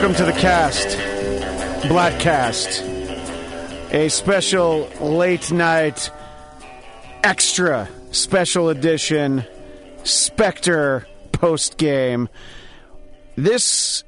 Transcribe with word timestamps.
Welcome 0.00 0.16
to 0.16 0.24
the 0.24 0.32
cast, 0.32 0.96
Bladtcast, 1.86 2.80
a 3.92 4.08
special 4.08 4.88
late 4.98 5.52
night, 5.52 6.10
extra 7.22 7.86
special 8.10 8.70
edition 8.70 9.44
Spectre 10.02 11.06
post 11.32 11.76
game. 11.76 12.30
This 13.36 14.02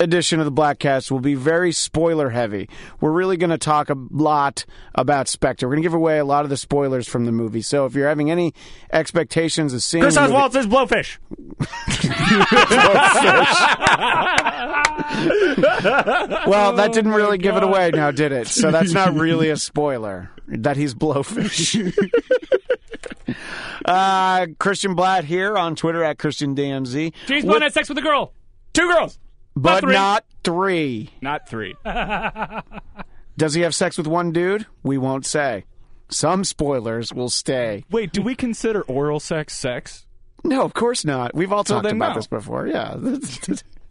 edition 0.00 0.40
of 0.40 0.44
the 0.46 0.52
Bladtcast 0.52 1.10
will 1.10 1.20
be 1.20 1.34
very 1.34 1.72
spoiler 1.72 2.30
heavy. 2.30 2.68
We're 3.00 3.12
really 3.12 3.36
going 3.36 3.50
to 3.50 3.58
talk 3.58 3.90
a 3.90 3.96
lot 4.10 4.64
about 4.94 5.28
Spectre. 5.28 5.66
We're 5.66 5.74
going 5.74 5.82
to 5.82 5.86
give 5.86 5.94
away 5.94 6.18
a 6.18 6.24
lot 6.24 6.44
of 6.44 6.50
the 6.50 6.56
spoilers 6.56 7.08
from 7.08 7.24
the 7.24 7.32
movie. 7.32 7.62
So 7.62 7.86
if 7.86 7.94
you're 7.94 8.08
having 8.08 8.30
any 8.30 8.54
expectations 8.92 9.72
of 9.74 9.82
seeing 9.82 10.02
Christoph 10.02 10.30
Waltz 10.30 10.54
says 10.54 10.66
blowfish. 10.66 11.18
Well, 16.46 16.74
that 16.74 16.92
didn't 16.92 17.12
really 17.12 17.38
give 17.38 17.56
it 17.56 17.62
away 17.62 17.90
now, 17.90 18.10
did 18.10 18.32
it? 18.32 18.48
So 18.48 18.70
that's 18.70 18.92
not 18.92 19.14
really 19.18 19.50
a 19.50 19.56
spoiler 19.56 20.30
that 20.46 20.76
he's 20.76 20.94
blowfish. 20.94 21.92
uh, 23.84 24.46
Christian 24.58 24.94
Blatt 24.94 25.24
here 25.24 25.56
on 25.56 25.76
Twitter 25.76 26.02
at 26.04 26.18
Christian 26.18 26.54
DMZ. 26.54 27.12
James 27.26 27.44
With- 27.44 27.52
Bond 27.52 27.62
had 27.62 27.72
sex 27.72 27.88
with 27.88 27.98
a 27.98 28.02
girl. 28.02 28.32
Two 28.72 28.88
girls, 28.92 29.18
but 29.56 29.80
three. 29.80 29.92
not 29.92 30.24
three. 30.42 31.10
not 31.20 31.48
three. 31.48 31.74
Does 33.36 33.54
he 33.54 33.62
have 33.62 33.74
sex 33.74 33.98
with 33.98 34.06
one 34.06 34.32
dude? 34.32 34.66
We 34.82 34.98
won't 34.98 35.26
say. 35.26 35.64
Some 36.08 36.44
spoilers 36.44 37.12
will 37.12 37.30
stay. 37.30 37.84
Wait, 37.90 38.12
do 38.12 38.22
we 38.22 38.34
consider 38.34 38.82
oral 38.82 39.18
sex 39.20 39.56
sex? 39.56 40.06
No, 40.44 40.62
of 40.62 40.74
course 40.74 41.04
not. 41.04 41.34
We've 41.34 41.52
all 41.52 41.64
talked 41.64 41.86
about 41.86 42.10
no. 42.10 42.14
this 42.14 42.26
before. 42.26 42.66
Yeah. 42.66 42.96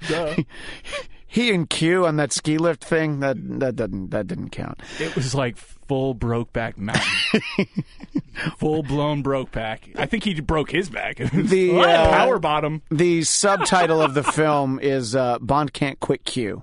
he 1.33 1.51
and 1.51 1.67
Q 1.67 2.05
on 2.05 2.17
that 2.17 2.31
ski 2.31 2.59
lift 2.59 2.83
thing 2.85 3.21
that 3.21 3.35
that 3.59 3.75
didn't 3.75 4.11
that 4.11 4.27
didn't 4.27 4.51
count. 4.51 4.79
It 4.99 5.15
was 5.15 5.33
like 5.33 5.57
full 5.57 6.13
Brokeback 6.13 6.77
Mountain, 6.77 7.65
full 8.59 8.83
blown 8.83 9.23
Brokeback. 9.23 9.97
I 9.97 10.05
think 10.05 10.25
he 10.25 10.39
broke 10.41 10.69
his 10.69 10.89
back. 10.89 11.17
The, 11.33 11.75
uh, 11.77 12.09
power 12.09 12.37
bottom. 12.37 12.83
The 12.91 13.23
subtitle 13.23 14.01
of 14.01 14.13
the 14.13 14.23
film 14.23 14.79
is 14.79 15.15
uh, 15.15 15.39
Bond 15.39 15.73
can't 15.73 15.99
quit 15.99 16.23
Q. 16.23 16.61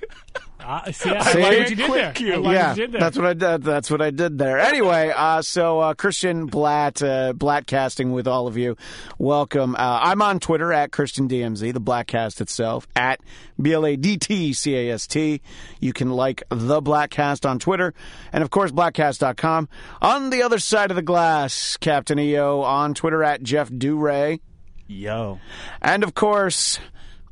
Uh, 0.64 0.92
see, 0.92 1.10
I 1.14 1.22
See? 1.32 1.40
like 1.42 1.58
what 1.58 1.70
you 1.70 1.76
did 1.76 1.90
there. 1.90 2.12
Quick 2.14 2.32
I 2.32 2.36
like 2.36 2.54
yeah, 2.54 2.70
you 2.70 2.76
did 2.76 2.92
there. 2.92 3.00
that's 3.00 3.16
what 3.16 3.26
I 3.26 3.34
did. 3.34 3.62
That's 3.62 3.90
what 3.90 4.00
I 4.00 4.10
did 4.10 4.38
there. 4.38 4.58
Anyway, 4.58 5.12
uh, 5.14 5.42
so 5.42 5.80
uh, 5.80 5.94
Christian 5.94 6.46
Blatt, 6.46 7.02
uh, 7.02 7.32
Blatt 7.32 7.66
casting 7.66 8.12
with 8.12 8.26
all 8.26 8.46
of 8.46 8.56
you. 8.56 8.76
Welcome. 9.18 9.74
Uh, 9.74 10.00
I'm 10.02 10.22
on 10.22 10.40
Twitter 10.40 10.72
at 10.72 10.92
Christian 10.92 11.28
DMZ, 11.28 11.72
the 11.72 11.80
Bladtcast 11.80 12.40
itself 12.40 12.86
at 12.94 13.20
B 13.60 13.72
L 13.72 13.84
A 13.86 13.96
D 13.96 14.16
T 14.16 14.52
C 14.52 14.76
A 14.76 14.92
S 14.94 15.06
T. 15.06 15.40
You 15.80 15.92
can 15.92 16.10
like 16.10 16.42
the 16.50 16.80
Bladtcast 16.80 17.48
on 17.48 17.58
Twitter, 17.58 17.94
and 18.32 18.42
of 18.42 18.50
course 18.50 18.70
Bladtcast.com. 18.70 19.68
On 20.00 20.30
the 20.30 20.42
other 20.42 20.58
side 20.58 20.90
of 20.90 20.96
the 20.96 21.02
glass, 21.02 21.76
Captain 21.78 22.18
EO 22.18 22.60
on 22.62 22.94
Twitter 22.94 23.22
at 23.22 23.42
Jeff 23.42 23.68
Duray, 23.70 24.40
Yo, 24.86 25.40
and 25.80 26.02
of 26.04 26.14
course 26.14 26.78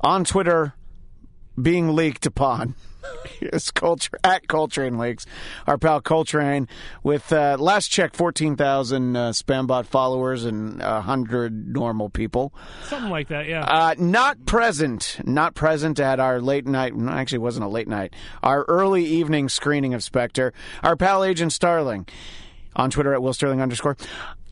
on 0.00 0.24
Twitter 0.24 0.74
being 1.60 1.94
leaked 1.94 2.26
upon. 2.26 2.74
It's 3.40 3.70
Coltra- 3.70 4.18
at 4.22 4.48
Coltrane 4.48 4.98
Lakes. 4.98 5.24
our 5.66 5.78
pal 5.78 6.02
Coltrane, 6.02 6.68
with 7.02 7.32
uh, 7.32 7.56
last 7.58 7.88
check 7.88 8.14
fourteen 8.14 8.54
thousand 8.54 9.16
uh, 9.16 9.30
spambot 9.30 9.86
followers 9.86 10.44
and 10.44 10.82
hundred 10.82 11.68
normal 11.68 12.10
people. 12.10 12.52
Something 12.84 13.10
like 13.10 13.28
that, 13.28 13.48
yeah. 13.48 13.64
Uh, 13.64 13.94
not 13.98 14.44
present, 14.44 15.18
not 15.24 15.54
present 15.54 15.98
at 16.00 16.20
our 16.20 16.40
late 16.40 16.66
night. 16.66 16.92
Actually, 17.08 17.38
wasn't 17.38 17.64
a 17.64 17.68
late 17.68 17.88
night. 17.88 18.14
Our 18.42 18.64
early 18.68 19.04
evening 19.04 19.48
screening 19.48 19.94
of 19.94 20.02
Spectre. 20.02 20.52
Our 20.82 20.96
pal 20.96 21.24
Agent 21.24 21.52
Starling 21.52 22.06
on 22.76 22.90
Twitter 22.90 23.14
at 23.14 23.22
Will 23.22 23.32
Sterling 23.32 23.60
underscore. 23.62 23.96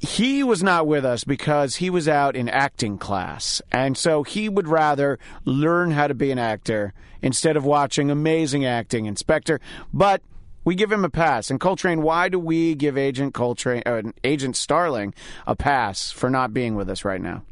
He 0.00 0.44
was 0.44 0.62
not 0.62 0.86
with 0.86 1.04
us 1.04 1.24
because 1.24 1.76
he 1.76 1.90
was 1.90 2.06
out 2.08 2.36
in 2.36 2.48
acting 2.48 2.98
class, 2.98 3.60
and 3.72 3.98
so 3.98 4.22
he 4.22 4.48
would 4.48 4.68
rather 4.68 5.18
learn 5.44 5.90
how 5.90 6.06
to 6.06 6.14
be 6.14 6.30
an 6.30 6.38
actor 6.38 6.94
instead 7.20 7.56
of 7.56 7.64
watching 7.64 8.08
amazing 8.10 8.64
acting 8.64 9.06
in 9.06 9.16
Spectre. 9.16 9.60
But 9.92 10.22
we 10.64 10.76
give 10.76 10.92
him 10.92 11.04
a 11.04 11.10
pass. 11.10 11.50
And 11.50 11.58
Coltrane, 11.58 12.02
why 12.02 12.28
do 12.28 12.38
we 12.38 12.76
give 12.76 12.96
Agent 12.96 13.34
Coltrane, 13.34 13.82
uh, 13.86 14.02
Agent 14.22 14.54
Starling, 14.54 15.14
a 15.48 15.56
pass 15.56 16.12
for 16.12 16.30
not 16.30 16.54
being 16.54 16.76
with 16.76 16.88
us 16.88 17.04
right 17.04 17.20
now? 17.20 17.42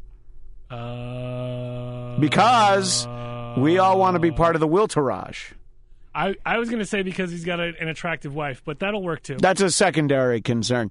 uh, 0.69 2.17
Because 2.19 3.07
we 3.57 3.77
all 3.77 3.99
want 3.99 4.15
to 4.15 4.19
be 4.19 4.31
part 4.31 4.55
of 4.55 4.61
the 4.61 4.67
Wiltourage. 4.67 5.53
I, 6.17 6.35
I 6.43 6.57
was 6.57 6.69
going 6.69 6.79
to 6.79 6.85
say 6.85 7.03
because 7.03 7.29
he's 7.29 7.45
got 7.45 7.59
a, 7.59 7.73
an 7.79 7.89
attractive 7.89 8.33
wife, 8.33 8.63
but 8.65 8.79
that'll 8.79 9.03
work 9.03 9.21
too. 9.21 9.37
That's 9.39 9.61
a 9.61 9.69
secondary 9.69 10.41
concern. 10.41 10.89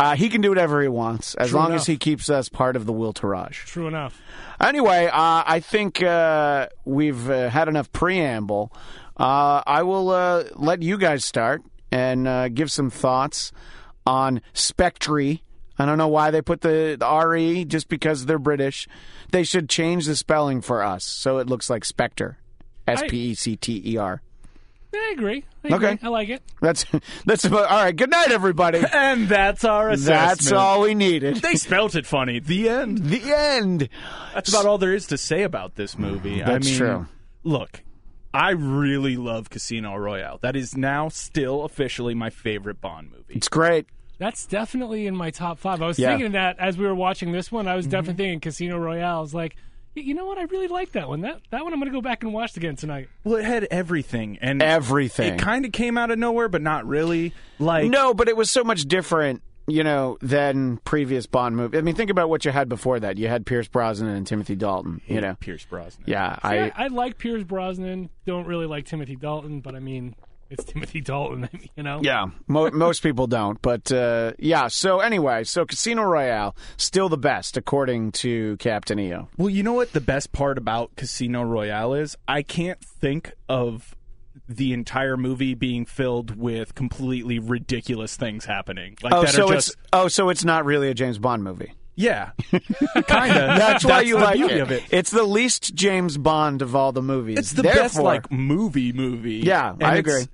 Uh, 0.00 0.16
he 0.16 0.28
can 0.28 0.40
do 0.40 0.48
whatever 0.48 0.82
he 0.82 0.88
wants 0.88 1.36
as 1.36 1.50
True 1.50 1.60
long 1.60 1.68
enough. 1.68 1.82
as 1.82 1.86
he 1.86 1.96
keeps 1.96 2.28
us 2.28 2.48
part 2.48 2.74
of 2.74 2.84
the 2.84 2.92
Wiltourage. 2.92 3.64
True 3.66 3.86
enough. 3.86 4.20
Anyway, 4.60 5.06
uh, 5.06 5.44
I 5.46 5.60
think 5.60 6.02
uh, 6.02 6.68
we've 6.84 7.30
uh, 7.30 7.50
had 7.50 7.68
enough 7.68 7.92
preamble. 7.92 8.72
Uh, 9.16 9.62
I 9.64 9.84
will 9.84 10.10
uh, 10.10 10.44
let 10.56 10.82
you 10.82 10.98
guys 10.98 11.24
start 11.24 11.62
and 11.92 12.26
uh, 12.26 12.48
give 12.48 12.72
some 12.72 12.90
thoughts 12.90 13.52
on 14.04 14.40
Spectre. 14.54 15.38
I 15.78 15.86
don't 15.86 15.98
know 15.98 16.08
why 16.08 16.32
they 16.32 16.42
put 16.42 16.62
the, 16.62 16.96
the 16.98 17.26
RE 17.26 17.64
just 17.64 17.88
because 17.88 18.26
they're 18.26 18.40
British. 18.40 18.88
They 19.30 19.44
should 19.44 19.68
change 19.68 20.06
the 20.06 20.16
spelling 20.16 20.62
for 20.62 20.82
us 20.82 21.04
so 21.04 21.38
it 21.38 21.46
looks 21.46 21.70
like 21.70 21.84
Spectre. 21.84 22.38
S 22.88 23.02
P 23.08 23.30
E 23.30 23.34
C 23.34 23.56
T 23.56 23.80
E 23.84 23.96
R. 23.96 24.20
I 24.94 25.12
agree. 25.14 25.44
I 25.64 25.74
agree. 25.74 25.88
Okay. 25.88 25.98
I 26.02 26.08
like 26.08 26.28
it. 26.28 26.42
That's 26.60 26.84
that's 27.24 27.44
about 27.44 27.70
all 27.70 27.82
right. 27.84 27.94
Good 27.94 28.10
night, 28.10 28.30
everybody. 28.30 28.82
and 28.92 29.28
that's 29.28 29.64
our 29.64 29.90
assessment. 29.90 30.38
That's 30.38 30.52
all 30.52 30.82
we 30.82 30.94
needed. 30.94 31.36
They 31.36 31.56
spelt 31.56 31.94
it 31.94 32.06
funny. 32.06 32.40
The 32.40 32.68
end. 32.68 32.98
The 32.98 33.32
end. 33.34 33.88
That's 34.34 34.48
about 34.48 34.66
all 34.66 34.78
there 34.78 34.94
is 34.94 35.06
to 35.08 35.18
say 35.18 35.42
about 35.42 35.74
this 35.74 35.98
movie. 35.98 36.40
That's 36.40 36.66
I 36.66 36.70
mean, 36.70 36.78
true. 36.78 37.06
Look, 37.42 37.82
I 38.32 38.50
really 38.50 39.16
love 39.16 39.50
Casino 39.50 39.94
Royale. 39.96 40.38
That 40.42 40.56
is 40.56 40.76
now 40.76 41.08
still 41.08 41.64
officially 41.64 42.14
my 42.14 42.30
favorite 42.30 42.80
Bond 42.80 43.10
movie. 43.12 43.34
It's 43.34 43.48
great. 43.48 43.86
That's 44.18 44.46
definitely 44.46 45.06
in 45.06 45.16
my 45.16 45.30
top 45.30 45.58
five. 45.58 45.82
I 45.82 45.86
was 45.86 45.98
Yeah. 45.98 46.10
thinking 46.10 46.32
that 46.32 46.58
as 46.58 46.78
we 46.78 46.86
were 46.86 46.94
watching 46.94 47.32
this 47.32 47.50
one. 47.52 47.68
I 47.68 47.76
was 47.76 47.86
definitely 47.86 48.12
mm-hmm. 48.12 48.16
thinking 48.16 48.40
Casino 48.40 48.78
Royale. 48.78 49.18
I 49.18 49.20
was 49.20 49.34
like, 49.34 49.56
y- 49.56 49.62
you 49.94 50.14
know 50.14 50.26
what? 50.26 50.38
I 50.38 50.42
really 50.44 50.68
like 50.68 50.92
that 50.92 51.08
one. 51.08 51.20
That 51.22 51.40
that 51.50 51.64
one 51.64 51.72
I'm 51.72 51.78
going 51.78 51.90
to 51.90 51.96
go 51.96 52.02
back 52.02 52.22
and 52.22 52.32
watch 52.32 52.56
again 52.56 52.76
tonight. 52.76 53.08
Well, 53.22 53.36
it 53.36 53.44
had 53.44 53.64
everything, 53.70 54.38
and 54.40 54.62
Everything. 54.62 55.34
It 55.34 55.38
kind 55.40 55.64
of 55.64 55.72
came 55.72 55.96
out 55.96 56.10
of 56.10 56.18
nowhere, 56.18 56.48
but 56.48 56.62
not 56.62 56.86
really. 56.86 57.32
Like 57.58 57.88
No, 57.88 58.14
but 58.14 58.28
it 58.28 58.36
was 58.36 58.50
so 58.50 58.64
much 58.64 58.82
different, 58.82 59.42
you 59.66 59.84
know, 59.84 60.18
than 60.20 60.78
previous 60.78 61.26
Bond 61.26 61.56
movie. 61.56 61.78
I 61.78 61.80
mean, 61.82 61.94
think 61.94 62.10
about 62.10 62.28
what 62.28 62.44
you 62.44 62.50
had 62.50 62.68
before 62.68 62.98
that. 63.00 63.16
You 63.18 63.28
had 63.28 63.46
Pierce 63.46 63.68
Brosnan 63.68 64.10
and 64.10 64.26
Timothy 64.26 64.56
Dalton. 64.56 65.00
You 65.06 65.20
know, 65.20 65.36
Pierce 65.38 65.64
Brosnan. 65.64 66.04
yeah, 66.08 66.38
I, 66.42 66.58
I. 66.58 66.72
I 66.76 66.86
like 66.88 67.18
Pierce 67.18 67.44
Brosnan. 67.44 68.10
Don't 68.26 68.46
really 68.46 68.66
like 68.66 68.86
Timothy 68.86 69.16
Dalton, 69.16 69.60
but 69.60 69.74
I 69.74 69.78
mean, 69.80 70.16
it's 70.54 70.64
Timothy 70.64 71.00
Dalton. 71.00 71.48
You 71.76 71.82
know. 71.82 72.00
Yeah, 72.02 72.26
mo- 72.46 72.70
most 72.72 73.02
people 73.02 73.26
don't, 73.26 73.60
but 73.60 73.90
uh, 73.90 74.32
yeah. 74.38 74.68
So 74.68 75.00
anyway, 75.00 75.44
so 75.44 75.64
Casino 75.66 76.02
Royale 76.04 76.54
still 76.76 77.08
the 77.08 77.18
best 77.18 77.56
according 77.56 78.12
to 78.12 78.56
Captain 78.58 78.98
EO. 78.98 79.28
Well, 79.36 79.50
you 79.50 79.62
know 79.64 79.72
what 79.72 79.92
the 79.92 80.00
best 80.00 80.32
part 80.32 80.56
about 80.56 80.94
Casino 80.96 81.42
Royale 81.42 81.94
is? 81.94 82.16
I 82.28 82.42
can't 82.42 82.80
think 82.84 83.32
of 83.48 83.96
the 84.48 84.72
entire 84.72 85.16
movie 85.16 85.54
being 85.54 85.84
filled 85.86 86.36
with 86.36 86.74
completely 86.74 87.38
ridiculous 87.38 88.14
things 88.16 88.44
happening. 88.44 88.96
Like 89.02 89.12
Oh, 89.14 89.22
that 89.22 89.34
so 89.34 89.48
are 89.50 89.54
it's 89.56 89.74
oh, 89.92 90.08
so 90.08 90.28
it's 90.28 90.44
not 90.44 90.64
really 90.64 90.88
a 90.90 90.94
James 90.94 91.18
Bond 91.18 91.42
movie. 91.42 91.72
yeah, 91.96 92.30
kind 93.06 93.32
of. 93.32 93.58
That's 93.58 93.84
why 93.84 94.00
you 94.02 94.18
the 94.18 94.24
like 94.24 94.36
beauty 94.36 94.54
it. 94.54 94.60
of 94.60 94.70
it. 94.70 94.84
It's 94.90 95.10
the 95.10 95.22
least 95.24 95.74
James 95.74 96.18
Bond 96.18 96.62
of 96.62 96.74
all 96.76 96.92
the 96.92 97.02
movies. 97.02 97.38
It's 97.38 97.52
the 97.52 97.62
Therefore, 97.62 97.82
best 97.82 97.98
like 98.00 98.30
movie 98.32 98.92
movie. 98.92 99.36
Yeah, 99.44 99.72
And 99.72 99.82
I 99.82 99.96
agree. 99.96 100.24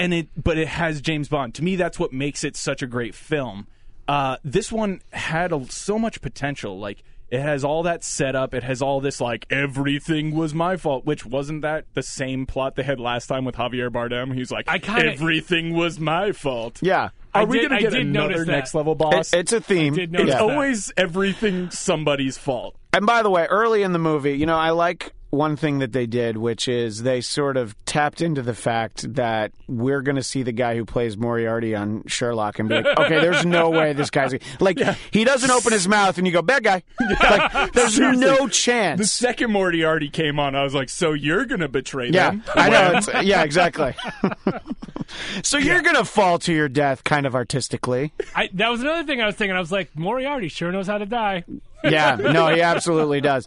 And 0.00 0.14
it, 0.14 0.28
but 0.42 0.56
it 0.58 0.68
has 0.68 1.00
James 1.00 1.28
Bond. 1.28 1.54
To 1.56 1.64
me, 1.64 1.76
that's 1.76 1.98
what 1.98 2.12
makes 2.12 2.42
it 2.44 2.56
such 2.56 2.82
a 2.82 2.86
great 2.86 3.14
film. 3.14 3.66
Uh, 4.08 4.36
this 4.42 4.72
one 4.72 5.00
had 5.12 5.52
a, 5.52 5.64
so 5.70 5.98
much 5.98 6.20
potential. 6.20 6.78
Like 6.78 7.02
it 7.28 7.40
has 7.40 7.62
all 7.62 7.84
that 7.84 8.02
setup. 8.02 8.54
It 8.54 8.64
has 8.64 8.82
all 8.82 9.00
this 9.00 9.20
like 9.20 9.46
everything 9.50 10.34
was 10.34 10.52
my 10.52 10.76
fault, 10.76 11.04
which 11.04 11.24
wasn't 11.24 11.62
that 11.62 11.84
the 11.94 12.02
same 12.02 12.44
plot 12.46 12.74
they 12.76 12.82
had 12.82 12.98
last 12.98 13.28
time 13.28 13.44
with 13.44 13.54
Javier 13.54 13.88
Bardem. 13.90 14.34
He's 14.34 14.50
like, 14.50 14.64
I 14.68 14.78
kinda- 14.80 15.12
everything 15.12 15.74
was 15.74 16.00
my 16.00 16.32
fault. 16.32 16.78
Yeah, 16.82 17.10
Are 17.34 17.42
I 17.42 17.44
we 17.44 17.60
did- 17.60 17.68
gonna 17.68 17.80
get 17.82 17.90
did 17.92 18.00
another 18.06 18.28
notice 18.30 18.46
that. 18.46 18.52
next 18.52 18.74
level 18.74 18.92
It- 18.94 18.98
boss? 18.98 19.32
it's 19.32 19.52
a 19.52 19.60
theme. 19.60 19.94
did 19.94 20.10
notice 20.10 20.30
Yeah. 20.30 20.38
that. 20.38 20.42
always 20.50 20.92
everything 20.96 21.70
somebody's 21.70 22.36
fault. 22.36 22.74
And 22.92 23.06
by 23.06 23.22
the 23.22 23.30
way, 23.30 23.44
early 23.46 23.84
in 23.84 23.92
the 23.92 24.00
movie, 24.00 24.32
you 24.36 24.46
know, 24.46 24.56
I 24.58 24.70
like 24.70 25.12
one 25.30 25.56
thing 25.56 25.78
that 25.78 25.92
they 25.92 26.06
did, 26.06 26.36
which 26.36 26.68
is 26.68 27.02
they 27.02 27.20
sort 27.20 27.56
of 27.56 27.74
tapped 27.86 28.20
into 28.20 28.42
the 28.42 28.54
fact 28.54 29.14
that 29.14 29.52
we're 29.68 30.02
going 30.02 30.16
to 30.16 30.22
see 30.22 30.42
the 30.42 30.52
guy 30.52 30.74
who 30.76 30.84
plays 30.84 31.16
Moriarty 31.16 31.74
on 31.74 32.02
Sherlock 32.06 32.58
and 32.58 32.68
be 32.68 32.74
like, 32.76 32.98
okay, 32.98 33.20
there's 33.20 33.46
no 33.46 33.70
way 33.70 33.92
this 33.92 34.10
guy's 34.10 34.34
like 34.58 34.78
he 35.12 35.24
doesn't 35.24 35.50
open 35.50 35.72
his 35.72 35.86
mouth 35.88 36.18
and 36.18 36.26
you 36.26 36.32
go 36.32 36.42
bad 36.42 36.64
guy. 36.64 36.82
Like 37.22 37.72
there's 37.72 37.94
Seriously. 37.94 38.24
no 38.24 38.48
chance. 38.48 39.00
The 39.00 39.06
second 39.06 39.52
Moriarty 39.52 40.08
came 40.08 40.38
on, 40.40 40.54
I 40.54 40.62
was 40.64 40.74
like, 40.74 40.88
"So 40.88 41.12
you're 41.12 41.44
gonna 41.46 41.68
betray 41.68 42.08
Yeah, 42.10 42.30
them?" 42.30 42.42
I 42.54 42.68
know. 42.68 42.92
It's, 42.96 43.08
yeah, 43.22 43.42
exactly. 43.44 43.94
so 45.42 45.58
you're 45.58 45.82
going 45.82 45.96
to 45.96 46.04
fall 46.04 46.38
to 46.40 46.52
your 46.52 46.68
death, 46.68 47.04
kind 47.04 47.26
of 47.26 47.34
artistically. 47.34 48.12
I, 48.34 48.48
that 48.54 48.68
was 48.68 48.80
another 48.80 49.04
thing 49.04 49.20
I 49.20 49.26
was 49.26 49.34
thinking. 49.36 49.56
I 49.56 49.60
was 49.60 49.72
like, 49.72 49.96
Moriarty 49.96 50.48
sure 50.48 50.72
knows 50.72 50.86
how 50.86 50.98
to 50.98 51.06
die. 51.06 51.44
Yeah, 51.84 52.16
no, 52.20 52.48
he 52.48 52.60
absolutely 52.62 53.20
does. 53.20 53.46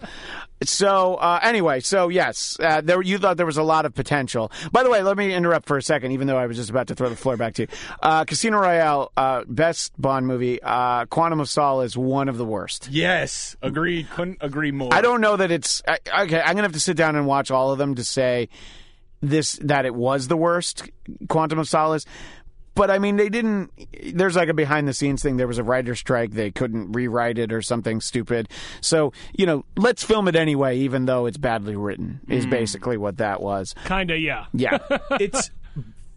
So 0.64 1.16
uh, 1.16 1.40
anyway, 1.42 1.82
so 1.82 2.10
yes, 2.10 2.58
uh, 2.60 2.82
there 2.82 3.02
you 3.02 3.18
thought 3.18 3.38
there 3.38 3.46
was 3.46 3.58
a 3.58 3.64
lot 3.64 3.86
of 3.86 3.94
potential. 3.94 4.52
By 4.72 4.84
the 4.84 4.90
way, 4.90 5.04
let 5.04 5.18
me 5.18 5.34
interrupt 5.34 5.68
for 5.68 5.78
a 5.78 5.82
second, 5.82 6.12
even 6.12 6.28
though 6.28 6.38
I 6.38 6.48
was 6.48 6.58
just 6.58 6.70
about 6.70 6.88
to 6.88 6.96
throw 6.96 7.10
the 7.10 7.16
floor 7.16 7.38
back 7.38 7.56
to 7.56 7.64
you. 7.64 7.68
Uh, 8.02 8.26
Casino 8.26 8.60
Royale, 8.60 9.12
uh, 9.18 9.44
best 9.48 10.00
Bond 10.00 10.26
movie. 10.28 10.62
Uh, 10.62 11.06
Quantum 11.06 11.40
of 11.40 11.50
Solace 11.50 11.92
is 11.92 11.98
one 11.98 12.30
of 12.30 12.38
the 12.38 12.46
worst. 12.46 12.88
Yes, 12.90 13.56
agreed. 13.62 14.10
Couldn't 14.12 14.38
agree 14.42 14.72
more. 14.72 14.94
I 14.94 15.02
don't 15.02 15.22
know 15.22 15.36
that 15.36 15.52
it's 15.52 15.82
I, 15.88 15.98
okay. 16.24 16.40
I'm 16.40 16.56
gonna 16.56 16.64
have 16.64 16.74
to 16.74 16.80
sit 16.80 16.98
down 16.98 17.16
and 17.16 17.28
watch 17.28 17.52
all 17.52 17.72
of 17.72 17.78
them 17.78 17.96
to 17.96 18.04
say 18.04 18.50
this 19.22 19.54
that 19.64 19.86
it 19.86 19.96
was 19.96 20.28
the 20.28 20.38
worst 20.38 20.90
Quantum 21.28 21.60
of 21.60 21.68
Solace. 21.68 22.06
But 22.76 22.90
I 22.90 23.00
mean, 23.00 23.18
they 23.18 23.30
didn't. 23.30 23.72
There's 24.16 24.36
like 24.36 24.50
a 24.50 24.54
behind 24.54 24.88
the 24.88 24.94
scenes 24.94 25.22
thing. 25.22 25.38
There 25.38 25.48
was 25.48 25.60
a 25.60 25.64
writer 25.64 25.96
strike. 25.96 26.32
They 26.32 26.50
couldn't 26.52 26.94
rewrite 26.94 27.38
it 27.38 27.54
or 27.54 27.62
something 27.62 28.02
stupid. 28.02 28.50
So 28.82 29.14
you 29.34 29.46
know, 29.46 29.66
let's 29.78 30.04
film 30.04 30.28
it 30.28 30.36
anyway, 30.36 30.78
even 30.80 31.06
though 31.06 31.26
it's 31.28 31.38
badly 31.38 31.76
written. 31.76 32.22
Is 32.28 32.46
hmm. 32.46 32.50
basically 32.50 32.98
what 32.98 33.18
that 33.18 33.42
was. 33.42 33.76
Kinda, 33.86 34.18
yeah. 34.18 34.46
Yeah, 34.54 34.80
it's 35.12 35.52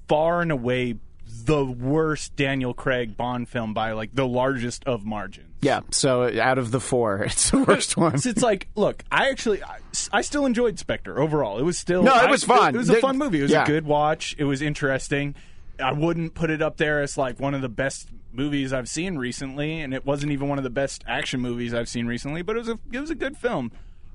far 0.08 0.40
and 0.40 0.50
away 0.50 0.96
the 1.44 1.64
worst 1.64 2.34
Daniel 2.36 2.74
Craig 2.74 3.16
Bond 3.16 3.48
film 3.48 3.72
by 3.72 3.92
like 3.92 4.14
the 4.14 4.26
largest 4.26 4.84
of 4.84 5.04
margins. 5.04 5.54
yeah. 5.60 5.80
So 5.90 6.40
out 6.40 6.58
of 6.58 6.70
the 6.70 6.80
four, 6.80 7.22
it's 7.24 7.50
the 7.50 7.62
worst 7.62 7.96
one. 7.96 8.14
It's 8.14 8.42
like, 8.42 8.68
look, 8.74 9.04
I 9.10 9.30
actually, 9.30 9.62
I, 9.62 9.78
I 10.12 10.22
still 10.22 10.46
enjoyed 10.46 10.78
Spectre 10.78 11.18
overall. 11.20 11.58
It 11.58 11.62
was 11.62 11.78
still 11.78 12.02
No, 12.02 12.14
it 12.14 12.24
I- 12.24 12.30
was 12.30 12.44
fun. 12.44 12.74
It, 12.74 12.78
was 12.78 12.90
a 12.90 12.96
fun 12.96 13.18
movie. 13.18 13.40
It 13.40 13.42
was 13.42 13.52
yeah. 13.52 13.62
a 13.62 13.66
good 13.66 13.86
watch. 13.86 14.34
It 14.38 14.44
was 14.44 14.62
interesting. 14.62 15.34
I 15.82 15.92
wouldn't 15.92 16.34
put 16.34 16.50
it 16.50 16.62
up 16.62 16.76
there 16.76 17.02
as 17.02 17.16
like 17.18 17.38
one 17.40 17.54
of 17.54 17.62
the 17.62 17.68
best 17.68 18.08
movies 18.32 18.72
I've 18.72 18.88
seen 18.88 19.16
recently, 19.18 19.80
and 19.80 19.92
it 19.94 20.04
wasn't 20.06 20.32
even 20.32 20.48
one 20.48 20.58
of 20.58 20.64
the 20.64 20.70
best 20.70 21.04
action 21.06 21.40
movies 21.40 21.72
I've 21.74 21.88
seen 21.88 22.06
recently. 22.06 22.42
But 22.42 22.56
it 22.56 22.60
was 22.60 22.68
a 22.68 22.78
it 22.92 23.00
was 23.00 23.10
a 23.10 23.14
good 23.14 23.36
film. 23.36 23.72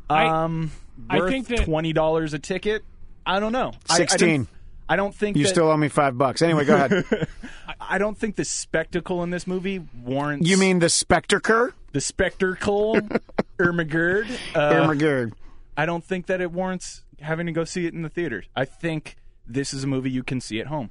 I- 0.10 0.26
Um, 0.28 0.72
I 1.10 1.20
worth 1.20 1.32
think 1.32 1.48
that- 1.48 1.66
twenty 1.66 1.94
dollars 1.94 2.34
a 2.34 2.40
ticket. 2.40 2.84
I 3.26 3.40
don't 3.40 3.52
know. 3.52 3.74
I- 3.90 3.94
I, 3.94 3.98
16. 3.98 4.28
don't- 4.38 4.48
I 4.90 4.96
don't 4.98 5.16
think 5.16 5.38
You 5.38 5.44
that, 5.44 5.50
still 5.50 5.70
owe 5.70 5.78
me 5.78 5.88
five 5.88 6.18
bucks. 6.18 6.42
Anyway, 6.42 6.66
go 6.66 6.76
ahead. 6.76 7.28
I 7.80 7.98
don't 7.98 8.18
think 8.18 8.36
the 8.36 8.44
spectacle 8.44 9.24
in 9.24 9.30
this 9.30 9.48
movie 9.48 9.82
warrants. 10.04 10.50
You 10.50 10.58
mean 10.58 10.80
the 10.80 10.90
Spectre? 10.90 11.74
the 11.94 12.02
spectacle, 12.02 12.96
Ermagerd? 13.58 14.30
Uh, 14.56 14.72
Ermagerd. 14.74 15.34
I 15.78 15.86
don't 15.86 16.04
think 16.04 16.26
that 16.28 16.42
it 16.42 16.52
warrants 16.52 17.04
having 17.22 17.46
to 17.46 17.52
go 17.52 17.64
see 17.64 17.86
it 17.86 17.94
in 17.94 18.02
the 18.02 18.10
theaters. 18.10 18.46
I 18.56 18.66
think 18.66 19.16
this 19.48 19.74
is 19.74 19.84
a 19.84 19.88
movie 19.88 20.10
you 20.12 20.24
can 20.24 20.42
see 20.42 20.60
at 20.60 20.68
home. 20.68 20.90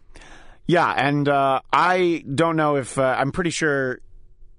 Yeah, 0.71 0.89
and 0.97 1.29
uh, 1.29 1.61
I 1.73 2.23
don't 2.33 2.55
know 2.57 2.77
if 2.77 2.97
uh, 2.97 3.17
I'm 3.19 3.33
pretty 3.33 3.51
sure. 3.51 3.99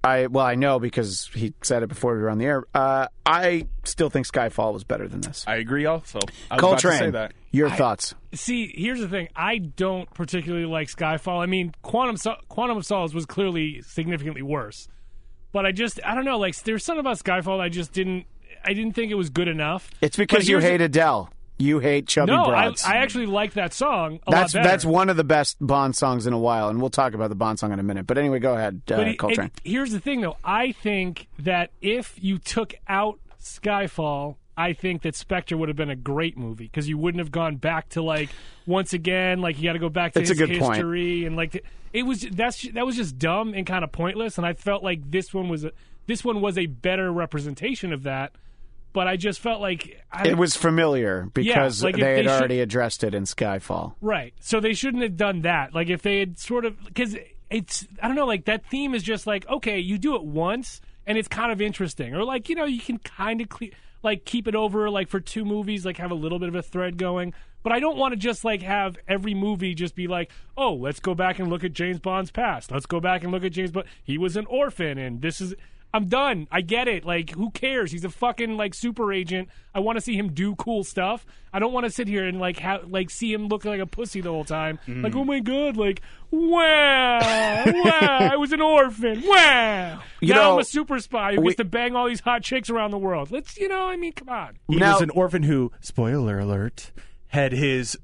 I 0.04 0.26
well, 0.28 0.46
I 0.46 0.56
know 0.56 0.80
because 0.80 1.30
he 1.34 1.54
said 1.62 1.84
it 1.84 1.88
before 1.88 2.16
we 2.16 2.22
were 2.22 2.30
on 2.30 2.38
the 2.40 2.46
air. 2.46 2.64
Uh, 2.74 3.08
I 3.26 3.68
still 3.86 4.10
think 4.10 4.26
Skyfall 4.28 4.74
was 4.74 4.84
better 4.84 5.08
than 5.08 5.22
this. 5.22 5.46
I 5.48 5.56
agree. 5.58 5.86
Also, 5.86 6.20
I 6.50 6.56
was 6.56 6.64
about 6.64 6.80
to 6.80 6.82
say 6.82 6.90
Coltrane, 6.90 7.12
that. 7.14 7.34
your 7.52 7.70
thoughts? 7.70 8.14
See, 8.34 8.74
here's 8.76 9.00
the 9.00 9.08
thing. 9.08 9.30
I 9.36 9.60
don't 9.60 10.12
particularly 10.14 10.66
like 10.66 10.88
Skyfall. 10.90 11.40
I 11.42 11.46
mean, 11.46 11.74
Quantum 11.84 12.18
so- 12.18 12.36
Quantum 12.50 12.78
of 12.78 12.86
Solace 12.86 13.14
was 13.14 13.26
clearly 13.28 13.82
significantly 13.84 14.42
worse. 14.42 14.90
But 15.54 15.66
I 15.68 15.72
just 15.72 16.00
I 16.04 16.14
don't 16.16 16.26
know, 16.26 16.40
like 16.40 16.58
there's 16.64 16.84
something 16.84 17.00
about 17.00 17.20
Skyfall 17.20 17.60
that 17.60 17.64
I 17.64 17.70
just 17.70 17.94
didn't 17.94 18.26
I 18.66 18.74
didn't 18.74 18.94
think 18.96 19.12
it 19.12 19.16
was 19.16 19.30
good 19.30 19.48
enough. 19.48 19.92
It's 20.02 20.18
because 20.18 20.40
But 20.40 20.48
you 20.50 20.58
here's- 20.58 20.72
hate 20.72 20.82
Adele. 20.82 21.30
You 21.62 21.80
hate 21.80 22.08
chubby 22.08 22.32
No, 22.32 22.44
I, 22.46 22.66
broads. 22.66 22.84
I 22.84 22.96
actually 22.98 23.26
like 23.28 23.54
that 23.54 23.74
song 23.74 24.20
a 24.28 24.32
that's 24.32 24.56
lot 24.56 24.64
that's 24.64 24.84
one 24.86 25.10
of 25.10 25.18
the 25.18 25.24
best 25.24 25.58
Bond 25.60 25.96
songs 25.96 26.26
in 26.28 26.34
a 26.34 26.40
while, 26.40 26.70
and 26.70 26.80
we'll 26.82 26.90
talk 26.90 27.14
about 27.14 27.30
the 27.30 27.36
Bond 27.36 27.60
song 27.60 27.72
in 27.72 27.80
a 27.80 27.84
minute. 27.84 28.08
But 28.08 28.18
anyway, 28.18 28.40
go 28.40 28.54
ahead, 28.56 28.82
uh, 28.92 28.98
But 28.98 29.08
it- 29.08 29.20
Coltrane. 29.20 29.48
it- 29.56 29.62
here's 29.70 29.92
the 29.92 30.00
thing, 30.00 30.22
though. 30.22 30.38
I 30.44 30.72
think 30.72 31.28
that 31.40 31.72
if 31.82 32.16
you 32.22 32.38
took 32.38 32.74
out 32.88 33.20
Skyfall, 33.62 34.36
I 34.58 34.74
think 34.74 35.02
that 35.04 35.16
Spectre 35.16 35.56
would 35.58 35.70
have 35.70 35.76
been 35.78 35.90
a 35.90 35.96
great 35.96 36.38
movie 36.38 36.66
because 36.66 36.88
you 36.90 36.98
wouldn't 36.98 37.20
have 37.20 37.32
gone 37.32 37.56
back 37.58 37.90
to 37.90 38.02
like 38.02 38.30
once 38.66 38.94
again, 38.94 39.42
like 39.42 39.58
you 39.58 39.64
got 39.64 39.74
to 39.74 39.80
go 39.80 39.90
back 39.90 40.14
to 40.14 40.20
That's 40.20 40.30
his 40.30 40.38
good 40.38 40.60
point. 40.60 40.76
history 40.76 41.26
and 41.26 41.36
like 41.36 41.64
it 41.94 42.04
was. 42.04 42.22
That's 42.22 42.62
that 42.74 42.86
was 42.86 42.96
just 42.96 43.18
dumb 43.18 43.54
and 43.54 43.66
kind 43.66 43.84
of 43.84 43.92
pointless. 43.92 44.38
And 44.38 44.46
I 44.46 44.54
felt 44.54 44.84
like 44.84 45.10
this 45.10 45.34
one 45.34 45.50
was 45.50 45.64
a, 45.64 45.72
this 46.08 46.24
one 46.24 46.42
was 46.42 46.58
a 46.58 46.66
better 46.66 47.12
representation 47.12 47.94
of 47.94 48.04
that. 48.04 48.32
But 48.94 49.08
I 49.08 49.16
just 49.16 49.40
felt 49.40 49.62
like 49.62 50.04
I, 50.12 50.28
it 50.28 50.38
was 50.38 50.56
familiar 50.56 51.30
because 51.34 51.84
like 51.84 51.96
if 51.96 52.02
they 52.02 52.08
had 52.08 52.18
they 52.18 52.24
should- 52.24 52.30
already 52.30 52.60
addressed 52.60 53.04
it 53.04 53.14
in 53.14 53.24
Skyfall. 53.24 53.94
Right. 54.02 54.34
So 54.42 54.60
they 54.60 54.74
shouldn't 54.74 55.04
have 55.04 55.16
done 55.18 55.42
that. 55.44 55.74
Like 55.74 55.90
if 55.90 56.02
they 56.02 56.20
had 56.20 56.38
sort 56.40 56.66
of 56.66 56.84
because 56.84 57.16
it's 57.50 57.88
I 58.02 58.08
don't 58.08 58.16
know 58.16 58.26
like 58.26 58.46
that 58.46 58.66
theme 58.66 58.94
is 58.94 59.04
just 59.04 59.28
like 59.28 59.48
okay 59.50 59.80
you 59.80 59.98
do 59.98 60.16
it 60.16 60.24
once 60.24 60.80
and 61.06 61.18
it's 61.18 61.28
kind 61.28 61.52
of 61.52 61.62
interesting 61.62 62.14
or 62.16 62.24
like 62.24 62.50
you 62.50 62.56
know 62.56 62.66
you 62.66 62.80
can 62.82 62.98
kind 62.98 63.42
of 63.42 63.50
cle- 63.50 63.70
like 64.04 64.26
keep 64.26 64.48
it 64.48 64.56
over 64.56 64.90
like 64.90 65.08
for 65.10 65.20
two 65.20 65.46
movies 65.46 65.86
like 65.86 65.98
have 65.98 66.12
a 66.12 66.16
little 66.16 66.40
bit 66.40 66.50
of 66.50 66.56
a 66.56 66.62
thread 66.62 66.98
going. 66.98 67.34
But 67.64 67.72
I 67.74 67.80
don't 67.80 67.96
want 67.96 68.14
to 68.14 68.18
just 68.18 68.44
like 68.44 68.64
have 68.64 68.98
every 69.08 69.36
movie 69.36 69.76
just 69.76 69.94
be 69.96 70.08
like, 70.08 70.32
oh, 70.58 70.74
let's 70.74 71.00
go 71.00 71.14
back 71.14 71.38
and 71.38 71.48
look 71.48 71.64
at 71.64 71.74
James 71.74 72.00
Bond's 72.00 72.32
past. 72.32 72.72
Let's 72.72 72.88
go 72.88 73.00
back 73.00 73.22
and 73.24 73.32
look 73.32 73.44
at 73.44 73.52
James 73.52 73.70
Bond. 73.70 73.86
He 74.04 74.18
was 74.18 74.36
an 74.36 74.48
orphan, 74.48 74.98
and 74.98 75.22
this 75.22 75.40
is. 75.40 75.54
I'm 75.94 76.08
done. 76.08 76.48
I 76.52 76.62
get 76.62 76.88
it. 76.88 77.06
Like, 77.06 77.32
who 77.32 77.52
cares? 77.52 77.92
He's 77.92 78.06
a 78.06 78.10
fucking 78.10 78.56
like 78.56 78.74
super 78.74 79.12
agent. 79.12 79.50
I 79.76 79.80
want 79.80 79.98
to 79.98 80.02
see 80.02 80.16
him 80.18 80.32
do 80.34 80.56
cool 80.56 80.84
stuff. 80.86 81.26
I 81.52 81.60
don't 81.60 81.74
want 81.74 81.86
to 81.86 81.90
sit 81.92 82.08
here 82.08 82.26
and 82.26 82.40
like 82.40 82.60
have 82.60 82.90
like 82.90 83.10
see 83.10 83.34
him 83.34 83.48
look 83.50 83.66
like 83.66 83.82
a 83.82 83.86
pussy 83.86 84.22
the 84.22 84.30
whole 84.30 84.46
time. 84.46 84.80
Mm-hmm. 84.88 85.04
Like, 85.04 85.16
oh 85.16 85.26
my 85.26 85.40
god, 85.42 85.76
like 85.76 86.02
wow, 86.32 87.20
wow, 87.66 88.30
I 88.32 88.36
was 88.38 88.52
an 88.54 88.62
orphan. 88.62 89.22
Wow. 89.26 90.00
You 90.22 90.34
now 90.34 90.42
know, 90.42 90.54
I'm 90.54 90.60
a 90.60 90.64
super 90.64 91.00
spy 91.00 91.36
who 91.36 91.42
we- 91.42 91.48
gets 91.48 91.58
to 91.58 91.66
bang 91.66 91.96
all 91.96 92.08
these 92.08 92.22
hot 92.22 92.42
chicks 92.44 92.70
around 92.70 92.92
the 92.92 92.98
world. 92.98 93.32
Let's, 93.32 93.58
you 93.58 93.68
know, 93.68 93.88
I 93.88 93.98
mean, 93.98 94.14
come 94.14 94.30
on. 94.30 94.58
He 94.70 94.78
Now- 94.78 94.94
was 94.94 95.02
an 95.02 95.10
orphan 95.10 95.44
who, 95.44 95.72
spoiler 95.82 96.40
alert, 96.40 96.92
had 97.28 97.52
his 97.52 97.98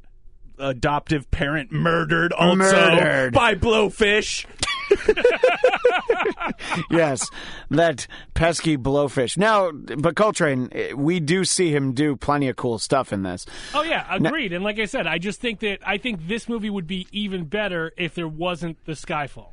adoptive 0.59 1.29
parent 1.31 1.71
murdered 1.71 2.33
also 2.33 2.55
Murdered. 2.57 3.33
by 3.33 3.55
blowfish. 3.55 4.45
yes, 6.91 7.29
that 7.69 8.07
pesky 8.33 8.77
blowfish. 8.77 9.37
Now, 9.37 9.71
but 9.71 10.15
Coltrane, 10.15 10.69
eh, 10.71 10.93
we 10.93 11.19
do 11.19 11.45
see 11.45 11.71
him 11.71 11.93
do 11.93 12.15
plenty 12.15 12.49
of 12.49 12.55
cool 12.55 12.79
stuff 12.79 13.13
in 13.13 13.23
this. 13.23 13.45
Oh 13.73 13.83
yeah, 13.83 14.05
agreed. 14.09 14.53
and 14.53 14.63
like 14.63 14.79
I 14.79 14.85
said, 14.85 15.07
I 15.07 15.17
just 15.17 15.39
think 15.39 15.59
that 15.61 15.79
I 15.85 15.97
think 15.97 16.27
this 16.27 16.49
movie 16.49 16.69
would 16.69 16.87
be 16.87 17.07
even 17.11 17.45
better 17.45 17.93
if 17.97 18.15
there 18.15 18.27
wasn't 18.27 18.83
the 18.85 18.93
Skyfall. 18.93 19.49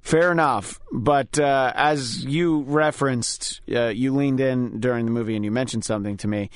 Fair 0.00 0.32
enough, 0.32 0.80
but 0.90 1.38
uh, 1.38 1.72
as 1.76 2.24
you 2.24 2.62
referenced, 2.62 3.60
uh, 3.72 3.86
you 3.86 4.12
leaned 4.12 4.40
in 4.40 4.80
during 4.80 5.04
the 5.04 5.12
movie 5.12 5.36
and 5.36 5.44
you 5.44 5.52
mentioned 5.52 5.84
something 5.84 6.16
to 6.16 6.26
me 6.26 6.50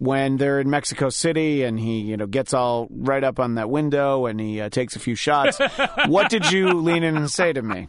when 0.00 0.38
they're 0.38 0.60
in 0.60 0.68
Mexico 0.68 1.10
City 1.10 1.62
and 1.62 1.78
he, 1.78 2.00
you 2.00 2.16
know, 2.16 2.26
gets 2.26 2.54
all 2.54 2.88
right 2.90 3.22
up 3.22 3.38
on 3.38 3.56
that 3.56 3.68
window 3.68 4.24
and 4.24 4.40
he 4.40 4.60
uh, 4.60 4.70
takes 4.70 4.96
a 4.96 4.98
few 4.98 5.14
shots. 5.14 5.58
what 6.06 6.30
did 6.30 6.50
you 6.50 6.72
lean 6.72 7.02
in 7.02 7.16
and 7.16 7.30
say 7.30 7.52
to 7.52 7.60
me? 7.60 7.86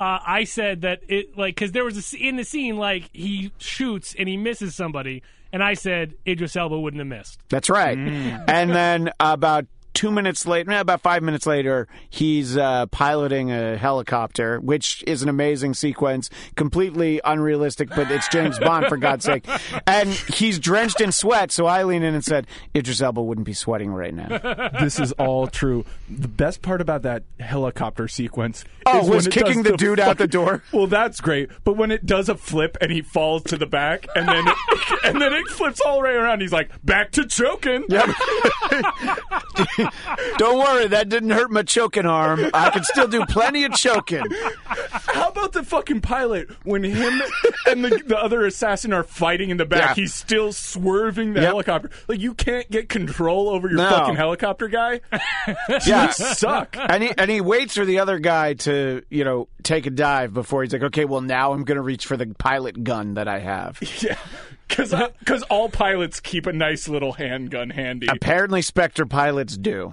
Uh, 0.00 0.18
I 0.26 0.44
said 0.44 0.82
that 0.82 1.00
it 1.08 1.36
like 1.36 1.54
because 1.54 1.72
there 1.72 1.84
was 1.84 1.96
a, 1.96 1.98
s- 1.98 2.14
in 2.14 2.36
the 2.36 2.44
scene 2.44 2.76
like 2.76 3.08
he 3.12 3.52
shoots 3.58 4.14
and 4.18 4.28
he 4.28 4.36
misses 4.36 4.74
somebody, 4.74 5.22
and 5.52 5.62
I 5.62 5.74
said 5.74 6.14
Idris 6.26 6.56
Elba 6.56 6.78
wouldn't 6.78 6.98
have 7.00 7.06
missed. 7.08 7.40
That's 7.48 7.68
right. 7.70 7.96
And 7.98 8.70
then 8.70 9.10
about 9.20 9.66
two 10.02 10.10
minutes 10.10 10.48
later, 10.48 10.72
about 10.72 11.00
five 11.00 11.22
minutes 11.22 11.46
later, 11.46 11.86
he's 12.10 12.56
uh, 12.56 12.86
piloting 12.86 13.52
a 13.52 13.76
helicopter, 13.76 14.58
which 14.58 15.04
is 15.06 15.22
an 15.22 15.28
amazing 15.28 15.74
sequence, 15.74 16.28
completely 16.56 17.20
unrealistic, 17.24 17.88
but 17.90 18.10
it's 18.10 18.26
James 18.26 18.58
Bond 18.58 18.86
for 18.86 18.96
God's 18.96 19.24
sake. 19.24 19.46
And 19.86 20.08
he's 20.08 20.58
drenched 20.58 21.00
in 21.00 21.12
sweat, 21.12 21.52
so 21.52 21.66
I 21.66 21.84
lean 21.84 22.02
in 22.02 22.14
and 22.14 22.24
said, 22.24 22.46
Idris 22.74 23.00
Elba 23.00 23.22
wouldn't 23.22 23.44
be 23.46 23.52
sweating 23.52 23.92
right 23.92 24.12
now. 24.14 24.38
this 24.80 24.98
is 24.98 25.12
all 25.12 25.46
true. 25.46 25.84
The 26.10 26.28
best 26.28 26.62
part 26.62 26.80
about 26.80 27.02
that 27.02 27.22
helicopter 27.38 28.08
sequence 28.08 28.64
Oh, 28.86 29.00
is 29.00 29.04
when 29.04 29.16
was 29.16 29.26
it 29.26 29.32
kicking 29.32 29.62
does 29.62 29.72
the 29.72 29.76
dude 29.76 30.00
out 30.00 30.18
the 30.18 30.26
door? 30.26 30.62
Well, 30.72 30.86
that's 30.86 31.20
great. 31.20 31.50
But 31.64 31.76
when 31.76 31.90
it 31.90 32.06
does 32.06 32.28
a 32.28 32.34
flip 32.34 32.76
and 32.80 32.90
he 32.90 33.02
falls 33.02 33.42
to 33.44 33.56
the 33.58 33.66
back, 33.66 34.06
and 34.16 34.26
then 34.26 34.44
it, 34.46 34.98
and 35.04 35.20
then 35.20 35.32
it 35.32 35.46
flips 35.48 35.80
all 35.80 35.98
the 35.98 36.04
way 36.04 36.14
around, 36.14 36.40
he's 36.40 36.52
like 36.52 36.70
back 36.84 37.12
to 37.12 37.26
choking. 37.26 37.84
Yep. 37.88 38.08
Don't 40.38 40.58
worry, 40.58 40.86
that 40.88 41.08
didn't 41.08 41.30
hurt 41.30 41.50
my 41.50 41.62
choking 41.62 42.06
arm. 42.06 42.50
I 42.54 42.70
can 42.70 42.84
still 42.84 43.06
do 43.08 43.24
plenty 43.26 43.64
of 43.64 43.72
choking. 43.72 44.24
How 44.66 45.28
about 45.28 45.52
the 45.52 45.62
fucking 45.62 46.00
pilot 46.00 46.50
when 46.64 46.82
him 46.84 47.22
and 47.66 47.84
the, 47.84 48.02
the 48.06 48.18
other 48.18 48.44
assassin 48.46 48.92
are 48.92 49.04
fighting 49.04 49.50
in 49.50 49.56
the 49.56 49.64
back? 49.64 49.96
Yeah. 49.96 50.02
He's 50.02 50.14
still 50.14 50.52
swerving 50.52 51.34
the 51.34 51.40
Yep. 51.40 51.48
helicopter. 51.48 51.90
Like 52.08 52.20
you 52.20 52.34
can't 52.34 52.70
get 52.70 52.88
control 52.88 53.48
over 53.48 53.68
your 53.68 53.78
No. 53.78 53.88
fucking 53.90 54.16
helicopter 54.16 54.68
guy. 54.68 55.00
Yeah. 55.86 56.06
You 56.06 56.12
suck. 56.12 56.76
And 56.78 57.02
he, 57.02 57.12
and 57.16 57.30
he 57.30 57.40
waits 57.40 57.74
for 57.76 57.84
the 57.84 57.98
other 58.00 58.18
guy 58.18 58.54
to, 58.54 59.02
you 59.10 59.24
know, 59.24 59.48
take 59.62 59.86
a 59.86 59.90
dive 59.90 60.32
before 60.34 60.62
he's 60.62 60.72
like, 60.72 60.82
okay, 60.84 61.04
well, 61.04 61.20
now 61.20 61.52
I'm 61.52 61.64
going 61.64 61.76
to 61.76 61.82
reach 61.82 62.06
for 62.06 62.16
the 62.16 62.26
pilot 62.38 62.82
gun 62.84 63.14
that 63.14 63.28
I 63.28 63.38
have. 63.38 63.78
Yeah, 64.02 64.16
because 64.76 65.42
all 65.44 65.68
pilots 65.68 66.20
keep 66.20 66.46
a 66.46 66.52
nice 66.52 66.88
little 66.88 67.12
handgun 67.12 67.70
handy. 67.70 68.06
Apparently, 68.10 68.62
Spectre 68.62 69.06
pilots 69.06 69.56
do. 69.56 69.92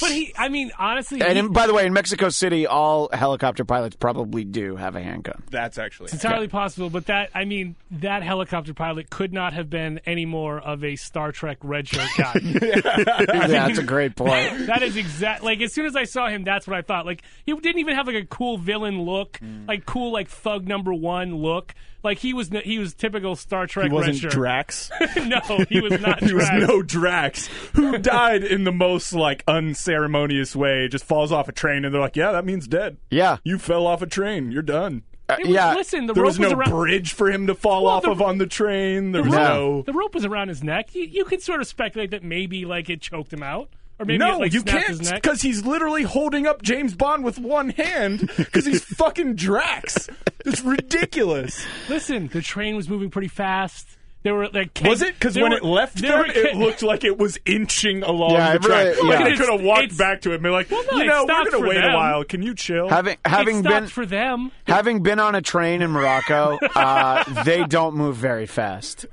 But 0.00 0.12
he, 0.12 0.32
I 0.38 0.48
mean, 0.48 0.70
honestly, 0.78 1.20
And 1.20 1.32
he- 1.32 1.38
in, 1.40 1.52
by 1.52 1.66
the 1.66 1.74
way, 1.74 1.84
in 1.84 1.92
Mexico 1.92 2.28
City, 2.28 2.68
all 2.68 3.08
helicopter 3.12 3.64
pilots 3.64 3.96
probably 3.96 4.44
do 4.44 4.76
have 4.76 4.94
a 4.94 5.02
handgun. 5.02 5.42
That's 5.50 5.76
actually 5.76 6.04
It's 6.04 6.14
entirely 6.22 6.46
possible, 6.46 6.88
but 6.88 7.06
that 7.06 7.30
I 7.34 7.44
mean 7.46 7.74
that 7.90 8.22
helicopter 8.22 8.72
pilot 8.74 9.10
could 9.10 9.32
not 9.32 9.52
have 9.54 9.68
been 9.68 10.00
any 10.06 10.24
more 10.24 10.60
of 10.60 10.84
a 10.84 10.94
Star 10.94 11.32
Trek 11.32 11.58
red 11.62 11.88
shirt 11.88 12.06
guy. 12.16 12.34
Yeah, 12.44 13.46
that's 13.48 13.78
a 13.78 13.82
great 13.82 14.14
point. 14.14 14.66
that 14.66 14.84
is 14.84 14.96
exact. 14.96 15.42
Like 15.42 15.60
as 15.60 15.72
soon 15.72 15.86
as 15.86 15.96
I 15.96 16.04
saw 16.04 16.28
him, 16.28 16.44
that's 16.44 16.68
what 16.68 16.76
I 16.76 16.82
thought. 16.82 17.04
Like 17.04 17.22
he 17.44 17.52
didn't 17.52 17.80
even 17.80 17.96
have 17.96 18.06
like 18.06 18.16
a 18.16 18.26
cool 18.26 18.56
villain 18.58 19.02
look, 19.02 19.38
Mm. 19.40 19.66
like 19.66 19.84
cool 19.86 20.12
like 20.12 20.28
thug 20.28 20.68
number 20.68 20.94
one 20.94 21.34
look. 21.34 21.74
Like 22.02 22.18
he 22.18 22.32
was 22.32 22.48
he 22.64 22.78
was 22.78 22.94
typical 22.94 23.36
Star 23.36 23.66
Trek 23.66 23.88
he 23.88 23.92
wasn't 23.92 24.22
red. 24.22 24.32
Drax. 24.32 24.90
no, 25.16 25.64
he 25.68 25.80
was 25.80 26.00
not. 26.00 26.22
He 26.30 26.32
was 26.34 26.48
no 26.52 26.82
Drax, 26.82 27.48
who 27.74 27.98
died 27.98 28.42
in 28.44 28.64
the 28.64 28.72
most 28.72 29.12
like 29.12 29.42
unceremonious 29.46 30.54
way. 30.56 30.88
Just 30.88 31.04
falls 31.04 31.32
off 31.32 31.48
a 31.48 31.52
train, 31.52 31.84
and 31.84 31.92
they're 31.94 32.00
like, 32.00 32.16
"Yeah, 32.16 32.32
that 32.32 32.44
means 32.44 32.66
dead. 32.68 32.96
Yeah. 33.10 33.38
You 33.44 33.58
fell 33.58 33.86
off 33.86 34.02
a 34.02 34.06
train. 34.06 34.50
You're 34.52 34.62
done." 34.62 35.02
Uh, 35.28 35.36
was- 35.40 35.48
yeah. 35.48 35.74
Listen, 35.74 36.06
the 36.06 36.12
There 36.14 36.22
rope 36.22 36.30
was 36.30 36.38
no 36.40 36.50
around. 36.50 36.70
bridge 36.70 37.12
for 37.12 37.30
him 37.30 37.46
to 37.46 37.54
fall 37.54 37.84
Well, 37.84 37.94
off 37.94 38.02
the- 38.02 38.10
of 38.10 38.20
on 38.22 38.38
the 38.38 38.46
train. 38.46 39.12
There 39.12 39.22
was 39.22 39.32
No. 39.32 39.38
no. 39.38 39.82
The 39.82 39.92
rope 39.92 40.14
was 40.14 40.24
around 40.24 40.48
his 40.48 40.62
neck. 40.64 40.94
You, 40.94 41.02
you 41.04 41.24
could 41.24 41.40
sort 41.42 41.60
of 41.60 41.66
speculate 41.66 42.10
that 42.10 42.24
maybe 42.24 42.64
like 42.64 42.90
it 42.90 43.00
choked 43.00 43.32
him 43.32 43.42
out, 43.42 43.68
or 44.00 44.06
maybe 44.06 44.18
no, 44.18 44.36
it, 44.36 44.40
like, 44.40 44.52
you 44.54 44.62
can't 44.62 44.98
because 45.12 45.42
he's 45.42 45.64
literally 45.64 46.02
holding 46.02 46.46
up 46.46 46.62
James 46.62 46.94
Bond 46.94 47.22
with 47.22 47.38
one 47.38 47.68
hand 47.68 48.30
because 48.36 48.64
he's 48.64 48.82
fucking 48.82 49.36
Drax. 49.36 50.08
It's 50.46 50.62
ridiculous. 50.62 51.66
Listen, 51.88 52.28
the 52.28 52.40
train 52.40 52.76
was 52.76 52.88
moving 52.88 53.10
pretty 53.10 53.28
fast. 53.28 53.86
There 54.22 54.34
were 54.34 54.48
like 54.48 54.74
keg- 54.74 54.86
Was 54.88 55.00
it? 55.00 55.14
Because 55.14 55.34
when 55.36 55.50
were- 55.52 55.56
it 55.56 55.64
left 55.64 55.96
there 56.00 56.10
them, 56.10 56.18
were 56.20 56.26
it 56.48 56.54
looked 56.56 56.82
like 56.82 57.04
it 57.04 57.16
was 57.16 57.38
inching 57.46 58.02
along 58.02 58.32
Yeah, 58.32 58.52
the 58.52 58.58
track. 58.58 58.84
really- 58.96 59.08
Like 59.08 59.18
yeah. 59.20 59.24
they 59.30 59.36
could 59.36 59.48
have 59.48 59.62
walked 59.62 59.96
back 59.96 60.20
to 60.22 60.32
it 60.32 60.34
and 60.34 60.42
be 60.42 60.50
like, 60.50 60.70
Well, 60.70 60.84
no, 60.92 60.98
you 60.98 61.04
know, 61.06 61.22
we're 61.26 61.34
going 61.34 61.44
to 61.46 61.50
for 61.58 61.66
wait 61.68 61.84
a 61.84 61.94
while. 61.94 62.24
Can 62.24 62.42
you 62.42 62.54
chill? 62.54 62.88
having 62.88 63.16
having 63.24 63.62
been 63.62 63.86
for 63.86 64.04
them. 64.04 64.50
having 64.66 65.02
been 65.02 65.20
on 65.20 65.34
a 65.34 65.40
train 65.40 65.80
in 65.80 65.90
Morocco, 65.90 66.58
uh, 66.74 67.42
they 67.44 67.64
don't 67.64 67.94
move 67.96 68.16
very 68.16 68.46
fast. 68.46 69.06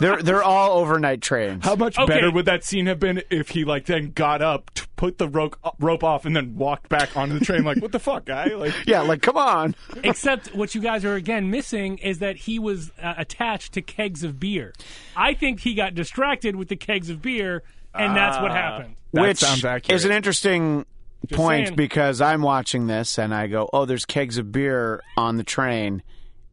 They're 0.00 0.22
they're 0.22 0.42
all 0.44 0.78
overnight 0.78 1.20
trains. 1.20 1.64
How 1.64 1.74
much 1.74 1.98
Okay. 1.98 2.06
better 2.14 2.30
would 2.30 2.44
that 2.46 2.64
scene 2.64 2.86
have 2.86 3.00
been 3.00 3.22
if 3.30 3.48
he 3.50 3.64
like 3.64 3.86
then 3.86 4.12
got 4.12 4.40
up, 4.42 4.72
t- 4.74 4.84
put 4.96 5.18
the 5.18 5.26
rope 5.28 5.56
rope 5.80 6.04
off, 6.04 6.24
and 6.24 6.36
then 6.36 6.54
walked 6.56 6.88
back 6.88 7.16
onto 7.16 7.36
the 7.38 7.44
train? 7.44 7.64
Like, 7.64 7.78
what 7.82 7.90
the 7.90 7.98
fuck, 7.98 8.24
guy? 8.24 8.46
Like, 8.54 8.72
yeah, 8.86 9.00
like 9.00 9.20
come 9.22 9.36
on. 9.36 9.74
Except 10.04 10.54
what 10.54 10.74
you 10.76 10.80
guys 10.80 11.04
are 11.04 11.14
again 11.14 11.50
missing 11.50 11.98
is 11.98 12.20
that 12.20 12.36
he 12.36 12.60
was 12.60 12.92
uh, 13.02 13.14
attached 13.16 13.72
to 13.72 13.82
kegs 14.08 14.24
of 14.24 14.40
beer. 14.40 14.72
I 15.16 15.34
think 15.34 15.60
he 15.60 15.74
got 15.74 15.94
distracted 15.94 16.56
with 16.56 16.68
the 16.68 16.76
kegs 16.76 17.10
of 17.10 17.20
beer, 17.20 17.62
and 17.94 18.16
that's 18.16 18.40
what 18.40 18.50
ah. 18.50 18.54
happened. 18.54 18.96
that 19.12 19.22
Which 19.22 19.38
sounds 19.38 19.64
accurate. 19.64 19.94
is 19.94 20.04
an 20.04 20.12
interesting 20.12 20.86
point 21.32 21.68
saying. 21.68 21.76
because 21.76 22.20
I'm 22.20 22.42
watching 22.42 22.86
this 22.86 23.18
and 23.18 23.34
I 23.34 23.46
go, 23.46 23.68
"Oh, 23.72 23.84
there's 23.84 24.04
kegs 24.04 24.38
of 24.38 24.50
beer 24.50 25.02
on 25.16 25.36
the 25.36 25.44
train 25.44 26.02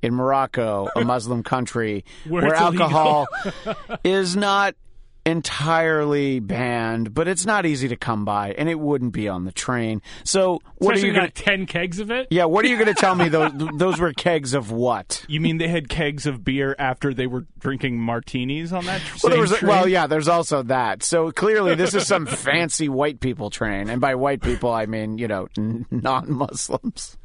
in 0.02 0.14
Morocco, 0.14 0.90
a 0.96 1.04
Muslim 1.06 1.44
country 1.44 2.04
Where 2.28 2.44
where, 2.44 2.54
it's 2.54 2.62
alcohol 2.62 3.28
is 4.04 4.36
not 4.36 4.76
entirely 5.26 6.40
banned, 6.40 7.14
but 7.14 7.28
it's 7.28 7.46
not 7.46 7.66
easy 7.66 7.88
to 7.88 7.96
come 7.96 8.26
by 8.26 8.54
and 8.58 8.70
it 8.70 8.80
wouldn't 8.80 9.14
be 9.14 9.28
on 9.28 9.46
the 9.46 9.52
train." 9.52 10.02
So, 10.24 10.62
what 10.78 10.96
Especially 10.96 11.10
are 11.10 11.12
you 11.12 11.14
going 11.14 11.28
got 11.28 11.36
ten 11.36 11.66
kegs 11.66 12.00
of 12.00 12.12
it. 12.12 12.28
Yeah, 12.30 12.46
what 12.46 12.66
are 12.66 12.68
you 12.68 12.76
going 12.76 12.94
to 12.94 13.00
tell 13.00 13.16
me 13.16 13.30
those 13.30 13.52
those 13.76 14.00
were 14.00 14.14
kegs 14.14 14.54
of 14.54 14.72
what? 14.72 15.26
You 15.28 15.42
mean 15.42 15.58
they 15.58 15.68
had 15.68 15.90
kegs 15.90 16.26
of 16.26 16.44
beer 16.44 16.76
after 16.80 17.14
they 17.14 17.28
were 17.28 17.46
drinking 17.60 18.00
martinis 18.00 18.72
on 18.74 18.86
that 18.86 19.02
Well, 19.24 19.32
there 19.32 19.42
was, 19.42 19.52
train? 19.52 19.68
well, 19.70 19.88
yeah, 19.88 20.08
there's 20.08 20.28
also 20.28 20.64
that. 20.64 21.04
So 21.04 21.32
clearly, 21.32 21.76
this 21.76 21.94
is 21.94 22.06
some 22.08 22.26
fancy 22.28 22.90
white 22.90 23.20
people 23.20 23.50
train, 23.50 23.90
and 23.90 24.00
by 24.02 24.16
white 24.16 24.42
people, 24.42 24.72
I 24.72 24.86
mean 24.86 25.18
you 25.18 25.28
know 25.28 25.48
n- 25.58 25.86
non-Muslims. 25.92 27.18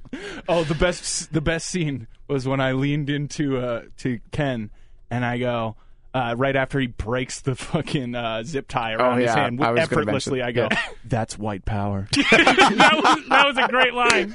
Oh, 0.49 0.65
the 0.65 0.75
best 0.75 1.33
the 1.33 1.41
best 1.41 1.67
scene 1.69 2.09
was 2.29 2.47
when 2.47 2.61
I 2.61 2.73
leaned 2.73 3.11
into 3.11 3.59
uh 3.59 3.83
to 3.99 4.19
Ken 4.33 4.71
and 5.11 5.25
I 5.25 5.39
go 5.39 5.77
uh, 6.13 6.35
right 6.37 6.57
after 6.57 6.81
he 6.81 6.87
breaks 6.89 7.41
the 7.41 7.55
fucking 7.57 8.15
uh, 8.15 8.43
zip 8.43 8.67
tie 8.69 8.95
around 8.95 9.21
his 9.21 9.31
Oh, 9.31 9.35
yeah, 9.35 9.43
hand 9.43 9.63
I 9.65 9.75
effortlessly. 9.81 10.43
I 10.43 10.53
go, 10.53 10.69
yeah. 10.71 10.81
"That's 11.05 11.39
white 11.39 11.65
power." 11.65 12.09
that, 12.31 13.01
was, 13.03 13.29
that 13.29 13.47
was 13.47 13.59
a 13.59 13.69
great 13.69 13.95
line. 13.95 14.31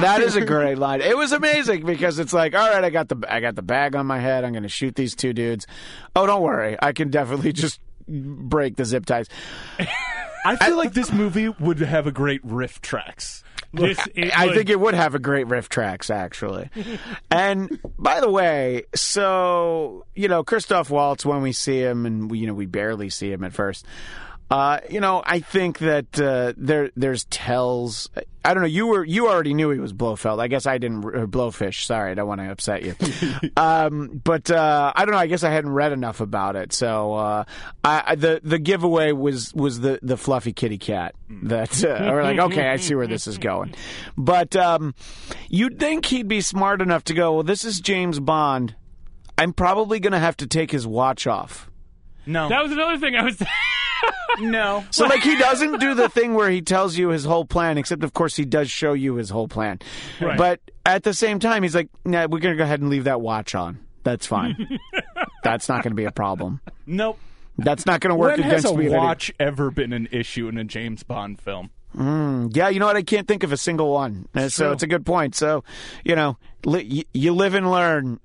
That 0.00 0.20
is 0.22 0.36
a 0.36 0.44
great 0.44 0.78
line. 0.78 1.00
It 1.00 1.16
was 1.16 1.32
amazing 1.32 1.84
because 1.86 2.18
it's 2.18 2.32
like, 2.32 2.54
all 2.54 2.68
right, 2.70 2.84
I 2.84 2.90
got 2.90 3.08
the 3.08 3.16
I 3.28 3.40
got 3.40 3.56
the 3.56 3.62
bag 3.62 3.96
on 3.96 4.06
my 4.06 4.18
head. 4.18 4.44
I'm 4.44 4.52
going 4.52 4.62
to 4.62 4.68
shoot 4.68 4.94
these 4.94 5.14
two 5.14 5.32
dudes. 5.32 5.66
Oh, 6.14 6.26
don't 6.26 6.42
worry, 6.42 6.76
I 6.80 6.92
can 6.92 7.10
definitely 7.10 7.52
just 7.52 7.80
break 8.08 8.76
the 8.76 8.84
zip 8.84 9.06
ties. 9.06 9.28
I 10.44 10.54
feel 10.56 10.76
like 10.76 10.92
this 10.92 11.12
movie 11.12 11.48
would 11.48 11.80
have 11.80 12.06
a 12.06 12.12
great 12.12 12.46
RiffTrax. 12.46 13.42
I 13.78 14.46
would- 14.46 14.54
think 14.54 14.70
it 14.70 14.78
would 14.80 14.94
have 14.94 15.14
a 15.14 15.18
great 15.18 15.46
RiffTrax 15.46 16.10
actually. 16.14 16.70
and 17.30 17.78
by 17.98 18.20
the 18.20 18.30
way, 18.30 18.84
so 18.94 20.04
you 20.14 20.28
know 20.28 20.44
Christoph 20.44 20.90
Waltz 20.90 21.24
when 21.26 21.42
we 21.42 21.52
see 21.52 21.80
him, 21.80 22.06
and 22.06 22.30
we, 22.30 22.38
you 22.38 22.46
know 22.46 22.54
we 22.54 22.66
barely 22.66 23.10
see 23.10 23.30
him 23.32 23.44
at 23.44 23.52
first. 23.52 23.84
Uh, 24.48 24.78
you 24.88 25.00
know, 25.00 25.22
I 25.26 25.40
think 25.40 25.78
that 25.78 26.20
uh, 26.20 26.52
there 26.56 26.90
there's 26.94 27.24
tells. 27.24 28.08
I 28.44 28.54
don't 28.54 28.62
know. 28.62 28.68
You 28.68 28.86
were 28.86 29.04
you 29.04 29.26
already 29.28 29.54
knew 29.54 29.70
he 29.70 29.80
was 29.80 29.92
Blofeld. 29.92 30.38
I 30.40 30.46
guess 30.46 30.66
I 30.66 30.78
didn't. 30.78 31.04
Or 31.04 31.26
Blowfish. 31.26 31.84
Sorry, 31.84 32.12
I 32.12 32.14
don't 32.14 32.28
want 32.28 32.40
to 32.40 32.50
upset 32.52 32.82
you. 32.84 32.94
um, 33.56 34.20
but 34.22 34.48
uh, 34.48 34.92
I 34.94 35.04
don't 35.04 35.12
know. 35.12 35.18
I 35.18 35.26
guess 35.26 35.42
I 35.42 35.50
hadn't 35.50 35.72
read 35.72 35.90
enough 35.90 36.20
about 36.20 36.54
it. 36.54 36.72
So 36.72 37.14
uh, 37.14 37.44
I, 37.82 38.04
I, 38.06 38.14
the 38.14 38.40
the 38.42 38.60
giveaway 38.60 39.10
was 39.10 39.52
was 39.52 39.80
the 39.80 39.98
the 40.00 40.16
fluffy 40.16 40.52
kitty 40.52 40.78
cat. 40.78 41.16
That 41.42 41.84
uh, 41.84 42.12
or 42.12 42.22
like 42.22 42.38
okay, 42.38 42.68
I 42.68 42.76
see 42.76 42.94
where 42.94 43.08
this 43.08 43.26
is 43.26 43.38
going. 43.38 43.74
But 44.16 44.54
um, 44.54 44.94
you'd 45.48 45.80
think 45.80 46.06
he'd 46.06 46.28
be 46.28 46.40
smart 46.40 46.80
enough 46.80 47.02
to 47.04 47.14
go. 47.14 47.34
Well, 47.34 47.42
this 47.42 47.64
is 47.64 47.80
James 47.80 48.20
Bond. 48.20 48.76
I'm 49.36 49.52
probably 49.52 49.98
going 49.98 50.12
to 50.12 50.20
have 50.20 50.36
to 50.38 50.46
take 50.46 50.70
his 50.70 50.86
watch 50.86 51.26
off. 51.26 51.68
No, 52.26 52.48
that 52.48 52.62
was 52.62 52.70
another 52.70 52.98
thing 52.98 53.16
I 53.16 53.24
was. 53.24 53.42
no. 54.40 54.84
So 54.90 55.06
like 55.06 55.22
he 55.22 55.36
doesn't 55.36 55.80
do 55.80 55.94
the 55.94 56.08
thing 56.08 56.34
where 56.34 56.50
he 56.50 56.60
tells 56.62 56.96
you 56.96 57.08
his 57.08 57.24
whole 57.24 57.44
plan, 57.44 57.78
except 57.78 58.04
of 58.04 58.12
course 58.12 58.36
he 58.36 58.44
does 58.44 58.70
show 58.70 58.92
you 58.92 59.14
his 59.14 59.30
whole 59.30 59.48
plan. 59.48 59.78
Right. 60.20 60.36
But 60.38 60.60
at 60.84 61.02
the 61.04 61.14
same 61.14 61.38
time, 61.38 61.62
he's 61.62 61.74
like, 61.74 61.88
"Nah, 62.04 62.26
we're 62.26 62.40
gonna 62.40 62.56
go 62.56 62.64
ahead 62.64 62.80
and 62.80 62.90
leave 62.90 63.04
that 63.04 63.20
watch 63.20 63.54
on. 63.54 63.78
That's 64.02 64.26
fine. 64.26 64.78
That's 65.42 65.68
not 65.68 65.82
gonna 65.82 65.94
be 65.94 66.04
a 66.04 66.12
problem. 66.12 66.60
Nope. 66.86 67.18
That's 67.58 67.86
not 67.86 68.00
gonna 68.00 68.16
work 68.16 68.36
When 68.36 68.42
has 68.42 68.64
against 68.64 68.74
a 68.74 68.78
me." 68.78 68.86
at 68.86 68.92
any- 68.92 68.98
watch 69.00 69.32
ever 69.40 69.70
been 69.70 69.92
an 69.92 70.08
issue 70.12 70.48
in 70.48 70.58
a 70.58 70.64
James 70.64 71.02
Bond 71.02 71.40
film? 71.40 71.70
Yeah, 71.98 72.68
you 72.68 72.78
know 72.78 72.84
what? 72.86 72.96
I 72.96 73.02
can't 73.02 73.26
think 73.26 73.42
of 73.42 73.52
a 73.52 73.56
single 73.56 73.90
one. 73.90 74.28
Uh, 74.34 74.50
so 74.50 74.64
true. 74.66 74.72
it's 74.74 74.82
a 74.82 74.86
good 74.86 75.06
point. 75.06 75.34
So 75.34 75.64
you 76.04 76.14
know, 76.14 76.36
li- 76.66 76.86
y- 76.98 77.04
you 77.14 77.32
live 77.34 77.54
and 77.54 77.70
learn. 77.70 78.20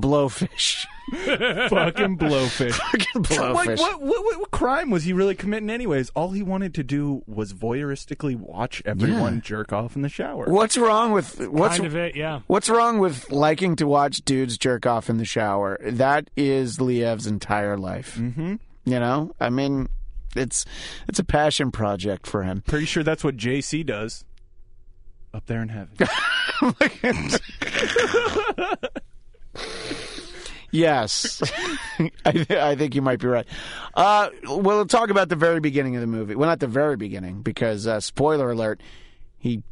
Blowfish. 0.00 0.84
Fucking 1.70 2.18
blowfish. 2.18 2.72
Fucking 2.74 3.22
blowfish. 3.22 3.54
Like, 3.54 3.78
what, 3.78 4.02
what, 4.02 4.24
what, 4.24 4.38
what 4.40 4.50
crime 4.50 4.90
was 4.90 5.04
he 5.04 5.14
really 5.14 5.34
committing, 5.34 5.70
anyways? 5.70 6.10
All 6.10 6.32
he 6.32 6.42
wanted 6.42 6.74
to 6.74 6.84
do 6.84 7.22
was 7.26 7.54
voyeuristically 7.54 8.36
watch 8.36 8.82
everyone 8.84 9.36
Yeah. 9.36 9.40
jerk 9.40 9.72
off 9.72 9.96
in 9.96 10.02
the 10.02 10.10
shower. 10.10 10.44
What's 10.46 10.76
wrong 10.76 11.12
with 11.12 11.48
what's 11.48 11.76
kind 11.76 11.86
of 11.86 11.96
it, 11.96 12.14
yeah. 12.14 12.40
What's 12.46 12.68
wrong 12.68 12.98
with 12.98 13.32
liking 13.32 13.74
to 13.76 13.86
watch 13.86 14.18
dudes 14.18 14.58
jerk 14.58 14.84
off 14.86 15.08
in 15.08 15.16
the 15.16 15.24
shower? 15.24 15.78
That 15.82 16.28
is 16.36 16.78
Liev's 16.78 17.26
entire 17.26 17.78
life. 17.78 18.16
Mm-hmm. 18.16 18.56
You 18.84 19.00
know, 19.00 19.34
I 19.40 19.48
mean, 19.48 19.88
it's 20.36 20.66
it's 21.08 21.18
a 21.18 21.24
passion 21.24 21.70
project 21.70 22.26
for 22.26 22.42
him. 22.42 22.62
Pretty 22.66 22.84
sure 22.86 23.02
that's 23.02 23.24
what 23.24 23.38
JC 23.38 23.84
does 23.84 24.26
up 25.32 25.46
there 25.46 25.62
in 25.62 25.70
heaven. 25.70 25.96
yes, 30.70 31.42
I, 32.24 32.32
th- 32.32 32.50
I 32.50 32.76
think 32.76 32.94
you 32.94 33.02
might 33.02 33.20
be 33.20 33.26
right. 33.26 33.46
Uh, 33.94 34.30
well, 34.44 34.60
we'll 34.60 34.86
talk 34.86 35.10
about 35.10 35.28
the 35.28 35.36
very 35.36 35.60
beginning 35.60 35.94
of 35.96 36.00
the 36.00 36.06
movie. 36.06 36.34
Well, 36.34 36.48
not 36.48 36.60
the 36.60 36.66
very 36.66 36.96
beginning, 36.96 37.42
because 37.42 37.86
uh, 37.86 38.00
spoiler 38.00 38.50
alert, 38.50 38.80
he 39.38 39.62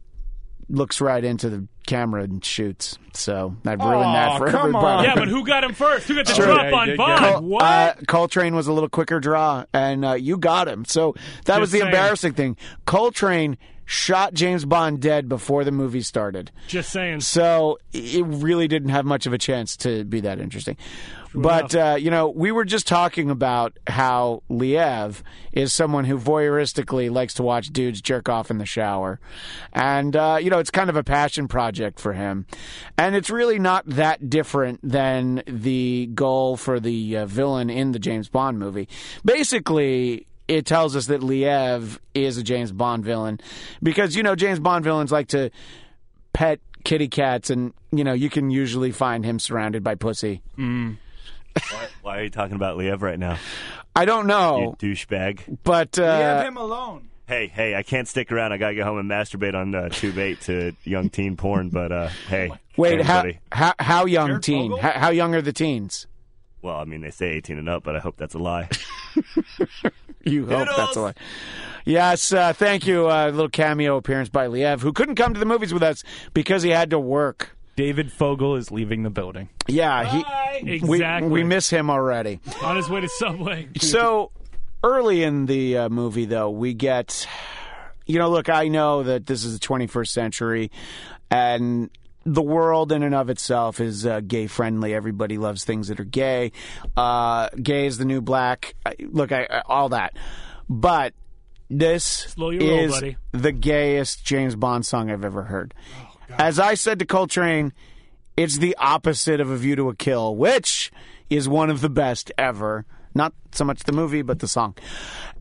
looks 0.68 1.00
right 1.00 1.22
into 1.24 1.48
the 1.48 1.68
camera 1.86 2.24
and 2.24 2.44
shoots. 2.44 2.98
So 3.12 3.54
I've 3.64 3.78
ruined 3.78 4.14
that 4.16 4.30
Aw, 4.30 4.38
for 4.38 4.48
come 4.50 4.60
everybody. 4.74 5.06
Yeah, 5.08 5.14
but 5.14 5.28
who 5.28 5.46
got 5.46 5.62
him 5.62 5.74
first? 5.74 6.08
Who 6.08 6.16
got 6.16 6.26
the 6.26 6.34
Sure. 6.34 6.46
drop 6.46 6.64
Yeah, 6.70 6.74
on 6.76 6.96
Bond? 6.96 7.18
Col- 7.24 7.42
what? 7.42 7.62
Uh, 7.62 7.94
Coltrane 8.08 8.56
was 8.56 8.66
a 8.66 8.72
little 8.72 8.88
quicker 8.88 9.20
draw, 9.20 9.64
and 9.72 10.04
uh, 10.04 10.12
you 10.14 10.36
got 10.38 10.66
him. 10.66 10.84
So 10.84 11.14
that 11.44 11.60
was 11.60 11.70
the 11.70 11.78
saying. 11.78 11.88
embarrassing 11.88 12.32
thing. 12.34 12.56
Coltrane 12.84 13.56
shot 13.86 14.34
James 14.34 14.64
Bond 14.64 15.00
dead 15.00 15.28
before 15.28 15.64
the 15.64 15.72
movie 15.72 16.02
started. 16.02 16.50
Just 16.66 16.92
saying. 16.92 17.20
So 17.20 17.78
it 17.92 18.24
really 18.26 18.68
didn't 18.68 18.90
have 18.90 19.06
much 19.06 19.26
of 19.26 19.32
a 19.32 19.38
chance 19.38 19.76
to 19.78 20.04
be 20.04 20.20
that 20.20 20.40
interesting. 20.40 20.76
But, 21.34 21.74
uh, 21.74 21.96
you 21.98 22.10
know, 22.10 22.28
we 22.28 22.50
were 22.50 22.64
just 22.64 22.86
talking 22.86 23.30
about 23.30 23.78
how 23.86 24.42
Liev 24.50 25.20
is 25.52 25.70
someone 25.72 26.06
who 26.06 26.18
voyeuristically 26.18 27.10
likes 27.10 27.34
to 27.34 27.42
watch 27.42 27.68
dudes 27.68 28.00
jerk 28.00 28.28
off 28.30 28.50
in 28.50 28.56
the 28.56 28.64
shower. 28.64 29.20
And, 29.72 30.16
uh, 30.16 30.38
you 30.40 30.48
know, 30.48 30.58
it's 30.58 30.70
kind 30.70 30.88
of 30.88 30.96
a 30.96 31.04
passion 31.04 31.46
project 31.46 32.00
for 32.00 32.14
him. 32.14 32.46
And 32.96 33.14
it's 33.14 33.28
really 33.28 33.58
not 33.58 33.86
that 33.86 34.30
different 34.30 34.80
than 34.82 35.42
the 35.46 36.08
goal 36.14 36.56
for 36.56 36.80
the 36.80 37.18
uh, 37.18 37.26
villain 37.26 37.68
in 37.68 37.92
the 37.92 37.98
James 37.98 38.30
Bond 38.30 38.58
movie. 38.58 38.88
Basically, 39.22 40.26
it 40.48 40.66
tells 40.66 40.94
us 40.96 41.06
that 41.06 41.20
Liev 41.20 41.98
is 42.14 42.38
a 42.38 42.42
James 42.42 42.72
Bond 42.72 43.04
villain 43.04 43.40
because, 43.82 44.14
you 44.16 44.22
know, 44.22 44.34
James 44.36 44.60
Bond 44.60 44.84
villains 44.84 45.10
like 45.12 45.28
to 45.28 45.50
pet 46.32 46.60
kitty 46.84 47.08
cats, 47.08 47.50
and 47.50 47.72
you 47.90 48.04
know 48.04 48.12
you 48.12 48.30
can 48.30 48.50
usually 48.50 48.92
find 48.92 49.24
him 49.24 49.38
surrounded 49.38 49.82
by 49.82 49.94
pussy. 49.96 50.42
Why, 50.56 51.86
why 52.02 52.18
are 52.18 52.22
you 52.24 52.30
talking 52.30 52.54
about 52.56 52.76
Liev 52.78 53.00
right 53.02 53.18
now? 53.18 53.38
I 53.94 54.04
don't 54.04 54.24
You 54.24 54.28
know, 54.28 54.76
douchebag. 54.78 55.58
but 55.64 55.98
uh, 55.98 56.44
him 56.44 56.56
alone. 56.58 57.08
Hey, 57.26 57.48
hey, 57.48 57.74
I 57.74 57.82
can't 57.82 58.06
stick 58.06 58.30
around. 58.30 58.52
I 58.52 58.56
gotta 58.58 58.76
go 58.76 58.84
home 58.84 58.98
and 58.98 59.10
masturbate 59.10 59.54
on 59.54 59.74
uh, 59.74 59.88
Tube 59.88 60.16
8 60.18 60.40
to 60.42 60.72
young 60.84 61.08
teen 61.10 61.36
porn. 61.36 61.70
But 61.70 61.90
uh, 61.90 62.08
hey, 62.28 62.52
wait, 62.76 63.00
hey, 63.04 63.40
how, 63.50 63.72
how 63.72 63.74
how 63.80 64.04
young 64.04 64.28
Jared 64.28 64.42
teen? 64.44 64.76
How, 64.76 64.92
how 64.92 65.10
young 65.10 65.34
are 65.34 65.42
the 65.42 65.52
teens? 65.52 66.06
Well, 66.62 66.76
I 66.76 66.84
mean, 66.84 67.00
they 67.00 67.10
say 67.10 67.30
18 67.30 67.58
and 67.58 67.68
up, 67.68 67.82
but 67.84 67.96
I 67.96 68.00
hope 68.00 68.16
that's 68.16 68.34
a 68.34 68.38
lie. 68.38 68.68
You 70.26 70.46
hope 70.46 70.68
that's 70.76 70.96
a 70.96 71.00
lie. 71.00 71.14
Yes, 71.84 72.32
uh, 72.32 72.52
thank 72.52 72.86
you. 72.86 73.06
A 73.08 73.30
little 73.30 73.48
cameo 73.48 73.96
appearance 73.96 74.28
by 74.28 74.48
Liev, 74.48 74.80
who 74.80 74.92
couldn't 74.92 75.14
come 75.14 75.34
to 75.34 75.40
the 75.40 75.46
movies 75.46 75.72
with 75.72 75.84
us 75.84 76.02
because 76.34 76.62
he 76.64 76.70
had 76.70 76.90
to 76.90 76.98
work. 76.98 77.56
David 77.76 78.10
Fogel 78.10 78.56
is 78.56 78.70
leaving 78.72 79.02
the 79.04 79.10
building. 79.10 79.48
Yeah, 79.68 80.04
he. 80.04 80.24
We, 80.64 80.96
Exactly. 80.96 81.28
we 81.30 81.44
miss 81.44 81.70
him 81.70 81.88
already. 81.90 82.40
on 82.62 82.76
his 82.76 82.88
way 82.88 83.02
to 83.02 83.08
Subway. 83.08 83.68
So 83.78 84.32
early 84.82 85.22
in 85.22 85.46
the 85.46 85.78
uh, 85.78 85.88
movie, 85.88 86.24
though, 86.24 86.50
we 86.50 86.74
get. 86.74 87.26
You 88.06 88.18
know, 88.18 88.30
look, 88.30 88.48
I 88.48 88.68
know 88.68 89.02
that 89.02 89.26
this 89.26 89.44
is 89.44 89.58
the 89.58 89.66
21st 89.66 90.08
century, 90.08 90.70
and 91.30 91.90
the 92.26 92.42
world 92.42 92.90
in 92.90 93.04
and 93.04 93.14
of 93.14 93.30
itself 93.30 93.80
is 93.80 94.04
uh, 94.04 94.20
gay 94.20 94.48
friendly. 94.48 94.92
Everybody 94.92 95.38
loves 95.38 95.64
things 95.64 95.88
that 95.88 96.00
are 96.00 96.04
gay. 96.04 96.52
Uh, 96.96 97.48
gay 97.50 97.86
is 97.86 97.98
the 97.98 98.04
new 98.04 98.20
black. 98.20 98.74
I, 98.84 98.96
look, 98.98 99.30
I, 99.30 99.46
I, 99.48 99.62
all 99.66 99.90
that. 99.90 100.16
But 100.68 101.14
this 101.70 102.34
roll, 102.36 102.52
is 102.52 102.90
buddy. 102.90 103.16
the 103.30 103.52
gayest 103.52 104.24
James 104.24 104.56
Bond 104.56 104.84
song 104.84 105.10
I've 105.10 105.24
ever 105.24 105.44
heard. 105.44 105.72
As 106.36 106.58
I 106.58 106.74
said 106.74 106.98
to 106.98 107.06
Coltrane, 107.06 107.72
it's 108.36 108.58
the 108.58 108.76
opposite 108.76 109.40
of 109.40 109.48
A 109.48 109.56
View 109.56 109.76
to 109.76 109.88
a 109.88 109.94
Kill, 109.94 110.34
which 110.34 110.90
is 111.30 111.48
one 111.48 111.70
of 111.70 111.80
the 111.80 111.88
best 111.88 112.32
ever. 112.36 112.84
Not 113.14 113.32
so 113.52 113.64
much 113.64 113.84
the 113.84 113.92
movie, 113.92 114.22
but 114.22 114.40
the 114.40 114.48
song. 114.48 114.76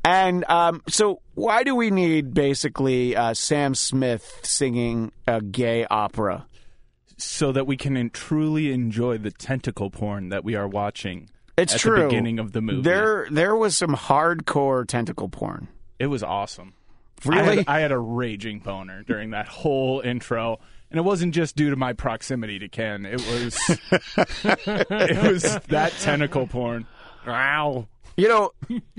And 0.05 0.45
um, 0.47 0.83
so, 0.87 1.21
why 1.33 1.63
do 1.63 1.75
we 1.75 1.89
need 1.89 2.33
basically 2.33 3.15
uh, 3.15 3.33
Sam 3.33 3.73
Smith 3.73 4.41
singing 4.43 5.11
a 5.27 5.41
gay 5.41 5.85
opera? 5.85 6.45
So 7.17 7.51
that 7.51 7.65
we 7.67 7.77
can 7.77 7.95
en- 7.97 8.09
truly 8.09 8.71
enjoy 8.71 9.17
the 9.17 9.31
tentacle 9.31 9.89
porn 9.89 10.29
that 10.29 10.43
we 10.43 10.55
are 10.55 10.67
watching 10.67 11.29
It's 11.57 11.73
at 11.75 11.79
true. 11.79 11.99
the 11.99 12.05
beginning 12.07 12.39
of 12.39 12.51
the 12.51 12.61
movie. 12.61 12.81
There, 12.81 13.27
there 13.31 13.55
was 13.55 13.77
some 13.77 13.95
hardcore 13.95 14.85
tentacle 14.87 15.29
porn. 15.29 15.67
it 15.99 16.07
was 16.07 16.23
awesome. 16.23 16.73
I 17.25 17.29
Really? 17.29 17.55
had, 17.57 17.67
I 17.67 17.79
had 17.79 17.91
a 17.93 17.97
raging 17.97 18.59
boner 18.59 19.03
during 19.03 19.29
that 19.31 19.47
whole 19.47 20.01
intro, 20.01 20.59
and 20.91 20.99
it 20.99 21.03
wasn't 21.03 21.33
just 21.33 21.55
due 21.55 21.69
to 21.69 21.75
my 21.77 21.93
proximity 21.93 22.59
to 22.59 22.67
Ken. 22.67 23.05
It 23.05 23.25
was 23.25 23.57
it 24.43 25.23
was 25.31 25.57
that 25.69 25.93
tentacle 26.01 26.47
porn. 26.47 26.85
Wow. 27.25 27.87
You 28.17 28.27
know, 28.27 28.51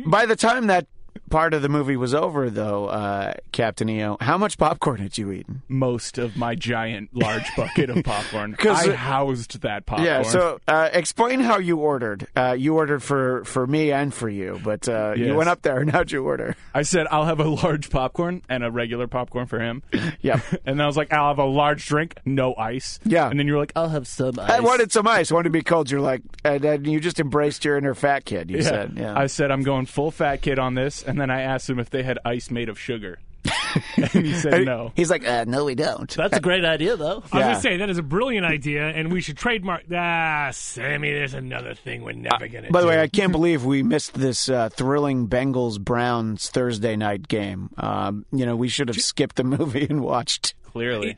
by 0.06 0.26
the 0.26 0.37
time 0.37 0.66
that 0.68 0.87
part 1.30 1.54
of 1.54 1.62
the 1.62 1.68
movie 1.68 1.96
was 1.96 2.14
over, 2.14 2.50
though, 2.50 2.87
uh, 2.87 3.35
Captain 3.52 3.88
EO, 3.88 4.16
how 4.20 4.38
much 4.38 4.58
popcorn 4.58 4.99
had 5.00 5.16
you 5.18 5.33
eaten? 5.33 5.62
Most 5.68 6.18
of 6.18 6.37
my 6.37 6.55
giant 6.55 7.11
large 7.14 7.44
bucket 7.57 7.90
of 7.90 8.05
popcorn. 8.05 8.57
I 8.68 8.90
housed 8.90 9.61
that 9.62 9.87
popcorn. 9.87 10.07
Yeah. 10.07 10.22
So, 10.22 10.61
uh, 10.68 10.88
explain 10.92 11.40
how 11.40 11.59
you 11.59 11.79
ordered. 11.79 12.26
Uh, 12.37 12.57
you 12.59 12.74
ordered 12.76 13.02
for 13.02 13.44
for 13.44 13.66
me 13.66 13.92
and 13.92 14.12
for 14.12 14.29
you, 14.29 14.61
but 14.64 14.88
uh, 14.88 15.14
you 15.16 15.35
went 15.35 15.48
up 15.48 15.62
there 15.62 15.79
and 15.79 15.90
how'd 15.90 16.11
you 16.12 16.24
order? 16.24 16.57
I 16.74 16.83
said 16.83 17.07
I'll 17.11 17.24
have 17.26 17.40
a 17.40 17.48
large 17.48 17.90
popcorn 17.90 18.42
and 18.48 18.64
a 18.64 18.70
regular 18.70 19.07
popcorn 19.07 19.46
for 19.46 19.59
him. 19.61 19.83
Yeah. 20.20 20.40
And 20.64 20.79
then 20.79 20.81
I 20.81 20.87
was 20.87 20.96
like, 20.96 21.12
I'll 21.12 21.29
have 21.29 21.38
a 21.38 21.44
large 21.44 21.87
drink, 21.87 22.14
no 22.24 22.55
ice. 22.57 22.98
Yeah. 23.05 23.29
And 23.31 23.38
then 23.38 23.46
you 23.46 23.52
were 23.52 23.59
like, 23.59 23.72
I'll 23.76 23.88
have 23.88 24.07
some 24.09 24.38
ice. 24.38 24.50
I 24.50 24.61
wanted 24.61 24.90
some 24.90 25.07
ice. 25.07 25.31
I 25.31 25.35
wanted 25.35 25.44
to 25.50 25.52
be 25.52 25.62
cold. 25.62 25.90
You're 25.90 26.00
like, 26.00 26.22
and 26.44 26.61
then 26.61 26.85
you 26.85 26.98
just 27.00 27.20
embraced 27.20 27.64
your 27.64 27.76
inner 27.76 27.94
fat 27.94 28.24
kid. 28.24 28.50
You 28.50 28.59
Yeah. 28.59 28.62
said, 28.62 28.92
yeah. 28.96 29.16
I 29.18 29.26
said 29.26 29.50
I'm 29.50 29.62
going 29.62 29.87
full 29.87 30.11
fat 30.11 30.42
kid 30.42 30.59
on 30.59 30.74
this, 30.74 31.02
and 31.07 31.21
then 31.21 31.31
I 31.31 31.42
asked 31.42 31.69
him 31.71 31.79
if 31.79 31.90
they 31.90 32.03
had 32.03 32.19
ice 32.25 32.51
made 32.51 32.69
of 32.69 32.79
sugar, 32.79 33.19
and 33.97 34.27
he 34.27 34.35
said 34.35 34.64
no. 34.64 34.92
He's 34.97 35.11
like, 35.11 35.27
uh, 35.27 35.45
no, 35.47 35.64
we 35.64 35.75
don't. 35.75 36.11
That's 36.14 36.37
a 36.37 36.40
great 36.40 36.64
idea, 36.64 36.97
though. 36.97 37.23
I 37.33 37.37
was 37.37 37.40
Yeah. 37.40 37.40
gonna 37.42 37.61
say 37.61 37.77
that 37.79 37.90
is 37.90 37.99
a 37.99 38.03
brilliant 38.03 38.45
idea, 38.47 38.87
and 38.88 39.12
we 39.12 39.21
should 39.21 39.37
trademark. 39.37 39.83
Ah, 39.95 40.51
Sammy, 40.53 41.12
there's 41.12 41.35
another 41.35 41.75
thing 41.75 42.03
we're 42.03 42.12
never 42.12 42.49
gonna. 42.49 42.71
By 42.71 42.81
the 42.81 42.87
do. 42.87 42.90
way, 42.90 43.01
I 43.01 43.09
can't 43.09 43.33
believe 43.33 43.64
we 43.64 43.83
missed 43.83 44.14
this 44.14 44.49
uh, 44.49 44.69
thrilling 44.71 45.29
Bengals 45.29 45.81
Browns 45.81 46.49
Thursday 46.51 46.97
night 46.97 47.29
game. 47.29 47.71
Um, 47.77 48.27
you 48.33 48.45
know, 48.47 48.57
we 48.57 48.69
should 48.69 48.88
have 48.88 49.01
skipped 49.01 49.37
the 49.37 49.45
movie 49.45 49.87
and 49.88 50.01
watched. 50.03 50.55
Clearly, 50.64 51.16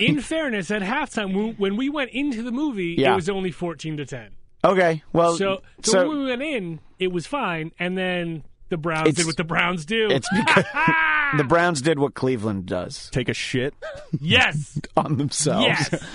in 0.00 0.20
fairness, 0.20 0.68
at 0.72 0.82
halftime 0.82 1.32
when- 1.32 1.54
when 1.58 1.76
we 1.76 1.88
went 1.88 2.10
into 2.10 2.42
the 2.42 2.50
movie, 2.50 2.96
Yeah. 2.98 3.12
it 3.12 3.16
was 3.16 3.28
only 3.28 3.52
fourteen 3.52 3.96
to 3.98 4.04
ten. 4.06 4.30
Okay, 4.64 5.04
well, 5.12 5.36
So, 5.36 5.62
so, 5.82 6.08
when 6.08 6.18
we 6.18 6.24
went 6.24 6.42
in, 6.42 6.80
it 6.98 7.12
was 7.12 7.24
fine, 7.24 7.70
and 7.78 7.96
then 7.96 8.42
the 8.68 8.76
Browns 8.76 9.08
It's- 9.08 9.16
did 9.16 9.26
what 9.26 9.36
the 9.36 9.44
Browns 9.44 9.84
do. 9.84 10.08
it's 10.10 10.28
because 10.34 10.64
the 11.36 11.44
Browns 11.44 11.82
did 11.82 11.98
what 11.98 12.14
Cleveland 12.14 12.66
does 12.66 13.08
take 13.10 13.28
a 13.28 13.34
shit. 13.34 13.74
yes, 14.20 14.78
on 14.96 15.16
themselves. 15.18 15.66
yes. 15.66 16.04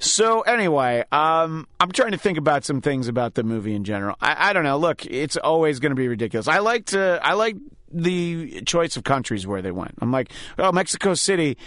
So 0.00 0.42
anyway, 0.42 1.04
um, 1.10 1.66
I'm 1.80 1.90
trying 1.90 2.12
to 2.12 2.18
think 2.18 2.38
about 2.38 2.64
some 2.64 2.80
things 2.80 3.08
about 3.08 3.34
the 3.34 3.42
movie 3.42 3.74
in 3.74 3.82
general. 3.82 4.16
I, 4.20 4.50
I 4.50 4.52
don't 4.52 4.62
know. 4.62 4.78
Look, 4.78 5.04
it's 5.06 5.36
always 5.36 5.80
going 5.80 5.90
to 5.90 5.96
be 5.96 6.06
ridiculous. 6.06 6.46
I 6.46 6.58
like 6.60 6.86
to. 6.86 7.18
I 7.20 7.32
like 7.32 7.56
the 7.92 8.60
choice 8.62 8.96
of 8.96 9.02
countries 9.02 9.44
where 9.44 9.60
they 9.60 9.72
went. 9.72 9.94
I'm 10.00 10.12
like, 10.12 10.30
oh, 10.56 10.70
Mexico 10.70 11.14
City. 11.14 11.58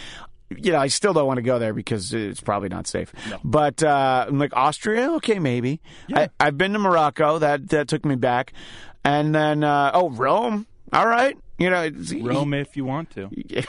You 0.50 0.72
know, 0.72 0.80
I 0.80 0.88
still 0.88 1.12
don't 1.14 1.28
want 1.28 1.38
to 1.40 1.42
go 1.44 1.60
there 1.60 1.74
because 1.74 2.14
it's 2.14 2.40
probably 2.42 2.70
not 2.70 2.88
safe. 2.88 3.12
But 3.44 3.84
uh, 3.84 4.26
I'm 4.30 4.40
like 4.40 4.56
Austria, 4.56 5.12
okay, 5.16 5.38
maybe. 5.40 5.82
I, 6.14 6.30
I've 6.40 6.58
been 6.58 6.72
to 6.74 6.80
Morocco. 6.80 7.38
That 7.40 7.70
that 7.70 7.90
took 7.90 8.06
me 8.06 8.16
back, 8.16 8.54
and 9.04 9.34
then 9.34 9.64
uh, 9.64 9.92
oh, 9.94 10.10
Rome. 10.10 10.68
All 10.94 11.08
right, 11.08 11.38
you 11.58 11.70
know, 11.70 11.90
Rome 12.22 12.54
if 12.54 12.76
you 12.76 12.86
want 12.86 13.12
to. 13.12 13.30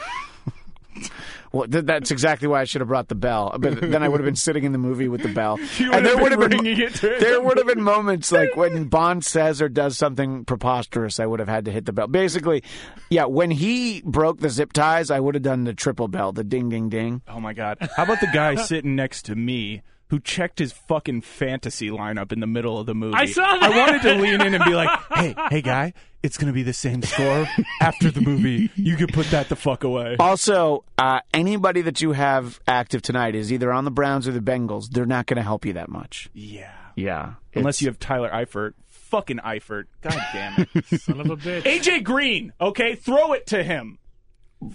Well, 1.53 1.69
th- 1.69 1.85
that's 1.85 2.11
exactly 2.11 2.49
why 2.49 2.63
I 2.63 2.65
should 2.65 2.81
have 2.81 2.89
brought 2.89 3.09
the 3.09 3.15
bell. 3.15 3.55
But 3.59 3.81
then 3.91 4.03
I 4.03 4.09
would 4.09 4.21
have 4.21 4.25
been 4.25 4.37
sitting 4.37 4.65
in 4.65 4.73
the 4.73 4.79
movie 4.79 5.09
with 5.09 5.23
the 5.23 5.29
bell, 5.29 5.59
and 5.79 6.05
there 6.05 6.17
would 6.17 6.33
have 6.33 6.41
been 6.51 6.65
there 7.01 7.41
would 7.41 7.59
have 7.59 7.67
been 7.67 7.83
moments 7.83 8.33
like 8.33 8.57
when 8.57 8.85
Bond 8.85 9.25
says 9.25 9.61
or 9.61 9.69
does 9.69 9.99
something 9.99 10.45
preposterous. 10.45 11.21
I 11.21 11.27
would 11.27 11.41
have 11.41 11.49
had 11.49 11.67
to 11.67 11.71
hit 11.71 11.85
the 11.85 11.93
bell. 11.93 12.09
Basically, 12.09 12.63
yeah. 13.11 13.27
When 13.27 13.51
he 13.51 14.03
broke 14.03 14.41
the 14.41 14.51
zip 14.51 14.73
ties, 14.73 15.11
I 15.11 15.21
would 15.21 15.35
have 15.35 15.43
done 15.43 15.65
the 15.65 15.75
triple 15.75 16.09
bell, 16.09 16.33
the 16.33 16.45
ding, 16.45 16.71
ding, 16.71 16.89
ding. 16.89 17.23
Oh 17.29 17.41
my 17.41 17.53
god! 17.53 17.79
How 17.97 18.05
about 18.05 18.21
the 18.21 18.31
guy 18.33 18.55
sitting 18.55 18.97
next 18.97 19.27
to 19.27 19.37
me 19.37 19.83
who 20.13 20.21
checked 20.21 20.59
his 20.59 20.73
fucking 20.73 21.23
fantasy 21.23 21.89
lineup 21.89 22.33
in 22.33 22.41
the 22.41 22.47
middle 22.47 22.79
of 22.79 22.85
the 22.85 22.95
movie? 22.95 23.15
I 23.17 23.25
saw 23.25 23.41
that. 23.43 23.63
I 23.63 23.79
wanted 23.79 24.03
to 24.03 24.15
lean 24.17 24.43
in 24.43 24.55
and 24.55 24.63
be 24.65 24.75
like, 24.75 24.91
"Hey, 25.15 25.35
hey, 25.51 25.63
guy, 25.63 25.95
it's 26.23 26.37
gonna 26.37 26.53
be 26.53 26.63
the 26.63 26.75
same 26.75 27.01
score 27.03 27.49
after 27.81 28.11
the 28.11 28.21
movie. 28.21 28.69
You 28.77 28.97
can 28.97 29.07
put 29.07 29.27
that 29.31 29.49
the 29.49 29.57
fuck 29.57 29.85
away." 29.85 30.17
Also, 30.19 30.85
uh, 30.99 31.21
anybody 31.33 31.81
that 31.81 32.03
you 32.03 32.13
have 32.13 32.61
active 32.69 33.01
tonight 33.01 33.35
is 33.35 33.51
either 33.51 33.73
on 33.73 33.87
the 33.87 33.91
Browns 33.91 34.29
or 34.29 34.33
the 34.33 34.41
Bengals. 34.41 34.91
They're 34.91 35.07
not 35.07 35.25
going 35.25 35.39
to 35.39 35.43
help 35.43 35.65
you 35.65 35.73
that 35.73 35.89
much. 35.89 36.29
Yeah. 36.35 36.71
Yeah, 36.95 37.35
Unless 37.55 37.81
you 37.81 37.89
have 37.89 37.99
Tyler 37.99 38.29
Eifert. 38.31 38.75
Fucking 38.87 39.39
Eifert. 39.39 39.85
God 40.03 40.15
damn 40.35 40.67
it. 40.75 40.85
Son 41.01 41.21
of 41.21 41.31
a 41.31 41.37
bitch. 41.39 41.63
AJ 41.63 42.05
Green. 42.05 42.53
Okay, 42.61 42.97
throw 42.97 43.33
it 43.33 43.47
to 43.47 43.63
him. 43.63 43.99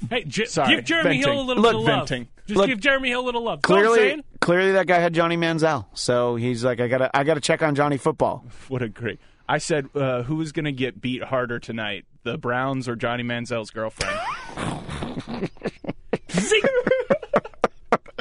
Hey, 0.10 0.24
J- 0.24 0.46
Sorry, 0.46 0.76
give 0.78 0.86
Jeremy 0.86 1.22
venting. 1.22 1.32
Hill 1.32 1.42
a 1.42 1.44
little 1.44 1.62
Look, 1.64 1.72
bit 1.74 1.80
of 1.80 1.86
love. 1.86 2.10
venting. 2.10 2.28
Just 2.48 2.58
Look, 2.58 2.68
give 2.68 2.80
Jeremy 2.80 3.10
Hill 3.10 3.20
a 3.20 3.26
little 3.26 3.44
love. 3.44 3.62
That's 3.62 3.72
all 3.72 3.78
I'm 3.78 3.86
clearly, 3.86 4.24
clearly 4.40 4.72
that 4.72 4.88
guy 4.88 5.00
had 5.00 5.14
Johnny 5.14 5.36
Manziel. 5.36 5.86
So 5.94 6.38
he's 6.38 6.64
like, 6.64 6.80
I 6.80 6.88
gotta, 6.88 7.16
I 7.16 7.26
gotta 7.26 7.42
check 7.42 7.62
on 7.62 7.76
Johnny 7.76 7.98
football. 7.98 8.46
What 8.70 8.82
a 8.82 8.90
great. 8.90 9.20
I 9.50 9.60
said, 9.60 9.88
uh, 9.96 10.24
who 10.24 10.42
is 10.42 10.52
going 10.52 10.66
to 10.66 10.74
get 10.74 11.00
beat 11.00 11.24
harder 11.24 11.58
tonight, 11.58 12.06
the 12.24 12.38
Browns 12.38 12.90
or 12.90 12.98
Johnny 12.98 13.24
Manziel's 13.24 13.72
girlfriend? 13.72 14.20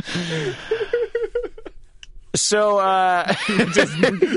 So 2.37 2.79
uh, 2.79 3.33
Just 3.73 3.95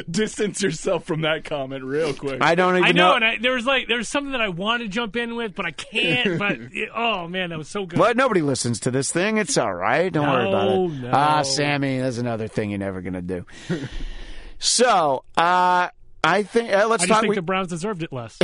distance 0.12 0.62
yourself 0.62 1.06
from 1.06 1.22
that 1.22 1.44
comment 1.46 1.84
real 1.84 2.14
quick. 2.14 2.42
I 2.42 2.56
don't 2.56 2.76
even 2.78 2.88
I 2.88 2.92
know, 2.92 3.16
and 3.16 3.24
I, 3.26 3.38
there 3.38 3.52
was 3.54 3.66
like 3.66 3.88
there 3.88 3.98
was 3.98 4.10
something 4.10 4.32
that 4.32 4.42
I 4.42 4.50
wanted 4.50 4.86
to 4.86 4.90
jump 4.90 5.16
in 5.16 5.36
with, 5.36 5.54
but 5.56 5.66
I 5.66 5.72
can't. 5.72 6.40
But 6.40 6.52
it- 6.72 6.90
oh 6.96 7.28
man, 7.28 7.50
that 7.50 7.58
was 7.58 7.68
so 7.70 7.86
good. 7.86 8.00
But 8.00 8.18
nobody 8.18 8.42
listens 8.42 8.80
to 8.82 8.92
this 8.92 9.12
thing. 9.12 9.38
It's 9.38 9.58
all 9.58 9.74
right. 9.74 10.12
Don't 10.12 10.28
worry 10.28 10.48
about 10.48 10.70
No, 10.70 10.86
it. 10.86 10.90
no. 11.02 11.10
Ah, 11.14 11.42
Sammy, 11.44 12.00
that's 12.00 12.18
another 12.18 12.48
thing 12.48 12.70
you're 12.72 12.80
never 12.80 13.02
gonna 13.02 13.22
do. 13.22 13.46
so, 14.60 15.24
uh, 15.38 15.90
I 16.24 16.44
think 16.44 16.72
uh, 16.74 16.88
let's 16.88 17.04
I 17.04 17.08
just 17.08 17.10
talk. 17.10 17.22
think 17.22 17.30
we- 17.32 17.36
the 17.36 17.42
Browns 17.42 17.68
deserved 17.70 18.04
it 18.04 18.12
less. 18.14 18.38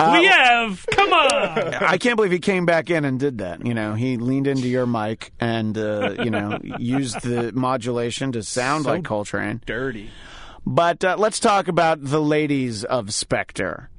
Uh, 0.00 0.16
we 0.20 0.26
have, 0.26 0.86
come 0.92 1.12
on. 1.12 1.74
I 1.74 1.98
can't 1.98 2.14
believe 2.16 2.30
he 2.30 2.38
came 2.38 2.66
back 2.66 2.88
in 2.88 3.04
and 3.04 3.18
did 3.18 3.38
that. 3.38 3.66
You 3.66 3.74
know, 3.74 3.94
he 3.94 4.16
leaned 4.16 4.46
into 4.46 4.68
your 4.68 4.86
mic 4.86 5.32
and 5.40 5.76
uh, 5.76 6.14
you 6.22 6.30
know 6.30 6.58
used 6.78 7.20
the 7.22 7.52
modulation 7.52 8.32
to 8.32 8.42
sound 8.44 8.84
So 8.84 8.92
like 8.92 9.04
Coltrane. 9.04 9.60
Dirty. 9.66 10.10
But 10.64 11.02
uh, 11.04 11.16
let's 11.18 11.40
talk 11.40 11.66
about 11.68 11.98
the 12.04 12.20
ladies 12.20 12.84
of 12.84 13.12
Spectre. 13.12 13.90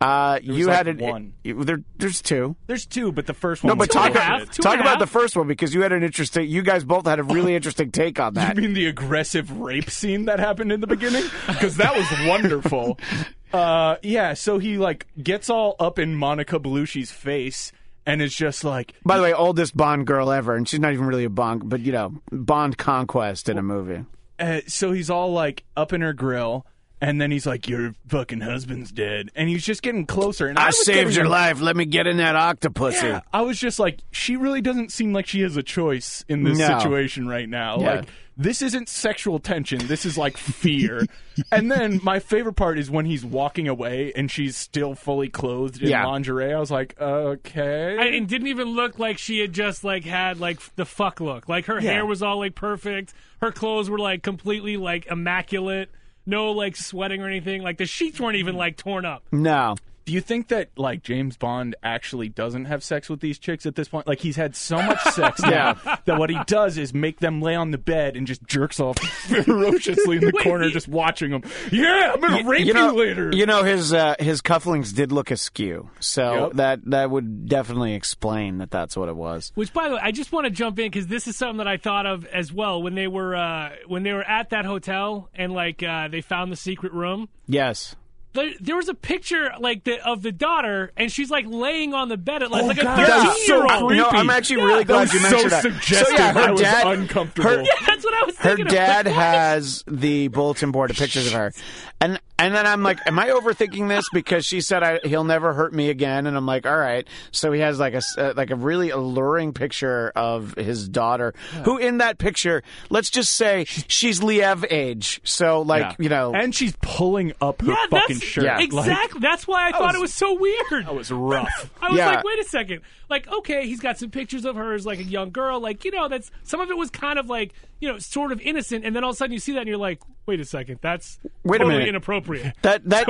Uh, 0.00 0.38
you 0.42 0.66
like 0.66 0.76
had 0.76 0.88
it. 0.88 0.98
one. 0.98 1.34
it- 1.44 1.54
there, 1.66 1.80
there's 1.98 2.22
two. 2.22 2.56
There's 2.68 2.86
two, 2.86 3.10
but 3.12 3.26
the 3.26 3.34
first 3.34 3.62
one. 3.62 3.68
No, 3.70 3.74
but 3.76 3.90
talk 3.90 4.10
about 4.12 4.52
talk 4.52 4.78
about 4.80 4.98
the 4.98 5.06
first 5.06 5.36
one 5.36 5.46
because 5.46 5.74
you 5.74 5.82
had 5.82 5.92
an 5.92 6.02
interesting. 6.02 6.48
You 6.48 6.62
guys 6.62 6.84
both 6.84 7.06
had 7.06 7.18
a 7.18 7.22
really 7.22 7.54
interesting 7.54 7.90
take 7.90 8.18
on 8.20 8.34
that. 8.34 8.54
You 8.56 8.62
mean 8.62 8.72
the 8.72 8.86
aggressive 8.86 9.50
rape 9.58 9.90
scene 9.90 10.26
that 10.26 10.38
happened 10.38 10.72
in 10.72 10.80
the 10.80 10.86
beginning? 10.86 11.24
Because 11.48 11.76
that 11.78 11.94
was 11.96 12.06
wonderful. 12.28 12.98
Uh, 13.52 13.96
yeah, 14.02 14.34
so 14.34 14.58
he 14.58 14.78
like 14.78 15.06
gets 15.22 15.50
all 15.50 15.76
up 15.80 15.98
in 15.98 16.14
Monica 16.14 16.58
Bellucci's 16.60 17.10
face 17.10 17.72
and 18.06 18.22
is 18.22 18.34
just 18.34 18.64
like, 18.64 18.94
By 19.04 19.16
the 19.16 19.22
way, 19.22 19.32
oldest 19.32 19.76
Bond 19.76 20.06
girl 20.06 20.30
ever, 20.30 20.54
and 20.54 20.68
she's 20.68 20.80
not 20.80 20.92
even 20.92 21.06
really 21.06 21.24
a 21.24 21.30
Bond, 21.30 21.68
but 21.68 21.80
you 21.80 21.92
know, 21.92 22.14
Bond 22.30 22.78
conquest 22.78 23.48
in 23.48 23.58
a 23.58 23.62
movie. 23.62 24.04
uh, 24.38 24.60
so 24.66 24.92
he's 24.92 25.10
all 25.10 25.32
like 25.32 25.64
up 25.76 25.92
in 25.92 26.00
her 26.00 26.12
grill, 26.12 26.64
and 27.00 27.20
then 27.20 27.30
he's 27.30 27.46
like, 27.46 27.68
"Your 27.68 27.94
fucking 28.08 28.40
husband's 28.40 28.90
dead," 28.92 29.30
and 29.34 29.48
he's 29.48 29.64
just 29.64 29.82
getting 29.82 30.06
closer. 30.06 30.46
And 30.46 30.58
I, 30.58 30.68
I 30.68 30.70
saved 30.70 31.14
your 31.16 31.28
life. 31.28 31.60
Let 31.60 31.76
me 31.76 31.84
get 31.86 32.06
in 32.06 32.18
that 32.18 32.36
octopus. 32.36 33.02
Yeah, 33.02 33.20
I 33.32 33.42
was 33.42 33.58
just 33.58 33.78
like, 33.78 34.00
she 34.12 34.36
really 34.36 34.60
doesn't 34.60 34.92
seem 34.92 35.12
like 35.12 35.26
she 35.26 35.40
has 35.42 35.56
a 35.56 35.62
choice 35.62 36.24
in 36.28 36.44
this 36.44 36.58
No. 36.58 36.78
situation 36.78 37.26
right 37.28 37.48
now. 37.48 37.80
Yeah. 37.80 37.94
Like, 37.96 38.08
this 38.42 38.62
isn't 38.62 38.88
sexual 38.88 39.38
tension. 39.38 39.78
This 39.86 40.06
is 40.06 40.16
like 40.16 40.36
fear. 40.38 41.06
and 41.52 41.70
then 41.70 42.00
my 42.02 42.18
favorite 42.18 42.54
part 42.54 42.78
is 42.78 42.90
when 42.90 43.04
he's 43.04 43.24
walking 43.24 43.68
away 43.68 44.12
and 44.16 44.30
she's 44.30 44.56
still 44.56 44.94
fully 44.94 45.28
clothed 45.28 45.82
in 45.82 45.90
Yeah. 45.90 46.06
lingerie. 46.06 46.52
I 46.54 46.58
was 46.58 46.70
like, 46.70 46.98
okay. 47.00 47.96
I, 47.98 48.04
it 48.06 48.26
didn't 48.26 48.48
even 48.48 48.68
look 48.68 48.98
like 48.98 49.18
she 49.18 49.40
had 49.40 49.52
just 49.52 49.84
like 49.84 50.04
had 50.04 50.40
like 50.40 50.58
the 50.76 50.86
fuck 50.86 51.20
look. 51.20 51.48
Like 51.48 51.66
her 51.66 51.74
Yeah. 51.80 51.92
hair 51.92 52.06
was 52.06 52.22
all 52.22 52.38
like 52.38 52.54
perfect. 52.54 53.12
Her 53.42 53.52
clothes 53.52 53.90
were 53.90 53.98
like 53.98 54.22
completely 54.22 54.76
like 54.78 55.06
immaculate. 55.06 55.90
No 56.24 56.52
like 56.52 56.76
sweating 56.76 57.22
or 57.22 57.28
anything. 57.28 57.62
Like 57.62 57.76
the 57.78 57.86
sheets 57.86 58.18
weren't 58.20 58.36
even 58.36 58.54
like 58.56 58.76
torn 58.76 59.04
up. 59.04 59.22
No. 59.32 59.76
Do 60.10 60.14
you 60.14 60.20
think 60.20 60.48
that 60.48 60.70
like 60.76 61.04
James 61.04 61.36
Bond 61.36 61.76
actually 61.84 62.28
doesn't 62.28 62.64
have 62.64 62.82
sex 62.82 63.08
with 63.08 63.20
these 63.20 63.38
chicks 63.38 63.64
at 63.64 63.76
this 63.76 63.86
point? 63.88 64.08
Like 64.08 64.18
he's 64.18 64.34
had 64.34 64.56
so 64.56 64.82
much 64.82 65.00
sex 65.02 65.40
now 65.44 65.74
that 66.04 66.18
what 66.18 66.30
he 66.30 66.38
does 66.48 66.78
is 66.78 66.92
make 66.92 67.20
them 67.20 67.40
lay 67.40 67.54
on 67.54 67.70
the 67.70 67.78
bed 67.78 68.16
and 68.16 68.26
just 68.26 68.42
jerks 68.44 68.80
off 68.80 68.98
ferociously 69.44 70.16
in 70.16 70.24
the 70.24 70.32
Wait, 70.34 70.42
corner, 70.42 70.64
he- 70.64 70.72
just 70.72 70.88
watching 70.88 71.30
them. 71.30 71.42
Yeah, 71.70 72.10
I'm 72.12 72.20
gonna 72.20 72.42
rape 72.48 72.66
you, 72.66 72.74
know, 72.74 72.92
later. 72.92 73.30
you 73.32 73.46
know 73.46 73.62
his 73.62 73.92
uh, 73.92 74.16
his 74.18 74.42
cufflinks 74.42 74.92
did 74.92 75.12
look 75.12 75.30
askew, 75.30 75.88
so 76.00 76.46
Yep. 76.46 76.52
that 76.54 76.90
that 76.90 77.08
would 77.12 77.48
definitely 77.48 77.94
explain 77.94 78.58
that 78.58 78.72
that's 78.72 78.96
what 78.96 79.08
it 79.08 79.14
was. 79.14 79.52
Which, 79.54 79.72
by 79.72 79.88
the 79.90 79.94
way, 79.94 80.00
I 80.02 80.10
just 80.10 80.32
want 80.32 80.46
to 80.46 80.50
jump 80.50 80.80
in 80.80 80.86
because 80.86 81.06
this 81.06 81.28
is 81.28 81.36
something 81.36 81.58
that 81.58 81.68
I 81.68 81.76
thought 81.76 82.06
of 82.06 82.24
as 82.26 82.52
well 82.52 82.82
when 82.82 82.96
they 82.96 83.06
were 83.06 83.36
uh, 83.36 83.76
when 83.86 84.02
they 84.02 84.12
were 84.12 84.24
at 84.28 84.50
that 84.50 84.64
hotel 84.64 85.28
and 85.36 85.52
like 85.52 85.84
uh, 85.84 86.08
they 86.08 86.20
found 86.20 86.50
the 86.50 86.56
secret 86.56 86.92
room. 86.92 87.28
Yes. 87.46 87.94
There, 88.32 88.52
there 88.60 88.76
was 88.76 88.88
a 88.88 88.94
picture 88.94 89.50
like 89.58 89.82
the, 89.84 90.06
of 90.06 90.22
the 90.22 90.30
daughter, 90.30 90.92
and 90.96 91.10
she's 91.10 91.30
like 91.30 91.46
laying 91.48 91.94
on 91.94 92.08
the 92.08 92.16
bed 92.16 92.44
at 92.44 92.50
like, 92.52 92.62
Oh, 92.62 92.66
like 92.66 92.78
a 92.78 92.82
God, 92.84 92.98
that 92.98 93.36
thirteen-year-old. 93.36 93.88
creepy. 93.88 94.02
Oh, 94.02 94.10
no, 94.10 94.18
I'm 94.18 94.30
actually 94.30 94.62
really 94.62 94.84
glad 94.84 95.08
That 95.08 95.14
you 95.14 95.20
mentioned 95.22 95.42
so 95.42 95.48
that. 95.48 95.62
suggestive. 95.62 96.06
So 96.08 96.14
yeah, 96.14 96.32
her 96.34 96.40
I 96.40 96.50
was 96.52 96.60
dad, 96.60 96.86
uncomfortable. 96.86 97.50
her- 97.50 97.56
Yeah, 97.62 97.86
that's 97.86 98.04
what 98.04 98.14
I 98.14 98.24
was 98.26 98.36
her 98.38 98.42
thinking. 98.50 98.66
of. 98.66 98.72
dad 98.72 99.06
Like, 99.06 99.14
has 99.16 99.82
the 99.88 100.28
bulletin 100.28 100.70
board 100.70 100.90
of 100.90 100.96
pictures 100.96 101.26
of 101.26 101.32
her, 101.32 101.52
and 102.00 102.20
and 102.40 102.54
then 102.54 102.66
I'm 102.66 102.82
like, 102.82 102.98
am 103.06 103.18
I 103.18 103.28
overthinking 103.28 103.88
this? 103.88 104.08
Because 104.12 104.44
she 104.44 104.60
said 104.60 104.82
I, 104.82 104.98
he'll 105.04 105.24
never 105.24 105.52
hurt 105.52 105.72
me 105.72 105.90
again, 105.90 106.26
and 106.26 106.36
I'm 106.36 106.46
like, 106.46 106.66
all 106.66 106.76
right. 106.76 107.06
So 107.30 107.52
he 107.52 107.60
has 107.60 107.78
like 107.78 107.94
a 107.94 107.98
s- 107.98 108.16
uh, 108.18 108.32
like 108.36 108.50
a 108.50 108.56
really 108.56 108.90
alluring 108.90 109.52
picture 109.52 110.12
of 110.16 110.54
his 110.54 110.88
daughter, 110.88 111.34
who 111.64 111.78
in 111.78 111.98
that 111.98 112.18
picture, 112.18 112.62
let's 112.88 113.10
just 113.10 113.34
say 113.34 113.64
she's 113.66 114.20
Liev 114.20 114.64
age. 114.70 115.20
So 115.24 115.62
like 115.62 115.82
Yeah. 115.82 115.94
you 115.98 116.08
know, 116.08 116.32
and 116.34 116.54
she's 116.54 116.74
pulling 116.82 117.32
up 117.40 117.60
her 117.62 117.68
Yeah, 117.72 117.76
fucking 117.90 118.20
shirt. 118.20 118.44
Yeah. 118.44 118.56
Like, 118.56 118.64
exactly. 118.64 119.20
that's 119.20 119.46
why 119.46 119.68
I 119.68 119.72
thought 119.72 119.82
was- 119.88 119.96
it 119.96 120.00
was 120.00 120.14
so 120.14 120.34
weird. 120.38 120.86
that 120.86 120.94
was 120.94 121.10
rough. 121.12 121.70
I 121.82 121.90
was 121.90 121.98
Yeah. 121.98 122.06
like, 122.06 122.24
wait 122.24 122.38
a 122.38 122.44
second. 122.44 122.80
Like, 123.08 123.30
okay, 123.30 123.66
he's 123.66 123.80
got 123.80 123.98
some 123.98 124.10
pictures 124.10 124.44
of 124.44 124.56
her 124.56 124.72
as 124.72 124.86
like 124.86 124.98
a 125.00 125.04
young 125.04 125.30
girl. 125.30 125.60
Like, 125.60 125.84
you 125.84 125.90
know, 125.90 126.08
that's 126.08 126.30
some 126.44 126.60
of 126.60 126.70
it 126.70 126.76
was 126.76 126.90
kind 126.90 127.18
of 127.18 127.28
like, 127.28 127.52
you 127.80 127.88
know, 127.90 127.98
sort 127.98 128.30
of 128.32 128.40
innocent. 128.42 128.84
And 128.84 128.94
then 128.94 129.02
all 129.04 129.10
of 129.10 129.14
a 129.14 129.16
sudden 129.16 129.32
you 129.32 129.38
see 129.38 129.52
that 129.52 129.60
and 129.60 129.68
you're 129.68 129.76
like, 129.78 130.00
wait 130.26 130.38
a 130.40 130.44
second, 130.44 130.78
that's 130.82 131.18
Wait 131.42 131.56
a 131.56 131.58
totally 131.58 131.74
minute. 131.78 131.88
inappropriate. 131.88 132.54
that 132.62 132.88
that 132.88 133.08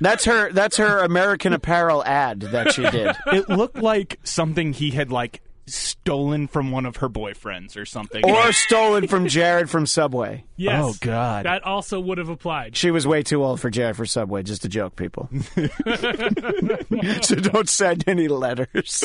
that's 0.00 0.24
her 0.24 0.50
that's 0.52 0.76
her 0.78 0.98
American 1.00 1.52
Apparel 1.52 2.04
ad 2.04 2.40
that 2.40 2.72
she 2.72 2.82
did. 2.88 3.14
it 3.26 3.48
looked 3.48 3.76
like 3.78 4.18
something 4.24 4.72
he 4.72 4.90
had 4.92 5.10
like 5.12 5.42
stolen 5.66 6.48
from 6.48 6.70
one 6.72 6.86
of 6.86 6.96
her 6.96 7.08
boyfriends 7.08 7.76
or 7.76 7.84
something. 7.84 8.24
Or 8.28 8.52
stolen 8.52 9.06
from 9.08 9.28
Jared 9.28 9.70
from 9.70 9.86
Subway. 9.86 10.44
Yes. 10.62 10.84
Oh, 10.84 10.94
God. 11.00 11.44
That 11.44 11.64
also 11.64 11.98
would 11.98 12.18
have 12.18 12.28
applied. 12.28 12.76
She 12.76 12.92
was 12.92 13.04
way 13.04 13.24
too 13.24 13.42
old 13.42 13.60
for 13.60 13.68
Jared 13.68 13.96
for 13.96 14.06
Subway, 14.06 14.44
just 14.44 14.64
a 14.64 14.68
joke, 14.68 14.94
people. 14.94 15.28
so 17.22 17.34
don't 17.34 17.68
send 17.68 18.04
any 18.06 18.28
letters. 18.28 19.02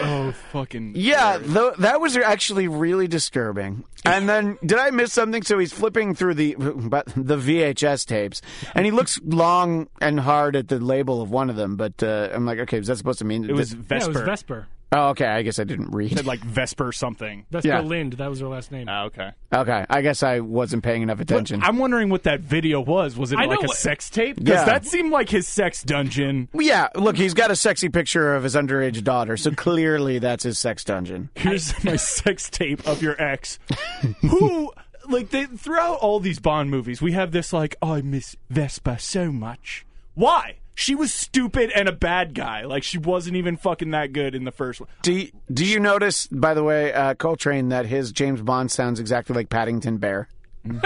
oh 0.00 0.32
fucking 0.52 0.92
Yeah, 0.94 1.38
tho- 1.40 1.74
that 1.78 2.00
was 2.00 2.16
actually 2.16 2.68
really 2.68 3.08
disturbing. 3.08 3.82
And 4.04 4.28
then, 4.28 4.56
did 4.64 4.78
I 4.78 4.90
miss 4.90 5.12
something? 5.12 5.42
So 5.42 5.58
he's 5.58 5.72
flipping 5.72 6.14
through 6.14 6.34
the 6.34 6.54
but 6.56 7.06
the 7.16 7.36
VHS 7.36 8.06
tapes, 8.06 8.40
and 8.74 8.84
he 8.84 8.92
looks 8.92 9.18
long 9.24 9.88
and 10.00 10.20
hard 10.20 10.54
at 10.54 10.68
the 10.68 10.78
label 10.78 11.20
of 11.20 11.30
one 11.30 11.50
of 11.50 11.56
them. 11.56 11.74
But 11.76 12.00
uh, 12.02 12.28
I'm 12.32 12.46
like, 12.46 12.60
okay, 12.60 12.78
is 12.78 12.86
that 12.86 12.98
supposed 12.98 13.18
to 13.18 13.24
mean 13.24 13.50
It 13.50 13.54
was 13.54 13.72
Yeah, 13.74 13.80
Vesper. 13.82 14.10
it 14.10 14.14
was 14.14 14.22
Vesper. 14.22 14.66
Oh, 14.90 15.08
okay. 15.10 15.26
I 15.26 15.42
guess 15.42 15.58
I 15.58 15.64
didn't 15.64 15.90
read. 15.90 16.16
said 16.16 16.24
like 16.26 16.40
Vesper 16.40 16.92
something. 16.92 17.44
Vesper 17.50 17.68
Yeah. 17.68 17.80
Lynd. 17.80 18.14
That 18.14 18.28
was 18.30 18.40
her 18.40 18.48
last 18.48 18.72
name. 18.72 18.86
Ah, 18.88 19.04
okay. 19.04 19.32
Okay, 19.52 19.84
I 19.90 20.00
guess 20.00 20.22
I 20.22 20.40
wasn't 20.40 20.82
paying 20.82 21.02
enough 21.02 21.20
attention. 21.20 21.62
I'm 21.62 21.76
wondering 21.78 22.08
what 22.08 22.22
that 22.22 22.40
video 22.40 22.80
was. 22.80 23.16
Was 23.16 23.32
it 23.32 23.38
I 23.38 23.44
like 23.44 23.60
know 23.60 23.64
a 23.64 23.68
what- 23.68 23.76
sex 23.76 24.08
tape? 24.08 24.36
Because 24.36 24.60
Yeah. 24.60 24.64
that 24.64 24.86
seemed 24.86 25.10
like 25.12 25.28
his 25.28 25.46
sex 25.46 25.82
dungeon. 25.82 26.48
yeah, 26.54 26.88
look, 26.94 27.16
he's 27.16 27.34
got 27.34 27.50
a 27.50 27.56
sexy 27.56 27.88
picture 27.90 28.34
of 28.34 28.44
his 28.44 28.54
underage 28.54 29.02
daughter, 29.04 29.36
so 29.36 29.50
clearly 29.50 30.18
that's 30.18 30.44
his 30.44 30.58
sex 30.58 30.84
dungeon. 30.84 31.28
Here's 31.34 31.72
my 31.84 31.96
sex 31.96 32.48
tape 32.48 32.86
of 32.86 33.02
your 33.02 33.20
ex. 33.20 33.58
Who, 34.22 34.72
like, 35.08 35.30
they, 35.30 35.44
throughout 35.46 35.96
all 35.98 36.20
these 36.20 36.38
Bond 36.38 36.70
movies, 36.70 37.02
we 37.02 37.12
have 37.12 37.32
this, 37.32 37.52
like, 37.52 37.76
oh, 37.82 37.94
I 37.94 38.02
miss 38.02 38.36
Vesper 38.50 38.96
so 38.98 39.30
much. 39.32 39.84
Why? 40.14 40.56
She 40.80 40.94
was 40.94 41.12
stupid 41.12 41.72
and 41.74 41.88
a 41.88 41.92
bad 41.92 42.34
guy. 42.34 42.64
Like, 42.64 42.84
she 42.84 42.98
wasn't 42.98 43.34
even 43.36 43.56
fucking 43.56 43.90
that 43.90 44.12
good 44.12 44.36
in 44.36 44.44
the 44.44 44.52
first 44.52 44.78
one. 44.80 44.88
Do 45.02 45.12
you, 45.12 45.32
do 45.52 45.64
you 45.64 45.80
notice, 45.80 46.28
by 46.28 46.54
the 46.54 46.62
way, 46.62 46.92
uh, 46.92 47.14
Coltrane, 47.14 47.70
that 47.70 47.86
his 47.86 48.12
James 48.12 48.40
Bond 48.42 48.70
sounds 48.70 49.00
exactly 49.00 49.34
like 49.34 49.48
Paddington 49.48 49.96
Bear? 49.98 50.28
They're 50.62 50.80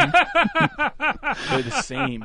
the 1.63 1.83
same. 1.85 2.25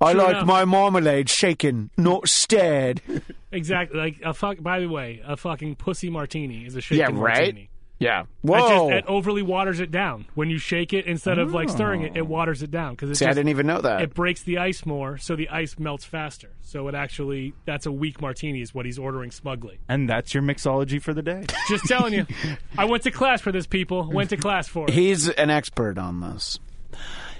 I 0.00 0.12
like 0.12 0.30
enough. 0.30 0.46
my 0.46 0.64
marmalade 0.64 1.28
shaken, 1.28 1.90
not 1.96 2.28
stirred. 2.28 3.02
Exactly. 3.50 3.98
Like 3.98 4.20
a 4.24 4.32
fuck. 4.32 4.62
By 4.62 4.78
the 4.78 4.88
way, 4.88 5.20
a 5.24 5.36
fucking 5.36 5.76
pussy 5.76 6.08
martini 6.08 6.66
is 6.66 6.76
a 6.76 6.80
shaken 6.80 7.16
Yeah, 7.16 7.20
right? 7.20 7.36
martini. 7.38 7.70
Yeah. 8.02 8.20
It 8.22 8.26
Whoa. 8.42 8.90
just 8.90 8.98
it 8.98 9.04
overly 9.06 9.42
waters 9.42 9.80
it 9.80 9.90
down. 9.90 10.26
When 10.34 10.50
you 10.50 10.58
shake 10.58 10.92
it, 10.92 11.06
instead 11.06 11.38
of 11.38 11.52
like 11.54 11.68
stirring 11.68 12.02
it, 12.02 12.16
it 12.16 12.26
waters 12.26 12.62
it 12.62 12.70
down 12.70 12.92
because 12.94 13.10
it, 13.10 13.16
See, 13.16 13.26
I 13.26 13.32
didn't 13.32 13.48
even 13.50 13.66
know 13.66 13.80
that. 13.80 14.02
it 14.02 14.14
breaks 14.14 14.42
the 14.42 14.58
ice 14.58 14.84
more, 14.84 15.18
so 15.18 15.36
the 15.36 15.48
ice 15.48 15.78
melts 15.78 16.04
faster. 16.04 16.50
So 16.62 16.88
it 16.88 16.94
actually 16.94 17.54
that's 17.64 17.86
a 17.86 17.92
weak 17.92 18.20
martini 18.20 18.60
is 18.60 18.74
what 18.74 18.86
he's 18.86 18.98
ordering 18.98 19.30
smugly. 19.30 19.78
And 19.88 20.08
that's 20.08 20.34
your 20.34 20.42
mixology 20.42 21.00
for 21.00 21.14
the 21.14 21.22
day. 21.22 21.44
Just 21.68 21.84
telling 21.84 22.12
you, 22.12 22.26
I 22.76 22.84
went 22.86 23.02
to 23.04 23.10
class 23.10 23.40
for 23.40 23.52
this. 23.52 23.66
People 23.66 24.10
went 24.10 24.30
to 24.30 24.36
class 24.36 24.68
for 24.68 24.84
it. 24.88 24.92
He's 24.94 25.28
an 25.28 25.50
expert 25.50 25.98
on 25.98 26.20
this. 26.20 26.58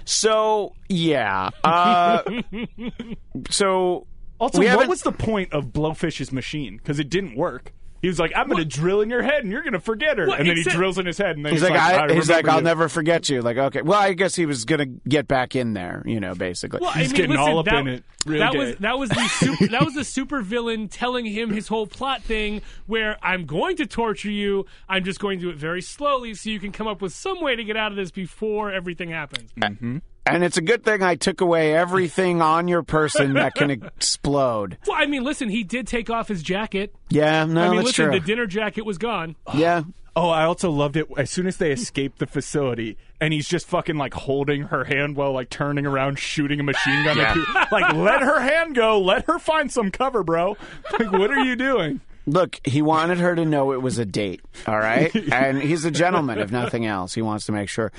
So, 0.05 0.73
yeah. 0.89 1.49
Uh, 1.63 2.23
so, 3.49 4.07
Also, 4.39 4.59
We 4.59 4.65
what 4.65 4.71
haven't- 4.71 4.89
was 4.89 5.01
the 5.01 5.11
point 5.11 5.53
of 5.53 5.67
Blowfish's 5.67 6.31
machine? 6.31 6.77
Because 6.77 6.99
it 6.99 7.09
didn't 7.09 7.35
work. 7.35 7.73
He 8.03 8.09
was 8.09 8.19
like, 8.19 8.33
"I'm 8.35 8.47
going 8.49 8.61
to 8.61 8.65
drill 8.69 8.99
in 9.01 9.09
your 9.09 9.23
head, 9.23 9.43
and 9.43 9.51
you're 9.51 9.63
going 9.63 9.73
to 9.73 9.79
forget 9.79 10.17
her." 10.17 10.27
Well, 10.27 10.35
and 10.37 10.45
then 10.47 10.57
he 10.57 10.61
except- 10.61 10.75
drills 10.75 10.99
in 10.99 11.05
his 11.05 11.17
head, 11.17 11.37
and 11.37 11.45
then 11.45 11.53
He's 11.53 11.61
he's, 11.61 11.69
like, 11.71 11.79
I, 11.79 12.13
he's 12.13 12.29
like, 12.29 12.43
remember 12.45 12.51
I'll 12.51 12.57
you." 12.57 12.63
never 12.63 12.89
forget 12.89 13.29
you. 13.29 13.41
Like, 13.41 13.57
okay, 13.57 13.81
well, 13.81 13.97
I 13.99 14.11
guess 14.11 14.35
he 14.35 14.45
was 14.45 14.65
gonna 14.65 14.85
get 14.85 15.25
back 15.27 15.55
in 15.55 15.73
there, 15.73 16.03
you 16.05 16.19
know, 16.19 16.35
basically. 16.35 16.81
Well, 16.81 16.91
He's 16.91 16.97
I 16.97 17.07
mean, 17.07 17.15
getting 17.15 17.31
listen, 17.37 17.41
all 17.53 17.59
up 17.59 17.65
that, 17.65 17.75
in 17.79 17.87
it. 17.87 18.03
Real 18.25 18.39
that 18.39 18.51
gay. 18.51 18.57
was 18.59 18.75
that 18.75 18.99
was 18.99 19.09
the 19.09 19.27
super, 19.29 19.67
that 19.71 19.85
was 19.85 19.93
the 19.93 20.03
super 20.03 20.41
villain 20.41 20.89
telling 20.89 21.25
him 21.25 21.49
his 21.49 21.69
whole 21.69 21.87
plot 21.87 22.21
thing, 22.23 22.61
where 22.87 23.17
I'm 23.23 23.45
going 23.45 23.77
to 23.77 23.85
torture 23.85 24.29
you. 24.29 24.65
I'm 24.89 25.05
just 25.05 25.21
going 25.21 25.39
to 25.39 25.45
do 25.45 25.49
it 25.49 25.55
very 25.55 25.81
slowly, 25.81 26.33
so 26.35 26.49
you 26.49 26.59
can 26.59 26.73
come 26.73 26.87
up 26.87 27.01
with 27.01 27.13
some 27.13 27.41
way 27.41 27.55
to 27.55 27.63
get 27.63 27.77
out 27.77 27.91
of 27.91 27.95
this 27.95 28.11
before 28.11 28.69
everything 28.69 29.09
happens. 29.11 29.49
Mm-hmm. 29.53 29.97
And 30.25 30.43
it's 30.43 30.57
a 30.57 30.61
good 30.61 30.83
thing 30.83 31.03
I 31.03 31.15
took 31.15 31.41
away 31.41 31.75
everything 31.75 32.41
on 32.41 32.67
your 32.67 32.83
person 32.83 33.33
that 33.33 33.55
can 33.55 33.71
explode. 33.71 34.77
Well, 34.87 34.97
I 34.99 35.05
mean, 35.05 35.23
listen, 35.23 35.49
he 35.49 35.63
did 35.63 35.87
take 35.87 36.09
off 36.09 36.27
his 36.27 36.41
jacket. 36.43 36.93
Yeah, 37.09 37.45
no, 37.45 37.61
I 37.61 37.67
mean, 37.67 37.75
that's 37.77 37.87
listen, 37.87 38.05
true. 38.05 38.19
the 38.19 38.25
dinner 38.25 38.45
jacket 38.45 38.85
was 38.85 38.97
gone. 38.97 39.35
yeah, 39.53 39.83
Oh, 40.15 40.29
I 40.29 40.43
also 40.43 40.69
loved 40.69 40.95
it 40.95 41.07
as 41.17 41.31
soon 41.31 41.47
as 41.47 41.57
they 41.57 41.71
escaped 41.71 42.19
the 42.19 42.27
facility, 42.27 42.97
and 43.19 43.33
he's 43.33 43.47
just 43.47 43.67
fucking 43.67 43.97
like 43.97 44.13
holding 44.13 44.63
her 44.63 44.83
hand 44.83 45.15
while 45.15 45.31
like 45.31 45.49
turning 45.49 45.87
around, 45.87 46.19
shooting 46.19 46.59
a 46.59 46.63
machine 46.63 47.03
gun 47.03 47.19
at 47.19 47.35
you. 47.35 47.45
Like, 47.71 47.95
let 47.95 48.21
her 48.21 48.39
hand 48.39 48.75
go. 48.75 49.01
Let 49.01 49.25
her 49.25 49.39
find 49.39 49.71
some 49.71 49.89
cover, 49.89 50.23
bro. 50.23 50.55
Like, 50.99 51.11
what 51.11 51.31
are 51.31 51.39
you 51.43 51.55
doing? 51.55 51.99
Look, 52.25 52.59
he 52.63 52.81
wanted 52.81 53.17
her 53.17 53.35
to 53.35 53.43
know 53.43 53.73
it 53.73 53.81
was 53.81 53.97
a 53.97 54.05
date, 54.05 54.41
all 54.65 54.77
right? 54.77 55.13
and 55.33 55.61
he's 55.61 55.83
a 55.83 55.91
gentleman, 55.91 56.39
if 56.39 56.51
nothing 56.51 56.85
else. 56.85 57.13
He 57.13 57.21
wants 57.21 57.45
to 57.47 57.51
make 57.51 57.67
sure. 57.67 57.91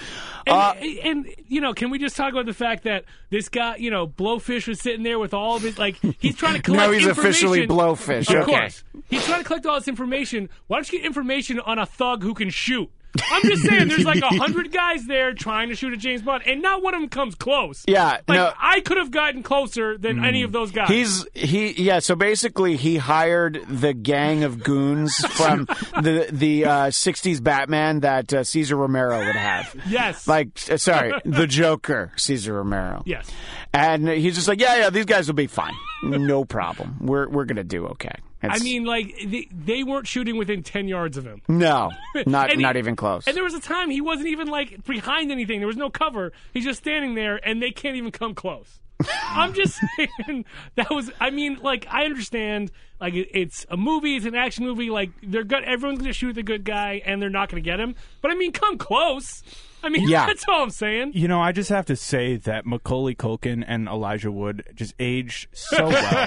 And, 0.46 0.56
Uh, 0.56 0.74
and 1.02 1.28
you 1.46 1.60
know, 1.60 1.74
can 1.74 1.90
we 1.90 1.98
just 1.98 2.16
talk 2.16 2.32
about 2.32 2.46
the 2.46 2.54
fact 2.54 2.84
that 2.84 3.04
this 3.30 3.48
guy, 3.50 3.76
you 3.76 3.90
know, 3.90 4.06
Blowfish 4.06 4.66
was 4.66 4.80
sitting 4.80 5.02
there 5.02 5.18
with 5.18 5.34
all 5.34 5.56
of 5.56 5.62
his 5.62 5.78
like 5.78 5.96
he's 6.18 6.36
trying 6.36 6.54
to 6.54 6.62
collect. 6.62 6.82
Now 6.82 6.90
he's 6.90 7.06
officially. 7.06 7.66
Blowfish, 7.66 8.30
Of 8.30 8.48
okay. 8.48 8.52
course, 8.60 8.82
he's 9.10 9.24
trying 9.26 9.40
to 9.40 9.44
collect 9.44 9.66
all 9.66 9.74
this 9.78 9.88
information. 9.88 10.48
Why 10.68 10.78
don't 10.78 10.90
you 10.90 10.98
get 11.00 11.06
information 11.06 11.60
on 11.60 11.78
a 11.78 11.84
thug 11.86 12.22
who 12.22 12.32
can 12.34 12.48
shoot? 12.50 12.90
I'm 13.30 13.42
just 13.42 13.62
saying, 13.62 13.88
there's 13.88 14.04
like 14.04 14.22
a 14.22 14.26
hundred 14.36 14.72
guys 14.72 15.06
there 15.06 15.32
trying 15.34 15.68
to 15.68 15.74
shoot 15.76 15.92
at 15.92 15.98
James 16.00 16.22
Bond, 16.22 16.42
and 16.46 16.62
not 16.62 16.82
one 16.82 16.94
of 16.94 17.00
them 17.00 17.08
comes 17.08 17.34
close. 17.34 17.84
Yeah, 17.86 18.18
like 18.26 18.36
no. 18.36 18.52
I 18.58 18.80
could 18.80 18.96
have 18.96 19.10
gotten 19.10 19.42
closer 19.42 19.96
than 19.98 20.24
any 20.24 20.42
of 20.42 20.52
those 20.52 20.70
guys. 20.70 20.88
He's 20.88 21.26
he 21.34 21.72
yeah. 21.82 22.00
So 22.00 22.14
basically, 22.16 22.76
he 22.76 22.96
hired 22.96 23.64
the 23.68 23.92
gang 23.94 24.42
of 24.44 24.62
goons 24.62 25.16
from 25.30 25.66
the 26.02 26.28
the 26.30 26.64
uh, 26.64 26.70
'60s 26.88 27.42
Batman 27.42 28.00
that 28.00 28.32
uh, 28.32 28.44
Cesar 28.44 28.76
Romero 28.76 29.18
would 29.24 29.36
have. 29.36 29.74
yes, 29.88 30.26
Like, 30.26 30.48
uh, 30.70 30.76
sorry, 30.76 31.12
the 31.24 31.46
Joker, 31.46 32.12
Cesar 32.16 32.54
Romero. 32.54 33.02
yes. 33.06 33.30
And 33.72 34.08
he's 34.08 34.36
just 34.36 34.46
like, 34.46 34.60
yeah, 34.60 34.76
yeah, 34.76 34.90
these 34.90 35.04
guys 35.04 35.26
will 35.26 35.34
be 35.34 35.48
fine, 35.48 35.74
no 36.04 36.44
problem. 36.44 36.96
We're 37.00 37.28
we're 37.28 37.44
gonna 37.44 37.64
do 37.64 37.86
okay. 37.86 38.14
I 38.52 38.58
mean, 38.60 38.84
like 38.84 39.14
they, 39.26 39.48
they 39.52 39.82
weren't 39.82 40.06
shooting 40.06 40.36
within 40.36 40.62
ten 40.62 40.88
yards 40.88 41.16
of 41.16 41.24
him. 41.24 41.42
no, 41.48 41.90
not 42.26 42.50
he- 42.50 42.56
not 42.56 42.76
even 42.76 42.96
close. 42.96 43.26
And 43.26 43.36
there 43.36 43.44
was 43.44 43.54
a 43.54 43.60
time 43.60 43.90
he 43.90 44.00
wasn't 44.00 44.28
even 44.28 44.48
like 44.48 44.84
behind 44.84 45.30
anything. 45.30 45.60
There 45.60 45.66
was 45.66 45.76
no 45.76 45.90
cover. 45.90 46.32
He's 46.52 46.64
just 46.64 46.78
standing 46.80 47.14
there, 47.14 47.36
and 47.46 47.62
they 47.62 47.70
can't 47.70 47.96
even 47.96 48.10
come 48.10 48.34
close. 48.34 48.80
I'm 49.30 49.52
just 49.54 49.78
saying 49.96 50.44
that 50.76 50.90
was. 50.90 51.10
I 51.20 51.30
mean, 51.30 51.58
like 51.62 51.86
I 51.90 52.04
understand. 52.04 52.70
Like 53.00 53.14
it, 53.14 53.28
it's 53.32 53.66
a 53.68 53.76
movie. 53.76 54.16
It's 54.16 54.24
an 54.24 54.34
action 54.36 54.64
movie. 54.64 54.88
Like 54.90 55.10
they're 55.22 55.44
good. 55.44 55.64
Everyone's 55.64 55.98
gonna 56.00 56.12
shoot 56.12 56.34
the 56.34 56.42
good 56.44 56.64
guy, 56.64 57.02
and 57.04 57.20
they're 57.20 57.28
not 57.30 57.48
gonna 57.48 57.60
get 57.60 57.80
him. 57.80 57.96
But 58.22 58.30
I 58.30 58.34
mean, 58.34 58.52
come 58.52 58.78
close. 58.78 59.42
I 59.84 59.90
mean, 59.90 60.08
Yeah. 60.08 60.26
that's 60.26 60.44
all 60.48 60.62
I'm 60.62 60.70
saying. 60.70 61.12
You 61.14 61.28
know, 61.28 61.40
I 61.40 61.52
just 61.52 61.68
have 61.68 61.84
to 61.86 61.96
say 61.96 62.36
that 62.38 62.64
Macaulay 62.64 63.14
Culkin 63.14 63.62
and 63.66 63.86
Elijah 63.86 64.32
Wood 64.32 64.64
just 64.74 64.94
aged 64.98 65.48
so 65.52 65.88
well 65.88 66.26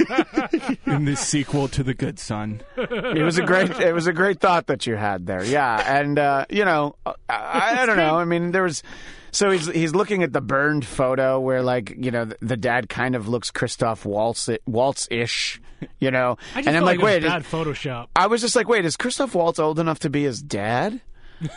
in 0.85 1.05
this 1.05 1.19
sequel 1.19 1.67
to 1.69 1.83
The 1.83 1.93
Good 1.95 2.19
Son. 2.19 2.61
it 2.77 3.23
was 3.23 3.37
a 3.39 3.43
great 3.43 3.71
it 3.79 3.93
was 3.93 4.05
a 4.07 4.13
great 4.13 4.39
thought 4.39 4.67
that 4.67 4.85
you 4.85 4.95
had 4.95 5.25
there. 5.25 5.43
Yeah, 5.43 5.99
and 5.99 6.19
uh, 6.19 6.45
you 6.49 6.65
know, 6.65 6.95
I, 7.05 7.79
I 7.81 7.85
don't 7.87 7.97
know. 7.97 8.17
I 8.17 8.25
mean, 8.25 8.51
there 8.51 8.63
was. 8.63 8.83
So 9.31 9.51
he's 9.51 9.67
he's 9.67 9.93
looking 9.93 10.23
at 10.23 10.33
the 10.33 10.41
burned 10.41 10.85
photo 10.85 11.39
where 11.39 11.61
like 11.61 11.93
you 11.97 12.11
know 12.11 12.25
the, 12.25 12.37
the 12.41 12.57
dad 12.57 12.89
kind 12.89 13.15
of 13.15 13.27
looks 13.27 13.51
Christoph 13.51 14.05
Waltz 14.05 14.49
Waltz 14.65 15.07
ish, 15.11 15.59
you 15.99 16.11
know, 16.11 16.37
I 16.55 16.59
just 16.61 16.67
and 16.69 16.77
I'm 16.77 16.83
felt 16.83 16.85
like, 16.85 16.95
it 16.95 17.03
was 17.03 17.05
wait, 17.05 17.23
is- 17.23 17.29
bad 17.31 17.43
Photoshop. 17.43 18.07
I 18.15 18.27
was 18.27 18.41
just 18.41 18.55
like, 18.55 18.67
wait, 18.67 18.85
is 18.85 18.95
Christoph 18.95 19.35
Waltz 19.35 19.59
old 19.59 19.79
enough 19.79 19.99
to 19.99 20.09
be 20.09 20.23
his 20.23 20.41
dad? 20.41 21.01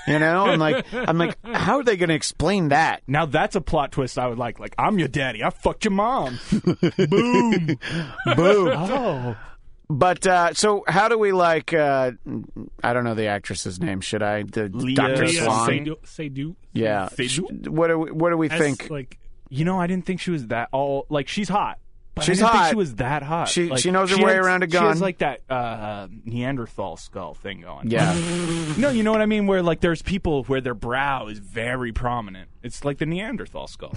You 0.07 0.19
know, 0.19 0.47
I'm 0.47 0.59
like 0.59 0.87
I'm 0.93 1.19
like, 1.19 1.37
how 1.45 1.79
are 1.79 1.85
they 1.85 1.97
going 1.97 2.09
to 2.11 2.15
explain 2.15 2.69
that? 2.69 3.03
Now 3.07 3.27
that's 3.27 3.57
a 3.57 3.61
plot 3.61 3.93
twist 3.93 4.19
I 4.19 4.27
would 4.27 4.39
like. 4.39 4.59
Like, 4.61 4.75
I'm 4.79 4.99
your 4.99 5.09
daddy. 5.09 5.43
I 5.43 5.51
fucked 5.51 5.85
your 5.85 5.93
mom. 5.93 6.39
Boom. 6.51 7.77
Oh. 8.37 9.37
But 9.93 10.25
uh, 10.25 10.55
so, 10.55 10.85
how 10.87 11.09
do 11.09 11.19
we 11.19 11.33
like? 11.33 11.75
Uh, 11.75 12.13
I 12.85 12.93
don't 12.93 13.03
know 13.03 13.17
the 13.17 13.27
actress's 13.27 13.81
name. 13.81 14.01
Should 14.01 14.23
I? 14.23 14.45
The 14.45 14.69
Doctor 14.69 15.27
Swann. 15.27 15.69
Seydoux. 15.69 15.97
Seydoux. 16.05 16.55
Yeah. 16.73 17.09
Seydoux? 17.09 17.69
What 17.69 17.89
do 17.89 17.99
we, 17.99 18.11
What 18.13 18.31
do 18.31 18.37
we 18.37 18.49
think? 18.49 18.89
like 18.89 19.19
You 19.49 19.65
know, 19.65 19.81
I 19.81 19.89
didn't 19.89 20.07
think 20.07 20.21
she 20.21 20.31
was 20.31 20.47
that 20.49 20.69
all. 20.71 21.07
Like, 21.09 21.27
she's 21.27 21.49
hot. 21.49 21.79
But 22.21 22.27
She's 22.27 22.43
I 22.43 22.47
didn't 22.47 22.57
hot. 22.57 22.63
think 22.65 22.71
she 22.73 22.77
was 22.77 22.95
that 22.97 23.23
hot. 23.23 23.49
She- 23.49 23.69
Like, 23.69 23.81
she 23.81 23.91
knows 23.91 24.11
her 24.11 24.17
she 24.17 24.25
way 24.25 24.35
has- 24.35 24.47
around 24.47 24.63
a 24.63 24.67
gun. 24.67 24.81
She 24.81 24.85
gun. 24.85 24.89
has 24.93 25.01
like 25.01 25.19
that 25.19 25.41
uh, 25.51 26.09
Neanderthal 26.25 26.97
skull 26.97 27.35
thing 27.35 27.63
going. 27.63 27.91
yeah. 27.91 28.15
No, 28.79 28.89
you 28.91 29.03
know 29.03 29.13
what 29.13 29.21
I 29.21 29.27
mean? 29.27 29.47
Where 29.47 29.63
like 29.63 29.81
there's 29.81 30.01
people 30.03 30.45
where 30.45 30.61
their 30.61 30.75
brow 30.75 31.27
is 31.29 31.39
very 31.39 31.93
prominent. 31.93 32.49
It's 32.63 32.85
like 32.85 32.99
the 32.99 33.07
Neanderthal 33.07 33.67
skull. 33.67 33.95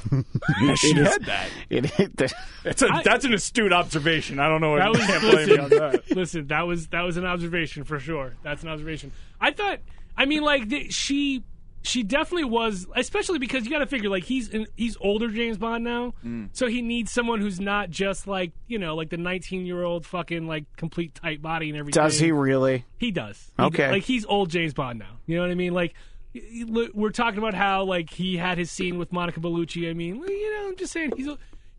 Yeah, 0.61 0.75
she 0.75 0.93
had 0.93 1.23
that. 1.25 1.49
It, 1.69 1.99
it, 1.99 2.33
It's 2.65 2.81
a, 2.81 3.01
that's 3.03 3.25
an 3.25 3.33
astute 3.33 3.71
observation. 3.73 4.39
I 4.39 4.47
don't 4.47 4.61
know. 4.61 4.77
That 4.77 4.89
was 4.89 4.99
can't 5.05 5.21
blame 5.21 5.47
me 5.49 5.57
on 5.57 5.69
listen, 5.69 5.79
that. 5.79 6.11
listen. 6.15 6.47
That 6.47 6.67
was 6.67 6.87
that 6.87 7.01
was 7.01 7.17
an 7.17 7.25
observation 7.25 7.83
for 7.83 7.99
sure. 7.99 8.33
That's 8.43 8.63
an 8.63 8.69
observation. 8.69 9.11
I 9.39 9.51
thought. 9.51 9.79
I 10.15 10.25
mean, 10.25 10.43
like 10.43 10.69
the, 10.69 10.89
she 10.91 11.43
she 11.83 12.01
definitely 12.01 12.45
was, 12.45 12.87
especially 12.95 13.39
because 13.39 13.65
you 13.65 13.69
got 13.71 13.79
to 13.79 13.85
figure 13.85 14.09
like 14.09 14.23
he's 14.23 14.49
in, 14.49 14.65
he's 14.75 14.97
older 15.01 15.29
James 15.29 15.57
Bond 15.57 15.83
now, 15.83 16.13
Mm. 16.25 16.49
so 16.53 16.67
he 16.67 16.81
needs 16.81 17.11
someone 17.11 17.41
who's 17.41 17.59
not 17.59 17.89
just 17.89 18.25
like 18.25 18.51
you 18.67 18.79
know 18.79 18.95
like 18.95 19.09
the 19.09 19.17
nineteen 19.17 19.65
year 19.65 19.83
old 19.83 20.05
fucking 20.05 20.47
like 20.47 20.65
complete 20.77 21.13
tight 21.13 21.41
body 21.41 21.69
and 21.69 21.77
everything. 21.77 22.01
does 22.01 22.17
he 22.19 22.31
really? 22.31 22.85
He 22.97 23.11
does. 23.11 23.51
He 23.57 23.63
Okay. 23.63 23.83
does. 23.83 23.91
Like 23.91 24.03
he's 24.03 24.25
old 24.25 24.49
James 24.49 24.73
Bond 24.73 24.99
now. 24.99 25.19
You 25.27 25.35
know 25.35 25.41
what 25.43 25.51
I 25.51 25.55
mean? 25.55 25.73
Like 25.73 25.93
y- 26.33 26.41
y- 26.67 26.89
we're 26.93 27.11
talking 27.11 27.37
about 27.37 27.53
how 27.53 27.83
like 27.83 28.09
he 28.09 28.37
had 28.37 28.57
his 28.57 28.71
scene 28.71 28.97
with 28.97 29.11
Monica 29.11 29.39
Bellucci. 29.39 29.89
I 29.89 29.93
mean, 29.93 30.15
you 30.15 30.53
know, 30.61 30.69
I'm 30.69 30.75
just 30.77 30.93
saying 30.93 31.11
he's 31.17 31.27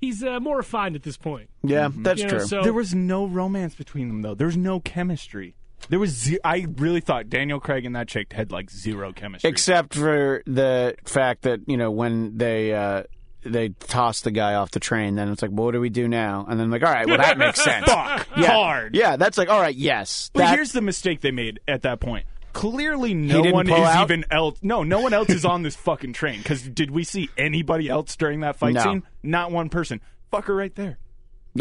he's 0.00 0.22
uh, 0.22 0.38
more 0.38 0.58
refined 0.58 0.96
at 0.96 1.02
this 1.02 1.16
point. 1.16 1.48
Yeah, 1.62 1.88
that's 1.94 2.20
You 2.20 2.26
know, 2.26 2.38
true. 2.38 2.46
so 2.46 2.62
There 2.62 2.74
was 2.74 2.94
no 2.94 3.26
romance 3.26 3.74
between 3.74 4.08
them 4.08 4.20
though. 4.22 4.34
There's 4.34 4.56
no 4.56 4.80
chemistry. 4.80 5.54
There 5.88 5.98
was. 5.98 6.10
Ze- 6.10 6.38
I 6.44 6.66
really 6.76 7.00
thought 7.00 7.28
Daniel 7.28 7.60
Craig 7.60 7.84
and 7.84 7.94
that 7.96 8.08
chick 8.08 8.32
had 8.32 8.50
like 8.52 8.70
zero 8.70 9.12
chemistry. 9.12 9.50
Except 9.50 9.94
for 9.94 10.42
the 10.46 10.96
fact 11.04 11.42
that 11.42 11.60
you 11.66 11.76
know 11.76 11.90
when 11.90 12.36
they. 12.38 12.72
Uh, 12.74 13.02
they 13.46 13.68
toss 13.68 14.22
the 14.22 14.30
guy 14.30 14.54
off 14.54 14.70
the 14.70 14.80
train. 14.80 15.16
Then 15.16 15.28
it's 15.30 15.42
like, 15.42 15.50
well, 15.52 15.66
what 15.66 15.72
do 15.72 15.80
we 15.80 15.90
do 15.90 16.08
now? 16.08 16.46
And 16.48 16.58
then 16.58 16.70
like, 16.70 16.82
all 16.82 16.90
right, 16.90 17.06
well, 17.06 17.18
that 17.18 17.36
makes 17.36 17.62
sense. 17.64 17.84
Fuck 17.84 18.26
yeah, 18.38 18.50
hard. 18.50 18.94
Yeah, 18.96 19.16
that's 19.16 19.36
like, 19.36 19.50
all 19.50 19.60
right, 19.60 19.74
yes. 19.74 20.30
But 20.32 20.38
That- 20.38 20.54
here's 20.54 20.72
the 20.72 20.80
mistake 20.80 21.20
they 21.20 21.30
made 21.30 21.60
at 21.68 21.82
that 21.82 22.00
point. 22.00 22.24
Clearly, 22.54 23.12
no 23.12 23.42
didn't 23.42 23.52
one 23.52 23.66
is 23.68 23.74
pull 23.74 23.84
out? 23.84 24.04
even 24.10 24.24
else. 24.30 24.58
No, 24.62 24.82
no 24.82 25.00
one 25.00 25.12
else 25.12 25.28
is 25.28 25.44
on 25.44 25.62
this 25.62 25.76
fucking 25.76 26.14
train. 26.14 26.38
Because 26.38 26.62
did 26.62 26.90
we 26.90 27.04
see 27.04 27.28
anybody 27.36 27.90
else 27.90 28.16
during 28.16 28.40
that 28.40 28.56
fight 28.56 28.72
No. 28.74 28.80
scene? 28.82 29.02
Not 29.22 29.50
one 29.50 29.68
person. 29.68 30.00
Fuck 30.30 30.46
her 30.46 30.54
right 30.54 30.74
there. 30.74 30.96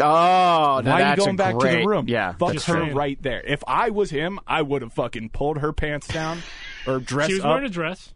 now 0.00 0.82
Why 0.82 0.82
are 0.82 0.98
you 0.98 1.04
that's 1.04 1.24
going 1.24 1.36
back 1.36 1.58
to 1.58 1.68
the 1.68 1.84
room? 1.86 2.06
Yeah, 2.08 2.32
fuck 2.32 2.48
her 2.48 2.54
Just 2.54 2.66
saying. 2.66 2.94
right 2.94 3.20
there. 3.22 3.40
If 3.46 3.62
I 3.66 3.90
was 3.90 4.10
him, 4.10 4.40
I 4.46 4.62
would 4.62 4.82
have 4.82 4.92
fucking 4.92 5.30
pulled 5.30 5.58
her 5.58 5.72
pants 5.72 6.08
down 6.08 6.40
or 6.86 6.98
dressed 6.98 7.30
She 7.30 7.34
was 7.34 7.44
up, 7.44 7.50
wearing 7.50 7.66
a 7.66 7.68
dress. 7.70 8.12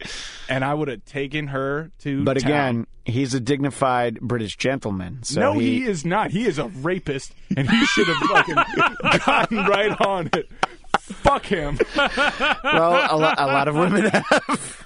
and 0.49 0.65
I 0.65 0.75
would 0.75 0.89
have 0.89 1.05
taken 1.05 1.49
her 1.49 1.91
to. 2.01 2.25
But 2.25 2.39
town. 2.41 2.51
again, 2.51 2.87
he's 3.05 3.35
a 3.35 3.41
dignified 3.41 4.21
British 4.21 4.57
gentleman. 4.57 5.23
So 5.23 5.41
no, 5.41 5.53
he, 5.59 5.81
he 5.81 5.85
is 5.87 6.05
not. 6.05 6.31
He 6.31 6.47
is 6.47 6.59
a 6.59 6.67
rapist, 6.69 7.33
and 7.57 7.69
he 7.71 7.87
should 7.87 8.07
have 8.09 8.17
fucking 8.17 8.57
gotten 9.27 9.59
right 9.67 10.01
on 10.01 10.31
it. 10.35 10.49
Fuck 11.01 11.47
him. 11.47 11.79
well, 11.97 13.09
a, 13.11 13.17
lo- 13.17 13.35
a 13.39 13.47
lot 13.47 13.69
of 13.69 13.75
women 13.77 14.05
have. 14.13 14.85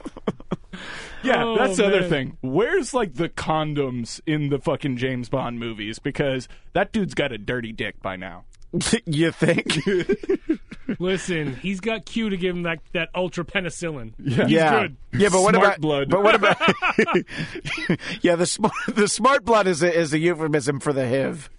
Yeah, 1.23 1.45
Oh, 1.45 1.57
that's 1.57 1.77
the 1.77 1.87
other 1.87 2.01
man. 2.03 2.11
thing. 2.11 2.39
Where's 2.41 2.93
like 2.95 3.15
the 3.15 3.29
condoms 3.29 4.21
in 4.27 4.49
the 4.49 4.59
fucking 4.59 4.97
James 4.97 5.29
Bond 5.29 5.59
movies? 5.59 5.99
Because 5.99 6.49
that 6.73 6.93
dude's 6.93 7.15
got 7.15 7.33
a 7.33 7.39
dirty 7.39 7.73
dick 7.73 8.01
by 8.03 8.17
now. 8.17 8.45
you 9.07 9.31
think? 9.33 9.79
Listen, 10.99 11.55
he's 11.57 11.81
got 11.81 12.07
Q 12.07 12.31
to 12.31 12.37
give 12.37 12.57
him 12.57 12.63
that, 12.65 12.81
that 12.93 13.11
ultra 13.15 13.45
penicillin. 13.45 14.15
Yeah. 14.19 14.47
yeah, 14.47 14.81
good. 14.81 14.97
yeah. 15.13 15.29
But 15.31 15.43
what 15.43 15.55
Smart 15.55 15.67
about 15.69 15.81
blood. 15.81 16.11
But 16.11 16.23
what 16.23 16.35
about? 16.35 16.57
yeah, 18.23 18.37
the 18.37 18.47
smart 18.47 18.73
the 18.89 19.09
smart 19.09 19.45
blood 19.45 19.67
is 19.67 19.83
a, 19.83 19.93
is 19.95 20.13
a 20.13 20.19
euphemism 20.19 20.81
for 20.81 20.93
the 20.93 21.07
HIV. 21.09 21.51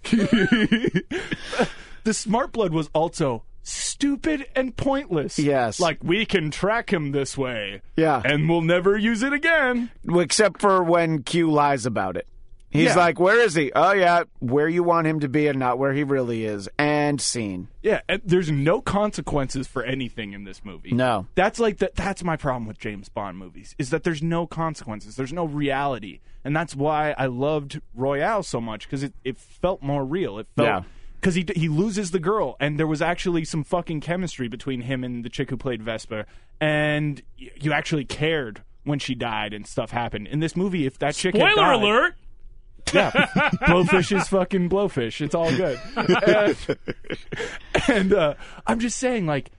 The 2.04 2.12
smart 2.14 2.52
blood 2.52 2.72
was 2.72 2.90
also 2.94 3.44
stupid 3.64 4.46
and 4.54 4.76
pointless. 4.76 5.38
Yes. 5.38 5.80
Like 5.80 5.98
we 6.04 6.24
can 6.26 6.50
track 6.50 6.92
him 6.92 7.10
this 7.12 7.36
way. 7.36 7.80
Yeah. 7.96 8.22
And 8.24 8.48
we'll 8.48 8.60
never 8.60 8.96
use 8.96 9.22
it 9.22 9.32
again. 9.32 9.90
except 10.08 10.60
for 10.60 10.82
when 10.82 11.22
Q 11.22 11.50
lies 11.50 11.86
about 11.86 12.16
it. 12.16 12.28
He's 12.70 12.86
Yeah. 12.86 12.96
like, 12.96 13.20
"Where 13.20 13.38
is 13.38 13.54
he? 13.54 13.70
Oh 13.76 13.92
yeah, 13.92 14.24
where 14.40 14.68
you 14.68 14.82
want 14.82 15.06
him 15.06 15.20
to 15.20 15.28
be, 15.28 15.46
and 15.46 15.60
not 15.60 15.78
where 15.78 15.92
he 15.92 16.02
really 16.02 16.44
is." 16.44 16.68
And 16.76 17.20
scene. 17.20 17.68
Yeah, 17.82 18.00
and 18.08 18.20
there's 18.24 18.50
no 18.50 18.80
consequences 18.80 19.68
for 19.68 19.84
anything 19.84 20.32
in 20.32 20.42
this 20.42 20.64
movie. 20.64 20.90
No. 20.90 21.28
That's 21.36 21.60
like 21.60 21.78
the, 21.78 21.92
that's 21.94 22.24
my 22.24 22.36
problem 22.36 22.66
with 22.66 22.78
James 22.80 23.08
Bond 23.08 23.38
movies 23.38 23.76
is 23.78 23.90
that 23.90 24.02
there's 24.02 24.24
no 24.24 24.48
consequences. 24.48 25.14
There's 25.14 25.32
no 25.32 25.44
reality. 25.44 26.18
And 26.44 26.54
that's 26.56 26.74
why 26.74 27.14
I 27.16 27.26
loved 27.26 27.80
Royale 27.94 28.42
so 28.42 28.60
much 28.60 28.88
cuz 28.88 29.04
it, 29.04 29.14
it 29.22 29.38
felt 29.38 29.80
more 29.80 30.04
real. 30.04 30.40
It 30.40 30.48
felt 30.56 30.66
Yeah. 30.66 30.82
Cuz 31.24 31.34
he 31.34 31.44
he 31.56 31.68
loses 31.68 32.10
the 32.12 32.20
girl 32.20 32.56
and 32.60 32.78
there 32.78 32.86
was 32.86 33.02
actually 33.02 33.44
some 33.44 33.64
fucking 33.64 34.00
chemistry 34.00 34.46
between 34.46 34.82
him 34.82 35.02
and 35.02 35.24
the 35.24 35.28
chick 35.30 35.50
who 35.50 35.56
played 35.56 35.82
Vesper 35.82 36.26
and 36.60 37.22
y- 37.40 37.48
you 37.60 37.72
actually 37.72 38.04
cared 38.04 38.62
when 38.84 38.98
she 38.98 39.14
died 39.14 39.52
and 39.54 39.66
stuff 39.66 39.90
happened. 39.90 40.26
In 40.28 40.40
this 40.40 40.54
movie 40.54 40.84
if 40.86 40.98
that 40.98 41.14
chick 41.14 41.34
had 41.34 41.50
Spoiler 41.52 41.72
died- 41.72 41.82
alert! 41.82 42.14
yeah, 42.92 43.10
blowfish 43.66 44.14
is 44.16 44.28
fucking 44.28 44.68
blowfish. 44.68 45.20
It's 45.22 45.34
all 45.34 45.50
good. 45.56 45.80
and 45.96 46.56
and, 47.88 48.12
uh, 48.12 48.34
I'm 48.66 48.78
just 48.78 48.98
saying, 48.98 49.24
like, 49.26 49.50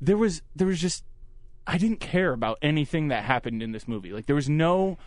there 0.00 0.16
was 0.16 0.42
there 0.56 0.66
was 0.66 0.80
just 0.80 1.04
I 1.66 1.78
didn't 1.78 2.00
care 2.00 2.32
about 2.32 2.58
anything 2.60 3.06
that 3.08 3.22
happened 3.22 3.62
in 3.62 3.70
this 3.70 3.86
movie. 3.86 4.12
Like, 4.12 4.26
there 4.26 4.34
was 4.36 4.48
no 4.48 4.98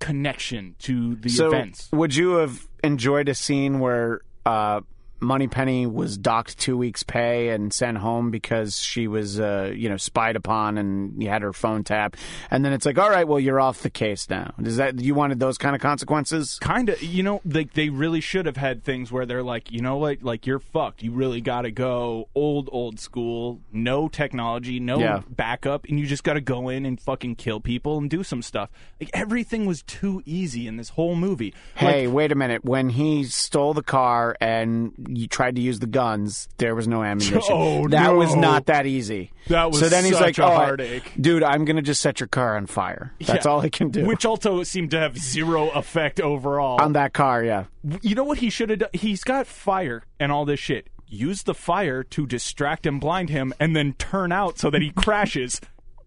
connection 0.00 0.74
to 0.80 1.14
the 1.14 1.28
So, 1.28 1.46
events. 1.48 1.88
would 1.92 2.16
you 2.16 2.32
have 2.32 2.66
enjoyed 2.82 3.28
a 3.28 3.34
scene 3.34 3.78
where 3.78 4.22
uh, 4.44 4.80
Moneypenny 5.20 5.86
was 5.86 6.16
docked 6.18 6.58
two 6.58 6.76
weeks' 6.76 7.02
pay 7.02 7.50
and 7.50 7.72
sent 7.72 7.98
home 7.98 8.30
because 8.30 8.78
she 8.80 9.06
was, 9.08 9.38
uh, 9.40 9.72
you 9.74 9.88
know, 9.88 9.96
spied 9.96 10.36
upon 10.36 10.78
and 10.78 11.22
you 11.22 11.28
had 11.28 11.42
her 11.42 11.52
phone 11.52 11.84
tapped, 11.84 12.18
and 12.50 12.64
then 12.64 12.72
it's 12.72 12.86
like, 12.86 12.98
all 12.98 13.10
right, 13.10 13.26
well, 13.28 13.38
you're 13.40 13.60
off 13.60 13.82
the 13.82 13.90
case 13.90 14.28
now. 14.30 14.52
Does 14.60 14.76
that 14.76 14.98
you 15.00 15.14
wanted 15.14 15.40
those 15.40 15.58
kind 15.58 15.74
of 15.76 15.82
consequences? 15.82 16.58
kind 16.60 16.88
of 16.88 17.02
you 17.02 17.22
know 17.22 17.40
like 17.44 17.74
they 17.74 17.88
really 17.88 18.20
should 18.20 18.46
have 18.46 18.56
had 18.56 18.82
things 18.84 19.10
where 19.12 19.26
they're 19.26 19.42
like 19.42 19.70
you 19.70 19.80
know 19.80 19.96
what 19.96 20.22
like 20.22 20.46
you're 20.46 20.58
fucked 20.58 21.02
you 21.02 21.10
really 21.12 21.40
got 21.40 21.62
to 21.62 21.70
go 21.70 22.28
old 22.34 22.68
old 22.72 22.98
school 23.00 23.60
no 23.72 24.08
technology 24.08 24.78
no 24.80 24.98
Yeah. 24.98 25.22
backup 25.28 25.84
and 25.88 25.98
you 25.98 26.06
just 26.06 26.24
got 26.24 26.34
to 26.34 26.40
go 26.40 26.68
in 26.68 26.86
and 26.86 27.00
fucking 27.00 27.36
kill 27.36 27.60
people 27.60 27.98
and 27.98 28.08
do 28.10 28.22
some 28.22 28.42
stuff 28.42 28.70
like 29.00 29.10
everything 29.14 29.66
was 29.66 29.82
too 29.82 30.22
easy 30.26 30.66
in 30.66 30.76
this 30.76 30.90
whole 30.90 31.14
movie 31.14 31.54
Hey, 31.74 32.06
wait 32.06 32.30
a 32.32 32.34
minute. 32.34 32.64
When 32.64 32.90
he 32.90 33.24
stole 33.24 33.72
the 33.74 33.82
car 33.82 34.36
and 34.40 34.92
you 35.16 35.26
tried 35.28 35.56
to 35.56 35.62
use 35.62 35.78
the 35.80 35.86
guns, 35.86 36.48
there 36.58 36.74
was 36.74 36.86
no 36.88 37.02
ammunition. 37.02 37.40
Oh, 37.50 37.88
that 37.88 38.10
was 38.14 38.34
not 38.36 38.66
that 38.66 38.86
easy. 38.86 39.32
That 39.48 39.70
was 39.70 39.80
so 39.80 39.88
then 39.88 40.04
he's 40.04 40.14
such 40.14 40.22
like, 40.22 40.38
a 40.38 40.44
"Oh, 40.44 40.54
heartache." 40.54 41.12
dude, 41.20 41.42
I'm 41.42 41.64
gonna 41.64 41.82
just 41.82 42.00
set 42.00 42.20
your 42.20 42.26
car 42.28 42.56
on 42.56 42.66
fire. 42.66 43.12
That's 43.20 43.44
Yeah. 43.44 43.50
all 43.50 43.60
he 43.60 43.70
can 43.70 43.90
do." 43.90 44.04
which 44.06 44.24
also 44.24 44.62
seemed 44.62 44.90
to 44.92 44.98
have 44.98 45.18
zero 45.18 45.68
effect 45.70 46.20
overall 46.20 46.80
on 46.80 46.92
that 46.94 47.12
car, 47.12 47.42
yeah. 47.44 47.64
you 48.02 48.14
know 48.14 48.24
what 48.24 48.38
he 48.38 48.50
should 48.50 48.70
have 48.70 48.78
done? 48.80 48.90
He's 48.92 49.22
got 49.24 49.46
fire 49.46 50.02
and 50.18 50.30
all 50.32 50.44
this 50.44 50.60
shit. 50.60 50.88
Use 51.12 51.42
the 51.42 51.54
fire 51.54 52.04
to 52.04 52.24
distract 52.26 52.86
and 52.86 53.00
blind 53.00 53.30
him, 53.30 53.52
and 53.58 53.74
then 53.74 53.94
turn 53.94 54.30
out 54.30 54.58
so 54.58 54.70
that 54.70 54.80
he 54.80 54.90
crashes. 54.96 55.60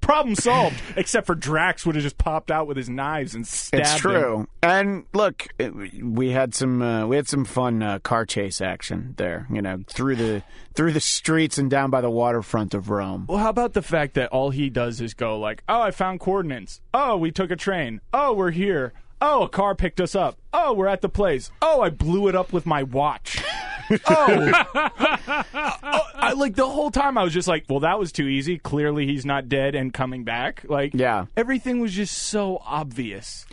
Problem 0.04 0.36
solved. 0.36 0.80
Except 0.96 1.26
for 1.26 1.34
Drax 1.36 1.86
would 1.86 1.96
have 1.96 2.04
just 2.04 2.18
popped 2.18 2.52
out 2.52 2.68
with 2.68 2.78
his 2.78 2.90
knives 2.90 3.34
and 3.36 3.48
stabbed 3.48 3.82
It's 3.82 3.94
him. 3.94 3.98
true. 4.00 4.48
And 4.62 5.06
look, 5.14 5.48
it, 5.58 5.74
we 6.04 6.30
had 6.32 6.54
some 6.54 6.82
uh, 6.82 7.08
we 7.08 7.16
had 7.16 7.28
some 7.28 7.46
fun 7.46 7.82
uh, 7.82 8.00
car 8.00 8.26
chase 8.26 8.62
action 8.62 9.14
there. 9.18 9.48
You 9.52 9.62
know, 9.62 9.80
through 9.88 10.18
the 10.18 10.44
through 10.76 10.92
the 10.92 11.00
streets 11.00 11.58
and 11.58 11.70
down 11.70 11.90
by 11.90 12.02
the 12.02 12.10
waterfront 12.10 12.74
of 12.74 12.90
Rome. 12.90 13.26
Well, 13.28 13.38
how 13.40 13.50
about 13.50 13.74
the 13.74 13.82
fact 13.82 14.14
that 14.16 14.30
all 14.30 14.50
he 14.52 14.70
does 14.70 15.02
is 15.02 15.14
go 15.14 15.40
like, 15.40 15.64
"Oh, 15.68 15.82
I 15.82 15.92
found 15.92 16.20
coordinates. 16.20 16.82
Oh, 16.94 17.18
we 17.18 17.32
took 17.32 17.50
a 17.52 17.56
train. 17.56 18.02
Oh, 18.14 18.34
we're 18.34 18.52
here. 18.52 18.94
Oh, 19.26 19.44
a 19.44 19.50
car 19.50 19.74
picked 19.74 20.02
us 20.02 20.16
up. 20.16 20.38
Oh, 20.54 20.74
we're 20.74 20.88
at 20.88 21.02
the 21.02 21.08
place. 21.10 21.50
Oh, 21.62 21.82
I 21.82 21.90
blew 21.90 22.28
it 22.28 22.36
up 22.36 22.52
with 22.52 22.66
my 22.66 22.84
watch." 22.84 23.42
oh. 24.08 24.52
Oh, 24.76 26.02
I, 26.16 26.34
like 26.36 26.56
the 26.56 26.68
whole 26.68 26.92
time 26.92 27.18
I 27.18 27.24
was 27.24 27.34
just 27.34 27.48
like, 27.48 27.66
well, 27.70 27.82
that 27.82 28.00
was 28.00 28.12
too 28.12 28.28
easy. 28.28 28.58
Clearly, 28.58 29.06
he's 29.06 29.26
not 29.26 29.50
dead 29.50 29.76
and 29.76 29.94
coming 29.94 30.24
back. 30.24 30.66
Like, 30.68 30.94
Yeah. 30.94 31.26
everything 31.38 31.80
was 31.80 31.94
just 31.94 32.18
so 32.18 32.62
obvious. 32.66 33.46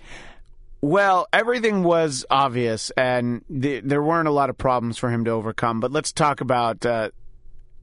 Well, 0.82 1.26
everything 1.32 1.82
was 1.82 2.24
obvious, 2.30 2.90
and 2.96 3.44
th- 3.50 3.84
there 3.84 4.02
weren't 4.02 4.28
a 4.28 4.32
lot 4.32 4.48
of 4.50 4.56
problems 4.56 4.96
for 4.98 5.10
him 5.10 5.24
to 5.26 5.30
overcome. 5.30 5.78
But 5.80 5.92
let's 5.92 6.10
talk 6.10 6.40
about 6.40 6.86
uh, 6.86 7.10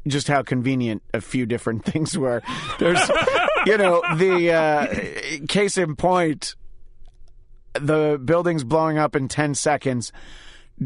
just 0.08 0.28
how 0.28 0.42
convenient 0.42 1.04
a 1.14 1.22
few 1.22 1.46
different 1.46 1.86
things 1.92 2.18
were. 2.18 2.42
There's, 2.80 3.00
you 3.68 3.78
know, 3.78 4.02
the 4.16 4.52
uh, 4.52 5.46
case 5.48 5.78
in 5.78 5.96
point, 5.96 6.56
the 7.82 8.20
building's 8.24 8.64
blowing 8.64 8.98
up 8.98 9.16
in 9.16 9.28
10 9.28 9.56
seconds. 9.56 10.12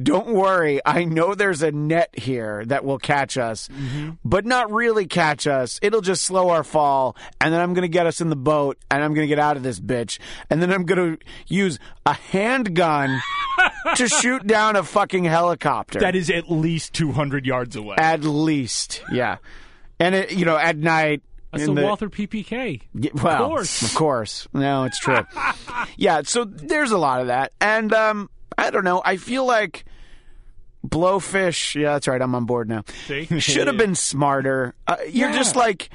Don't 0.02 0.30
worry, 0.30 0.80
I 0.86 1.04
know 1.04 1.36
there's 1.36 1.62
a 1.62 1.72
net 1.72 2.18
here 2.18 2.64
that 2.68 2.86
will 2.86 2.98
catch 2.98 3.38
us, 3.38 3.68
mm-hmm. 3.68 4.12
but 4.24 4.46
not 4.46 4.72
really 4.72 5.06
catch 5.06 5.48
us. 5.48 5.80
It'll 5.82 6.00
just 6.00 6.24
slow 6.24 6.48
our 6.50 6.64
fall, 6.64 7.18
and 7.42 7.54
then 7.54 7.60
I'm 7.60 7.74
going 7.74 7.82
to 7.82 7.90
get 7.90 8.08
us 8.08 8.22
in 8.22 8.30
the 8.30 8.38
boat, 8.38 8.78
and 8.90 9.04
I'm 9.04 9.14
going 9.14 9.28
to 9.28 9.30
get 9.30 9.40
out 9.40 9.58
of 9.58 9.64
this 9.64 9.82
bitch, 9.82 10.18
and 10.50 10.62
then 10.62 10.72
I'm 10.72 10.86
going 10.86 11.18
to 11.18 11.26
use 11.48 11.78
a 12.06 12.14
handgun 12.14 13.22
to 13.98 14.08
shoot 14.08 14.48
down 14.48 14.78
a 14.78 14.84
fucking 14.84 15.26
helicopter. 15.26 16.00
That 16.00 16.16
is 16.16 16.30
at 16.30 16.50
least 16.50 16.94
200 16.94 17.46
yards 17.46 17.76
away. 17.76 17.98
at 17.98 18.24
least, 18.24 19.04
yeah. 19.12 19.38
And 20.00 20.16
it, 20.16 20.32
you 20.32 20.46
know, 20.46 20.58
at 20.58 20.78
night. 20.78 21.22
That's 21.52 21.66
the 21.66 21.74
the- 21.74 21.84
Walther 21.84 22.10
PPK. 22.10 22.82
Yeah, 22.94 23.12
well, 23.14 23.44
Of 23.44 23.50
course. 23.50 23.82
of 23.82 23.96
course. 23.96 24.48
No, 24.54 24.86
it's 24.86 25.00
true. 25.00 25.26
yeah, 25.98 26.22
so 26.24 26.46
there's 26.46 26.92
a 26.92 26.98
lot 26.98 27.22
of 27.22 27.28
that, 27.28 27.52
and 27.62 27.92
um, 27.94 28.30
I 28.58 28.70
don't 28.72 28.84
know. 28.86 29.02
I 29.04 29.18
feel 29.18 29.46
like 29.46 29.86
Blowfish. 30.86 31.80
Yeah, 31.80 31.94
that's 31.94 32.08
right. 32.08 32.22
I'm 32.22 32.34
on 32.36 32.46
board 32.46 32.70
now. 32.70 32.84
Should 33.40 33.68
have 33.68 33.78
been 33.78 33.96
smarter. 33.96 34.74
Uh, 34.88 34.98
you're 35.10 35.30
Yeah. 35.30 35.36
just 35.38 35.56
like, 35.56 35.90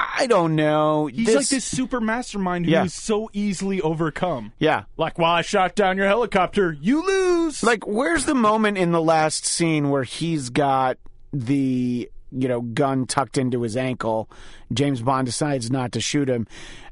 I 0.00 0.26
don't 0.26 0.54
know. 0.54 1.06
He's 1.06 1.34
like 1.34 1.48
this 1.48 1.64
super 1.64 2.00
mastermind 2.00 2.66
who's 2.66 2.72
Yeah. 2.72 2.86
so 2.86 3.30
easily 3.32 3.80
overcome. 3.80 4.52
Yeah. 4.58 4.84
Like, 4.96 5.18
while 5.18 5.32
I 5.34 5.42
shot 5.42 5.74
down 5.74 5.96
your 5.96 6.06
helicopter, 6.06 6.72
you 6.78 7.04
lose. 7.06 7.62
Like, 7.62 7.86
where's 7.86 8.24
the 8.26 8.34
moment 8.34 8.78
in 8.78 8.92
the 8.92 9.00
last 9.02 9.44
scene 9.46 9.90
where 9.90 10.04
he's 10.04 10.50
got 10.50 10.98
the 11.32 12.10
you 12.32 12.48
know 12.48 12.60
gun 12.60 13.06
tucked 13.06 13.38
into 13.38 13.62
his 13.62 13.76
ankle? 13.76 14.30
James 14.72 15.02
Bond 15.02 15.26
decides 15.26 15.70
not 15.70 15.92
to 15.92 16.00
shoot 16.00 16.28
him, 16.28 16.46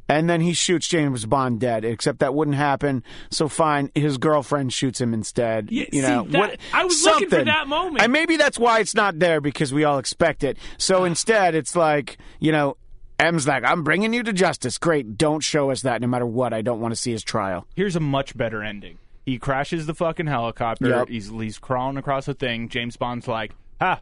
and 0.09 0.29
then 0.31 0.41
he 0.41 0.53
shoots 0.53 0.89
James 0.89 1.27
Bond 1.27 1.61
dead. 1.61 1.85
Except 1.85 2.19
that 2.21 2.35
wouldn't 2.35 2.57
happen. 2.57 3.03
So 3.31 3.49
fine, 3.49 3.91
his 3.95 4.19
girlfriend 4.19 4.73
shoots 4.73 5.01
him 5.01 5.13
instead. 5.15 5.71
Yeah, 5.71 5.87
you 5.93 6.03
know, 6.03 6.25
that- 6.31 6.39
what, 6.39 6.61
I 6.73 6.85
was 6.85 7.03
looking 7.03 7.29
for 7.29 7.45
that 7.45 7.69
moment. 7.69 8.03
and 8.03 8.13
maybe 8.13 8.37
that's 8.37 8.59
why 8.59 8.81
it's 8.81 8.95
not 8.95 9.19
there 9.19 9.41
because 9.41 9.73
we 9.73 9.85
all 9.85 9.99
expect 9.99 10.45
it. 10.45 10.59
So 10.79 11.05
instead, 11.11 11.55
it's 11.55 11.77
like 11.77 12.19
you 12.41 12.53
know. 12.53 12.77
M's 13.19 13.49
like, 13.49 13.65
I'm 13.65 13.83
bringing 13.83 14.13
you 14.13 14.23
to 14.25 14.33
justice. 14.35 14.77
Great. 14.77 15.17
Don't 15.17 15.41
show 15.41 15.71
us 15.71 15.81
that 15.81 16.03
no 16.03 16.07
matter 16.07 16.27
what. 16.27 16.53
I 16.53 16.61
don't 16.61 16.81
want 16.81 16.93
to 16.93 16.97
see 17.01 17.13
his 17.13 17.23
trial. 17.25 17.67
Here's 17.75 17.97
a 17.97 18.01
much 18.01 18.37
better 18.37 18.63
ending. 18.63 18.99
He 19.25 19.39
crashes 19.39 19.87
the 19.87 19.95
fucking 19.95 20.27
helicopter. 20.27 20.91
Yep. 20.91 21.09
He's, 21.09 21.31
he's 21.31 21.59
crawling 21.59 21.97
across 21.97 22.27
the 22.27 22.35
thing. 22.35 22.69
James 22.69 22.99
Bond's 22.99 23.27
like, 23.27 23.53
ha, 23.81 24.01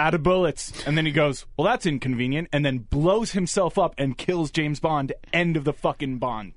out 0.00 0.14
of 0.14 0.22
bullets. 0.22 0.72
And 0.86 0.96
then 0.96 1.06
he 1.06 1.12
goes, 1.12 1.46
well, 1.56 1.66
that's 1.66 1.86
inconvenient. 1.86 2.48
And 2.52 2.64
then 2.64 2.78
blows 2.78 3.32
himself 3.32 3.78
up 3.78 3.94
and 3.98 4.16
kills 4.18 4.50
James 4.50 4.80
Bond. 4.80 5.12
End 5.32 5.56
of 5.56 5.64
the 5.64 5.72
fucking 5.72 6.18
Bond. 6.18 6.52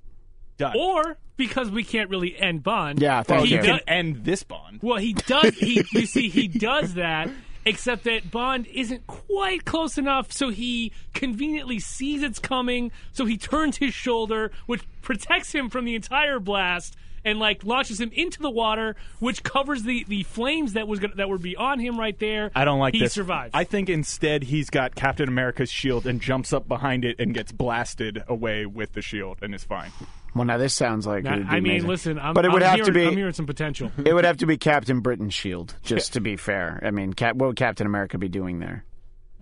Done. 0.57 0.75
Or 0.77 1.17
because 1.35 1.69
we 1.71 1.83
can't 1.83 2.09
really 2.09 2.37
end 2.37 2.63
Bond. 2.63 3.01
Yeah, 3.01 3.23
thank 3.23 3.45
he 3.45 3.51
you. 3.51 3.57
you 3.57 3.61
do- 3.63 3.67
can 3.69 3.79
end 3.87 4.23
this 4.25 4.43
Bond. 4.43 4.79
well, 4.81 4.97
he 4.97 5.13
does. 5.13 5.55
He 5.55 5.83
you 5.91 6.05
see, 6.05 6.29
he 6.29 6.47
does 6.47 6.93
that. 6.95 7.29
Except 7.65 8.03
that 8.03 8.29
Bond 8.29 8.67
isn't 8.67 9.07
quite 9.07 9.63
close 9.63 9.97
enough, 9.97 10.33
so 10.33 10.49
he 10.49 10.91
conveniently 11.13 11.79
sees 11.79 12.21
it's 12.21 12.37
coming. 12.37 12.91
So 13.13 13.25
he 13.25 13.37
turns 13.37 13.77
his 13.77 13.93
shoulder, 13.93 14.51
which 14.65 14.81
protects 15.01 15.53
him 15.55 15.69
from 15.69 15.85
the 15.85 15.95
entire 15.95 16.39
blast, 16.39 16.97
and 17.25 17.39
like 17.39 17.63
launches 17.63 17.99
him 17.99 18.11
into 18.13 18.39
the 18.39 18.49
water, 18.49 18.95
which 19.19 19.43
covers 19.43 19.83
the, 19.83 20.03
the 20.07 20.23
flames 20.23 20.73
that 20.73 20.87
was 20.87 20.99
gonna, 20.99 21.15
that 21.15 21.29
would 21.29 21.41
be 21.41 21.55
on 21.55 21.79
him 21.79 21.99
right 21.99 22.17
there. 22.19 22.51
I 22.55 22.65
don't 22.65 22.79
like 22.79 22.93
he 22.93 23.01
this. 23.01 23.13
survives. 23.13 23.51
I 23.53 23.63
think 23.63 23.89
instead 23.89 24.43
he's 24.43 24.69
got 24.69 24.95
Captain 24.95 25.27
America's 25.27 25.71
shield 25.71 26.05
and 26.05 26.21
jumps 26.21 26.53
up 26.53 26.67
behind 26.67 27.05
it 27.05 27.19
and 27.19 27.33
gets 27.33 27.51
blasted 27.51 28.23
away 28.27 28.65
with 28.65 28.93
the 28.93 29.01
shield 29.01 29.39
and 29.41 29.53
is 29.53 29.63
fine. 29.63 29.91
Well, 30.35 30.45
now 30.45 30.57
this 30.57 30.73
sounds 30.73 31.05
like 31.05 31.25
it 31.25 31.29
would 31.29 31.47
be 31.47 31.55
I 31.55 31.59
mean, 31.59 31.71
amazing. 31.73 31.89
listen, 31.89 32.19
I'm, 32.19 32.33
but 32.33 32.45
it 32.45 32.51
would 32.51 32.63
I'm 32.63 32.69
have 32.69 32.75
hearing, 32.77 32.87
to 32.87 32.99
be 32.99 33.05
I'm 33.07 33.17
hearing 33.17 33.33
some 33.33 33.45
potential. 33.45 33.91
it 34.05 34.13
would 34.13 34.25
have 34.25 34.37
to 34.37 34.47
be 34.47 34.57
Captain 34.57 34.99
Britain's 34.99 35.33
shield, 35.33 35.75
just 35.83 36.13
to 36.13 36.21
be 36.21 36.37
fair. 36.37 36.81
I 36.83 36.91
mean, 36.91 37.13
Cap, 37.13 37.35
what 37.35 37.47
would 37.47 37.55
Captain 37.55 37.85
America 37.85 38.17
be 38.17 38.29
doing 38.29 38.59
there? 38.59 38.83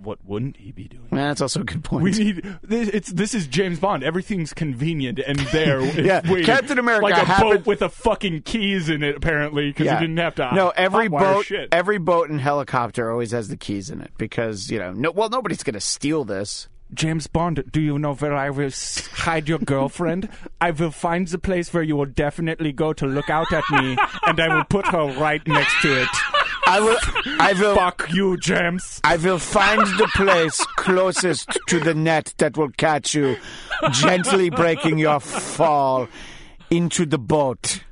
What 0.02 0.26
wouldn't 0.26 0.58
he 0.58 0.72
be 0.72 0.88
doing? 0.88 1.08
Well, 1.12 1.28
that's 1.28 1.42
also 1.42 1.62
a 1.62 1.64
good 1.64 1.84
point. 1.84 2.04
We 2.04 2.12
need 2.12 2.58
this. 2.64 2.90
It's 2.90 3.12
this 3.12 3.36
is 3.36 3.46
James 3.46 3.80
Bond. 3.80 4.04
Everything's 4.04 4.54
convenient 4.54 5.20
and 5.20 5.40
there. 5.52 5.82
Yeah, 6.02 6.22
waiting. 6.30 6.46
Captain 6.46 6.80
America 6.80 7.04
like 7.04 7.22
a 7.22 7.26
happened- 7.26 7.60
boat 7.60 7.66
with 7.68 7.82
a 7.82 7.90
fucking 7.90 8.42
keys 8.42 8.90
in 8.90 9.04
it, 9.04 9.16
apparently, 9.16 9.70
because 9.70 9.86
yeah. 9.86 10.00
he 10.00 10.06
didn't 10.08 10.18
have 10.18 10.36
to. 10.36 10.56
No, 10.56 10.70
every 10.70 11.08
boat, 11.10 11.46
Shit. 11.46 11.70
every 11.72 12.00
boat 12.00 12.30
and 12.30 12.42
helicopter 12.42 13.12
always 13.12 13.32
has 13.32 13.50
the 13.50 13.58
keys 13.58 13.90
in 13.92 14.02
it 14.02 14.12
because 14.18 14.72
you 14.72 14.80
know, 14.80 14.94
no, 14.94 15.12
well, 15.12 15.30
nobody's 15.30 15.64
going 15.64 15.74
to 15.74 15.80
steal 15.80 16.24
this. 16.24 16.68
James 16.94 17.28
Bond, 17.28 17.64
do 17.72 17.80
you 17.80 17.98
know 17.98 18.16
where 18.16 18.34
I 18.34 18.50
will 18.50 18.72
hide 19.14 19.48
your 19.48 19.60
girlfriend? 19.60 20.28
I 20.60 20.72
will 20.72 20.92
find 20.92 21.26
the 21.28 21.38
place 21.38 21.74
where 21.74 21.84
you 21.84 21.96
will 21.96 22.06
definitely 22.06 22.74
go 22.74 22.92
to 22.94 23.06
look 23.06 23.30
out 23.30 23.52
at 23.54 23.64
me, 23.72 23.98
and 24.26 24.40
I 24.40 24.56
will 24.56 24.66
put 24.66 24.88
her 24.88 25.06
right 25.18 25.46
next 25.48 25.82
to 25.84 26.02
it. 26.02 26.10
I 26.72 26.80
will. 26.80 26.98
I 27.40 27.54
will. 27.54 27.76
Fuck 27.76 28.14
you, 28.14 28.38
James. 28.38 29.02
I 29.04 29.18
will 29.18 29.40
find 29.40 29.82
the 29.82 30.10
place 30.16 30.58
closest 30.78 31.60
to 31.68 31.80
the 31.82 31.94
net 31.94 32.34
that 32.38 32.56
will 32.56 32.70
catch 32.70 33.14
you, 33.14 33.36
gently 33.92 34.50
breaking 34.50 34.98
your 34.98 35.20
fall 35.20 36.08
into 36.70 37.06
the 37.06 37.18
boat. 37.18 37.84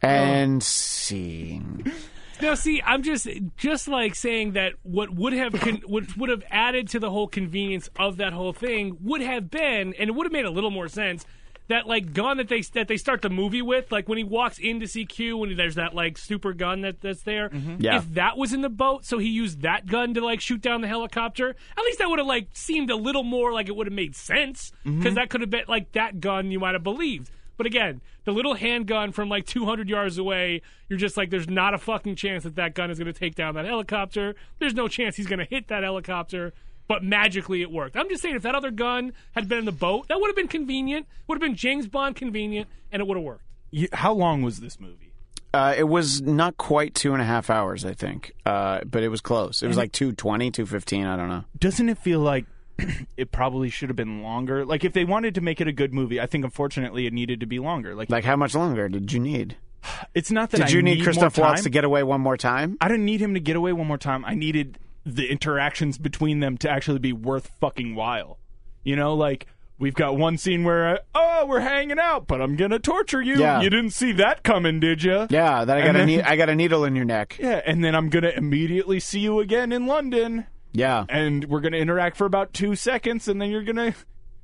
And 0.00 0.62
scene. 0.62 1.92
Now, 2.40 2.54
see, 2.54 2.80
I'm 2.84 3.02
just 3.02 3.28
just 3.56 3.88
like 3.88 4.14
saying 4.14 4.52
that 4.52 4.74
what 4.82 5.10
would 5.10 5.32
have 5.32 5.52
con- 5.60 5.82
what 5.86 6.16
would 6.16 6.28
have 6.30 6.44
added 6.50 6.88
to 6.90 7.00
the 7.00 7.10
whole 7.10 7.28
convenience 7.28 7.90
of 7.96 8.18
that 8.18 8.32
whole 8.32 8.52
thing 8.52 8.98
would 9.00 9.20
have 9.20 9.50
been, 9.50 9.94
and 9.94 10.10
it 10.10 10.12
would 10.12 10.26
have 10.26 10.32
made 10.32 10.44
a 10.44 10.50
little 10.50 10.70
more 10.70 10.88
sense. 10.88 11.24
That 11.68 11.86
like 11.86 12.12
gun 12.12 12.36
that 12.36 12.48
they 12.48 12.60
that 12.74 12.88
they 12.88 12.96
start 12.96 13.22
the 13.22 13.30
movie 13.30 13.62
with, 13.62 13.90
like 13.92 14.08
when 14.08 14.18
he 14.18 14.24
walks 14.24 14.58
in 14.58 14.80
to 14.80 14.88
see 14.88 15.06
Q, 15.06 15.38
when 15.38 15.56
there's 15.56 15.76
that 15.76 15.94
like 15.94 16.18
super 16.18 16.52
gun 16.52 16.82
that 16.82 17.00
that's 17.00 17.22
there. 17.22 17.48
Mm-hmm. 17.48 17.76
Yeah. 17.80 17.98
If 17.98 18.14
that 18.14 18.36
was 18.36 18.52
in 18.52 18.62
the 18.62 18.68
boat, 18.68 19.04
so 19.06 19.18
he 19.18 19.28
used 19.28 19.62
that 19.62 19.86
gun 19.86 20.14
to 20.14 20.24
like 20.24 20.40
shoot 20.40 20.60
down 20.60 20.80
the 20.80 20.88
helicopter. 20.88 21.50
At 21.76 21.84
least 21.84 21.98
that 21.98 22.10
would 22.10 22.18
have 22.18 22.28
like 22.28 22.48
seemed 22.52 22.90
a 22.90 22.96
little 22.96 23.22
more 23.22 23.52
like 23.52 23.68
it 23.68 23.76
would 23.76 23.86
have 23.86 23.94
made 23.94 24.16
sense 24.16 24.72
mm-hmm. 24.84 24.98
because 24.98 25.14
that 25.14 25.30
could 25.30 25.40
have 25.40 25.50
been 25.50 25.64
like 25.68 25.92
that 25.92 26.20
gun 26.20 26.50
you 26.50 26.58
might 26.58 26.74
have 26.74 26.82
believed. 26.82 27.30
But 27.56 27.66
again, 27.66 28.00
the 28.24 28.32
little 28.32 28.54
handgun 28.54 29.12
from 29.12 29.28
like 29.28 29.46
200 29.46 29.88
yards 29.88 30.18
away, 30.18 30.62
you're 30.88 30.98
just 30.98 31.16
like, 31.16 31.30
there's 31.30 31.48
not 31.48 31.74
a 31.74 31.78
fucking 31.78 32.16
chance 32.16 32.44
that 32.44 32.56
that 32.56 32.74
gun 32.74 32.90
is 32.90 32.98
going 32.98 33.12
to 33.12 33.18
take 33.18 33.34
down 33.34 33.54
that 33.54 33.66
helicopter. 33.66 34.34
There's 34.58 34.74
no 34.74 34.88
chance 34.88 35.16
he's 35.16 35.26
going 35.26 35.38
to 35.38 35.44
hit 35.44 35.68
that 35.68 35.82
helicopter. 35.82 36.52
But 36.92 37.02
magically, 37.02 37.62
it 37.62 37.70
worked. 37.70 37.96
I'm 37.96 38.06
just 38.10 38.20
saying, 38.20 38.34
if 38.34 38.42
that 38.42 38.54
other 38.54 38.70
gun 38.70 39.14
had 39.34 39.48
been 39.48 39.56
in 39.56 39.64
the 39.64 39.72
boat, 39.72 40.08
that 40.08 40.20
would 40.20 40.28
have 40.28 40.36
been 40.36 40.46
convenient. 40.46 41.06
Would 41.26 41.36
have 41.36 41.40
been 41.40 41.56
James 41.56 41.86
Bond 41.86 42.16
convenient, 42.16 42.68
and 42.92 43.00
it 43.00 43.08
would 43.08 43.16
have 43.16 43.24
worked. 43.24 43.44
You, 43.70 43.88
how 43.94 44.12
long 44.12 44.42
was 44.42 44.60
this 44.60 44.78
movie? 44.78 45.14
Uh, 45.54 45.74
it 45.74 45.84
was 45.84 46.20
not 46.20 46.58
quite 46.58 46.94
two 46.94 47.14
and 47.14 47.22
a 47.22 47.24
half 47.24 47.48
hours, 47.48 47.86
I 47.86 47.94
think, 47.94 48.32
uh, 48.44 48.80
but 48.84 49.02
it 49.02 49.08
was 49.08 49.22
close. 49.22 49.62
It 49.62 49.68
was 49.68 49.78
like 49.78 49.92
220, 49.92 50.50
215, 50.50 51.06
I 51.06 51.16
don't 51.16 51.30
know. 51.30 51.44
Doesn't 51.58 51.88
it 51.88 51.96
feel 51.96 52.20
like 52.20 52.44
it 53.16 53.32
probably 53.32 53.70
should 53.70 53.88
have 53.88 53.96
been 53.96 54.22
longer? 54.22 54.66
Like 54.66 54.84
if 54.84 54.92
they 54.92 55.06
wanted 55.06 55.36
to 55.36 55.40
make 55.40 55.62
it 55.62 55.68
a 55.68 55.72
good 55.72 55.94
movie, 55.94 56.20
I 56.20 56.26
think 56.26 56.44
unfortunately 56.44 57.06
it 57.06 57.14
needed 57.14 57.40
to 57.40 57.46
be 57.46 57.58
longer. 57.58 57.94
Like, 57.94 58.10
Like, 58.10 58.24
how 58.24 58.36
much 58.36 58.54
longer 58.54 58.90
did 58.90 59.14
you 59.14 59.18
need? 59.18 59.56
it's 60.14 60.30
not 60.30 60.50
that 60.50 60.58
Did 60.58 60.66
I 60.66 60.70
you 60.72 60.82
need, 60.82 60.98
more 60.98 61.04
Christoph 61.04 61.38
Waltz 61.38 61.62
to 61.62 61.70
get 61.70 61.84
away 61.84 62.02
one 62.02 62.20
more 62.20 62.36
time? 62.36 62.76
I 62.82 62.88
didn't 62.88 63.06
need 63.06 63.22
him 63.22 63.32
to 63.32 63.40
get 63.40 63.56
away 63.56 63.72
one 63.72 63.86
more 63.86 63.96
time. 63.96 64.26
I 64.26 64.34
needed 64.34 64.76
the 65.04 65.30
interactions 65.30 65.98
between 65.98 66.40
them 66.40 66.56
to 66.58 66.70
actually 66.70 66.98
be 66.98 67.12
worth 67.12 67.50
fucking 67.60 67.94
while. 67.94 68.38
You 68.84 68.96
know, 68.96 69.14
like 69.14 69.46
we've 69.78 69.94
got 69.94 70.16
one 70.16 70.38
scene 70.38 70.64
where 70.64 70.94
uh, 70.94 70.98
oh 71.14 71.46
we're 71.46 71.60
hanging 71.60 71.98
out, 71.98 72.26
but 72.26 72.40
I'm 72.40 72.56
gonna 72.56 72.78
torture 72.78 73.22
you. 73.22 73.38
Yeah. 73.38 73.60
You 73.60 73.70
didn't 73.70 73.90
see 73.90 74.12
that 74.12 74.42
coming, 74.42 74.80
did 74.80 75.02
you? 75.02 75.26
Yeah, 75.30 75.64
that 75.64 75.76
I 75.76 75.84
got 75.84 75.96
a 75.96 76.06
ne- 76.06 76.22
I 76.22 76.36
got 76.36 76.48
a 76.48 76.54
needle 76.54 76.84
in 76.84 76.94
your 76.96 77.04
neck. 77.04 77.36
Yeah, 77.40 77.60
and 77.64 77.82
then 77.84 77.94
I'm 77.94 78.08
gonna 78.08 78.30
immediately 78.36 79.00
see 79.00 79.20
you 79.20 79.40
again 79.40 79.72
in 79.72 79.86
London, 79.86 80.46
Yeah. 80.72 81.04
and 81.08 81.44
we're 81.46 81.60
gonna 81.60 81.76
interact 81.78 82.16
for 82.16 82.24
about 82.26 82.52
two 82.52 82.74
seconds, 82.76 83.28
and 83.28 83.40
then 83.40 83.50
you're 83.50 83.62
gonna 83.64 83.94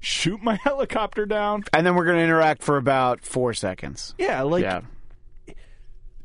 shoot 0.01 0.41
my 0.43 0.55
helicopter 0.63 1.27
down. 1.27 1.65
And 1.73 1.85
then 1.87 1.95
we're 1.97 2.05
going 2.05 2.19
to 2.19 2.23
interact 2.23 2.63
for 2.63 2.77
about 2.77 3.21
four 3.25 3.53
seconds. 3.53 4.15
Yeah, 4.17 4.43
like 4.43 4.63
yeah. 4.63 4.83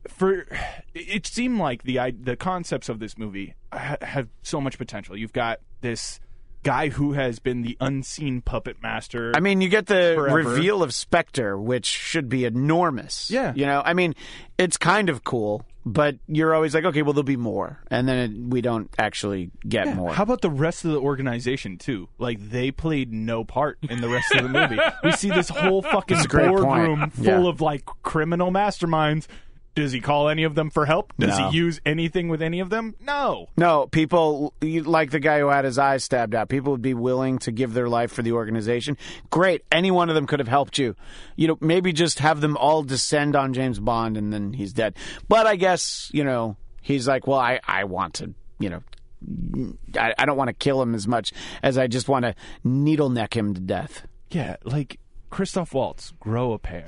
For 0.08 0.46
it 0.94 1.26
seemed 1.28 1.60
like 1.60 1.84
the 1.84 2.00
the 2.20 2.36
concepts 2.36 2.90
of 2.90 3.00
this 3.00 3.18
movie 3.18 3.54
ha- 3.72 3.98
have 4.02 4.28
so 4.42 4.60
much 4.62 4.78
potential. 4.78 5.16
You've 5.18 5.34
got 5.34 5.60
this 5.82 6.20
guy 6.64 6.88
who 6.88 7.12
has 7.12 7.40
been 7.40 7.62
the 7.62 7.76
unseen 7.82 8.40
puppet 8.42 8.78
master. 8.82 9.34
I 9.36 9.42
mean, 9.42 9.60
you 9.60 9.68
get 9.68 9.88
the 9.88 10.14
Forever. 10.16 10.38
reveal 10.52 10.82
of 10.82 10.94
Spectre, 10.94 11.58
which 11.60 11.86
should 11.86 12.30
be 12.30 12.46
enormous. 12.46 13.30
Yeah. 13.30 13.52
You 13.54 13.66
know, 13.66 13.82
I 13.84 13.94
mean, 13.94 14.16
it's 14.58 14.78
kind 14.78 15.10
of 15.10 15.26
cool, 15.26 15.66
but 15.86 16.16
you're 16.26 16.56
always 16.56 16.74
like, 16.74 16.86
okay, 16.86 17.02
well, 17.02 17.12
there'll 17.12 17.24
be 17.26 17.36
more. 17.36 17.82
And 17.92 18.08
then 18.08 18.18
it, 18.18 18.50
we 18.50 18.62
don't 18.62 18.90
actually 18.98 19.52
get 19.68 19.88
Yeah, 19.88 19.94
more. 19.96 20.14
How 20.14 20.24
about 20.24 20.40
the 20.40 20.50
rest 20.50 20.86
of 20.86 20.92
the 20.92 21.00
organization 21.02 21.78
too? 21.78 22.08
Like 22.18 22.40
they 22.40 22.72
played 22.72 23.12
no 23.12 23.44
part 23.44 23.78
in 23.90 24.00
the 24.00 24.08
rest 24.08 24.34
of 24.34 24.44
the 24.44 24.48
movie. 24.50 24.80
We 25.04 25.12
see 25.12 25.32
this 25.32 25.50
whole 25.50 25.82
fucking 25.92 26.18
a 26.20 26.24
great 26.28 26.48
point. 26.48 26.62
boardroom 26.64 27.10
full 27.10 27.26
Yeah. 27.26 27.50
of 27.50 27.60
like 27.60 27.86
criminal 28.04 28.52
masterminds. 28.52 29.28
Does 29.76 29.92
he 29.92 30.00
call 30.02 30.30
any 30.30 30.44
of 30.44 30.54
them 30.56 30.70
for 30.70 30.86
help? 30.86 31.14
Does 31.18 31.38
No. 31.40 31.50
he 31.50 31.58
use 31.58 31.82
anything 31.86 32.28
with 32.30 32.42
any 32.44 32.60
of 32.60 32.70
them? 32.70 32.96
No. 33.02 33.48
No, 33.58 33.88
people 33.88 34.54
you- 34.62 34.84
like 34.84 35.10
the 35.12 35.20
guy 35.20 35.40
who 35.40 35.48
had 35.48 35.66
his 35.66 35.80
eyes 35.80 36.04
stabbed 36.04 36.36
out. 36.36 36.48
People 36.50 36.72
would 36.74 36.82
be 36.82 36.94
willing 36.94 37.40
to 37.40 37.52
give 37.52 37.74
their 37.74 37.90
life 37.90 38.12
for 38.12 38.22
the 38.22 38.34
organization. 38.34 38.98
Great, 39.32 39.64
any 39.72 39.90
one 39.90 40.10
of 40.10 40.16
them 40.16 40.28
could 40.28 40.40
have 40.40 40.48
helped 40.48 40.78
you. 40.78 40.96
You 41.36 41.48
know, 41.48 41.58
maybe 41.60 41.92
just 41.92 42.20
have 42.20 42.40
them 42.42 42.56
all 42.58 42.84
descend 42.84 43.36
on 43.36 43.54
James 43.54 43.80
Bond 43.80 44.16
and 44.18 44.32
then 44.32 44.54
he's 44.54 44.74
dead. 44.74 44.96
But 45.28 45.48
I 45.48 45.56
guess 45.56 46.10
you 46.14 46.24
know 46.24 46.56
he's 46.82 47.08
like, 47.08 47.26
well, 47.26 47.40
I 47.40 47.60
I 47.68 47.86
want 47.86 48.14
to, 48.16 48.34
you 48.60 48.70
know. 48.70 48.84
I, 49.98 50.14
I 50.18 50.26
don't 50.26 50.36
want 50.38 50.50
to 50.50 50.54
kill 50.54 50.82
him 50.82 50.94
as 50.94 51.08
much 51.08 51.32
as 51.64 51.78
I 51.78 51.88
just 51.88 52.10
want 52.10 52.26
to 52.26 52.36
needle 52.64 53.10
neck 53.10 53.36
him 53.38 53.54
to 53.54 53.62
death. 53.62 54.06
Yeah, 54.30 54.58
like 54.66 55.00
Christoph 55.34 55.74
Waltz, 55.74 56.14
grow 56.20 56.54
a 56.54 56.60
pair. 56.60 56.86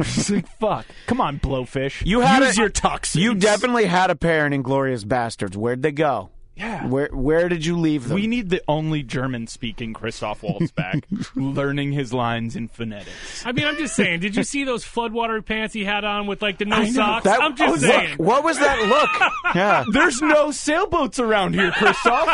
It's 0.00 0.28
like 0.30 0.48
fuck. 0.58 0.84
Come 1.06 1.20
on, 1.20 1.38
blowfish. 1.38 2.04
You 2.04 2.20
had 2.20 2.42
use 2.42 2.58
a- 2.58 2.62
your 2.62 2.68
toxins. 2.68 3.22
You 3.22 3.36
definitely 3.36 3.84
had 3.86 4.10
a 4.10 4.16
pair 4.16 4.44
in 4.44 4.52
Inglourious 4.52 5.04
Basterds. 5.04 5.54
Where'd 5.54 5.80
they 5.82 5.92
go? 5.92 6.30
Yeah. 6.60 6.86
Where 6.86 7.08
where 7.08 7.48
did 7.48 7.64
you 7.64 7.78
leave 7.78 8.08
them? 8.08 8.14
We 8.14 8.26
need 8.26 8.50
the 8.50 8.62
only 8.68 9.02
German 9.02 9.46
speaking 9.46 9.94
Christoph 9.94 10.42
Waltz 10.42 10.70
back, 10.70 11.06
learning 11.34 11.92
his 11.92 12.12
lines 12.12 12.54
in 12.54 12.68
phonetics. 12.68 13.46
I 13.46 13.52
mean, 13.52 13.66
I'm 13.66 13.76
just 13.76 13.96
saying. 13.96 14.20
Did 14.20 14.36
you 14.36 14.44
see 14.44 14.64
those 14.64 14.84
floodwater 14.84 15.44
pants 15.44 15.72
he 15.72 15.84
had 15.84 16.04
on 16.04 16.26
with 16.26 16.42
like 16.42 16.58
the 16.58 16.66
no 16.66 16.76
I 16.76 16.90
socks? 16.90 17.24
That- 17.24 17.40
I'm 17.40 17.56
just 17.56 17.84
oh, 17.84 17.88
saying. 17.88 18.18
What, 18.18 18.26
what 18.26 18.44
was 18.44 18.58
that 18.58 18.78
look? 18.86 19.32
yeah. 19.54 19.84
There's 19.90 20.20
no 20.20 20.50
sailboats 20.50 21.18
around 21.18 21.54
here, 21.54 21.70
Christoph. 21.70 22.28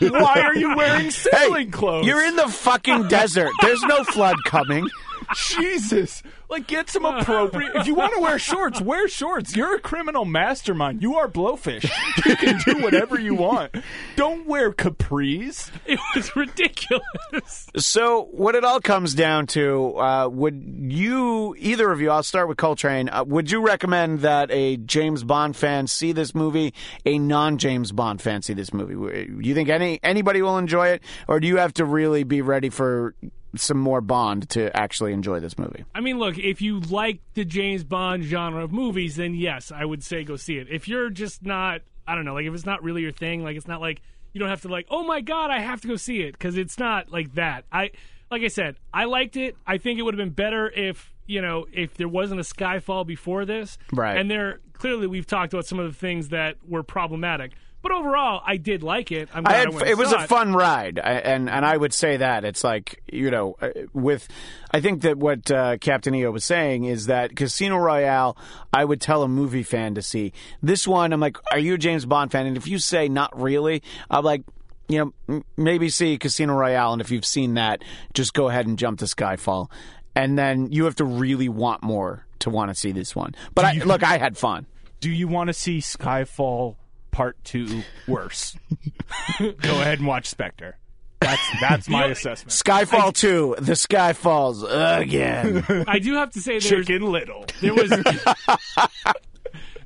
Why 0.00 0.40
are 0.44 0.54
you 0.54 0.76
wearing 0.76 1.10
sailing 1.10 1.72
clothes? 1.72 2.06
You're 2.06 2.24
in 2.24 2.36
the 2.36 2.48
fucking 2.48 3.08
desert. 3.08 3.50
There's 3.60 3.82
no 3.82 4.04
flood 4.04 4.36
coming. 4.44 4.88
Jesus. 5.34 6.22
Like, 6.54 6.68
get 6.68 6.88
some 6.88 7.04
appropriate. 7.04 7.74
If 7.74 7.88
you 7.88 7.96
want 7.96 8.14
to 8.14 8.20
wear 8.20 8.38
shorts, 8.38 8.80
wear 8.80 9.08
shorts. 9.08 9.56
You're 9.56 9.74
a 9.74 9.80
criminal 9.80 10.24
mastermind. 10.24 11.02
You 11.02 11.16
are 11.16 11.26
blowfish. 11.26 11.90
You 12.24 12.36
can 12.36 12.60
do 12.64 12.80
whatever 12.80 13.18
you 13.18 13.34
want. 13.34 13.74
Don't 14.14 14.46
wear 14.46 14.70
capris. 14.70 15.72
It 15.84 15.98
was 16.14 16.36
ridiculous. 16.36 17.66
So, 17.76 18.28
what 18.30 18.54
it 18.54 18.62
all 18.62 18.80
comes 18.80 19.14
down 19.14 19.48
to, 19.48 19.98
uh, 19.98 20.28
would 20.28 20.86
you, 20.92 21.56
either 21.58 21.90
of 21.90 22.00
you, 22.00 22.12
I'll 22.12 22.22
start 22.22 22.46
with 22.46 22.56
Coltrane, 22.56 23.08
uh, 23.08 23.24
would 23.24 23.50
you 23.50 23.60
recommend 23.60 24.20
that 24.20 24.52
a 24.52 24.76
James 24.76 25.24
Bond 25.24 25.56
fan 25.56 25.88
see 25.88 26.12
this 26.12 26.36
movie, 26.36 26.72
a 27.04 27.18
non 27.18 27.58
James 27.58 27.90
Bond 27.90 28.22
fan 28.22 28.42
see 28.42 28.52
this 28.52 28.72
movie? 28.72 28.94
Do 28.94 29.40
you 29.40 29.54
think 29.54 29.68
any 29.68 29.98
anybody 30.04 30.40
will 30.40 30.58
enjoy 30.58 30.90
it, 30.90 31.02
or 31.26 31.40
do 31.40 31.48
you 31.48 31.56
have 31.56 31.74
to 31.74 31.84
really 31.84 32.22
be 32.22 32.42
ready 32.42 32.70
for 32.70 33.16
some 33.56 33.78
more 33.78 34.00
Bond 34.00 34.48
to 34.50 34.74
actually 34.76 35.12
enjoy 35.12 35.40
this 35.40 35.58
movie? 35.58 35.84
I 35.94 36.00
mean, 36.00 36.18
look, 36.18 36.38
if 36.38 36.60
you 36.60 36.80
like 36.80 37.20
the 37.34 37.44
James 37.44 37.84
Bond 37.84 38.24
genre 38.24 38.64
of 38.64 38.72
movies, 38.72 39.16
then 39.16 39.34
yes, 39.34 39.72
I 39.72 39.84
would 39.84 40.02
say 40.02 40.24
go 40.24 40.36
see 40.36 40.56
it. 40.58 40.68
If 40.70 40.88
you're 40.88 41.10
just 41.10 41.44
not, 41.44 41.82
I 42.06 42.14
don't 42.14 42.24
know, 42.24 42.34
like 42.34 42.46
if 42.46 42.54
it's 42.54 42.66
not 42.66 42.82
really 42.82 43.02
your 43.02 43.12
thing, 43.12 43.42
like 43.42 43.56
it's 43.56 43.68
not 43.68 43.80
like 43.80 44.00
you 44.32 44.40
don't 44.40 44.48
have 44.48 44.62
to 44.62 44.68
like, 44.68 44.86
oh 44.90 45.04
my 45.04 45.20
god, 45.20 45.50
I 45.50 45.60
have 45.60 45.80
to 45.82 45.88
go 45.88 45.96
see 45.96 46.20
it 46.22 46.32
because 46.32 46.56
it's 46.56 46.78
not 46.78 47.10
like 47.10 47.34
that. 47.34 47.64
I, 47.72 47.90
like 48.30 48.42
I 48.42 48.48
said, 48.48 48.76
I 48.92 49.04
liked 49.04 49.36
it. 49.36 49.56
I 49.66 49.78
think 49.78 49.98
it 49.98 50.02
would 50.02 50.14
have 50.14 50.18
been 50.18 50.34
better 50.34 50.70
if 50.70 51.12
you 51.26 51.40
know 51.40 51.66
if 51.72 51.94
there 51.94 52.08
wasn't 52.08 52.40
a 52.40 52.44
Skyfall 52.44 53.06
before 53.06 53.44
this, 53.44 53.78
Right. 53.92 54.16
And 54.16 54.30
there 54.30 54.60
clearly 54.72 55.06
we've 55.06 55.26
talked 55.26 55.52
about 55.52 55.66
some 55.66 55.78
of 55.78 55.86
the 55.86 55.98
things 55.98 56.28
that 56.30 56.56
were 56.66 56.82
problematic. 56.82 57.52
But 57.84 57.92
overall, 57.92 58.40
I 58.46 58.56
did 58.56 58.82
like 58.82 59.12
it. 59.12 59.28
I'm 59.34 59.44
glad 59.44 59.52
I 59.52 59.56
I 59.56 59.60
had, 59.60 59.74
went 59.74 59.88
it 59.88 59.98
was 59.98 60.10
a 60.10 60.26
fun 60.26 60.54
ride, 60.54 60.98
I, 60.98 61.16
and 61.16 61.50
and 61.50 61.66
I 61.66 61.76
would 61.76 61.92
say 61.92 62.16
that 62.16 62.42
it's 62.46 62.64
like 62.64 63.02
you 63.12 63.30
know, 63.30 63.56
uh, 63.60 63.68
with 63.92 64.26
I 64.70 64.80
think 64.80 65.02
that 65.02 65.18
what 65.18 65.50
uh, 65.50 65.76
Captain 65.76 66.14
EO 66.14 66.30
was 66.30 66.46
saying 66.46 66.84
is 66.84 67.08
that 67.08 67.36
Casino 67.36 67.76
Royale, 67.76 68.38
I 68.72 68.86
would 68.86 69.02
tell 69.02 69.22
a 69.22 69.28
movie 69.28 69.62
fan 69.62 69.96
to 69.96 70.02
see 70.02 70.32
this 70.62 70.88
one. 70.88 71.12
I'm 71.12 71.20
like, 71.20 71.36
are 71.52 71.58
you 71.58 71.74
a 71.74 71.78
James 71.78 72.06
Bond 72.06 72.32
fan? 72.32 72.46
And 72.46 72.56
if 72.56 72.66
you 72.66 72.78
say 72.78 73.08
not 73.08 73.38
really, 73.38 73.82
I'm 74.10 74.24
like. 74.24 74.42
You 74.86 75.14
know, 75.26 75.42
maybe 75.56 75.88
see 75.88 76.18
Casino 76.18 76.52
Royale, 76.52 76.92
and 76.92 77.00
if 77.00 77.10
you've 77.10 77.24
seen 77.24 77.54
that, 77.54 77.82
just 78.12 78.34
go 78.34 78.50
ahead 78.50 78.66
and 78.66 78.78
jump 78.78 78.98
to 78.98 79.06
Skyfall, 79.06 79.70
and 80.14 80.38
then 80.38 80.70
you 80.72 80.84
have 80.84 80.96
to 80.96 81.06
really 81.06 81.48
want 81.48 81.82
more 81.82 82.26
to 82.40 82.50
want 82.50 82.68
to 82.68 82.74
see 82.74 82.92
this 82.92 83.16
one. 83.16 83.34
But 83.54 83.64
I, 83.64 83.72
look, 83.82 84.02
I 84.02 84.18
had 84.18 84.36
fun. 84.36 84.66
Do 85.00 85.10
you 85.10 85.26
want 85.26 85.48
to 85.48 85.54
see 85.54 85.78
Skyfall 85.78 86.76
Part 87.14 87.42
2 87.44 87.82
worse? 88.08 88.56
Go 89.38 89.48
ahead 89.80 89.98
and 90.00 90.06
watch 90.08 90.26
Spectre. 90.26 90.76
That's 91.20 91.40
that's 91.60 91.88
my 91.88 92.06
assessment. 92.08 92.50
Skyfall 92.50 93.14
two, 93.14 93.54
the 93.58 93.76
sky 93.76 94.12
falls 94.12 94.62
again. 94.68 95.64
I 95.88 96.00
do 96.00 96.14
have 96.16 96.32
to 96.32 96.40
say, 96.40 96.58
there's 96.58 96.86
Chicken 96.86 97.10
Little. 97.10 97.46
there 97.62 97.72
was 97.72 97.88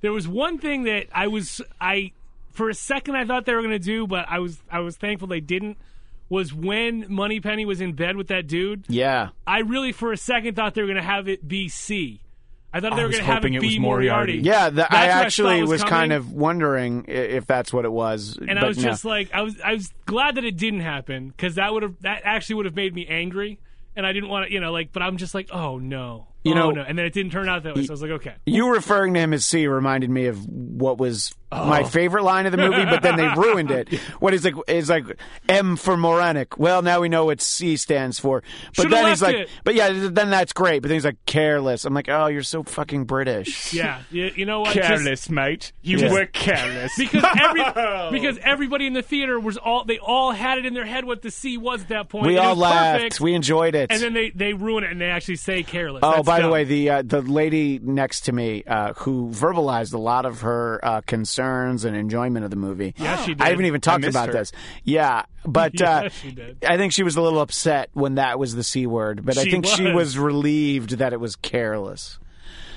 there 0.01 0.13
was 0.13 0.27
one 0.27 0.59
thing 0.59 0.85
that 0.85 1.07
I 1.13 1.27
was 1.29 1.61
I 1.81 2.13
for 2.53 2.71
a 2.71 2.75
second 2.75 3.15
I 3.17 3.25
thought 3.25 3.45
they 3.47 3.55
were 3.55 3.63
going 3.63 3.71
to 3.73 3.79
do, 3.79 4.07
but 4.07 4.25
I 4.29 4.39
was 4.39 4.59
I 4.71 4.81
was 4.81 4.97
thankful 4.97 5.29
they 5.29 5.41
didn't. 5.41 5.77
Was 6.31 6.53
when 6.53 7.07
Moneypenny 7.09 7.65
was 7.65 7.81
in 7.81 7.93
bed 7.95 8.17
with 8.17 8.29
that 8.29 8.47
dude. 8.47 8.85
yeah. 8.89 9.29
I 9.47 9.61
really 9.61 9.93
for 9.93 10.13
a 10.13 10.17
second 10.17 10.57
thought 10.57 10.75
they 10.75 10.83
were 10.83 10.87
going 10.89 10.97
to 10.97 11.03
have 11.03 11.27
it 11.29 11.47
be 11.47 11.69
C. 11.69 12.21
I 12.73 12.81
thought 12.81 12.93
I 12.93 12.97
they 12.97 13.03
were 13.03 13.09
was 13.09 13.17
going 13.17 13.27
to 13.27 13.33
have 13.33 13.43
hoping 13.43 13.55
it 13.55 13.57
it 13.59 13.67
was 13.67 13.75
be 13.75 13.79
Moriarty. 13.79 14.39
Yeah, 14.39 14.71
the, 14.71 14.83
I 14.83 14.85
what 14.85 14.93
I 14.93 15.07
actually 15.07 15.61
was 15.63 15.71
was, 15.71 15.85
kind 15.85 16.13
of 16.13 16.33
wondering 16.33 17.07
if 17.09 17.47
that's 17.47 17.73
what 17.73 17.85
it 17.85 17.93
was. 17.93 18.37
and 18.37 18.49
but 18.49 18.59
I 18.59 18.69
was 18.69 18.77
no. 18.77 18.83
just 18.85 19.05
like, 19.05 19.33
I 19.33 19.41
was, 19.43 19.59
I 19.61 19.73
was 19.75 19.93
glad 20.05 20.35
that 20.35 20.45
it 20.45 20.57
didn't 20.57 20.81
happen 20.81 21.29
because 21.29 21.55
that 21.55 21.73
would 21.73 21.83
have, 21.83 22.01
that 22.03 22.23
actually 22.25 22.57
would 22.57 22.67
have 22.67 22.77
made 22.77 22.95
me 22.95 23.07
angry, 23.07 23.59
and 23.97 24.07
I 24.07 24.13
didn't 24.13 24.29
want 24.29 24.47
to, 24.47 24.53
you 24.53 24.61
know, 24.61 24.71
like, 24.71 24.93
but 24.93 25.03
I'm 25.03 25.17
just 25.17 25.35
like, 25.35 25.49
oh 25.51 25.79
no, 25.79 26.29
You 26.45 26.53
oh, 26.53 26.57
know- 26.57 26.71
no, 26.71 26.83
and 26.83 26.97
then 26.99 27.05
it 27.05 27.13
didn't 27.13 27.33
turn 27.33 27.49
out 27.49 27.65
that 27.65 27.75
way, 27.77 27.85
so 27.85 27.91
I 27.91 27.95
was 27.95 28.03
like, 28.03 28.11
okay, 28.13 28.35
You 28.47 28.73
referring 28.73 29.15
to 29.15 29.21
him 29.21 29.33
as 29.33 29.45
C 29.45 29.67
reminded 29.67 30.09
me 30.11 30.27
of 30.27 30.47
what 30.47 30.99
was 30.99 31.35
Oh. 31.51 31.65
my 31.65 31.83
favorite 31.83 32.25
line 32.25 32.45
of 32.45 32.53
the 32.53 32.59
movie, 32.59 32.85
but 32.85 33.01
then 33.03 33.17
they 33.17 33.27
ruined 33.27 33.71
it. 33.71 33.89
What 34.21 34.35
is 34.35 34.45
like 34.45 34.55
is 34.69 34.91
like 34.91 35.05
M 35.49 35.77
for 35.77 35.97
moronic. 35.97 36.59
Well, 36.59 36.83
now 36.83 37.01
we 37.01 37.09
know 37.09 37.25
what 37.25 37.41
C 37.41 37.79
stands 37.79 38.19
for. 38.21 38.43
But 38.43 38.83
Should've 38.83 38.91
then 38.91 39.07
he's 39.07 39.23
like, 39.23 39.37
it. 39.37 39.51
but 39.65 39.75
yeah, 39.75 39.89
then 40.11 40.29
that's 40.29 40.53
great. 40.53 40.81
But 40.83 40.89
then 40.89 40.97
he's 40.97 41.07
like 41.07 41.25
careless. 41.25 41.87
I'm 41.87 41.95
like, 41.95 42.11
oh, 42.11 42.27
you're 42.27 42.43
so 42.43 42.63
fucking 42.65 43.05
British. 43.05 43.73
yeah, 43.73 44.03
you, 44.11 44.31
you 44.37 44.45
know 44.45 44.61
what, 44.61 44.75
Just- 44.75 44.89
Careless, 44.89 45.31
mate. 45.31 45.73
You 45.81 45.97
Yeah. 45.99 46.13
were 46.13 46.27
careless. 46.27 46.93
because 46.99 47.25
every 47.41 47.63
oh. 47.77 48.11
because 48.13 48.37
everybody 48.43 48.87
in 48.87 48.93
the 48.93 49.03
theater 49.03 49.41
was 49.41 49.57
all 49.57 49.85
they 49.85 49.99
all 49.99 50.33
had 50.33 50.59
it 50.59 50.67
in 50.67 50.75
their 50.75 50.85
head 50.85 51.07
what 51.07 51.23
the 51.23 51.31
C 51.31 51.57
was 51.57 51.81
at 51.83 51.89
that 51.89 52.11
point. 52.11 52.27
We 52.27 52.37
and 52.37 52.47
all 52.47 52.57
laughed. 52.57 52.99
perfect, 52.99 53.21
We 53.23 53.33
enjoyed 53.33 53.75
it. 53.75 53.91
and 53.91 54.03
then 54.03 54.13
they 54.13 54.31
they 54.31 54.53
ruin 54.53 54.85
it 54.85 54.91
and 54.91 55.01
they 55.01 55.09
actually 55.09 55.37
say 55.37 55.63
careless. 55.63 56.01
Oh, 56.03 56.11
That's 56.17 56.28
by 56.29 56.41
the 56.43 56.49
way, 56.49 56.65
the 56.65 56.91
uh, 56.91 57.03
the 57.05 57.21
lady 57.23 57.79
next 57.83 58.23
to 58.23 58.33
me 58.33 58.63
uh, 58.65 58.93
who 58.95 59.31
verbalized 59.31 59.93
a 59.95 59.99
lot 59.99 60.27
of 60.27 60.43
her 60.43 60.79
uh, 60.85 61.01
concerns 61.03 61.85
and 61.85 61.97
enjoyment 61.97 62.45
of 62.45 62.51
the 62.51 62.57
movie. 62.57 62.95
Yeah, 62.97 63.17
she 63.25 63.35
did. 63.35 63.43
I 63.43 63.51
haven't 63.51 63.65
even 63.67 63.81
talked 63.81 64.05
about 64.05 64.27
her. 64.29 64.33
this. 64.35 64.53
Yeah, 64.85 65.25
but 65.45 65.73
Yeah, 65.81 65.91
uh, 65.91 66.09
she 66.11 66.31
did. 66.31 66.65
I 66.65 66.77
think 66.77 66.93
she 66.93 67.03
was 67.03 67.17
a 67.17 67.23
little 67.23 67.41
upset 67.41 67.91
when 67.95 68.15
that 68.17 68.39
was 68.39 68.55
the 68.55 68.63
c 68.65 68.87
word. 68.87 69.25
But 69.25 69.37
I 69.39 69.45
She 69.45 69.51
think 69.51 69.67
she 69.67 69.85
was. 69.87 69.95
was 69.95 70.19
relieved 70.19 70.91
that 70.99 71.13
it 71.13 71.21
was 71.21 71.35
careless. 71.37 72.19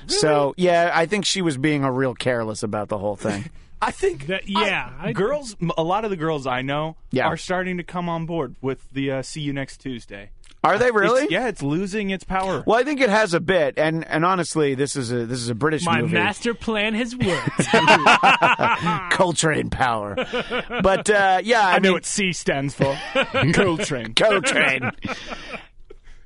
So 0.07 0.53
yeah, 0.57 0.91
I 0.93 1.05
think 1.05 1.25
she 1.25 1.41
was 1.41 1.57
being 1.57 1.83
a 1.83 1.91
real 1.91 2.15
careless 2.15 2.63
about 2.63 2.89
the 2.89 2.97
whole 2.97 3.15
thing. 3.15 3.49
I 3.83 3.89
think 3.91 4.27
That- 4.27 4.47
yeah, 4.47 4.91
I- 4.99 5.07
I- 5.09 5.11
girls, 5.13 5.55
m- 5.61 5.71
a 5.77 5.83
lot 5.83 6.03
of 6.05 6.11
the 6.11 6.15
girls 6.17 6.45
I 6.45 6.61
know 6.61 6.97
Yeah. 7.11 7.25
are 7.27 7.37
starting 7.37 7.77
to 7.77 7.83
come 7.83 8.09
on 8.09 8.25
board 8.27 8.55
with 8.61 8.87
the 8.91 9.09
uh, 9.11 9.21
"See 9.23 9.41
you 9.41 9.53
next 9.53 9.77
Tuesday." 9.77 10.29
Are 10.63 10.77
they 10.77 10.91
really? 10.91 11.23
It's- 11.23 11.31
yeah, 11.31 11.47
it's 11.47 11.63
losing 11.63 12.11
its 12.11 12.23
power. 12.23 12.63
Well, 12.67 12.79
I 12.79 12.83
think 12.83 13.01
it 13.01 13.09
has 13.09 13.33
a 13.33 13.39
bit, 13.39 13.75
and 13.77 14.07
and 14.07 14.23
honestly, 14.23 14.75
this 14.75 14.95
is 14.95 15.11
a 15.11 15.25
this 15.25 15.39
is 15.39 15.49
a 15.49 15.55
British 15.55 15.85
my 15.85 16.01
movie. 16.01 16.13
master 16.13 16.53
plan 16.53 16.93
has 16.93 17.15
worked. 17.15 17.57
Coltrane 19.11 19.69
power. 19.69 20.15
But 20.83 21.09
uh, 21.09 21.41
yeah, 21.43 21.61
I, 21.67 21.71
I 21.73 21.79
know 21.79 21.89
mean, 21.89 21.93
what 21.93 22.05
C 22.05 22.31
stands 22.31 22.75
for. 22.75 22.95
Coltrane. 23.53 24.13
Coltrane. 24.13 24.91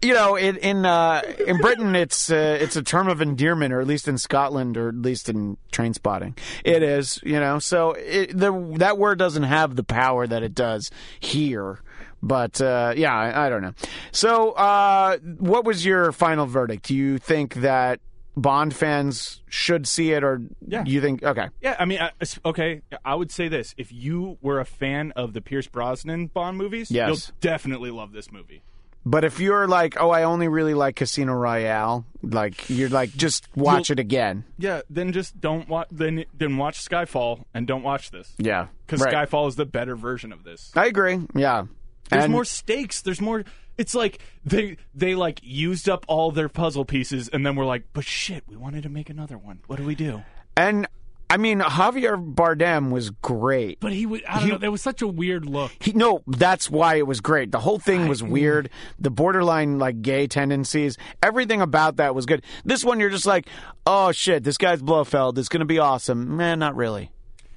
you 0.01 0.13
know, 0.13 0.35
in 0.35 0.57
in, 0.57 0.85
uh, 0.85 1.21
in 1.47 1.57
Britain, 1.57 1.95
it's 1.95 2.29
uh, 2.29 2.57
it's 2.59 2.75
a 2.75 2.83
term 2.83 3.07
of 3.07 3.21
endearment, 3.21 3.73
or 3.73 3.79
at 3.81 3.87
least 3.87 4.07
in 4.07 4.17
Scotland, 4.17 4.75
or 4.77 4.89
at 4.89 4.95
least 4.95 5.29
in 5.29 5.57
Trainspotting, 5.71 6.37
it 6.63 6.83
is. 6.83 7.19
You 7.23 7.39
know, 7.39 7.59
so 7.59 7.91
it, 7.93 8.37
the 8.37 8.51
that 8.79 8.97
word 8.97 9.17
doesn't 9.17 9.43
have 9.43 9.75
the 9.75 9.83
power 9.83 10.27
that 10.27 10.43
it 10.43 10.53
does 10.53 10.91
here. 11.19 11.79
But 12.25 12.59
uh, 12.59 12.93
yeah, 12.97 13.13
I, 13.15 13.45
I 13.45 13.49
don't 13.49 13.61
know. 13.61 13.73
So, 14.11 14.51
uh, 14.53 15.17
what 15.37 15.63
was 15.63 15.85
your 15.85 16.11
final 16.11 16.47
verdict? 16.47 16.87
Do 16.87 16.95
you 16.95 17.19
think 17.19 17.53
that 17.55 17.99
Bond 18.35 18.73
fans 18.75 19.41
should 19.47 19.87
see 19.87 20.11
it, 20.11 20.23
or 20.23 20.41
Yeah. 20.67 20.83
you 20.85 20.99
think 21.01 21.21
okay? 21.23 21.49
Yeah, 21.61 21.75
I 21.79 21.85
mean, 21.85 21.99
I- 22.01 22.11
okay. 22.43 22.81
I 23.05 23.13
would 23.13 23.31
say 23.31 23.47
this: 23.47 23.75
if 23.77 23.93
you 23.93 24.37
were 24.41 24.59
a 24.59 24.65
fan 24.65 25.11
of 25.15 25.33
the 25.33 25.39
Pierce 25.41 25.67
Brosnan 25.67 26.27
Bond 26.27 26.57
movies, 26.57 26.89
Yes. 26.89 27.07
you'll 27.07 27.35
definitely 27.41 27.91
love 27.91 28.11
this 28.11 28.31
movie. 28.31 28.63
But 29.07 29.23
if 29.23 29.39
you're 29.39 29.67
like, 29.67 30.01
oh, 30.01 30.09
I 30.09 30.23
only 30.23 30.47
really 30.47 30.73
like 30.73 30.95
Casino 30.95 31.33
Royale, 31.33 32.07
like 32.23 32.67
you're 32.71 32.89
like, 32.89 33.11
just 33.15 33.47
watch 33.55 33.89
You'll- 33.89 33.97
it 33.97 33.99
again. 33.99 34.45
Yeah, 34.57 34.81
then 34.89 35.11
just 35.13 35.39
don't 35.39 35.69
watch. 35.69 35.87
Then 35.91 36.25
then 36.35 36.57
watch 36.57 36.83
Skyfall 36.83 37.43
and 37.53 37.67
don't 37.67 37.83
watch 37.83 38.09
this 38.09 38.33
Yeah, 38.39 38.65
because 38.87 39.01
Right. 39.01 39.13
Skyfall 39.13 39.47
is 39.47 39.57
the 39.57 39.65
better 39.67 39.95
version 39.95 40.33
of 40.33 40.43
this. 40.43 40.71
I 40.75 40.87
agree. 40.87 41.19
Yeah, 41.35 41.65
There's 42.09 42.23
And- 42.25 42.31
more 42.33 42.45
stakes. 42.45 43.01
There's 43.01 43.21
more. 43.21 43.43
It's 43.77 43.93
like 43.93 44.19
they 44.45 44.77
they 44.93 45.15
like 45.15 45.39
used 45.43 45.89
up 45.89 46.05
all 46.07 46.31
their 46.31 46.47
puzzle 46.49 46.85
pieces, 46.85 47.27
and 47.29 47.45
then 47.45 47.55
we're 47.55 47.65
like, 47.65 47.83
but 47.93 48.05
shit, 48.05 48.43
we 48.47 48.55
wanted 48.55 48.83
to 48.83 48.89
make 48.89 49.09
another 49.09 49.37
one. 49.37 49.59
What 49.67 49.77
do 49.77 49.83
we 49.85 49.95
do? 49.95 50.23
And 50.55 50.87
I 51.29 51.37
mean, 51.37 51.59
Javier 51.59 52.15
Bardem 52.35 52.91
was 52.91 53.09
great. 53.09 53.79
but 53.81 53.91
he 53.91 54.05
was 54.05 54.21
I 54.29 54.35
don't 54.35 54.43
He- 54.45 54.51
know. 54.51 54.57
There 54.59 54.71
was 54.71 54.81
such 54.81 55.01
a 55.01 55.07
weird 55.07 55.45
look. 55.45 55.71
He, 55.81 55.91
no, 55.91 56.21
that's 56.27 56.69
why 56.69 56.95
it 56.95 57.07
was 57.07 57.19
great. 57.19 57.51
The 57.51 57.59
whole 57.59 57.79
thing 57.79 58.07
was 58.07 58.21
weird. 58.23 58.69
The 58.99 59.09
borderline 59.09 59.77
like 59.79 60.01
gay 60.03 60.27
tendencies, 60.27 60.97
everything 61.21 61.61
about 61.61 61.97
that 61.97 62.15
was 62.15 62.25
good. 62.25 62.43
This 62.63 62.85
one, 62.85 62.99
you're 63.01 63.09
just 63.09 63.25
like, 63.25 63.47
oh 63.85 64.11
shit, 64.13 64.43
this 64.45 64.57
guy's 64.57 64.81
Blofeld. 64.81 65.37
It's 65.37 65.49
gonna 65.49 65.65
be 65.65 65.79
awesome. 65.79 66.37
Man, 66.37 66.59
not 66.59 66.75
really. 66.77 67.11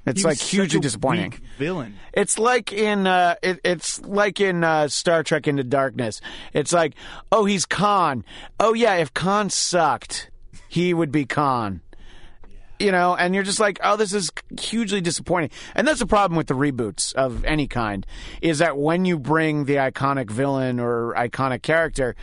It's 0.08 0.24
like 0.24 0.38
hugely 0.38 0.80
disappointing. 0.80 1.34
villain. 1.58 1.94
It's 2.12 2.38
like 2.38 2.72
in 2.72 3.06
uh, 3.06 3.36
it, 3.42 3.60
it's 3.64 4.00
like 4.00 4.40
in 4.40 4.64
uh, 4.64 4.88
Star 4.88 5.22
Trek 5.22 5.46
Into 5.46 5.64
Darkness. 5.64 6.20
It's 6.52 6.72
like, 6.72 6.94
oh, 7.30 7.44
he's 7.44 7.66
Khan. 7.66 8.24
Oh 8.58 8.74
yeah, 8.74 8.96
if 8.96 9.12
Khan 9.14 9.50
sucked, 9.50 10.30
he 10.68 10.94
would 10.94 11.12
be 11.12 11.24
Khan. 11.24 11.80
You 12.80 12.92
know, 12.92 13.16
and 13.16 13.34
you're 13.34 13.42
just 13.42 13.58
like, 13.58 13.80
oh, 13.82 13.96
this 13.96 14.12
is 14.12 14.30
hugely 14.60 15.00
disappointing. 15.00 15.50
And 15.74 15.86
that's 15.86 15.98
the 15.98 16.06
problem 16.06 16.36
with 16.36 16.46
the 16.46 16.54
reboots 16.54 17.12
of 17.14 17.44
any 17.44 17.66
kind, 17.66 18.06
is 18.40 18.58
that 18.58 18.78
when 18.78 19.04
you 19.04 19.18
bring 19.18 19.64
the 19.64 19.76
iconic 19.76 20.30
villain 20.30 20.78
or 20.78 21.12
iconic 21.14 21.62
character, 21.62 22.14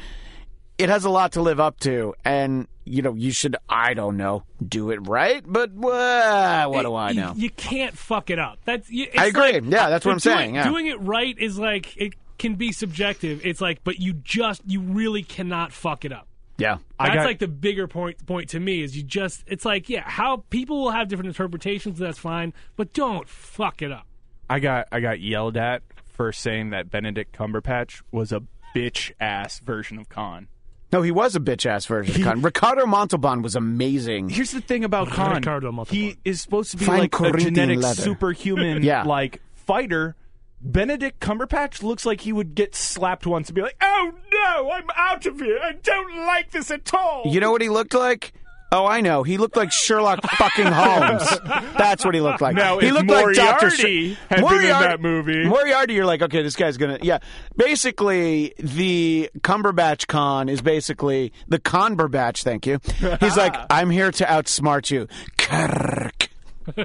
it 0.78 0.88
has 0.88 1.04
a 1.04 1.10
lot 1.10 1.34
to 1.34 1.42
live 1.42 1.60
up 1.60 1.80
to, 1.82 2.16
and 2.24 2.70
you 2.86 3.02
know, 3.02 3.14
you 3.14 3.32
should, 3.32 3.56
I 3.68 3.94
don't 3.94 4.16
know, 4.18 4.44
do 4.66 4.92
it 4.92 5.08
right. 5.08 5.44
But 5.46 5.72
uh, 5.84 6.68
what 6.68 6.84
do 6.84 6.96
I 6.96 7.12
know? 7.14 7.34
You, 7.36 7.50
can't 7.50 7.98
fuck 7.98 8.30
it 8.30 8.40
up. 8.40 8.60
That's. 8.66 8.90
You, 8.90 9.06
it's 9.06 9.18
I 9.18 9.26
agree. 9.26 9.54
like- 9.54 9.64
Yeah, 9.66 9.90
that's 9.90 10.06
what 10.06 10.14
I'm 10.14 10.18
doing- 10.20 10.38
saying, 10.38 10.56
yeah. 10.56 10.64
Doing 10.70 10.88
it 10.88 11.00
right 11.02 11.38
is 11.38 11.58
like 11.58 11.98
it 11.98 12.14
can 12.38 12.56
be 12.56 12.72
subjective. 12.72 13.46
It's 13.46 13.60
like, 13.62 13.84
but 13.84 14.00
you 14.00 14.14
just 14.14 14.62
you 14.66 14.82
really 14.82 15.24
cannot 15.24 15.72
fuck 15.74 16.06
it 16.06 16.12
up. 16.14 16.28
yeah, 16.58 16.78
I 17.00 17.08
That's 17.08 17.18
got- 17.18 17.26
like 17.26 17.40
the 17.40 17.48
bigger 17.48 17.88
point 17.88 18.26
point 18.26 18.50
to 18.50 18.60
me 18.60 18.82
is 18.82 18.96
you 18.96 19.04
just 19.04 19.44
it's 19.48 19.66
like 19.66 19.90
yeah 19.90 20.04
how 20.06 20.44
people 20.50 20.84
will 20.84 20.92
have 20.92 21.08
different 21.10 21.28
interpretations 21.28 22.00
that's 22.00 22.18
fine 22.20 22.54
but 22.78 22.94
don't 22.94 23.28
fuck 23.28 23.82
it 23.82 23.92
up. 23.92 24.06
I 24.50 24.60
got 24.60 24.88
I 24.92 25.00
got 25.00 25.20
yelled 25.20 25.58
at 25.58 25.82
for 26.06 26.32
saying 26.32 26.70
that 26.70 26.90
Benedict 26.92 27.36
Cumberbatch 27.38 28.02
was 28.12 28.32
a 28.32 28.42
bitch 28.76 29.12
ass 29.20 29.60
version 29.60 29.98
of 29.98 30.08
Khan. 30.08 30.48
No, 30.94 31.02
he 31.02 31.12
was 31.12 31.36
a 31.36 31.40
bitch 31.40 31.66
ass 31.66 31.86
version 31.86 32.16
of 32.16 32.22
Khan. 32.26 32.42
Ricardo 32.42 32.86
Montalban 32.86 33.42
was 33.42 33.56
amazing. 33.56 34.30
Here's 34.30 34.52
the 34.52 34.62
thing 34.62 34.84
about 34.84 35.10
Khan. 35.10 35.36
Ricardo 35.36 35.72
Montalban. 35.72 36.00
He 36.00 36.18
is 36.24 36.42
supposed 36.42 36.72
to 36.72 36.78
be 36.78 36.86
Fine 36.86 37.00
like 37.00 37.20
a 37.20 37.32
genetic 37.38 37.80
leather. 37.80 38.02
superhuman 38.02 38.84
Yeah. 38.84 39.04
like 39.04 39.42
fighter. 39.54 40.16
Benedict 40.62 41.20
Cumberbatch 41.20 41.84
looks 41.84 42.06
like 42.06 42.22
he 42.22 42.32
would 42.34 42.56
get 42.56 42.74
slapped 42.76 43.28
once 43.28 43.50
and 43.50 43.56
be 43.56 43.62
like, 43.62 43.76
"Oh 43.82 44.12
no, 44.34 44.72
I'm 44.72 44.86
out 44.96 45.26
of 45.28 45.40
here. 45.40 45.60
I 45.62 45.74
don't 45.74 46.26
like 46.26 46.52
this 46.52 46.72
at 46.72 46.92
all." 46.94 47.24
You 47.26 47.40
know 47.40 47.52
what 47.52 47.62
he 47.62 47.70
looked 47.70 47.94
like? 47.94 48.34
Oh, 48.72 48.86
I 48.86 49.02
know. 49.02 49.24
He 49.24 49.38
looked 49.38 49.56
like 49.56 49.72
Sherlock 49.72 50.22
fucking 50.24 50.66
Holmes. 50.68 51.30
That's 51.78 52.04
what 52.04 52.14
he 52.16 52.20
looked 52.22 52.42
like. 52.42 52.56
Now, 52.56 52.80
he 52.80 52.88
if 52.88 52.94
looked 52.94 53.08
like 53.10 53.36
Doctor 53.36 53.68
Moriarty 53.70 54.18
had 54.30 54.42
been 54.42 54.54
in 54.64 54.64
that 54.70 55.02
movie- 55.02 55.46
Moriarty, 55.46 55.94
you're 55.94 56.06
like, 56.06 56.22
okay, 56.24 56.42
this 56.42 56.56
guy's 56.56 56.76
gonna. 56.78 56.98
Yeah, 57.02 57.20
basically, 57.56 58.54
the 58.58 59.30
Cumberbatch 59.40 60.08
Khan 60.08 60.50
is 60.50 60.62
basically 60.62 61.32
the 61.48 61.60
Conberbatch. 61.60 62.44
Thank 62.44 62.66
you. 62.66 62.80
He's 63.20 63.38
like, 63.38 63.56
I'm 63.70 63.90
here 63.90 64.12
to 64.12 64.26
outsmart 64.26 64.90
you. 64.92 65.08
Kirk. 65.38 66.30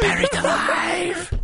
Buried 0.00 0.34
alive. 0.34 1.40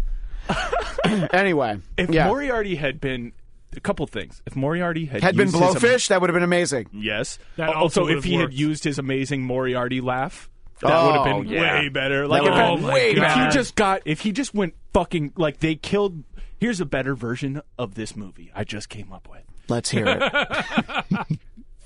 anyway, 1.32 1.78
if 1.96 2.10
yeah. 2.10 2.26
Moriarty 2.26 2.74
had 2.74 3.00
been 3.00 3.32
a 3.76 3.80
couple 3.80 4.06
things. 4.06 4.42
If 4.46 4.56
Moriarty 4.56 5.06
had 5.06 5.22
had 5.22 5.36
been 5.36 5.48
used 5.48 5.58
his- 5.58 5.74
blowfish, 5.82 6.08
that 6.08 6.20
would 6.20 6.30
have 6.30 6.34
been 6.34 6.42
amazing. 6.42 6.88
Yes. 6.92 7.38
That 7.56 7.68
also, 7.70 8.00
also 8.02 8.02
if 8.02 8.08
would've 8.08 8.24
he 8.24 8.34
had 8.34 8.52
used 8.52 8.84
his 8.84 8.98
amazing 8.98 9.42
Moriarty 9.42 10.00
laugh, 10.00 10.48
that 10.82 10.90
Oh, 10.92 11.06
would 11.06 11.14
have 11.16 11.24
been 11.44 11.52
yeah. 11.52 11.80
way 11.80 11.88
better. 11.88 12.22
That 12.22 12.28
Like 12.28 12.42
would've 12.42 12.58
if, 12.58 12.80
been 12.80 12.84
I- 12.90 12.92
way 12.94 13.10
if 13.10 13.18
better. 13.18 13.44
he 13.44 13.50
just 13.50 13.74
got, 13.74 14.02
if 14.04 14.20
he 14.20 14.32
just 14.32 14.54
went 14.54 14.74
fucking 14.92 15.32
like 15.36 15.58
they 15.60 15.74
killed. 15.74 16.24
Here's 16.58 16.80
a 16.80 16.84
better 16.86 17.14
version 17.14 17.62
of 17.78 17.94
this 17.94 18.14
movie 18.14 18.50
I 18.54 18.64
just 18.64 18.88
came 18.90 19.12
up 19.12 19.28
with. 19.30 19.42
Let's 19.68 19.88
hear 19.90 20.06
it. 20.06 20.20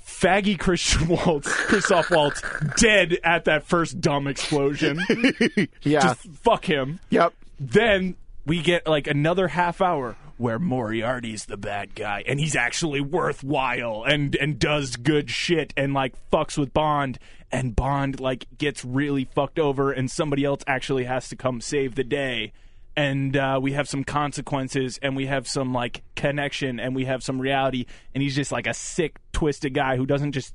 Faggy 0.05 0.57
Christian 0.57 1.07
Waltz, 1.07 1.51
Christoph 1.65 2.09
Waltz, 2.11 2.41
dead 2.77 3.17
at 3.23 3.45
that 3.45 3.63
first 3.65 3.99
dumb 4.01 4.27
explosion. 4.27 5.01
Yeah. 5.81 5.99
Just 6.01 6.21
fuck 6.43 6.65
him. 6.65 6.99
yep. 7.09 7.33
Then 7.59 8.15
we 8.45 8.61
get 8.61 8.87
like 8.87 9.07
another 9.07 9.47
half 9.47 9.81
hour 9.81 10.15
where 10.37 10.59
Moriarty's 10.59 11.45
the 11.45 11.57
bad 11.57 11.95
guy 11.95 12.23
and 12.27 12.39
he's 12.39 12.55
actually 12.55 13.01
worthwhile 13.01 14.03
and 14.03 14.35
and 14.35 14.59
does 14.59 14.95
good 14.95 15.29
shit 15.29 15.73
and 15.77 15.93
like 15.93 16.13
fucks 16.29 16.57
with 16.57 16.73
Bond 16.73 17.19
and 17.51 17.75
Bond 17.75 18.19
like 18.19 18.45
gets 18.57 18.83
really 18.83 19.25
fucked 19.25 19.59
over 19.59 19.91
and 19.91 20.11
somebody 20.11 20.43
else 20.43 20.61
actually 20.67 21.05
has 21.05 21.29
to 21.29 21.35
come 21.35 21.61
save 21.61 21.95
the 21.95 22.03
day 22.03 22.51
and 22.97 23.35
uh, 23.35 23.59
we 23.61 23.73
have 23.73 23.89
some 23.89 24.03
consequences 24.03 24.99
and 25.01 25.15
we 25.15 25.25
have 25.25 25.47
some 25.47 25.73
like 25.73 26.01
connection 26.15 26.79
and 26.79 26.95
we 26.95 27.05
have 27.05 27.23
some 27.23 27.39
reality 27.39 27.85
and 28.13 28.21
he's 28.21 28.35
just 28.35 28.51
like 28.51 28.67
a 28.67 28.73
sick 28.73 29.17
twisted 29.33 29.73
guy 29.73 29.97
who 29.97 30.05
doesn't 30.05 30.31
just 30.31 30.53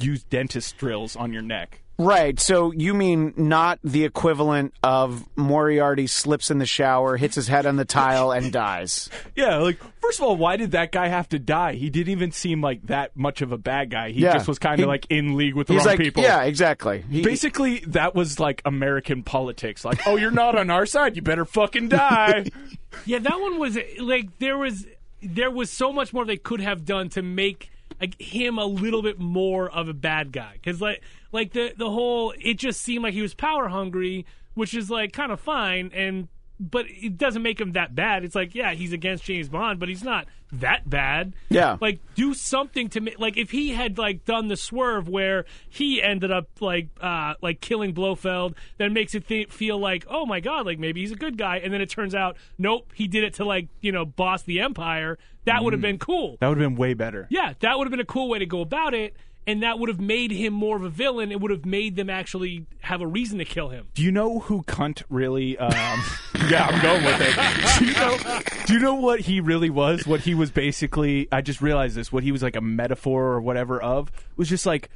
use 0.00 0.24
dentist 0.24 0.76
drills 0.76 1.16
on 1.16 1.32
your 1.32 1.42
neck. 1.42 1.82
Right. 1.98 2.38
So 2.38 2.72
you 2.72 2.92
mean 2.92 3.32
not 3.38 3.78
the 3.82 4.04
equivalent 4.04 4.74
of 4.82 5.26
Moriarty 5.34 6.06
slips 6.06 6.50
in 6.50 6.58
the 6.58 6.66
shower, 6.66 7.16
hits 7.16 7.36
his 7.36 7.48
head 7.48 7.64
on 7.64 7.76
the 7.76 7.86
tile, 7.86 8.32
and 8.32 8.52
dies. 8.52 9.08
Yeah, 9.36 9.56
like 9.56 9.78
first 10.00 10.18
of 10.18 10.24
all, 10.24 10.36
why 10.36 10.56
did 10.56 10.70
that 10.72 10.92
guy 10.92 11.08
have 11.08 11.28
to 11.30 11.38
die? 11.38 11.74
He 11.74 11.90
didn't 11.90 12.10
even 12.10 12.32
seem 12.32 12.60
like 12.62 12.86
that 12.86 13.16
much 13.16 13.42
of 13.42 13.52
a 13.52 13.58
bad 13.58 13.90
guy. 13.90 14.10
He 14.12 14.20
Yeah. 14.22 14.32
just 14.34 14.48
was 14.48 14.58
kind 14.58 14.78
He- 14.78 14.82
of 14.84 14.88
like 14.88 15.06
in 15.10 15.36
league 15.36 15.54
with 15.54 15.66
the 15.66 15.74
He's 15.74 15.80
wrong 15.80 15.92
like, 15.92 15.98
people. 15.98 16.22
yeah, 16.22 16.42
exactly. 16.44 17.04
He- 17.10 17.22
Basically, 17.22 17.80
that 17.88 18.14
was 18.14 18.38
like 18.40 18.62
American 18.64 19.22
politics. 19.22 19.84
Like, 19.84 20.06
oh, 20.06 20.16
you're 20.16 20.30
not 20.30 20.56
on 20.56 20.70
our 20.70 20.86
side. 20.86 21.16
You 21.16 21.22
better 21.22 21.44
fucking 21.44 21.88
die. 21.88 22.46
Yeah, 23.04 23.18
that 23.18 23.38
one 23.40 23.58
was 23.58 23.76
like 24.00 24.38
there 24.38 24.56
was 24.56 24.86
there 25.22 25.50
was 25.50 25.70
so 25.70 25.92
much 25.92 26.14
more 26.14 26.24
they 26.24 26.38
could 26.38 26.60
have 26.60 26.86
done 26.86 27.10
to 27.10 27.20
make 27.20 27.70
like 28.00 28.18
him 28.20 28.56
a 28.58 28.64
little 28.64 29.02
bit 29.02 29.18
more 29.18 29.68
of 29.70 29.88
a 29.88 29.92
bad 29.92 30.32
guy 30.32 30.52
because 30.54 30.80
like 30.80 31.02
like 31.32 31.52
the 31.52 31.72
the 31.76 31.90
whole 31.90 32.32
it 32.40 32.54
just 32.54 32.80
seemed 32.80 33.02
like 33.04 33.14
he 33.14 33.22
was 33.22 33.34
power 33.34 33.68
hungry, 33.68 34.26
which 34.54 34.74
is 34.74 34.90
like 34.90 35.12
kind 35.12 35.32
of 35.32 35.40
fine 35.40 35.90
and 35.94 36.28
but 36.58 36.86
it 36.88 37.18
doesn't 37.18 37.42
make 37.42 37.60
him 37.60 37.72
that 37.72 37.94
bad. 37.94 38.24
It's 38.24 38.34
like 38.34 38.54
yeah, 38.54 38.72
he's 38.72 38.92
against 38.92 39.24
James 39.24 39.48
Bond, 39.48 39.78
but 39.78 39.88
he's 39.90 40.02
not 40.02 40.26
that 40.52 40.88
bad. 40.88 41.34
Yeah. 41.50 41.76
like 41.80 42.00
do 42.14 42.32
something 42.32 42.88
to 42.90 43.00
make 43.00 43.18
like 43.18 43.36
if 43.36 43.50
he 43.50 43.74
had 43.74 43.98
like 43.98 44.24
done 44.24 44.48
the 44.48 44.56
swerve 44.56 45.08
where 45.08 45.44
he 45.68 46.00
ended 46.02 46.30
up 46.30 46.48
like 46.60 46.88
uh 47.00 47.34
like 47.42 47.60
killing 47.60 47.92
Blofeld, 47.92 48.54
then 48.78 48.94
makes 48.94 49.14
it 49.14 49.28
th- 49.28 49.50
feel 49.50 49.78
like 49.78 50.06
oh 50.08 50.24
my 50.24 50.40
god, 50.40 50.64
like 50.64 50.78
maybe 50.78 51.00
he's 51.00 51.12
a 51.12 51.16
good 51.16 51.36
guy, 51.36 51.58
and 51.58 51.74
then 51.74 51.80
it 51.82 51.90
turns 51.90 52.14
out 52.14 52.36
nope, 52.56 52.90
he 52.94 53.06
did 53.06 53.22
it 53.24 53.34
to 53.34 53.44
like 53.44 53.68
you 53.82 53.92
know 53.92 54.06
boss 54.06 54.42
the 54.42 54.60
Empire. 54.60 55.18
That 55.44 55.62
would 55.62 55.74
have 55.74 55.82
been 55.82 55.98
cool. 55.98 56.38
that 56.40 56.48
would 56.48 56.58
have 56.58 56.70
been 56.70 56.76
way 56.76 56.94
better. 56.94 57.28
Yeah, 57.30 57.52
that 57.60 57.78
would 57.78 57.86
have 57.86 57.92
been 57.92 58.00
a 58.00 58.04
cool 58.04 58.28
way 58.28 58.40
to 58.40 58.46
go 58.46 58.62
about 58.62 58.94
it. 58.94 59.14
And 59.46 59.62
that 59.62 59.78
would 59.78 59.88
have 59.88 60.00
made 60.00 60.32
him 60.32 60.52
more 60.52 60.76
of 60.76 60.82
a 60.82 60.88
villain. 60.88 61.30
It 61.30 61.40
would 61.40 61.52
have 61.52 61.64
made 61.64 61.94
them 61.94 62.10
actually 62.10 62.66
have 62.80 63.00
a 63.00 63.06
reason 63.06 63.38
to 63.38 63.44
kill 63.44 63.68
him. 63.68 63.86
Do 63.94 64.02
you 64.02 64.10
know 64.10 64.40
who 64.40 64.62
Cunt 64.64 65.04
really? 65.08 65.56
Um, 65.56 65.70
yeah, 66.50 66.66
I'm 66.66 66.82
going 66.82 67.04
with 67.04 67.20
it. 67.20 67.78
Do 67.78 67.84
you, 67.84 67.92
know, 67.92 68.40
do 68.66 68.72
you 68.72 68.78
know 68.80 68.94
what 68.94 69.20
he 69.20 69.40
really 69.40 69.70
was? 69.70 70.06
What 70.06 70.20
he 70.20 70.34
was 70.34 70.50
basically? 70.50 71.28
I 71.30 71.42
just 71.42 71.60
realized 71.60 71.94
this. 71.94 72.10
What 72.10 72.22
he 72.24 72.32
was 72.32 72.42
like 72.42 72.56
a 72.56 72.60
metaphor 72.60 73.24
or 73.24 73.40
whatever 73.40 73.80
of 73.80 74.10
was 74.36 74.48
just 74.48 74.66
like 74.66 74.90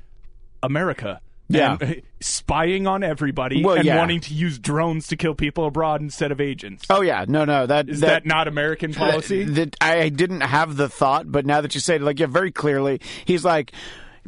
America. 0.62 1.20
Yeah. 1.48 1.76
And, 1.80 2.03
spying 2.20 2.86
on 2.86 3.03
everybody 3.03 3.64
Well, 3.64 3.76
and 3.76 3.84
yeah. 3.84 3.98
wanting 3.98 4.20
to 4.20 4.34
use 4.34 4.59
drones 4.59 5.09
to 5.09 5.16
kill 5.16 5.34
people 5.34 5.66
abroad 5.66 6.01
instead 6.01 6.32
of 6.32 6.40
agents. 6.40 6.84
oh 6.90 7.01
yeah, 7.01 7.24
no, 7.26 7.44
no, 7.44 7.66
that 7.66 7.88
Is 7.88 8.01
that, 8.01 8.24
not 8.24 8.46
American 8.46 8.94
policy? 8.94 9.44
That 9.44 9.76
I 9.80 10.11
didn't 10.11 10.42
have 10.42 10.76
the 10.76 10.88
thought, 10.88 11.30
but 11.30 11.46
now 11.46 11.61
that 11.61 11.74
you 11.74 11.80
say 11.80 11.96
it, 11.96 12.03
like 12.03 12.20
yeah, 12.20 12.26
very 12.26 12.53
clearly, 12.53 13.01
he's 13.24 13.44
like, 13.44 13.72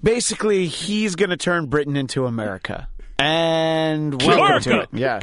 basically, 0.00 0.66
he's 0.66 1.16
going 1.16 1.30
to 1.30 1.36
turn 1.36 1.66
Britain 1.66 1.96
into 1.96 2.26
America, 2.26 2.88
and 3.18 4.22
welcome 4.22 4.62
to 4.62 4.70
America! 4.70 4.88
it. 4.92 4.98
Yeah, 4.98 5.20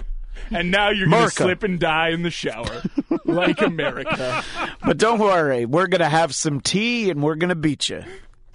and 0.52 0.72
now 0.72 0.90
you're 0.90 1.08
going 1.08 1.26
to 1.26 1.30
slip 1.30 1.64
and 1.64 1.80
die 1.80 2.10
in 2.10 2.24
the 2.24 2.32
shower 2.32 2.82
like 3.26 3.62
America. 3.62 4.44
but 4.86 4.98
don't 4.98 5.20
worry, 5.20 5.66
we're 5.66 5.88
going 5.88 6.02
to 6.02 6.10
have 6.10 6.34
some 6.34 6.62
tea 6.62 7.10
and 7.10 7.22
we're 7.22 7.36
going 7.36 7.50
to 7.50 7.56
beat 7.56 7.90
you 7.90 8.04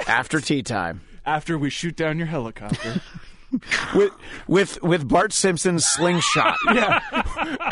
after 0.07 0.41
tea 0.41 0.63
time. 0.63 1.03
After 1.27 1.57
we 1.57 1.71
shoot 1.71 1.97
down 1.97 2.19
your 2.19 2.27
helicopter. 2.27 3.01
with 3.95 4.13
with 4.47 4.83
with 4.83 5.09
Bart 5.09 5.33
Simpson's 5.33 5.85
slingshot. 5.85 6.57
Yeah. 6.75 7.01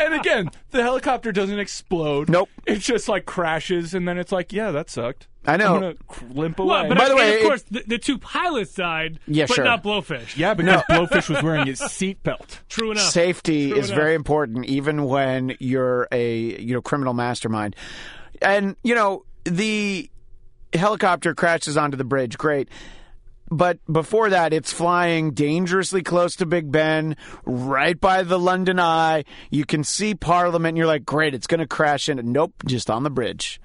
and 0.03 0.13
again, 0.13 0.49
the 0.71 0.81
helicopter 0.83 1.31
doesn't 1.31 1.59
explode. 1.59 2.29
Nope. 2.29 2.49
It 2.65 2.77
just 2.79 3.09
like 3.09 3.25
crashes, 3.25 3.93
and 3.93 4.07
then 4.07 4.17
it's 4.17 4.31
like, 4.31 4.53
yeah, 4.53 4.71
that 4.71 4.89
sucked. 4.89 5.27
I 5.45 5.57
know. 5.57 5.75
I'm 5.75 5.81
gonna 5.81 5.95
cr- 6.07 6.25
limp 6.31 6.59
away. 6.59 6.67
Well, 6.69 6.87
but 6.89 6.97
By 6.97 7.09
the 7.09 7.15
way, 7.17 7.33
of 7.35 7.39
it- 7.41 7.43
course, 7.43 7.61
the, 7.63 7.83
the 7.85 7.97
two 7.97 8.17
pilots 8.17 8.73
died, 8.75 9.19
Yeah, 9.27 9.45
but 9.47 9.55
sure. 9.55 9.65
not 9.65 9.83
Blowfish. 9.83 10.37
yeah, 10.37 10.53
because 10.53 10.81
Blowfish 10.89 11.29
was 11.29 11.43
wearing 11.43 11.67
his 11.67 11.81
seatbelt. 11.81 12.59
True 12.69 12.91
enough. 12.91 13.03
Safety 13.03 13.69
True 13.71 13.79
is 13.79 13.89
enough. 13.89 13.99
very 13.99 14.13
important, 14.15 14.65
even 14.65 15.03
when 15.05 15.55
you're 15.59 16.07
a 16.11 16.61
you 16.61 16.73
know 16.75 16.81
criminal 16.81 17.13
mastermind. 17.13 17.75
And 18.41 18.75
you 18.83 18.95
know 18.95 19.25
the 19.43 20.09
helicopter 20.73 21.33
crashes 21.35 21.75
onto 21.77 21.97
the 21.97 22.03
bridge. 22.05 22.37
Great. 22.37 22.69
But 23.53 23.79
before 23.91 24.29
that, 24.29 24.51
it's 24.51 24.73
flying 24.73 25.31
dangerously 25.31 26.01
close 26.01 26.35
to 26.37 26.45
Big 26.45 26.71
Ben, 26.71 27.15
right 27.45 27.99
by 27.99 28.23
the 28.23 28.39
London 28.39 28.79
Eye. 28.79 29.25
You 29.51 29.65
can 29.65 29.83
see 29.83 30.15
Parliament, 30.15 30.69
and 30.71 30.77
you're 30.77 30.87
like, 30.87 31.05
great, 31.05 31.33
it's 31.35 31.45
going 31.47 31.59
to 31.59 31.67
crash 31.67 32.09
in. 32.09 32.19
Nope, 32.31 32.53
just 32.65 32.89
on 32.89 33.03
the 33.03 33.09
bridge. 33.11 33.61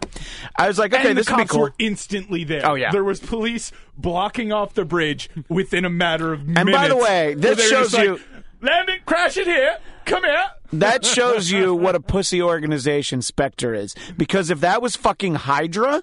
I 0.57 0.69
was 0.69 0.79
like, 0.79 0.93
okay, 0.93 1.09
and 1.09 1.11
the 1.11 1.23
this 1.23 1.27
be 1.27 1.33
cops 1.33 1.51
cool. 1.53 1.61
were 1.61 1.75
instantly 1.79 2.45
there. 2.45 2.69
Oh, 2.69 2.75
yeah. 2.75 2.93
there 2.93 3.05
was 3.05 3.19
police 3.21 3.73
blocking 3.97 4.53
off 4.53 4.75
the 4.75 4.85
bridge 4.85 5.31
within 5.49 5.85
a 5.85 5.91
matter 5.91 6.33
of 6.33 6.43
minutes. 6.47 6.61
And 6.61 6.71
by 6.73 6.89
the 6.89 6.97
way, 6.97 7.35
this 7.35 7.57
they 7.57 7.65
were 7.65 7.71
just 7.71 7.93
shows 7.93 8.03
you- 8.03 8.13
like, 8.17 8.23
land 8.61 8.89
it, 8.91 9.07
crash 9.07 9.37
it 9.37 9.47
here, 9.47 9.79
come 10.05 10.25
here. 10.25 10.45
That 10.71 11.03
shows 11.03 11.51
you 11.51 11.75
what 11.75 11.95
a 11.95 12.01
pussy 12.01 12.43
organization 12.43 13.23
Spectre 13.23 13.73
is. 13.73 13.95
Because 14.19 14.51
if 14.51 14.61
that 14.61 14.83
was 14.83 14.97
fucking 14.97 15.37
Hydra, 15.37 16.03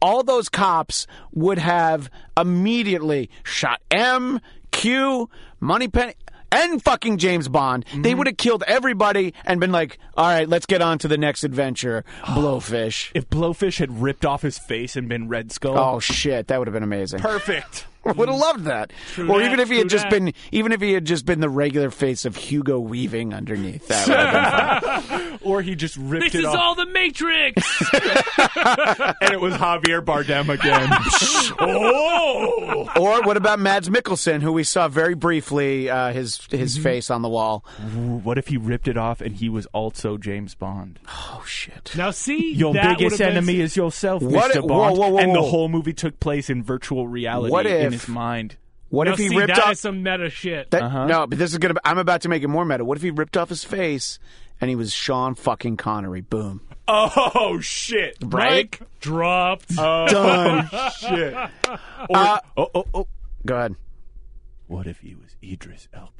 all 0.00 0.22
those 0.22 0.48
cops 0.48 1.06
would 1.32 1.58
have 1.58 2.10
immediately 2.36 3.30
shot 3.42 3.80
M, 3.90 4.40
Q, 4.70 5.28
Moneypenny, 5.60 6.14
and 6.50 6.82
fucking 6.82 7.18
James 7.18 7.48
Bond. 7.48 7.84
They 7.92 8.10
mm-hmm. 8.10 8.18
would 8.18 8.26
have 8.26 8.36
killed 8.36 8.64
everybody 8.66 9.34
and 9.44 9.60
been 9.60 9.72
like, 9.72 9.98
all 10.16 10.26
right, 10.26 10.48
let's 10.48 10.66
get 10.66 10.82
on 10.82 10.98
to 10.98 11.08
the 11.08 11.18
next 11.18 11.44
adventure, 11.44 12.04
Blowfish. 12.22 13.10
If 13.14 13.28
Blowfish 13.28 13.78
had 13.78 14.00
ripped 14.00 14.24
off 14.24 14.42
his 14.42 14.58
face 14.58 14.96
and 14.96 15.08
been 15.08 15.28
Red 15.28 15.52
Skull, 15.52 15.78
Oh 15.78 16.00
shit, 16.00 16.48
that 16.48 16.58
would 16.58 16.68
have 16.68 16.74
been 16.74 16.82
amazing. 16.82 17.20
perfect. 17.20 17.86
Would 18.16 18.30
have 18.30 18.38
loved 18.38 18.64
that. 18.64 18.90
True 19.12 19.30
or 19.30 19.38
that, 19.38 19.44
even 19.44 19.60
if 19.60 19.68
he 19.68 19.76
had 19.76 19.90
just 19.90 20.04
that. 20.04 20.10
been, 20.10 20.32
even 20.50 20.72
if 20.72 20.80
he 20.80 20.92
had 20.92 21.04
just 21.04 21.26
been 21.26 21.40
the 21.40 21.50
regular 21.50 21.90
face 21.90 22.24
of 22.24 22.36
Hugo 22.36 22.78
Weaving 22.80 23.34
underneath. 23.34 23.86
That 23.88 24.06
would 25.48 25.56
have 25.56 25.56
been 25.56 25.56
fun. 25.56 25.58
Or 25.58 25.62
he 25.62 25.74
just 25.74 25.96
ripped 25.96 26.24
This 26.24 26.34
it 26.34 26.38
is 26.40 26.44
off, 26.46 26.52
This 26.52 26.60
is 26.60 26.62
all 26.62 26.74
the 26.74 26.86
Matrix. 26.86 27.82
and 29.20 29.32
it 29.32 29.40
was 29.40 29.54
Javier 29.54 30.04
Bardem 30.04 30.48
again. 30.48 30.88
oh, 31.60 32.88
Or 33.00 33.22
what 33.22 33.36
about 33.36 33.58
Mads 33.58 33.88
Mikkelsen, 33.88 34.42
who 34.42 34.52
we 34.52 34.64
saw 34.64 34.88
very 34.88 35.14
briefly, 35.14 35.88
uh, 35.90 36.12
his 36.12 36.40
his 36.50 36.74
Mm-hmm. 36.74 36.82
face 36.82 37.10
on 37.10 37.22
the 37.22 37.28
wall? 37.28 37.64
what 38.22 38.36
if 38.38 38.48
he 38.48 38.56
ripped 38.56 38.88
it 38.88 38.96
off 38.98 39.20
and 39.20 39.36
he 39.36 39.48
was 39.48 39.66
also 39.66 40.16
James 40.18 40.54
Bond? 40.54 40.98
Oh 41.08 41.42
shit! 41.46 41.92
now 41.96 42.10
see, 42.10 42.52
Your 42.52 42.74
that 42.74 42.98
biggest 42.98 43.02
would've 43.04 43.18
been- 43.18 43.28
enemy 43.28 43.60
is 43.60 43.76
yourself, 43.76 44.22
What 44.22 44.52
Mr. 44.52 44.56
if- 44.56 44.66
Bond. 44.66 44.98
whoa, 44.98 45.08
whoa, 45.10 45.18
and 45.18 45.34
the 45.34 45.42
whole 45.42 45.68
movie 45.68 45.92
took 45.94 46.20
place 46.20 46.50
in 46.50 46.62
virtual 46.62 47.08
reality 47.08 47.50
What 47.52 47.66
in 47.66 47.92
his 47.92 48.06
mind. 48.08 48.56
What 48.90 49.04
Now 49.04 49.12
if 49.12 49.18
he 49.18 49.28
see, 49.28 49.36
ripped 49.36 49.54
that 49.54 49.64
off? 49.64 49.72
is 49.72 49.80
some 49.80 50.02
meta 50.02 50.30
shit. 50.30 50.70
that, 50.70 50.82
Uh-huh. 50.82 51.06
No, 51.06 51.26
but 51.26 51.38
this 51.38 51.52
is 51.52 51.58
gonna. 51.58 51.74
I'm 51.84 51.98
about 51.98 52.22
to 52.22 52.28
make 52.28 52.42
it 52.42 52.48
more 52.48 52.64
meta. 52.64 52.84
What 52.84 52.96
if 52.96 53.02
he 53.02 53.10
ripped 53.10 53.36
off 53.36 53.48
his 53.50 53.62
face 53.64 54.18
and 54.60 54.70
he 54.70 54.76
was 54.76 54.92
Sean 54.92 55.34
fucking 55.34 55.76
Connery? 55.76 56.20
Boom. 56.20 56.60
Oh 56.86 57.58
shit! 57.60 58.16
Right? 58.22 58.70
Mic 58.80 58.80
dropped. 59.00 59.74
Done. 59.76 60.68
Shit. 60.98 61.34
Or, 61.34 61.50
Uh, 62.14 62.38
oh, 62.56 62.70
oh, 62.74 62.84
oh. 62.94 63.06
Go 63.44 63.56
ahead. 63.56 63.76
What 64.66 64.86
if 64.86 65.00
he 65.00 65.14
was 65.14 65.36
Idris 65.42 65.88
Elba? 65.92 66.17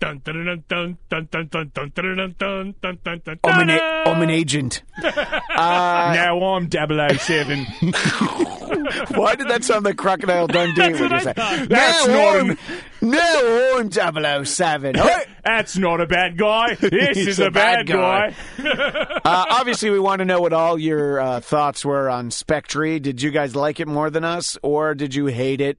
Dun 0.00 0.20
dun 0.24 0.44
dun 0.44 0.64
dun 0.68 0.98
dun 1.10 1.28
dun 1.30 1.48
dun 1.52 1.70
dun 1.74 1.92
dun 1.94 2.34
dun 2.36 2.36
dun 2.38 2.74
dun 2.82 3.00
dun 3.04 3.20
dun. 3.24 3.38
I'm 3.44 3.60
an, 3.60 3.70
a- 3.70 3.78
ta-da! 3.78 4.10
I'm 4.12 4.22
an 4.22 4.30
agent. 4.30 4.82
now 5.02 6.54
I'm 6.54 6.70
007. 6.70 7.66
Why 9.14 9.34
did 9.34 9.48
that 9.48 9.62
sound 9.64 9.84
like 9.84 9.96
Crocodile 9.96 10.46
Dundee? 10.46 10.74
That's 10.80 11.00
when 11.00 11.10
what 11.10 11.10
you 11.10 11.16
I 11.16 11.20
said, 11.20 11.36
thought. 11.36 11.68
That's 11.68 12.06
now 12.06 12.14
not 12.14 12.36
I'm, 12.40 12.50
an- 12.50 12.58
now 13.02 13.76
I'm 14.36 14.44
007. 14.44 14.96
That's 15.44 15.76
not 15.76 16.00
a 16.00 16.06
bad 16.06 16.36
guy. 16.38 16.74
This 16.74 17.16
He's 17.16 17.28
is 17.28 17.38
a 17.40 17.46
a 17.46 17.50
bad, 17.50 17.86
bad 17.86 17.94
guy. 17.94 18.34
guy. 18.58 19.20
Uh, 19.24 19.44
obviously, 19.50 19.90
we 19.90 19.98
want 20.00 20.20
to 20.20 20.24
know 20.24 20.40
what 20.40 20.52
all 20.52 20.78
your 20.78 21.20
uh, 21.20 21.40
thoughts 21.40 21.84
were 21.84 22.08
on 22.10 22.30
Spectre. 22.30 22.98
Did 22.98 23.22
you 23.22 23.30
guys 23.30 23.54
like 23.56 23.80
it 23.80 23.88
more 23.88 24.10
than 24.10 24.24
us, 24.24 24.56
or 24.62 24.94
did 24.94 25.14
you 25.14 25.26
hate 25.26 25.60
it? 25.60 25.78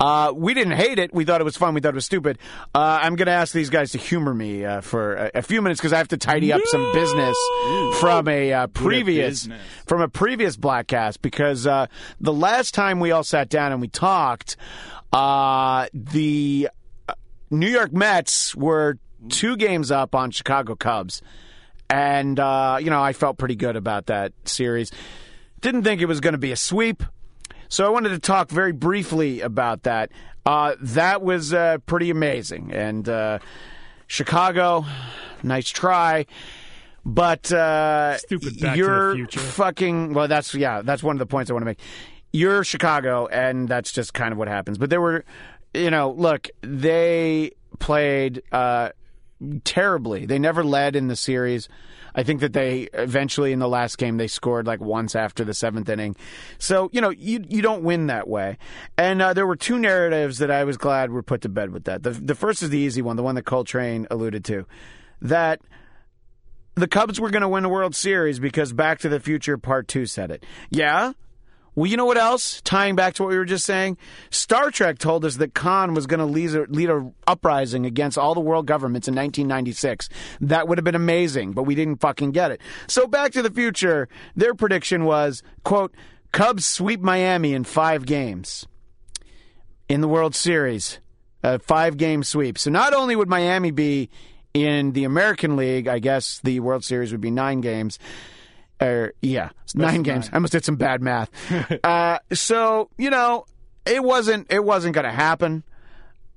Uh, 0.00 0.32
we 0.34 0.54
didn't 0.54 0.72
hate 0.72 0.98
it. 0.98 1.12
We 1.12 1.26
thought 1.26 1.42
it 1.42 1.44
was 1.44 1.58
fun. 1.58 1.74
We 1.74 1.82
thought 1.82 1.92
it 1.92 1.94
was 1.94 2.06
stupid. 2.06 2.38
Uh, 2.74 3.00
I'm 3.02 3.16
going 3.16 3.26
to 3.26 3.32
ask 3.32 3.52
these 3.52 3.68
guys 3.68 3.92
to 3.92 3.98
humor 3.98 4.32
me 4.32 4.64
uh, 4.64 4.80
for 4.80 5.14
a, 5.14 5.30
a 5.34 5.42
few 5.42 5.60
minutes 5.60 5.78
because 5.78 5.92
I 5.92 5.98
have 5.98 6.08
to 6.08 6.16
tidy 6.16 6.52
up 6.54 6.62
some 6.64 6.90
business 6.94 7.36
from 8.00 8.26
a 8.26 8.52
uh, 8.52 8.66
previous 8.68 9.42
business. 9.42 9.62
from 9.86 10.00
a 10.00 10.08
previous 10.08 10.56
Bladtcast 10.56 11.20
because 11.20 11.66
uh, 11.66 11.86
the 12.18 12.32
last 12.32 12.72
time 12.72 12.98
we 12.98 13.10
all 13.10 13.24
sat 13.24 13.50
down 13.50 13.72
and 13.72 13.80
we 13.82 13.88
talked, 13.88 14.56
uh, 15.12 15.86
the 15.92 16.70
New 17.50 17.68
York 17.68 17.92
Mets 17.92 18.56
were 18.56 18.98
two 19.28 19.56
games 19.56 19.90
up 19.90 20.14
on 20.14 20.30
Chicago 20.30 20.76
Cubs. 20.76 21.20
And, 21.90 22.38
uh, 22.40 22.78
you 22.80 22.88
know, 22.88 23.02
I 23.02 23.12
felt 23.12 23.36
pretty 23.36 23.56
good 23.56 23.76
about 23.76 24.06
that 24.06 24.32
series. 24.44 24.92
Didn't 25.60 25.82
think 25.82 26.00
it 26.00 26.06
was 26.06 26.20
going 26.20 26.32
to 26.34 26.38
be 26.38 26.52
a 26.52 26.56
sweep. 26.56 27.02
So 27.70 27.86
I 27.86 27.88
wanted 27.88 28.08
to 28.10 28.18
talk 28.18 28.50
very 28.50 28.72
briefly 28.72 29.40
about 29.40 29.84
that. 29.84 30.10
Uh, 30.44 30.74
that 30.80 31.22
was 31.22 31.54
uh, 31.54 31.78
pretty 31.86 32.10
amazing. 32.10 32.72
And 32.72 33.08
uh, 33.08 33.38
Chicago, 34.08 34.84
nice 35.44 35.68
try. 35.68 36.26
But 37.04 37.50
uh, 37.52 38.18
Stupid 38.18 38.60
Back 38.60 38.60
to 38.60 38.70
the 38.70 38.76
you're 38.76 39.14
Future. 39.14 39.38
fucking. 39.40 40.14
Well, 40.14 40.26
that's 40.26 40.52
yeah. 40.52 40.82
That's 40.82 41.02
one 41.02 41.14
of 41.14 41.20
the 41.20 41.26
points 41.26 41.48
I 41.48 41.54
want 41.54 41.62
to 41.62 41.66
make. 41.66 41.80
you're 42.32 42.64
Chicago, 42.64 43.26
and 43.28 43.68
that's 43.68 43.92
just 43.92 44.14
kind 44.14 44.32
of 44.32 44.38
what 44.38 44.48
happens. 44.48 44.76
But 44.76 44.90
there 44.90 45.00
were, 45.00 45.24
you 45.72 45.90
know, 45.90 46.10
look, 46.10 46.48
they 46.62 47.52
played 47.78 48.42
uh, 48.50 48.90
terribly. 49.64 50.26
They 50.26 50.38
never 50.40 50.64
led 50.64 50.96
in 50.96 51.06
the 51.06 51.16
series. 51.16 51.68
I 52.14 52.22
think 52.22 52.40
that 52.40 52.52
they 52.52 52.88
eventually 52.92 53.52
in 53.52 53.58
the 53.58 53.68
last 53.68 53.98
game 53.98 54.16
they 54.16 54.26
scored 54.26 54.66
like 54.66 54.80
once 54.80 55.14
after 55.14 55.44
the 55.44 55.54
seventh 55.54 55.88
inning. 55.88 56.16
So 56.58 56.90
you 56.92 57.00
know 57.00 57.10
you 57.10 57.44
you 57.48 57.62
don't 57.62 57.82
win 57.82 58.06
that 58.08 58.28
way. 58.28 58.58
And 58.96 59.22
uh, 59.22 59.34
there 59.34 59.46
were 59.46 59.56
two 59.56 59.78
narratives 59.78 60.38
that 60.38 60.50
I 60.50 60.64
was 60.64 60.76
glad 60.76 61.10
were 61.10 61.22
put 61.22 61.42
to 61.42 61.48
bed 61.48 61.70
with 61.70 61.84
that. 61.84 62.02
The 62.02 62.10
the 62.10 62.34
first 62.34 62.62
is 62.62 62.70
the 62.70 62.78
easy 62.78 63.02
one, 63.02 63.16
the 63.16 63.22
one 63.22 63.34
that 63.34 63.44
Coltrane 63.44 64.06
alluded 64.10 64.44
to, 64.46 64.66
that 65.22 65.60
the 66.74 66.88
Cubs 66.88 67.20
were 67.20 67.30
going 67.30 67.42
to 67.42 67.48
win 67.48 67.62
the 67.62 67.68
World 67.68 67.94
Series 67.94 68.38
because 68.38 68.72
Back 68.72 69.00
to 69.00 69.08
the 69.08 69.20
Future 69.20 69.58
Part 69.58 69.88
Two 69.88 70.06
said 70.06 70.30
it. 70.30 70.44
Yeah. 70.70 71.12
Well, 71.80 71.90
you 71.90 71.96
know 71.96 72.04
what 72.04 72.18
else? 72.18 72.60
Tying 72.60 72.94
back 72.94 73.14
to 73.14 73.22
what 73.22 73.30
we 73.30 73.38
were 73.38 73.46
just 73.46 73.64
saying, 73.64 73.96
Star 74.28 74.70
Trek 74.70 74.98
told 74.98 75.24
us 75.24 75.36
that 75.36 75.54
Khan 75.54 75.94
was 75.94 76.06
going 76.06 76.20
to 76.20 76.26
lead 76.26 76.54
a, 76.54 76.64
lead 76.64 76.90
a 76.90 77.10
uprising 77.26 77.86
against 77.86 78.18
all 78.18 78.34
the 78.34 78.40
world 78.40 78.66
governments 78.66 79.08
in 79.08 79.14
1996. 79.14 80.10
That 80.42 80.68
would 80.68 80.76
have 80.76 80.84
been 80.84 80.94
amazing, 80.94 81.52
but 81.52 81.62
we 81.62 81.74
didn't 81.74 82.02
fucking 82.02 82.32
get 82.32 82.50
it. 82.50 82.60
So, 82.86 83.06
Back 83.06 83.32
to 83.32 83.40
the 83.40 83.50
Future, 83.50 84.10
their 84.36 84.52
prediction 84.52 85.06
was, 85.06 85.42
"quote 85.64 85.94
Cubs 86.32 86.66
sweep 86.66 87.00
Miami 87.00 87.54
in 87.54 87.64
five 87.64 88.04
games 88.04 88.66
in 89.88 90.02
the 90.02 90.08
World 90.08 90.34
Series, 90.34 90.98
a 91.42 91.58
five 91.60 91.96
game 91.96 92.22
sweep." 92.22 92.58
So, 92.58 92.70
not 92.70 92.92
only 92.92 93.16
would 93.16 93.30
Miami 93.30 93.70
be 93.70 94.10
in 94.52 94.92
the 94.92 95.04
American 95.04 95.56
League, 95.56 95.88
I 95.88 95.98
guess 95.98 96.40
the 96.44 96.60
World 96.60 96.84
Series 96.84 97.10
would 97.10 97.22
be 97.22 97.30
nine 97.30 97.62
games. 97.62 97.98
Or 98.80 99.12
yeah, 99.20 99.50
nine 99.74 100.02
games. 100.02 100.30
I 100.32 100.38
must 100.38 100.52
did 100.52 100.64
some 100.64 100.76
bad 100.76 101.02
math. 101.02 101.30
uh, 101.84 102.18
so 102.32 102.88
you 102.96 103.10
know, 103.10 103.44
it 103.84 104.02
wasn't 104.02 104.50
it 104.50 104.64
wasn't 104.64 104.94
going 104.94 105.04
to 105.04 105.12
happen. 105.12 105.64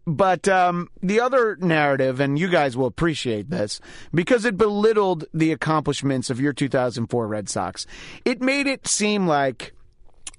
But 0.06 0.50
um, 0.50 0.90
the 1.02 1.22
other 1.22 1.56
narrative, 1.56 2.20
and 2.20 2.38
you 2.38 2.50
guys 2.50 2.76
will 2.76 2.88
appreciate 2.88 3.50
this, 3.50 3.80
because 4.14 4.44
it 4.44 4.58
belittled 4.58 5.26
the 5.34 5.54
accomplishments 5.54 6.30
of 6.30 6.42
your 6.42 6.52
2004 6.52 7.26
Red 7.26 7.48
Sox. 7.48 7.86
It 8.26 8.42
made 8.42 8.68
it 8.68 8.86
seem 8.86 9.28
like 9.28 9.74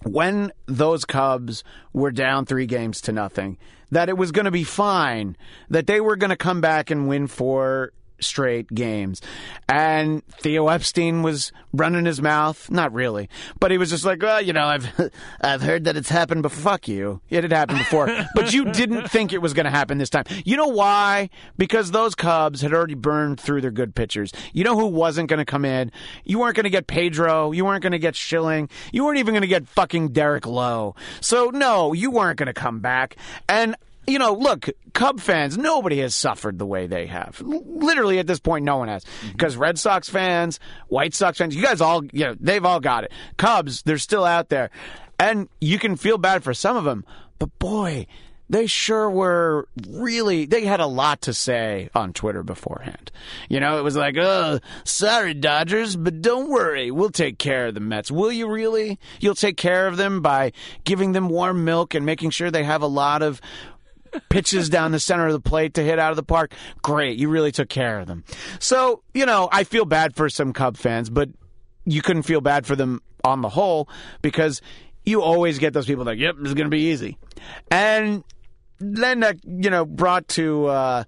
when 0.02 0.52
those 0.66 1.06
Cubs 1.06 1.64
were 1.94 2.10
down 2.10 2.44
three 2.44 2.66
games 2.66 3.00
to 3.02 3.12
nothing, 3.12 3.56
that 3.90 4.10
it 4.10 4.18
was 4.18 4.32
going 4.32 4.44
to 4.44 4.50
be 4.50 4.64
fine, 4.64 5.34
that 5.70 5.86
they 5.86 6.00
were 6.00 6.16
going 6.16 6.30
to 6.30 6.36
come 6.36 6.60
back 6.60 6.90
and 6.90 7.08
win 7.08 7.26
four 7.26 7.92
straight 8.20 8.68
games. 8.68 9.20
And 9.68 10.24
Theo 10.28 10.68
Epstein 10.68 11.22
was 11.22 11.52
running 11.72 12.04
his 12.04 12.20
mouth. 12.20 12.70
Not 12.70 12.92
really. 12.92 13.28
But 13.60 13.70
he 13.70 13.78
was 13.78 13.90
just 13.90 14.04
like, 14.04 14.22
well, 14.22 14.40
you 14.40 14.52
know, 14.52 14.66
I've 14.66 15.12
I've 15.40 15.62
heard 15.62 15.84
that 15.84 15.96
it's 15.96 16.08
happened 16.08 16.42
before. 16.42 16.72
Fuck 16.72 16.88
you. 16.88 17.20
It 17.30 17.44
had 17.44 17.52
happened 17.52 17.78
before. 17.78 18.08
but 18.34 18.52
you 18.52 18.64
didn't 18.72 19.08
think 19.08 19.32
it 19.32 19.42
was 19.42 19.52
going 19.52 19.64
to 19.64 19.70
happen 19.70 19.98
this 19.98 20.10
time. 20.10 20.24
You 20.44 20.56
know 20.56 20.68
why? 20.68 21.30
Because 21.58 21.90
those 21.90 22.14
Cubs 22.14 22.60
had 22.60 22.72
already 22.72 22.94
burned 22.94 23.40
through 23.40 23.60
their 23.60 23.70
good 23.70 23.94
pitchers. 23.94 24.32
You 24.52 24.64
know 24.64 24.78
who 24.78 24.86
wasn't 24.86 25.28
going 25.28 25.38
to 25.38 25.44
come 25.44 25.64
in? 25.64 25.90
You 26.24 26.38
weren't 26.38 26.56
going 26.56 26.64
to 26.64 26.70
get 26.70 26.86
Pedro. 26.86 27.52
You 27.52 27.64
weren't 27.64 27.82
going 27.82 27.92
to 27.92 27.98
get 27.98 28.16
Schilling. 28.16 28.68
You 28.92 29.04
weren't 29.04 29.18
even 29.18 29.34
going 29.34 29.42
to 29.42 29.48
get 29.48 29.68
fucking 29.68 30.08
Derek 30.08 30.46
Lowe. 30.46 30.94
So, 31.20 31.50
no, 31.50 31.92
you 31.92 32.10
weren't 32.10 32.38
going 32.38 32.46
to 32.46 32.54
come 32.54 32.80
back. 32.80 33.16
And 33.48 33.76
you 34.06 34.18
know, 34.18 34.34
look, 34.34 34.68
Cub 34.92 35.20
fans, 35.20 35.56
nobody 35.58 35.98
has 36.00 36.14
suffered 36.14 36.58
the 36.58 36.66
way 36.66 36.86
they 36.86 37.06
have. 37.06 37.40
L- 37.44 37.62
Literally 37.66 38.18
at 38.18 38.26
this 38.26 38.40
point, 38.40 38.64
no 38.64 38.76
one 38.76 38.88
has. 38.88 39.04
Mm-hmm. 39.04 39.32
Because 39.32 39.56
Red 39.56 39.78
Sox 39.78 40.08
fans, 40.08 40.60
White 40.88 41.14
Sox 41.14 41.38
fans, 41.38 41.54
you 41.54 41.62
guys 41.62 41.80
all, 41.80 42.04
you 42.06 42.24
know, 42.24 42.36
they've 42.38 42.64
all 42.64 42.80
got 42.80 43.04
it. 43.04 43.12
Cubs, 43.36 43.82
they're 43.82 43.98
still 43.98 44.24
out 44.24 44.48
there. 44.48 44.70
And 45.18 45.48
you 45.60 45.78
can 45.78 45.96
feel 45.96 46.18
bad 46.18 46.42
for 46.44 46.54
some 46.54 46.76
of 46.76 46.84
them, 46.84 47.04
but 47.38 47.56
boy, 47.58 48.06
they 48.50 48.66
sure 48.66 49.08
were 49.08 49.68
really, 49.88 50.44
they 50.44 50.64
had 50.64 50.80
a 50.80 50.86
lot 50.86 51.22
to 51.22 51.32
say 51.32 51.88
on 51.94 52.12
Twitter 52.12 52.42
beforehand. 52.42 53.10
You 53.48 53.58
know, 53.58 53.78
it 53.78 53.82
was 53.82 53.96
like, 53.96 54.16
oh, 54.18 54.60
sorry, 54.84 55.32
Dodgers, 55.34 55.96
but 55.96 56.20
don't 56.20 56.50
worry. 56.50 56.90
We'll 56.90 57.10
take 57.10 57.38
care 57.38 57.68
of 57.68 57.74
the 57.74 57.80
Mets. 57.80 58.10
Will 58.10 58.30
you 58.30 58.46
really? 58.48 58.98
You'll 59.18 59.34
take 59.34 59.56
care 59.56 59.86
of 59.86 59.96
them 59.96 60.20
by 60.20 60.52
giving 60.84 61.12
them 61.12 61.30
warm 61.30 61.64
milk 61.64 61.94
and 61.94 62.04
making 62.04 62.30
sure 62.30 62.50
they 62.50 62.64
have 62.64 62.82
a 62.82 62.86
lot 62.86 63.22
of 63.22 63.40
pitches 64.28 64.68
down 64.68 64.92
the 64.92 65.00
center 65.00 65.26
of 65.26 65.32
the 65.32 65.40
plate 65.40 65.74
to 65.74 65.82
hit 65.82 65.98
out 65.98 66.10
of 66.10 66.16
the 66.16 66.22
park. 66.22 66.52
Great. 66.82 67.18
You 67.18 67.28
really 67.28 67.52
took 67.52 67.68
care 67.68 68.00
of 68.00 68.06
them. 68.06 68.24
So, 68.58 69.02
you 69.12 69.26
know, 69.26 69.48
I 69.52 69.64
feel 69.64 69.84
bad 69.84 70.14
for 70.16 70.28
some 70.28 70.52
Cub 70.52 70.76
fans, 70.76 71.10
but 71.10 71.28
you 71.84 72.02
couldn't 72.02 72.22
feel 72.22 72.40
bad 72.40 72.66
for 72.66 72.76
them 72.76 73.02
on 73.24 73.40
the 73.42 73.48
whole 73.48 73.88
because 74.22 74.60
you 75.04 75.22
always 75.22 75.58
get 75.58 75.72
those 75.72 75.86
people 75.86 76.04
like, 76.04 76.18
yep, 76.18 76.36
this 76.38 76.48
is 76.48 76.54
going 76.54 76.66
to 76.66 76.70
be 76.70 76.90
easy. 76.90 77.18
And 77.70 78.24
then 78.78 79.20
that, 79.20 79.36
you 79.44 79.70
know, 79.70 79.84
brought 79.84 80.28
to, 80.28 80.66
uh, 80.66 81.04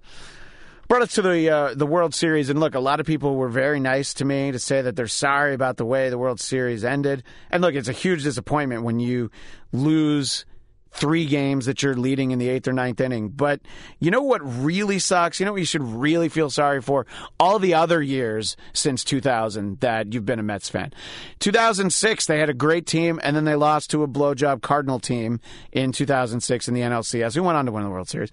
brought 0.87 1.01
us 1.01 1.15
to 1.15 1.21
the 1.21 1.49
uh, 1.49 1.73
the 1.73 1.85
World 1.85 2.15
Series, 2.15 2.49
and 2.49 2.59
look, 2.59 2.75
a 2.75 2.79
lot 2.79 2.99
of 2.99 3.05
people 3.05 3.35
were 3.35 3.49
very 3.49 3.79
nice 3.79 4.13
to 4.15 4.25
me 4.25 4.51
to 4.51 4.59
say 4.59 4.81
that 4.81 4.95
they're 4.95 5.07
sorry 5.07 5.53
about 5.53 5.77
the 5.77 5.85
way 5.85 6.09
the 6.09 6.17
World 6.17 6.39
Series 6.39 6.85
ended. 6.85 7.23
And 7.51 7.61
look, 7.61 7.75
it's 7.75 7.89
a 7.89 7.93
huge 7.93 8.23
disappointment 8.23 8.83
when 8.83 8.99
you 8.99 9.29
lose 9.71 10.45
three 10.91 11.25
games 11.25 11.65
that 11.65 11.83
you're 11.83 11.95
leading 11.95 12.31
in 12.31 12.39
the 12.39 12.49
eighth 12.49 12.67
or 12.67 12.73
ninth 12.73 12.99
inning. 12.99 13.29
But 13.29 13.61
you 13.99 14.11
know 14.11 14.21
what 14.21 14.41
really 14.43 14.99
sucks? 14.99 15.39
You 15.39 15.45
know 15.45 15.51
what 15.53 15.59
you 15.59 15.65
should 15.65 15.83
really 15.83 16.29
feel 16.29 16.49
sorry 16.49 16.81
for? 16.81 17.05
All 17.39 17.59
the 17.59 17.73
other 17.73 18.01
years 18.01 18.55
since 18.73 19.03
2000 19.03 19.79
that 19.79 20.13
you've 20.13 20.25
been 20.25 20.39
a 20.39 20.43
Mets 20.43 20.69
fan. 20.69 20.93
2006, 21.39 22.25
they 22.25 22.39
had 22.39 22.49
a 22.49 22.53
great 22.53 22.85
team, 22.85 23.19
and 23.23 23.35
then 23.35 23.45
they 23.45 23.55
lost 23.55 23.91
to 23.91 24.03
a 24.03 24.07
blowjob 24.07 24.61
Cardinal 24.61 24.99
team 24.99 25.39
in 25.71 25.91
2006 25.91 26.67
in 26.67 26.73
the 26.73 26.81
NLCS. 26.81 27.35
We 27.35 27.41
went 27.41 27.57
on 27.57 27.65
to 27.65 27.71
win 27.71 27.83
the 27.83 27.89
World 27.89 28.09
Series. 28.09 28.31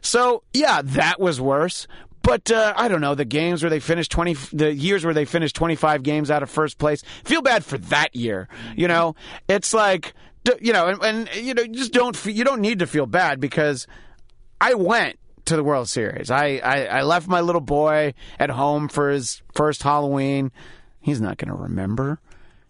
So, 0.00 0.42
yeah, 0.52 0.82
that 0.82 1.20
was 1.20 1.40
worse. 1.40 1.86
But 2.22 2.50
uh, 2.50 2.74
I 2.76 2.88
don't 2.88 3.00
know 3.00 3.14
the 3.14 3.24
games 3.24 3.62
where 3.62 3.70
they 3.70 3.80
finished 3.80 4.10
twenty, 4.10 4.34
the 4.52 4.74
years 4.74 5.04
where 5.04 5.14
they 5.14 5.24
finished 5.24 5.56
twenty 5.56 5.76
five 5.76 6.02
games 6.02 6.30
out 6.30 6.42
of 6.42 6.50
first 6.50 6.76
place. 6.76 7.02
Feel 7.24 7.42
bad 7.42 7.64
for 7.64 7.78
that 7.78 8.14
year. 8.14 8.48
You 8.76 8.88
know, 8.88 9.14
it's 9.48 9.72
like 9.72 10.12
you 10.60 10.72
know, 10.72 10.86
and, 10.86 11.02
and 11.02 11.34
you 11.34 11.54
know, 11.54 11.62
you 11.62 11.74
just 11.74 11.92
don't 11.92 12.24
you 12.26 12.44
don't 12.44 12.60
need 12.60 12.80
to 12.80 12.86
feel 12.86 13.06
bad 13.06 13.40
because 13.40 13.86
I 14.60 14.74
went 14.74 15.18
to 15.48 15.56
the 15.56 15.64
World 15.64 15.88
Series. 15.88 16.30
I, 16.30 16.60
I, 16.62 16.84
I 16.84 17.02
left 17.02 17.26
my 17.26 17.40
little 17.40 17.60
boy 17.60 18.14
at 18.38 18.50
home 18.50 18.88
for 18.88 19.10
his 19.10 19.42
first 19.54 19.82
Halloween. 19.82 20.52
He's 21.00 21.20
not 21.20 21.38
going 21.38 21.48
to 21.48 21.62
remember. 21.62 22.20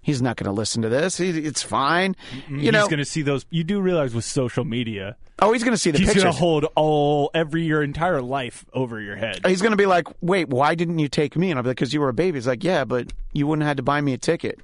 He's 0.00 0.22
not 0.22 0.36
going 0.36 0.46
to 0.46 0.52
listen 0.52 0.82
to 0.82 0.88
this. 0.88 1.16
He, 1.16 1.30
it's 1.30 1.62
fine. 1.62 2.16
Mm-hmm. 2.32 2.60
You 2.60 2.72
know. 2.72 2.80
he's 2.80 2.88
going 2.88 2.98
to 2.98 3.04
see 3.04 3.22
those. 3.22 3.44
You 3.50 3.64
do 3.64 3.80
realize 3.80 4.14
with 4.14 4.24
social 4.24 4.64
media, 4.64 5.16
oh, 5.40 5.52
he's 5.52 5.64
going 5.64 5.74
to 5.74 5.78
see 5.78 5.90
the 5.90 5.98
he's 5.98 6.14
going 6.14 6.24
to 6.24 6.32
hold 6.32 6.66
all 6.76 7.30
every 7.34 7.64
your 7.64 7.82
entire 7.82 8.22
life 8.22 8.64
over 8.72 9.00
your 9.00 9.16
head. 9.16 9.40
He's 9.44 9.60
going 9.60 9.72
to 9.72 9.76
be 9.76 9.86
like, 9.86 10.06
"Wait, 10.22 10.48
why 10.48 10.74
didn't 10.76 10.98
you 10.98 11.08
take 11.08 11.36
me?" 11.36 11.50
And 11.50 11.58
I'll 11.58 11.62
be 11.62 11.70
like, 11.70 11.76
"Because 11.76 11.92
you 11.92 12.00
were 12.00 12.08
a 12.08 12.14
baby." 12.14 12.38
He's 12.38 12.46
like, 12.46 12.64
"Yeah, 12.64 12.84
but 12.84 13.12
you 13.32 13.46
wouldn't 13.46 13.64
have 13.64 13.70
had 13.70 13.76
to 13.78 13.82
buy 13.82 14.00
me 14.00 14.14
a 14.14 14.18
ticket." 14.18 14.60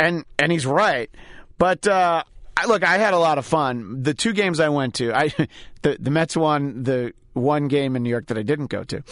And 0.00 0.24
and 0.38 0.50
he's 0.50 0.66
right. 0.66 1.10
But 1.58 1.86
uh, 1.86 2.24
I, 2.56 2.66
look, 2.66 2.82
I 2.84 2.98
had 2.98 3.14
a 3.14 3.18
lot 3.18 3.38
of 3.38 3.46
fun. 3.46 4.02
The 4.02 4.14
two 4.14 4.32
games 4.32 4.60
I 4.60 4.68
went 4.68 4.94
to, 4.94 5.12
I 5.12 5.28
the 5.82 5.96
the 5.98 6.10
Mets 6.10 6.36
won 6.36 6.82
the 6.82 7.12
one 7.32 7.68
game 7.68 7.96
in 7.96 8.02
New 8.02 8.10
York 8.10 8.26
that 8.26 8.38
I 8.38 8.42
didn't 8.42 8.66
go 8.66 8.84
to. 8.84 9.02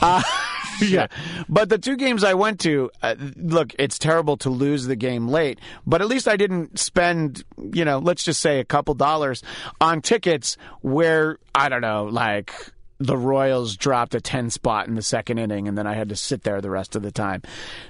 Uh, 0.00 0.22
yeah, 0.80 1.06
but 1.48 1.68
the 1.68 1.78
two 1.78 1.96
games 1.96 2.24
I 2.24 2.34
went 2.34 2.60
to, 2.60 2.90
uh, 3.02 3.14
look, 3.36 3.74
it's 3.78 3.98
terrible 3.98 4.36
to 4.38 4.50
lose 4.50 4.86
the 4.86 4.96
game 4.96 5.28
late, 5.28 5.58
but 5.86 6.00
at 6.00 6.08
least 6.08 6.28
I 6.28 6.36
didn't 6.36 6.78
spend, 6.78 7.44
you 7.72 7.84
know, 7.84 7.98
let's 7.98 8.24
just 8.24 8.40
say 8.40 8.58
a 8.58 8.64
couple 8.64 8.94
dollars 8.94 9.42
on 9.80 10.02
tickets 10.02 10.56
where 10.80 11.38
I 11.54 11.68
don't 11.68 11.82
know, 11.82 12.04
like 12.04 12.54
the 13.02 13.16
Royals 13.16 13.76
dropped 13.76 14.14
a 14.14 14.20
10 14.20 14.50
spot 14.50 14.88
in 14.88 14.94
the 14.94 15.02
second 15.02 15.38
inning, 15.38 15.68
and 15.68 15.76
then 15.76 15.86
I 15.86 15.94
had 15.94 16.08
to 16.10 16.16
sit 16.16 16.42
there 16.42 16.60
the 16.60 16.70
rest 16.70 16.96
of 16.96 17.02
the 17.02 17.10
time. 17.10 17.42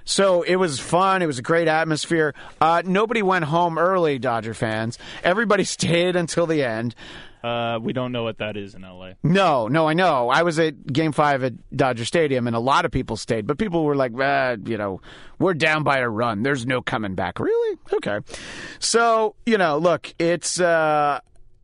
So 0.05 0.43
it 0.43 0.57
was 0.57 0.81
fun. 0.81 1.23
It 1.23 1.27
was 1.27 1.39
a 1.39 1.43
great 1.43 1.69
atmosphere. 1.69 2.35
Uh, 2.61 2.83
nobody 2.85 3.23
went 3.23 3.45
home 3.45 3.79
early, 3.79 4.19
Dodger 4.19 4.55
fans. 4.55 4.99
Everybody 5.23 5.65
stayed 5.79 6.17
until 6.17 6.47
the 6.47 6.63
end. 6.63 6.95
Uh, 7.43 7.81
we 7.83 7.93
don't 7.93 8.13
know 8.13 8.23
what 8.23 8.39
that 8.39 8.57
is 8.57 8.75
in 8.77 8.83
LA. 8.83 9.13
No, 9.25 9.67
no, 9.67 9.89
I 9.89 9.95
know. 9.95 10.29
I 10.29 10.45
was 10.45 10.61
at 10.61 10.87
Game 10.87 11.11
Five 11.11 11.43
at 11.43 11.55
Dodger 11.77 12.05
Stadium, 12.05 12.47
and 12.47 12.55
a 12.55 12.61
lot 12.61 12.85
of 12.85 12.93
people 12.93 13.17
stayed, 13.17 13.49
but 13.49 13.59
people 13.59 13.85
were 13.85 13.97
like, 13.97 14.13
ah, 14.17 14.55
"You 14.65 14.79
know, 14.79 15.01
we're 15.41 15.55
down 15.55 15.83
by 15.83 15.99
a 15.99 16.09
run. 16.09 16.45
There's 16.45 16.67
no 16.67 16.83
coming 16.83 17.17
back." 17.17 17.41
Really? 17.41 17.79
Okay. 17.95 18.21
So 18.79 19.35
you 19.45 19.59
know, 19.59 19.79
look, 19.79 20.15
it's 20.21 20.61
uh, 20.61 21.19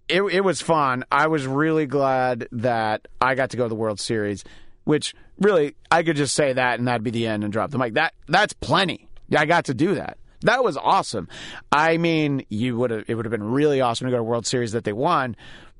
it 0.09 0.23
it 0.23 0.41
was 0.41 0.61
fun. 0.61 1.05
I 1.11 1.27
was 1.27 1.47
really 1.47 1.87
glad 1.87 2.49
that 2.53 3.09
I 3.21 3.35
got 3.35 3.51
to 3.51 3.57
go 3.57 3.65
to 3.65 3.69
the 3.69 3.75
World 3.75 4.01
Series, 4.01 4.45
which 4.85 5.15
really 5.39 5.77
I 5.91 6.03
could 6.03 6.17
just 6.17 6.35
say 6.35 6.53
that 6.53 6.79
and 6.79 6.89
that'd 6.89 7.03
be 7.03 7.11
the 7.11 7.27
end 7.27 7.45
and 7.45 7.53
drop 7.53 7.71
the 7.71 7.79
mic. 7.79 7.95
That 7.95 8.15
that's 8.27 8.53
plenty. 8.55 9.09
I 9.37 9.47
got 9.47 9.67
to 9.67 9.75
do 9.75 9.95
that. 9.97 10.19
That 10.43 10.63
was 10.63 10.77
awesome. 10.77 11.29
I 11.73 11.97
mean, 11.97 12.45
you 12.49 12.77
would 12.79 12.91
have 12.91 13.05
it 13.09 13.15
would 13.15 13.25
have 13.25 13.33
been 13.33 13.51
really 13.51 13.81
awesome 13.81 14.07
to 14.07 14.11
go 14.11 14.17
to 14.17 14.23
World 14.23 14.47
Series 14.47 14.73
that 14.73 14.85
they 14.85 14.93
won. 14.93 15.37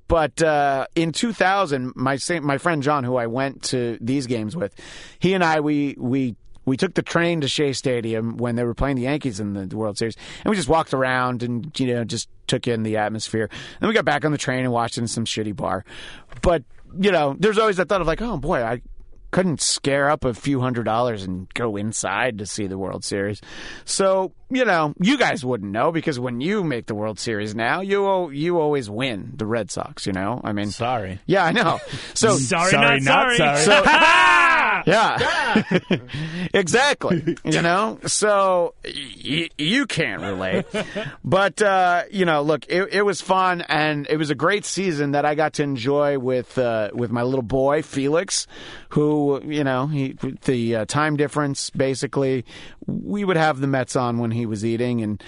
But 0.09 0.43
uh, 0.43 0.87
in 0.95 1.13
2000, 1.13 1.93
my 1.95 2.19
my 2.43 2.59
friend 2.59 2.83
John, 2.83 3.05
who 3.05 3.17
I 3.17 3.27
went 3.27 3.63
to 3.65 3.99
these 4.01 4.27
games 4.27 4.57
with, 4.57 4.75
he 5.19 5.35
and 5.35 5.45
I 5.45 5.61
we 5.61 5.97
we 5.99 6.35
we 6.69 6.77
took 6.77 6.95
the 6.95 7.03
train 7.03 7.41
to 7.41 7.49
Shea 7.49 7.73
Stadium 7.73 8.37
when 8.37 8.57
they 8.57 8.65
were 8.65 8.75
playing 8.75 8.97
the 8.97 9.03
Yankees 9.03 9.41
in 9.41 9.55
the 9.69 9.77
World 9.77 9.99
Series, 9.99 10.17
and 10.45 10.51
we 10.51 10.57
just 10.57 10.69
walked 10.69 10.95
around 10.95 11.43
and 11.43 11.79
you 11.81 11.95
know 11.95 12.05
just 12.05 12.29
took 12.47 12.67
in 12.69 12.83
the 12.83 12.97
atmosphere. 12.97 13.49
Then 13.81 13.89
we 13.89 13.95
got 13.95 14.05
back 14.05 14.25
on 14.25 14.33
the 14.33 14.39
train 14.39 14.61
and 14.65 14.73
watched 14.73 14.99
it 14.99 15.03
in 15.03 15.09
some 15.09 15.25
shitty 15.25 15.57
bar. 15.57 15.85
But 16.43 16.63
you 16.99 17.11
know, 17.13 17.37
there's 17.39 17.59
always 17.59 17.77
that 17.77 17.89
thought 17.89 18.01
of 18.01 18.07
like, 18.07 18.23
oh 18.23 18.37
boy, 18.39 18.63
I 18.63 18.83
couldn't 19.31 19.61
scare 19.61 20.09
up 20.09 20.25
a 20.25 20.33
few 20.33 20.61
hundred 20.61 20.85
dollars 20.85 21.23
and 21.23 21.53
go 21.53 21.77
inside 21.77 22.39
to 22.39 22.47
see 22.47 22.67
the 22.67 22.79
World 22.79 23.05
Series. 23.05 23.43
So, 23.85 24.33
you 24.49 24.65
know, 24.65 24.95
you 25.03 25.19
guys 25.19 25.45
wouldn't 25.45 25.71
know 25.71 25.93
because 25.93 26.19
when 26.19 26.41
you 26.41 26.65
make 26.65 26.87
the 26.87 26.95
World 26.95 27.19
Series 27.19 27.55
now, 27.55 27.81
you 27.83 28.31
you 28.31 28.59
always 28.59 28.89
win 28.89 29.33
the 29.37 29.45
Red 29.45 29.71
Sox, 29.71 30.07
you 30.07 30.13
know? 30.13 30.41
I 30.43 30.53
mean, 30.53 30.71
Sorry. 30.71 31.21
yeah, 31.27 31.45
I 31.45 31.53
know. 31.53 31.79
So 32.15 32.31
Sorry, 32.39 32.71
Sorry, 32.71 33.01
not 33.01 33.37
not 33.37 33.37
sorry. 33.37 33.59
sorry. 33.59 33.85
yeah, 34.87 35.63
exactly. 36.55 37.37
You 37.45 37.63
know, 37.63 37.99
so 38.07 38.75
y- 38.85 39.51
you 39.59 39.87
can't 39.87 40.23
relate, 40.23 40.67
but 41.25 41.61
uh, 41.63 42.05
you 42.11 42.25
know, 42.25 42.43
look, 42.43 42.65
it, 42.69 42.93
it 42.93 43.03
was 43.03 43.21
fun 43.21 43.63
and 43.63 44.07
it 44.09 44.17
was 44.17 44.31
a 44.31 44.35
great 44.35 44.65
season 44.65 45.13
that 45.13 45.25
I 45.25 45.35
got 45.35 45.55
to 45.55 45.63
enjoy 45.63 46.19
with 46.19 46.59
uh, 46.59 46.91
with 46.93 47.11
my 47.11 47.23
little 47.23 47.43
boy 47.43 47.83
Felix, 47.83 48.47
who 48.91 49.43
you 49.45 49.65
know, 49.65 49.87
he 49.87 50.17
the 50.45 50.77
uh, 50.77 50.85
time 50.85 51.17
difference 51.17 51.71
basically. 51.71 52.45
We 52.87 53.25
would 53.25 53.37
have 53.37 53.61
the 53.61 53.67
Mets 53.67 53.97
on 53.97 54.19
when 54.19 54.31
he 54.31 54.47
was 54.47 54.65
eating, 54.65 55.03
and 55.03 55.23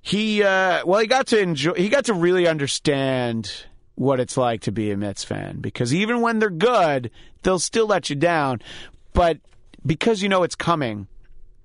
he 0.00 0.42
uh, 0.42 0.84
well, 0.86 1.00
he 1.00 1.06
got 1.06 1.26
to 1.28 1.38
enjoy. 1.38 1.74
He 1.74 1.88
got 1.88 2.06
to 2.06 2.14
really 2.14 2.46
understand 2.46 3.52
what 3.98 4.20
it's 4.20 4.36
like 4.36 4.60
to 4.62 4.72
be 4.72 4.92
a 4.92 4.96
Mets 4.96 5.24
fan 5.24 5.58
because 5.60 5.92
even 5.92 6.20
when 6.20 6.38
they're 6.38 6.50
good, 6.50 7.10
they'll 7.42 7.58
still 7.58 7.86
let 7.86 8.08
you 8.08 8.16
down. 8.16 8.62
But 9.12 9.38
because 9.84 10.22
you 10.22 10.28
know 10.28 10.44
it's 10.44 10.54
coming, 10.54 11.08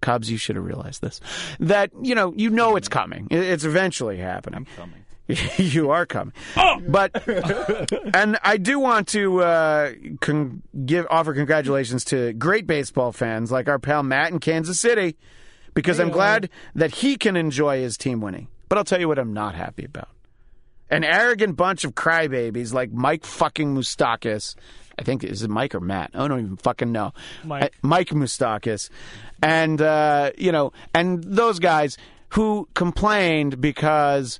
Cubs, 0.02 0.32
you 0.32 0.38
should 0.38 0.56
have 0.56 0.66
realized 0.66 1.02
this. 1.02 1.22
That 1.60 1.92
you 2.02 2.16
know, 2.16 2.34
you 2.36 2.50
know 2.50 2.76
it's 2.76 2.90
coming. 2.90 3.28
It's 3.30 3.64
eventually 3.64 4.18
happening. 4.18 4.58
I'm 4.58 4.66
Coming. 4.76 5.00
you 5.58 5.92
are 5.92 6.06
coming. 6.06 6.34
Oh! 6.58 6.82
But 6.86 7.24
and 8.16 8.38
I 8.44 8.58
do 8.58 8.80
want 8.80 9.08
to 9.10 9.42
uh, 9.42 9.92
con- 10.20 10.64
give 10.86 11.06
offer 11.10 11.34
congratulations 11.34 12.04
to 12.06 12.34
great 12.34 12.68
baseball 12.68 13.12
fans 13.12 13.52
like 13.52 13.70
our 13.70 13.80
pal 13.80 14.04
Matt 14.04 14.32
in 14.32 14.40
Kansas 14.40 14.80
City, 14.80 15.16
because 15.76 16.00
I'm 16.00 16.10
glad 16.10 16.50
that 16.76 16.96
he 16.96 17.16
can 17.16 17.38
enjoy 17.38 17.80
his 17.80 17.96
team 17.96 18.20
winning. 18.20 18.48
But 18.68 18.80
I'll 18.80 18.84
tell 18.84 19.00
you 19.00 19.08
what 19.08 19.20
I'm 19.20 19.34
not 19.34 19.56
happy 19.56 19.86
about: 19.86 20.10
an 20.90 21.04
arrogant 21.04 21.56
bunch 21.56 21.84
of 21.84 21.94
crybabies 21.94 22.74
like 22.74 22.92
Mike 22.92 23.26
fucking 23.26 23.76
Moustakas. 23.76 24.56
I 24.98 25.04
think 25.04 25.24
is 25.24 25.42
it 25.42 25.50
Mike 25.50 25.74
or 25.74 25.80
Matt? 25.80 26.12
I 26.14 26.28
don't 26.28 26.40
even 26.40 26.58
fucking 26.58 26.92
know. 26.92 27.14
Mike. 27.44 27.64
Uh, 27.64 27.70
Mike 27.82 28.10
Moustakas, 28.10 28.90
and 29.42 29.82
uh, 29.82 30.32
you 30.38 30.52
know, 30.52 30.72
and 30.94 31.24
those 31.24 31.60
guys 31.60 31.98
who 32.30 32.68
complained 32.74 33.60
because 33.60 34.40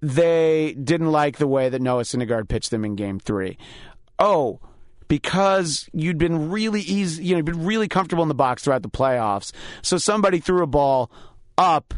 they 0.00 0.72
didn't 0.82 1.12
like 1.12 1.38
the 1.38 1.46
way 1.46 1.68
that 1.68 1.80
Noah 1.80 2.02
Syndergaard 2.02 2.48
pitched 2.48 2.70
them 2.70 2.84
in 2.84 2.96
Game 2.96 3.20
Three. 3.20 3.58
Oh, 4.18 4.60
because 5.10 5.88
you'd 5.92 6.18
been 6.18 6.50
really 6.50 6.82
easy, 6.82 7.24
you 7.24 7.32
know, 7.32 7.38
you'd 7.38 7.46
been 7.46 7.64
really 7.64 7.88
comfortable 7.88 8.22
in 8.22 8.28
the 8.28 8.34
box 8.34 8.62
throughout 8.62 8.82
the 8.82 8.88
playoffs. 8.88 9.50
So 9.82 9.98
somebody 9.98 10.38
threw 10.38 10.62
a 10.62 10.68
ball 10.68 11.10
up, 11.58 11.94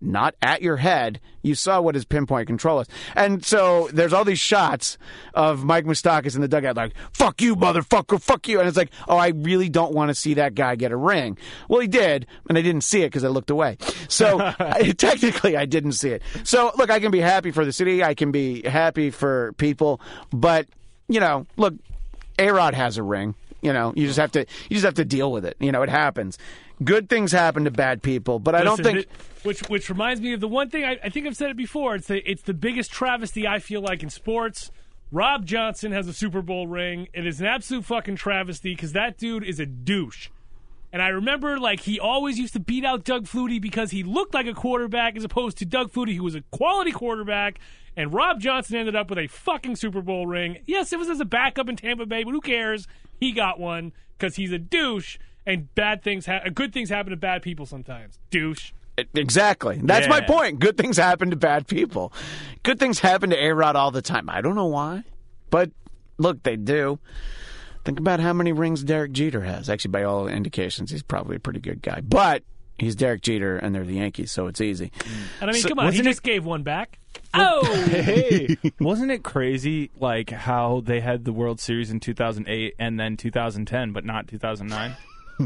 not 0.00 0.34
at 0.42 0.62
your 0.62 0.76
head. 0.78 1.20
You 1.42 1.54
saw 1.54 1.80
what 1.80 1.94
his 1.94 2.04
pinpoint 2.04 2.46
control 2.46 2.80
is, 2.80 2.88
and 3.16 3.44
so 3.44 3.88
there's 3.92 4.12
all 4.12 4.24
these 4.24 4.38
shots 4.38 4.98
of 5.34 5.64
Mike 5.64 5.84
Moustakas 5.86 6.34
in 6.34 6.42
the 6.42 6.48
dugout, 6.48 6.76
like 6.76 6.94
"fuck 7.12 7.40
you, 7.40 7.56
motherfucker, 7.56 8.20
fuck 8.20 8.46
you," 8.48 8.58
and 8.60 8.68
it's 8.68 8.76
like, 8.76 8.90
oh, 9.08 9.16
I 9.16 9.28
really 9.28 9.68
don't 9.68 9.92
want 9.94 10.10
to 10.10 10.14
see 10.14 10.34
that 10.34 10.54
guy 10.54 10.76
get 10.76 10.92
a 10.92 10.96
ring. 10.96 11.38
Well, 11.68 11.80
he 11.80 11.88
did, 11.88 12.26
and 12.48 12.58
I 12.58 12.62
didn't 12.62 12.82
see 12.82 13.02
it 13.02 13.06
because 13.06 13.24
I 13.24 13.28
looked 13.28 13.50
away. 13.50 13.78
So 14.08 14.38
I- 14.58 14.92
technically, 14.96 15.56
I 15.56 15.64
didn't 15.64 15.92
see 15.92 16.10
it. 16.10 16.22
So 16.44 16.72
look, 16.76 16.90
I 16.90 17.00
can 17.00 17.10
be 17.10 17.20
happy 17.20 17.50
for 17.50 17.64
the 17.64 17.72
city, 17.72 18.04
I 18.04 18.14
can 18.14 18.30
be 18.32 18.62
happy 18.62 19.10
for 19.10 19.52
people, 19.54 20.00
but 20.32 20.66
you 21.08 21.20
know, 21.20 21.46
look, 21.56 21.74
A 22.38 22.50
Rod 22.50 22.74
has 22.74 22.98
a 22.98 23.02
ring. 23.02 23.34
You 23.62 23.72
know, 23.74 23.92
you 23.94 24.06
just 24.06 24.18
have 24.18 24.32
to 24.32 24.40
you 24.40 24.76
just 24.76 24.84
have 24.84 24.94
to 24.94 25.04
deal 25.04 25.30
with 25.32 25.44
it. 25.44 25.56
You 25.60 25.70
know, 25.72 25.82
it 25.82 25.88
happens. 25.90 26.38
Good 26.82 27.08
things 27.08 27.32
happen 27.32 27.64
to 27.64 27.70
bad 27.70 28.02
people, 28.02 28.38
but 28.38 28.54
I 28.54 28.62
don't 28.62 28.82
think. 28.82 28.94
th- 28.98 29.08
which 29.42 29.60
which 29.68 29.88
reminds 29.90 30.20
me 30.20 30.32
of 30.32 30.40
the 30.40 30.48
one 30.48 30.70
thing 30.70 30.84
I, 30.84 30.98
I 31.04 31.08
think 31.10 31.26
I've 31.26 31.36
said 31.36 31.50
it 31.50 31.56
before. 31.56 31.94
It's 31.94 32.06
the 32.06 32.28
it's 32.30 32.42
the 32.42 32.54
biggest 32.54 32.90
travesty 32.90 33.46
I 33.46 33.58
feel 33.58 33.80
like 33.82 34.02
in 34.02 34.10
sports. 34.10 34.70
Rob 35.12 35.44
Johnson 35.44 35.92
has 35.92 36.06
a 36.06 36.12
Super 36.12 36.40
Bowl 36.40 36.66
ring. 36.66 37.08
It 37.12 37.26
is 37.26 37.40
an 37.40 37.46
absolute 37.46 37.84
fucking 37.84 38.16
travesty 38.16 38.74
because 38.74 38.92
that 38.92 39.18
dude 39.18 39.44
is 39.44 39.58
a 39.58 39.66
douche. 39.66 40.28
And 40.92 41.02
I 41.02 41.08
remember 41.08 41.58
like 41.58 41.80
he 41.80 42.00
always 42.00 42.38
used 42.38 42.52
to 42.54 42.60
beat 42.60 42.84
out 42.84 43.04
Doug 43.04 43.26
Flutie 43.26 43.60
because 43.60 43.90
he 43.90 44.02
looked 44.02 44.34
like 44.34 44.46
a 44.46 44.54
quarterback 44.54 45.16
as 45.16 45.24
opposed 45.24 45.58
to 45.58 45.64
Doug 45.64 45.92
Flutie, 45.92 46.16
who 46.16 46.24
was 46.24 46.34
a 46.34 46.42
quality 46.50 46.92
quarterback. 46.92 47.58
And 47.96 48.14
Rob 48.14 48.40
Johnson 48.40 48.76
ended 48.76 48.96
up 48.96 49.10
with 49.10 49.18
a 49.18 49.26
fucking 49.26 49.76
Super 49.76 50.00
Bowl 50.00 50.26
ring. 50.26 50.58
Yes, 50.66 50.92
it 50.92 50.98
was 50.98 51.08
as 51.08 51.20
a 51.20 51.24
backup 51.24 51.68
in 51.68 51.76
Tampa 51.76 52.06
Bay, 52.06 52.22
but 52.24 52.30
who 52.30 52.40
cares? 52.40 52.86
He 53.20 53.32
got 53.32 53.58
one 53.58 53.92
because 54.16 54.36
he's 54.36 54.52
a 54.52 54.58
douche. 54.58 55.18
And 55.46 55.74
bad 55.74 56.02
things, 56.02 56.26
ha- 56.26 56.42
good 56.52 56.72
things 56.72 56.90
happen 56.90 57.10
to 57.10 57.16
bad 57.16 57.42
people 57.42 57.66
sometimes. 57.66 58.18
Douche. 58.30 58.72
Exactly. 59.14 59.80
That's 59.82 60.08
my 60.08 60.20
point. 60.20 60.58
Good 60.58 60.76
things 60.76 60.98
happen 60.98 61.30
to 61.30 61.36
bad 61.36 61.66
people. 61.66 62.12
Good 62.62 62.78
things 62.78 62.98
happen 62.98 63.30
to 63.30 63.36
A 63.36 63.54
Rod 63.54 63.74
all 63.74 63.90
the 63.90 64.02
time. 64.02 64.28
I 64.28 64.42
don't 64.42 64.54
know 64.54 64.66
why, 64.66 65.04
but 65.48 65.70
look, 66.18 66.42
they 66.42 66.56
do. 66.56 66.98
Think 67.84 67.98
about 67.98 68.20
how 68.20 68.34
many 68.34 68.52
rings 68.52 68.84
Derek 68.84 69.12
Jeter 69.12 69.40
has. 69.40 69.70
Actually, 69.70 69.92
by 69.92 70.02
all 70.02 70.28
indications, 70.28 70.90
he's 70.90 71.02
probably 71.02 71.36
a 71.36 71.40
pretty 71.40 71.60
good 71.60 71.80
guy. 71.80 72.02
But 72.02 72.42
he's 72.78 72.94
Derek 72.94 73.22
Jeter, 73.22 73.56
and 73.56 73.74
they're 73.74 73.84
the 73.84 73.94
Yankees, 73.94 74.30
so 74.32 74.46
it's 74.48 74.60
easy. 74.60 74.92
And 75.40 75.48
I 75.50 75.52
mean, 75.54 75.62
come 75.62 75.78
on, 75.78 75.86
he 75.86 75.88
wasn't 75.88 76.08
just 76.08 76.22
gave 76.22 76.44
one 76.44 76.62
back. 76.62 76.98
Oh, 77.32 77.64
Hey, 77.86 78.58
wasn't 78.80 79.10
it 79.12 79.22
crazy 79.22 79.90
like 79.98 80.28
how 80.28 80.82
they 80.84 81.00
had 81.00 81.24
the 81.24 81.32
World 81.32 81.58
Series 81.58 81.90
in 81.90 82.00
2008 82.00 82.74
and 82.78 83.00
then 83.00 83.16
2010, 83.16 83.92
but 83.92 84.04
not 84.04 84.28
2009? 84.28 84.94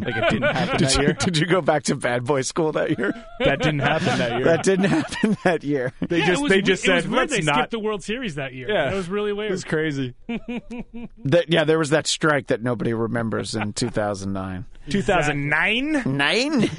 Like 0.00 0.16
it 0.16 0.30
didn't 0.30 0.42
happen 0.54 0.76
Did 0.78 0.88
that 0.88 0.96
you, 0.96 1.02
year. 1.02 1.12
did 1.14 1.36
you 1.38 1.46
go 1.46 1.60
back 1.60 1.84
to 1.84 1.94
bad 1.94 2.24
boy 2.24 2.42
school 2.42 2.72
that 2.72 2.98
year? 2.98 3.12
That 3.38 3.60
didn't 3.60 3.80
happen 3.80 4.18
that 4.18 4.32
year. 4.32 4.44
That 4.44 4.62
didn't 4.64 4.84
happen 4.86 5.36
that 5.44 5.64
year. 5.64 5.92
they 6.00 6.18
Yeah, 6.20 6.26
just 6.26 6.42
was, 6.42 6.50
they 6.50 6.62
just 6.62 6.86
it 6.86 6.92
was 6.94 7.02
said 7.04 7.10
weird 7.10 7.30
let's 7.30 7.32
they 7.36 7.42
not. 7.42 7.54
skipped 7.56 7.70
the 7.72 7.78
World 7.80 8.02
Series 8.02 8.34
that 8.36 8.52
year. 8.54 8.68
Yeah. 8.70 8.90
that 8.90 8.94
was 8.96 9.08
really 9.08 9.32
weird. 9.32 9.50
it 9.50 9.52
was 9.54 9.64
crazy. 9.64 10.14
That, 11.26 11.46
yeah, 11.50 11.64
there 11.64 11.78
was 11.78 11.90
that 11.90 12.06
strike 12.06 12.48
that 12.48 12.62
nobody 12.62 12.92
remembers 12.92 13.54
in 13.54 13.72
2009. 13.74 14.66
2009. 14.90 16.02
Nine? 16.16 16.70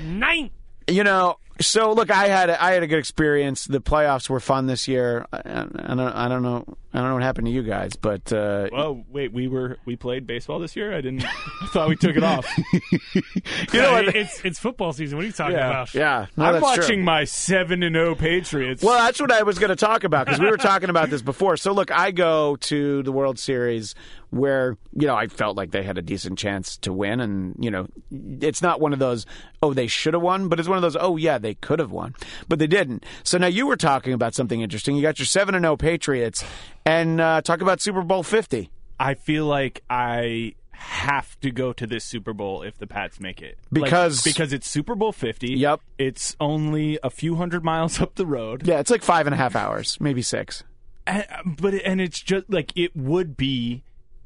Nine. 0.00 0.50
You 0.86 1.04
know, 1.04 1.38
so 1.60 1.92
look, 1.92 2.10
I 2.10 2.26
had 2.28 2.50
a, 2.50 2.62
I 2.62 2.72
had 2.72 2.82
a 2.82 2.86
good 2.86 2.98
experience. 2.98 3.64
The 3.64 3.80
playoffs 3.80 4.28
were 4.28 4.40
fun 4.40 4.66
this 4.66 4.86
year. 4.86 5.26
I, 5.32 5.38
I 5.38 5.94
don't 5.94 6.00
I 6.00 6.28
don't 6.28 6.42
know 6.42 6.64
I 6.94 6.98
don't 6.98 7.08
know 7.08 7.14
what 7.14 7.24
happened 7.24 7.48
to 7.48 7.52
you 7.52 7.64
guys, 7.64 7.96
but 7.96 8.32
uh, 8.32 8.68
Oh 8.72 9.04
wait, 9.10 9.32
we 9.32 9.48
were 9.48 9.78
we 9.84 9.96
played 9.96 10.28
baseball 10.28 10.60
this 10.60 10.76
year. 10.76 10.92
I 10.96 11.00
didn't. 11.00 11.24
I 11.24 11.66
thought 11.66 11.88
we 11.88 11.96
took 11.96 12.16
it 12.16 12.22
off. 12.22 12.46
you 13.12 13.80
know 13.80 13.92
what? 13.92 14.14
it's 14.14 14.40
it's 14.44 14.60
football 14.60 14.92
season. 14.92 15.18
What 15.18 15.24
are 15.24 15.26
you 15.26 15.32
talking 15.32 15.56
Yeah. 15.56 15.70
about? 15.70 15.92
Yeah, 15.94 16.26
no, 16.36 16.44
I'm 16.44 16.52
that's 16.54 16.74
true. 16.74 16.82
watching 16.84 17.04
my 17.04 17.24
seven 17.24 17.82
and 17.82 17.96
zero 17.96 18.14
Patriots. 18.14 18.82
Well, 18.82 18.96
that's 19.04 19.20
what 19.20 19.32
I 19.32 19.42
was 19.42 19.58
going 19.58 19.70
to 19.70 19.76
talk 19.76 20.04
about 20.04 20.26
because 20.26 20.38
we 20.40 20.48
were 20.48 20.56
talking 20.56 20.88
about 20.88 21.10
this 21.10 21.20
before. 21.22 21.56
So, 21.56 21.72
look, 21.72 21.90
I 21.90 22.12
go 22.12 22.54
to 22.56 23.02
the 23.02 23.10
World 23.12 23.40
Series 23.40 23.96
where, 24.30 24.76
you 24.92 25.06
know, 25.06 25.14
I 25.14 25.28
felt 25.28 25.56
like 25.56 25.70
they 25.70 25.84
had 25.84 25.96
a 25.96 26.02
decent 26.02 26.38
chance 26.40 26.76
to 26.78 26.92
win. 26.92 27.20
And, 27.20 27.54
you 27.60 27.70
know, 27.70 27.86
it's 28.10 28.60
not 28.62 28.80
one 28.80 28.92
of 28.92 28.98
those, 28.98 29.26
oh, 29.62 29.72
they 29.72 29.86
should 29.86 30.12
have 30.12 30.22
won, 30.24 30.48
but 30.48 30.58
it's 30.58 30.68
one 30.68 30.76
of 30.76 30.82
those, 30.82 30.96
oh, 30.98 31.16
yeah, 31.16 31.38
they 31.38 31.54
could 31.54 31.78
have 31.78 31.92
won, 31.92 32.16
but 32.48 32.58
they 32.58 32.66
didn't. 32.66 33.04
So 33.22 33.38
now 33.38 33.46
you 33.46 33.64
were 33.68 33.76
talking 33.76 34.12
about 34.12 34.34
something 34.34 34.60
interesting. 34.60 34.96
You 34.96 35.02
got 35.02 35.20
your 35.20 35.26
7 35.26 35.54
and 35.54 35.62
0 35.64 35.76
Patriots 35.76 36.44
and 36.86 37.20
uh, 37.20 37.40
talk 37.42 37.60
about 37.60 37.80
Super 37.80 38.02
Bowl 38.02 38.22
50. 38.22 38.70
I 38.98 39.14
feel 39.14 39.46
like 39.46 39.82
I 39.90 40.54
have 40.72 41.38
to 41.40 41.50
go 41.50 41.72
to 41.72 41.86
this 41.86 42.04
Super 42.04 42.32
Bowl 42.32 42.62
if 42.62 42.78
the 42.78 42.86
Pats 42.86 43.18
make 43.20 43.40
it 43.40 43.58
Like, 43.70 43.84
Because- 43.84 44.22
because 44.22 44.52
it's 44.52 44.68
Super 44.68 44.94
Bowl 44.94 45.12
Fifty. 45.12 45.52
Yep. 45.54 45.80
It's 45.98 46.36
only 46.40 46.98
a 47.02 47.10
few 47.10 47.36
hundred 47.36 47.64
miles 47.64 48.00
up 48.02 48.14
the 48.16 48.26
road. 48.26 48.66
Yeah, 48.66 48.80
it's 48.80 48.90
like 48.90 49.02
five 49.02 49.26
and 49.26 49.34
a 49.34 49.36
half 49.36 49.56
hours, 49.56 49.96
maybe 50.00 50.20
six. 50.22 50.62
And, 51.06 51.26
but 51.60 51.74
and 51.74 52.00
it's 52.00 52.20
just 52.20 52.48
like 52.50 52.72
it 52.76 52.94
would 52.96 53.36
be, 53.36 53.82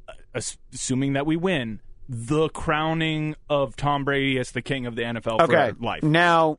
uh, 0.09 0.40
assuming 0.72 1.12
that 1.14 1.26
we 1.26 1.36
win, 1.36 1.80
the 2.09 2.48
crowning 2.48 3.36
of 3.50 3.76
Tom 3.76 4.04
Brady 4.04 4.38
as 4.38 4.52
the 4.52 4.62
king 4.62 4.86
of 4.86 4.96
the 4.96 5.02
NFL 5.02 5.40
Okay. 5.42 5.72
for 5.72 5.84
life. 5.84 6.02
Now, 6.02 6.59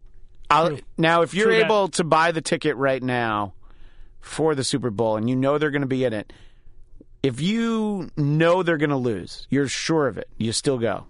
I'll, 0.50 0.78
now 0.98 1.22
if 1.24 1.34
you're 1.34 1.46
True 1.48 1.58
that. 1.60 1.66
able 1.66 1.88
to 1.90 2.04
buy 2.04 2.32
the 2.32 2.42
ticket 2.42 2.76
right 2.76 3.02
now 3.02 3.54
for 4.20 4.56
the 4.56 4.64
Super 4.64 4.90
Bowl 4.90 5.18
and 5.18 5.30
you 5.30 5.36
know 5.36 5.58
they're 5.58 5.72
going 5.72 5.82
to 5.82 5.88
be 5.88 6.04
in 6.06 6.14
it, 6.14 6.32
if 7.24 7.42
you 7.42 8.10
know 8.16 8.64
they're 8.64 8.78
going 8.78 8.90
to 8.90 8.96
lose, 8.96 9.48
you're 9.50 9.68
sure 9.68 10.08
of 10.08 10.18
it, 10.18 10.30
you 10.38 10.52
still 10.52 10.78
go. 10.78 11.06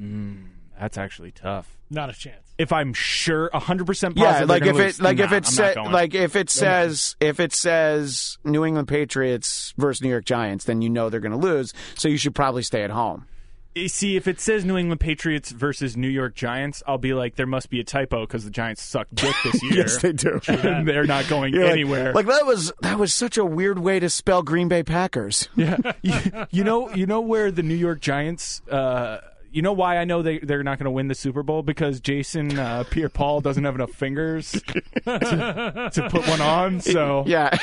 Mm, 0.00 0.46
that's 0.78 0.98
actually 0.98 1.32
tough. 1.32 1.76
Not 1.90 2.10
a 2.10 2.12
chance. 2.12 2.38
If 2.58 2.72
I'm 2.72 2.92
sure, 2.94 3.50
hundred 3.52 3.86
percent 3.86 4.16
Yeah, 4.16 4.44
like 4.44 4.62
if 4.62 4.72
gonna 4.72 4.78
it 4.78 4.86
lose, 4.86 5.00
like 5.02 5.18
if 5.18 5.32
it 5.32 5.36
I'm 5.36 5.44
sa- 5.44 5.82
like 5.82 6.14
if 6.14 6.36
it 6.36 6.48
says 6.48 7.16
if 7.20 7.40
it 7.40 7.52
says 7.52 8.38
New 8.44 8.64
England 8.64 8.88
Patriots 8.88 9.74
versus 9.76 10.02
New 10.02 10.08
York 10.10 10.24
Giants, 10.24 10.64
then 10.64 10.80
you 10.80 10.88
know 10.88 11.10
they're 11.10 11.20
going 11.20 11.32
to 11.32 11.38
lose, 11.38 11.74
so 11.96 12.08
you 12.08 12.16
should 12.16 12.34
probably 12.34 12.62
stay 12.62 12.82
at 12.82 12.90
home. 12.90 13.26
You 13.74 13.88
See, 13.88 14.16
if 14.16 14.28
it 14.28 14.38
says 14.38 14.64
New 14.66 14.76
England 14.76 15.00
Patriots 15.00 15.50
versus 15.50 15.96
New 15.96 16.08
York 16.08 16.34
Giants, 16.34 16.82
I'll 16.86 16.98
be 16.98 17.14
like, 17.14 17.36
there 17.36 17.46
must 17.46 17.70
be 17.70 17.80
a 17.80 17.84
typo 17.84 18.20
because 18.26 18.44
the 18.44 18.50
Giants 18.50 18.82
suck 18.82 19.08
dick 19.14 19.34
this 19.44 19.62
year. 19.62 19.72
Yes, 19.74 20.02
they 20.02 20.12
do. 20.12 20.40
And 20.46 20.86
they're 20.88 21.04
not 21.06 21.26
going 21.28 21.54
You're 21.54 21.64
like- 21.64 21.72
anywhere. 21.72 22.12
Like, 22.12 22.26
that 22.26 22.44
was 22.44 22.70
that 22.82 22.98
was 22.98 23.14
such 23.14 23.38
a 23.38 23.44
weird 23.44 23.78
way 23.78 23.98
to 23.98 24.10
spell 24.10 24.42
Green 24.42 24.68
Bay 24.68 24.82
Packers. 24.82 25.48
yeah, 25.56 25.78
you, 26.02 26.14
you 26.50 26.64
know, 26.64 26.90
you 26.94 27.06
know 27.06 27.22
where 27.22 27.50
the 27.50 27.62
New 27.62 27.74
York 27.74 28.00
Giants. 28.00 28.60
Uh, 28.70 29.20
you 29.50 29.62
know 29.62 29.72
why 29.72 29.96
I 29.98 30.04
know 30.04 30.20
they 30.22 30.38
they're 30.38 30.62
not 30.62 30.78
going 30.78 30.84
to 30.86 30.90
win 30.90 31.08
the 31.08 31.14
Super 31.14 31.42
Bowl 31.42 31.62
because 31.62 32.00
Jason 32.00 32.58
uh, 32.58 32.84
Pierre-Paul 32.90 33.40
doesn't 33.42 33.64
have 33.64 33.74
enough 33.74 33.90
fingers 33.92 34.52
to, 34.52 35.90
to 35.92 36.08
put 36.10 36.26
one 36.28 36.40
on. 36.40 36.80
So 36.80 37.24
Yeah, 37.26 37.56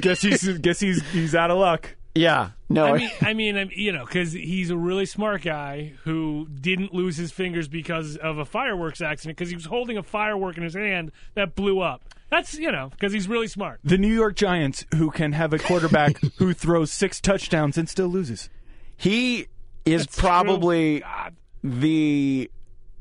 guess 0.00 0.22
he's 0.22 0.46
guess 0.58 0.80
he's 0.80 1.02
he's 1.10 1.34
out 1.34 1.50
of 1.50 1.58
luck. 1.58 1.96
Yeah. 2.16 2.50
No, 2.68 2.86
I 2.86 2.98
mean, 2.98 3.10
I 3.20 3.34
mean, 3.34 3.56
I'm- 3.56 3.70
you 3.74 3.92
know, 3.92 4.04
because 4.04 4.32
he's 4.32 4.70
a 4.70 4.76
really 4.76 5.06
smart 5.06 5.42
guy 5.42 5.92
who 6.04 6.48
didn't 6.60 6.92
lose 6.92 7.16
his 7.16 7.30
fingers 7.30 7.68
because 7.68 8.16
of 8.16 8.38
a 8.38 8.44
fireworks 8.44 9.00
accident 9.00 9.36
because 9.38 9.50
he 9.50 9.54
was 9.56 9.66
holding 9.66 9.96
a 9.96 10.02
firework 10.02 10.56
in 10.56 10.64
his 10.64 10.74
hand 10.74 11.12
that 11.34 11.54
blew 11.54 11.80
up. 11.80 12.02
That's 12.28 12.58
you 12.58 12.72
know 12.72 12.88
because 12.90 13.12
he's 13.12 13.28
really 13.28 13.46
smart. 13.46 13.78
The 13.84 13.98
New 13.98 14.12
York 14.12 14.34
Giants, 14.34 14.84
who 14.96 15.12
can 15.12 15.30
have 15.32 15.52
a 15.52 15.58
quarterback 15.60 16.16
who 16.38 16.52
throws 16.54 16.90
six 16.90 17.20
touchdowns 17.20 17.78
and 17.78 17.88
still 17.88 18.08
loses. 18.08 18.50
he 18.96 19.46
is 19.84 20.06
That's 20.06 20.18
probably 20.18 21.00
God. 21.00 21.36
the 21.62 22.50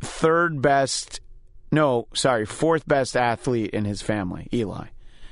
third 0.02 0.62
best. 0.62 1.22
No, 1.72 2.08
sorry, 2.14 2.46
fourth 2.46 2.88
best 2.88 3.18
athlete 3.18 3.72
in 3.72 3.86
his 3.86 4.04
family, 4.04 4.48
Eli. 4.54 4.86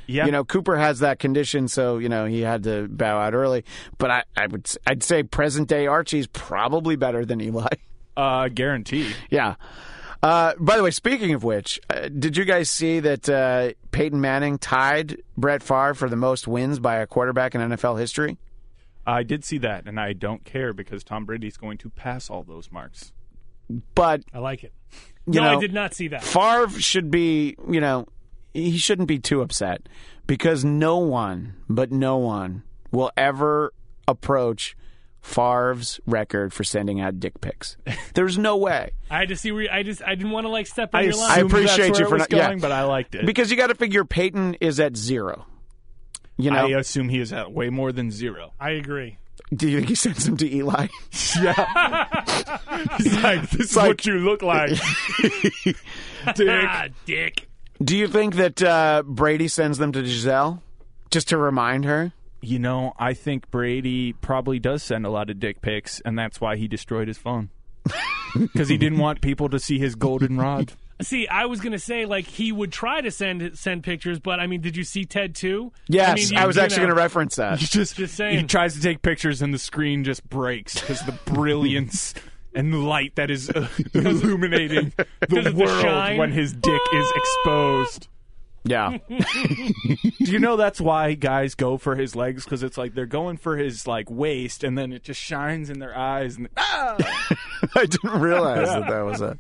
Yeah, 0.08 0.26
You 0.26 0.32
know, 0.32 0.44
Cooper 0.44 0.76
has 0.78 1.00
that 1.00 1.20
condition, 1.20 1.68
so 1.68 1.98
you 1.98 2.10
know 2.10 2.26
he 2.26 2.42
had 2.42 2.64
to 2.64 2.88
bow 2.88 3.20
out 3.20 3.34
early. 3.34 3.64
But 3.98 4.12
I, 4.12 4.24
I 4.36 4.48
would, 4.48 4.70
I'd 4.86 5.04
say 5.04 5.24
present 5.24 5.68
day 5.70 5.88
Archie's 5.88 6.28
probably 6.28 6.96
better 6.96 7.26
than 7.26 7.40
Eli. 7.42 7.68
uh, 8.18 8.48
guaranteed. 8.50 9.16
yeah. 9.30 9.56
Uh, 10.22 10.54
by 10.58 10.78
the 10.78 10.84
way, 10.84 10.92
speaking 10.92 11.34
of 11.34 11.44
which, 11.44 11.82
uh, 11.90 12.08
did 12.08 12.38
you 12.38 12.46
guys 12.46 12.70
see 12.70 13.02
that 13.02 13.28
uh, 13.28 13.72
Peyton 13.92 14.22
Manning 14.22 14.58
tied 14.58 15.22
Brett 15.36 15.62
Favre 15.62 15.94
for 15.94 16.08
the 16.10 16.16
most 16.16 16.48
wins 16.48 16.80
by 16.80 16.96
a 16.96 17.08
quarterback 17.08 17.56
in 17.56 17.62
NFL 17.62 18.00
history? 18.00 18.38
I 19.06 19.24
did 19.24 19.44
see 19.44 19.58
that, 19.58 19.86
and 19.86 20.00
I 20.00 20.14
don't 20.14 20.46
care 20.46 20.72
because 20.72 21.04
Tom 21.04 21.26
Brady's 21.26 21.58
going 21.58 21.78
to 21.80 21.90
pass 21.90 22.30
all 22.30 22.44
those 22.44 22.72
marks. 22.72 23.12
But 23.96 24.24
I 24.34 24.40
like 24.40 24.64
it. 24.64 24.72
you 25.26 25.42
no, 25.42 25.44
know, 25.44 25.58
I 25.58 25.60
did 25.60 25.74
not 25.74 25.94
see 25.94 26.08
that. 26.10 26.24
Favre 26.24 26.70
should 26.80 27.12
be, 27.12 27.58
you 27.70 27.82
know, 27.82 28.08
he 28.54 28.78
shouldn't 28.78 29.08
be 29.08 29.20
too 29.20 29.42
upset 29.42 29.88
because 30.28 30.64
no 30.64 30.98
one, 30.98 31.56
but 31.70 31.92
no 31.92 32.18
one, 32.18 32.64
will 32.92 33.12
ever 33.18 33.74
approach 34.08 34.76
Favre's 35.22 36.00
record 36.06 36.54
for 36.54 36.64
sending 36.64 37.00
out 37.00 37.20
dick 37.20 37.40
pics. 37.42 37.78
There's 38.14 38.38
no 38.38 38.58
way 38.58 38.92
I 39.10 39.20
had 39.20 39.30
to 39.30 39.36
see. 39.38 39.52
Where, 39.54 39.72
I 39.72 39.82
just 39.84 40.04
I 40.04 40.16
didn't 40.16 40.32
want 40.32 40.46
to 40.46 40.50
like 40.50 40.68
step 40.68 40.94
on 40.94 41.00
I 41.00 41.04
your 41.04 41.16
line. 41.16 41.32
I 41.32 41.38
appreciate 41.42 41.88
that's 41.88 42.00
you 42.00 42.06
for 42.08 42.16
it 42.16 42.20
was 42.20 42.30
not- 42.30 42.32
yeah. 42.34 42.48
going, 42.48 42.60
but 42.60 42.72
I 42.74 42.84
liked 42.84 43.16
it. 43.16 43.26
because 43.26 43.50
you 43.50 43.56
got 43.58 43.68
to 43.68 43.76
figure 43.76 44.04
Peyton 44.04 44.56
is 44.56 44.80
at 44.82 44.98
zero. 44.98 45.46
You 46.36 46.52
know, 46.52 46.66
I 46.66 46.80
assume 46.80 47.10
he 47.10 47.20
is 47.20 47.32
at 47.32 47.52
way 47.54 47.70
more 47.70 47.92
than 47.92 48.12
zero. 48.12 48.54
I 48.60 48.72
agree. 48.72 49.18
do 49.56 49.70
you 49.70 49.78
think 49.78 49.90
he 49.90 49.96
sends 49.96 50.26
them 50.26 50.36
to 50.38 50.56
Eli? 50.56 50.88
Yeah. 51.42 52.58
He's 52.98 53.24
like, 53.24 53.50
this 53.52 53.72
is 53.72 53.76
what 53.76 54.06
you 54.06 54.20
look 54.20 54.42
like. 54.44 54.70
Dick. 56.36 56.48
Ah, 56.50 56.88
dick. 57.06 57.48
Do 57.84 57.98
you 57.98 58.08
think 58.08 58.36
that 58.36 58.62
uh, 58.62 59.04
Brady 59.06 59.48
sends 59.48 59.78
them 59.78 59.92
to 59.94 60.02
Gisele 60.04 60.62
just 61.12 61.30
to 61.30 61.38
remind 61.38 61.86
her? 61.86 62.14
You 62.42 62.60
know, 62.60 62.94
I 63.00 63.14
think 63.14 63.50
Brady 63.52 64.14
probably 64.14 64.60
does 64.60 64.84
send 64.84 65.06
a 65.06 65.10
lot 65.10 65.30
of 65.30 65.40
dick 65.40 65.62
pics, 65.62 66.02
and 66.02 66.18
that's 66.18 66.40
why 66.40 66.56
he 66.58 66.68
destroyed 66.68 67.08
his 67.08 67.18
phone. 67.18 67.50
Because 68.36 68.68
he 68.68 68.80
didn't 68.80 68.98
want 68.98 69.22
people 69.22 69.48
to 69.50 69.60
see 69.60 69.78
his 69.78 69.94
golden 69.94 70.40
rod. 70.40 70.72
See, 71.04 71.28
I 71.28 71.46
was 71.46 71.60
gonna 71.60 71.78
say 71.78 72.08
like 72.08 72.26
he 72.26 72.52
would 72.52 72.72
try 72.72 73.00
to 73.00 73.12
send 73.12 73.56
send 73.60 73.84
pictures, 73.84 74.20
but 74.20 74.40
I 74.40 74.48
mean, 74.48 74.62
did 74.62 74.76
you 74.76 74.84
see 74.84 75.06
Ted 75.06 75.36
2? 75.36 75.72
Yes, 75.88 76.10
I, 76.10 76.14
mean, 76.16 76.42
you- 76.42 76.48
was 76.48 76.56
you 76.56 76.62
actually 76.64 76.78
know, 76.78 76.84
going 76.86 76.96
to 76.96 77.02
reference 77.02 77.36
that. 77.36 77.60
He 77.60 77.68
just, 77.68 77.96
Just 77.96 78.16
saying. 78.16 78.40
He 78.40 78.44
tries 78.46 78.74
to 78.74 78.82
take 78.82 79.04
pictures, 79.04 79.44
and 79.44 79.54
the 79.54 79.60
screen 79.60 80.04
just 80.04 80.28
breaks 80.30 80.80
because 80.80 81.02
the 81.02 81.12
brilliance 81.26 82.16
and 82.56 82.86
light 82.86 83.16
that 83.16 83.30
is 83.32 83.50
uh, 83.50 83.68
illuminating 83.94 84.94
the 84.98 85.08
Because 85.22 85.46
of 85.48 85.56
the 85.56 85.64
world 85.64 85.82
shine. 85.82 86.18
when 86.18 86.32
his 86.32 86.54
dick 86.54 86.82
is 86.94 87.12
exposed. 87.16 88.08
Yeah. 88.66 88.98
Do 89.10 90.32
you 90.32 90.40
know 90.40 90.56
that's 90.56 90.80
why 90.80 91.16
guys 91.16 91.54
go 91.54 91.78
for 91.78 91.96
his 91.96 92.16
legs? 92.16 92.46
Because 92.46 92.64
it's 92.64 92.78
like 92.78 92.94
they're 92.94 93.06
going 93.06 93.36
for 93.36 93.58
his 93.58 93.88
like 93.88 94.10
waist, 94.10 94.64
and 94.64 94.78
then 94.78 94.94
it 94.94 95.04
just 95.04 95.20
shines 95.20 95.70
in 95.70 95.80
their 95.80 95.98
eyes. 95.98 96.38
And 96.38 96.48
ah! 96.56 96.96
I 97.76 97.86
didn't 97.86 98.22
realize 98.22 98.70
that 98.70 98.88
that 98.88 99.02
was 99.02 99.20
it. 99.20 99.38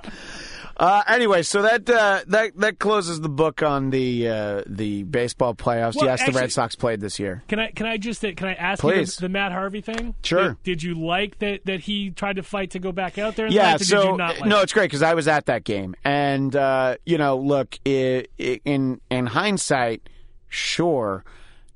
Uh, 0.77 1.03
anyway, 1.07 1.43
so 1.43 1.61
that 1.61 1.89
uh, 1.89 2.21
that 2.27 2.57
that 2.57 2.79
closes 2.79 3.21
the 3.21 3.29
book 3.29 3.61
on 3.61 3.89
the 3.89 4.27
uh, 4.27 4.63
the 4.65 5.03
baseball 5.03 5.53
playoffs. 5.53 5.95
Well, 5.95 6.05
yes, 6.05 6.25
the 6.25 6.31
Red 6.31 6.51
Sox 6.51 6.75
played 6.75 6.99
this 6.99 7.19
year. 7.19 7.43
Can 7.47 7.59
I 7.59 7.71
can 7.71 7.85
I 7.85 7.97
just 7.97 8.21
can 8.21 8.47
I 8.47 8.53
ask 8.53 8.81
Please. 8.81 8.97
you 8.97 9.05
the, 9.05 9.21
the 9.21 9.29
Matt 9.29 9.51
Harvey 9.51 9.81
thing? 9.81 10.15
Sure. 10.23 10.49
Did, 10.49 10.63
did 10.63 10.83
you 10.83 10.95
like 10.95 11.39
that 11.39 11.65
that 11.65 11.81
he 11.81 12.11
tried 12.11 12.37
to 12.37 12.43
fight 12.43 12.71
to 12.71 12.79
go 12.79 12.91
back 12.91 13.17
out 13.17 13.35
there? 13.35 13.47
Yeah, 13.47 13.75
or 13.75 13.79
so 13.79 13.97
did 13.97 14.05
you 14.11 14.17
not 14.17 14.39
like 14.39 14.49
no, 14.49 14.61
it's 14.61 14.73
great 14.73 14.85
because 14.85 15.03
I 15.03 15.13
was 15.13 15.27
at 15.27 15.45
that 15.47 15.63
game, 15.63 15.95
and 16.03 16.55
uh, 16.55 16.97
you 17.05 17.17
know, 17.17 17.37
look, 17.37 17.77
i 17.85 18.25
i 18.39 18.59
in 18.65 19.01
in 19.09 19.27
hindsight, 19.27 20.09
sure, 20.49 21.23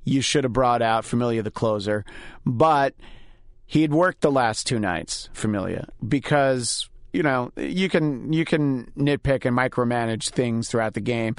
you 0.03 0.21
should 0.21 0.43
have 0.43 0.53
brought 0.53 0.81
out 0.81 1.05
Familia 1.05 1.43
the 1.43 1.51
closer, 1.51 2.05
but 2.45 2.95
he 3.65 3.81
had 3.81 3.93
worked 3.93 4.21
the 4.21 4.31
last 4.31 4.65
two 4.65 4.79
nights, 4.79 5.29
Familia, 5.33 5.89
because 6.07 6.89
you 7.17 7.23
know 7.23 7.51
you 7.57 7.89
can 7.89 8.31
you 8.31 8.45
can 8.45 8.91
nitpick 8.95 9.43
and 9.43 9.57
micromanage 9.57 10.29
things 10.29 10.69
throughout 10.69 10.93
the 10.93 11.01
game. 11.01 11.35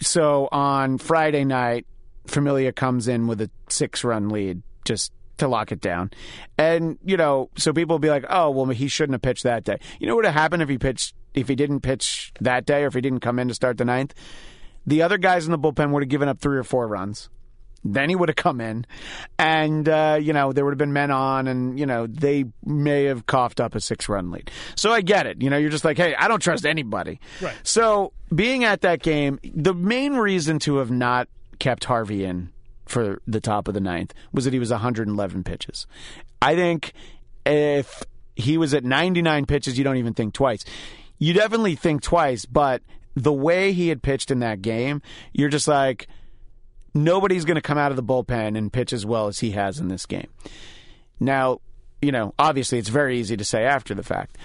So 0.00 0.48
on 0.50 0.96
Friday 0.96 1.44
night, 1.44 1.86
Familia 2.26 2.72
comes 2.72 3.06
in 3.06 3.26
with 3.26 3.42
a 3.42 3.50
six 3.68 4.02
run 4.02 4.30
lead 4.30 4.62
just 4.86 5.12
to 5.38 5.46
lock 5.46 5.72
it 5.72 5.80
down. 5.80 6.10
And, 6.56 6.98
you 7.04 7.16
know, 7.16 7.50
so 7.56 7.72
people 7.72 7.94
will 7.94 8.00
be 8.00 8.10
like, 8.10 8.24
oh, 8.28 8.50
well, 8.50 8.66
he 8.66 8.88
shouldn't 8.88 9.14
have 9.14 9.22
pitched 9.22 9.42
that 9.44 9.64
day. 9.64 9.78
You 10.00 10.06
know 10.06 10.14
what 10.14 10.24
would 10.24 10.26
have 10.26 10.34
happened 10.34 10.62
if 10.62 10.68
he 10.68 10.78
pitched, 10.78 11.14
if 11.34 11.48
he 11.48 11.54
didn't 11.54 11.80
pitch 11.80 12.32
that 12.40 12.64
day 12.64 12.84
or 12.84 12.86
if 12.86 12.94
he 12.94 13.00
didn't 13.00 13.20
come 13.20 13.38
in 13.38 13.48
to 13.48 13.54
start 13.54 13.78
the 13.78 13.84
ninth? 13.84 14.14
The 14.86 15.02
other 15.02 15.18
guys 15.18 15.44
in 15.44 15.52
the 15.52 15.58
bullpen 15.58 15.90
would 15.92 16.02
have 16.02 16.10
given 16.10 16.28
up 16.28 16.40
three 16.40 16.56
or 16.56 16.64
four 16.64 16.88
runs. 16.88 17.28
Then 17.84 18.08
he 18.08 18.14
would 18.14 18.28
have 18.28 18.36
come 18.36 18.60
in, 18.60 18.86
and 19.38 19.88
uh, 19.88 20.18
you 20.20 20.32
know 20.32 20.52
there 20.52 20.64
would 20.64 20.72
have 20.72 20.78
been 20.78 20.92
men 20.92 21.10
on, 21.10 21.48
and 21.48 21.78
you 21.78 21.86
know 21.86 22.06
they 22.06 22.44
may 22.64 23.04
have 23.04 23.26
coughed 23.26 23.60
up 23.60 23.74
a 23.74 23.80
six-run 23.80 24.30
lead. 24.30 24.50
So 24.76 24.92
I 24.92 25.00
get 25.00 25.26
it. 25.26 25.42
You 25.42 25.50
know, 25.50 25.56
you're 25.58 25.70
just 25.70 25.84
like, 25.84 25.96
hey, 25.96 26.14
I 26.14 26.28
don't 26.28 26.40
trust 26.40 26.64
anybody. 26.64 27.20
Right. 27.40 27.54
So 27.64 28.12
being 28.34 28.64
at 28.64 28.82
that 28.82 29.02
game, 29.02 29.40
the 29.42 29.74
main 29.74 30.14
reason 30.14 30.58
to 30.60 30.76
have 30.76 30.90
not 30.90 31.28
kept 31.58 31.84
Harvey 31.84 32.24
in 32.24 32.52
for 32.86 33.20
the 33.26 33.40
top 33.40 33.68
of 33.68 33.74
the 33.74 33.80
ninth 33.80 34.12
was 34.32 34.44
that 34.44 34.52
he 34.52 34.58
was 34.58 34.70
111 34.70 35.44
pitches. 35.44 35.86
I 36.40 36.54
think 36.54 36.92
if 37.46 38.02
he 38.36 38.58
was 38.58 38.74
at 38.74 38.84
99 38.84 39.46
pitches, 39.46 39.78
you 39.78 39.84
don't 39.84 39.96
even 39.96 40.14
think 40.14 40.34
twice. 40.34 40.64
You 41.18 41.32
definitely 41.32 41.76
think 41.76 42.02
twice, 42.02 42.44
but 42.44 42.82
the 43.14 43.32
way 43.32 43.72
he 43.72 43.88
had 43.88 44.02
pitched 44.02 44.30
in 44.30 44.40
that 44.40 44.62
game, 44.62 45.02
you're 45.32 45.48
just 45.48 45.68
like, 45.68 46.08
nobody's 46.94 47.44
going 47.44 47.56
to 47.56 47.62
come 47.62 47.78
out 47.78 47.90
of 47.90 47.96
the 47.96 48.02
bullpen 48.02 48.56
and 48.56 48.72
pitch 48.72 48.92
as 48.92 49.06
well 49.06 49.28
as 49.28 49.40
he 49.40 49.52
has 49.52 49.78
in 49.78 49.88
this 49.88 50.06
game. 50.06 50.28
Now, 51.20 51.60
you 52.00 52.12
know, 52.12 52.34
obviously 52.38 52.78
it's 52.78 52.88
very 52.88 53.18
easy 53.18 53.36
to 53.36 53.44
say 53.44 53.64
after 53.64 53.94
the 53.94 54.02
fact. 54.02 54.36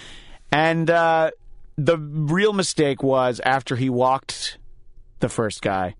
And 0.51 0.89
uh, 0.89 1.31
the 1.75 1.97
real 1.97 2.53
mistake 2.53 3.03
was 3.03 3.41
after 3.41 3.75
he 3.75 3.89
walked 3.89 4.57
the 5.19 5.29
first 5.29 5.61
guy, 5.61 5.95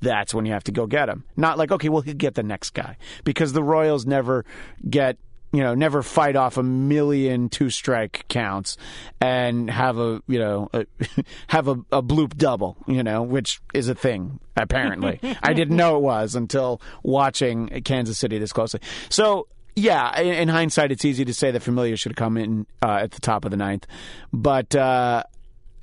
that's 0.00 0.34
when 0.34 0.46
you 0.46 0.52
have 0.52 0.64
to 0.64 0.72
go 0.72 0.86
get 0.86 1.08
him. 1.08 1.24
Not 1.36 1.58
like, 1.58 1.72
okay, 1.72 1.88
well, 1.88 2.02
he'll 2.02 2.14
get 2.14 2.34
the 2.34 2.42
next 2.42 2.70
guy. 2.70 2.96
Because 3.24 3.52
the 3.52 3.62
Royals 3.62 4.06
never 4.06 4.44
get, 4.88 5.18
you 5.52 5.62
know, 5.62 5.74
never 5.74 6.02
fight 6.02 6.36
off 6.36 6.56
a 6.56 6.62
million 6.62 7.48
two 7.48 7.70
strike 7.70 8.26
counts 8.28 8.76
and 9.20 9.70
have 9.70 9.98
a, 9.98 10.22
you 10.26 10.38
know, 10.38 10.68
a, 10.72 10.86
have 11.48 11.68
a, 11.68 11.76
a 11.90 12.02
bloop 12.02 12.36
double, 12.36 12.76
you 12.86 13.02
know, 13.02 13.22
which 13.22 13.60
is 13.72 13.88
a 13.88 13.94
thing, 13.94 14.40
apparently. 14.56 15.20
I 15.42 15.54
didn't 15.54 15.76
know 15.76 15.96
it 15.96 16.02
was 16.02 16.34
until 16.34 16.80
watching 17.02 17.68
Kansas 17.84 18.18
City 18.18 18.38
this 18.38 18.52
closely. 18.52 18.80
So, 19.08 19.48
yeah, 19.74 20.20
in, 20.20 20.34
in 20.34 20.48
hindsight, 20.48 20.92
it's 20.92 21.04
easy 21.04 21.24
to 21.24 21.34
say 21.34 21.50
that 21.50 21.60
Familia 21.60 21.96
should 21.96 22.12
have 22.12 22.16
come 22.16 22.36
in 22.36 22.66
uh, 22.82 22.98
at 23.02 23.12
the 23.12 23.20
top 23.20 23.44
of 23.44 23.50
the 23.50 23.56
ninth. 23.56 23.86
But, 24.32 24.74
uh, 24.74 25.22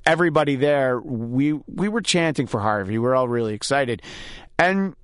everybody 0.06 0.56
there, 0.56 1.00
we 1.00 1.54
we 1.54 1.90
were 1.90 2.02
chanting 2.02 2.46
for 2.46 2.60
Harvey. 2.60 2.94
We 2.94 3.00
were 3.00 3.16
all 3.16 3.28
really 3.28 3.56
excited, 3.56 4.04
and 4.60 4.96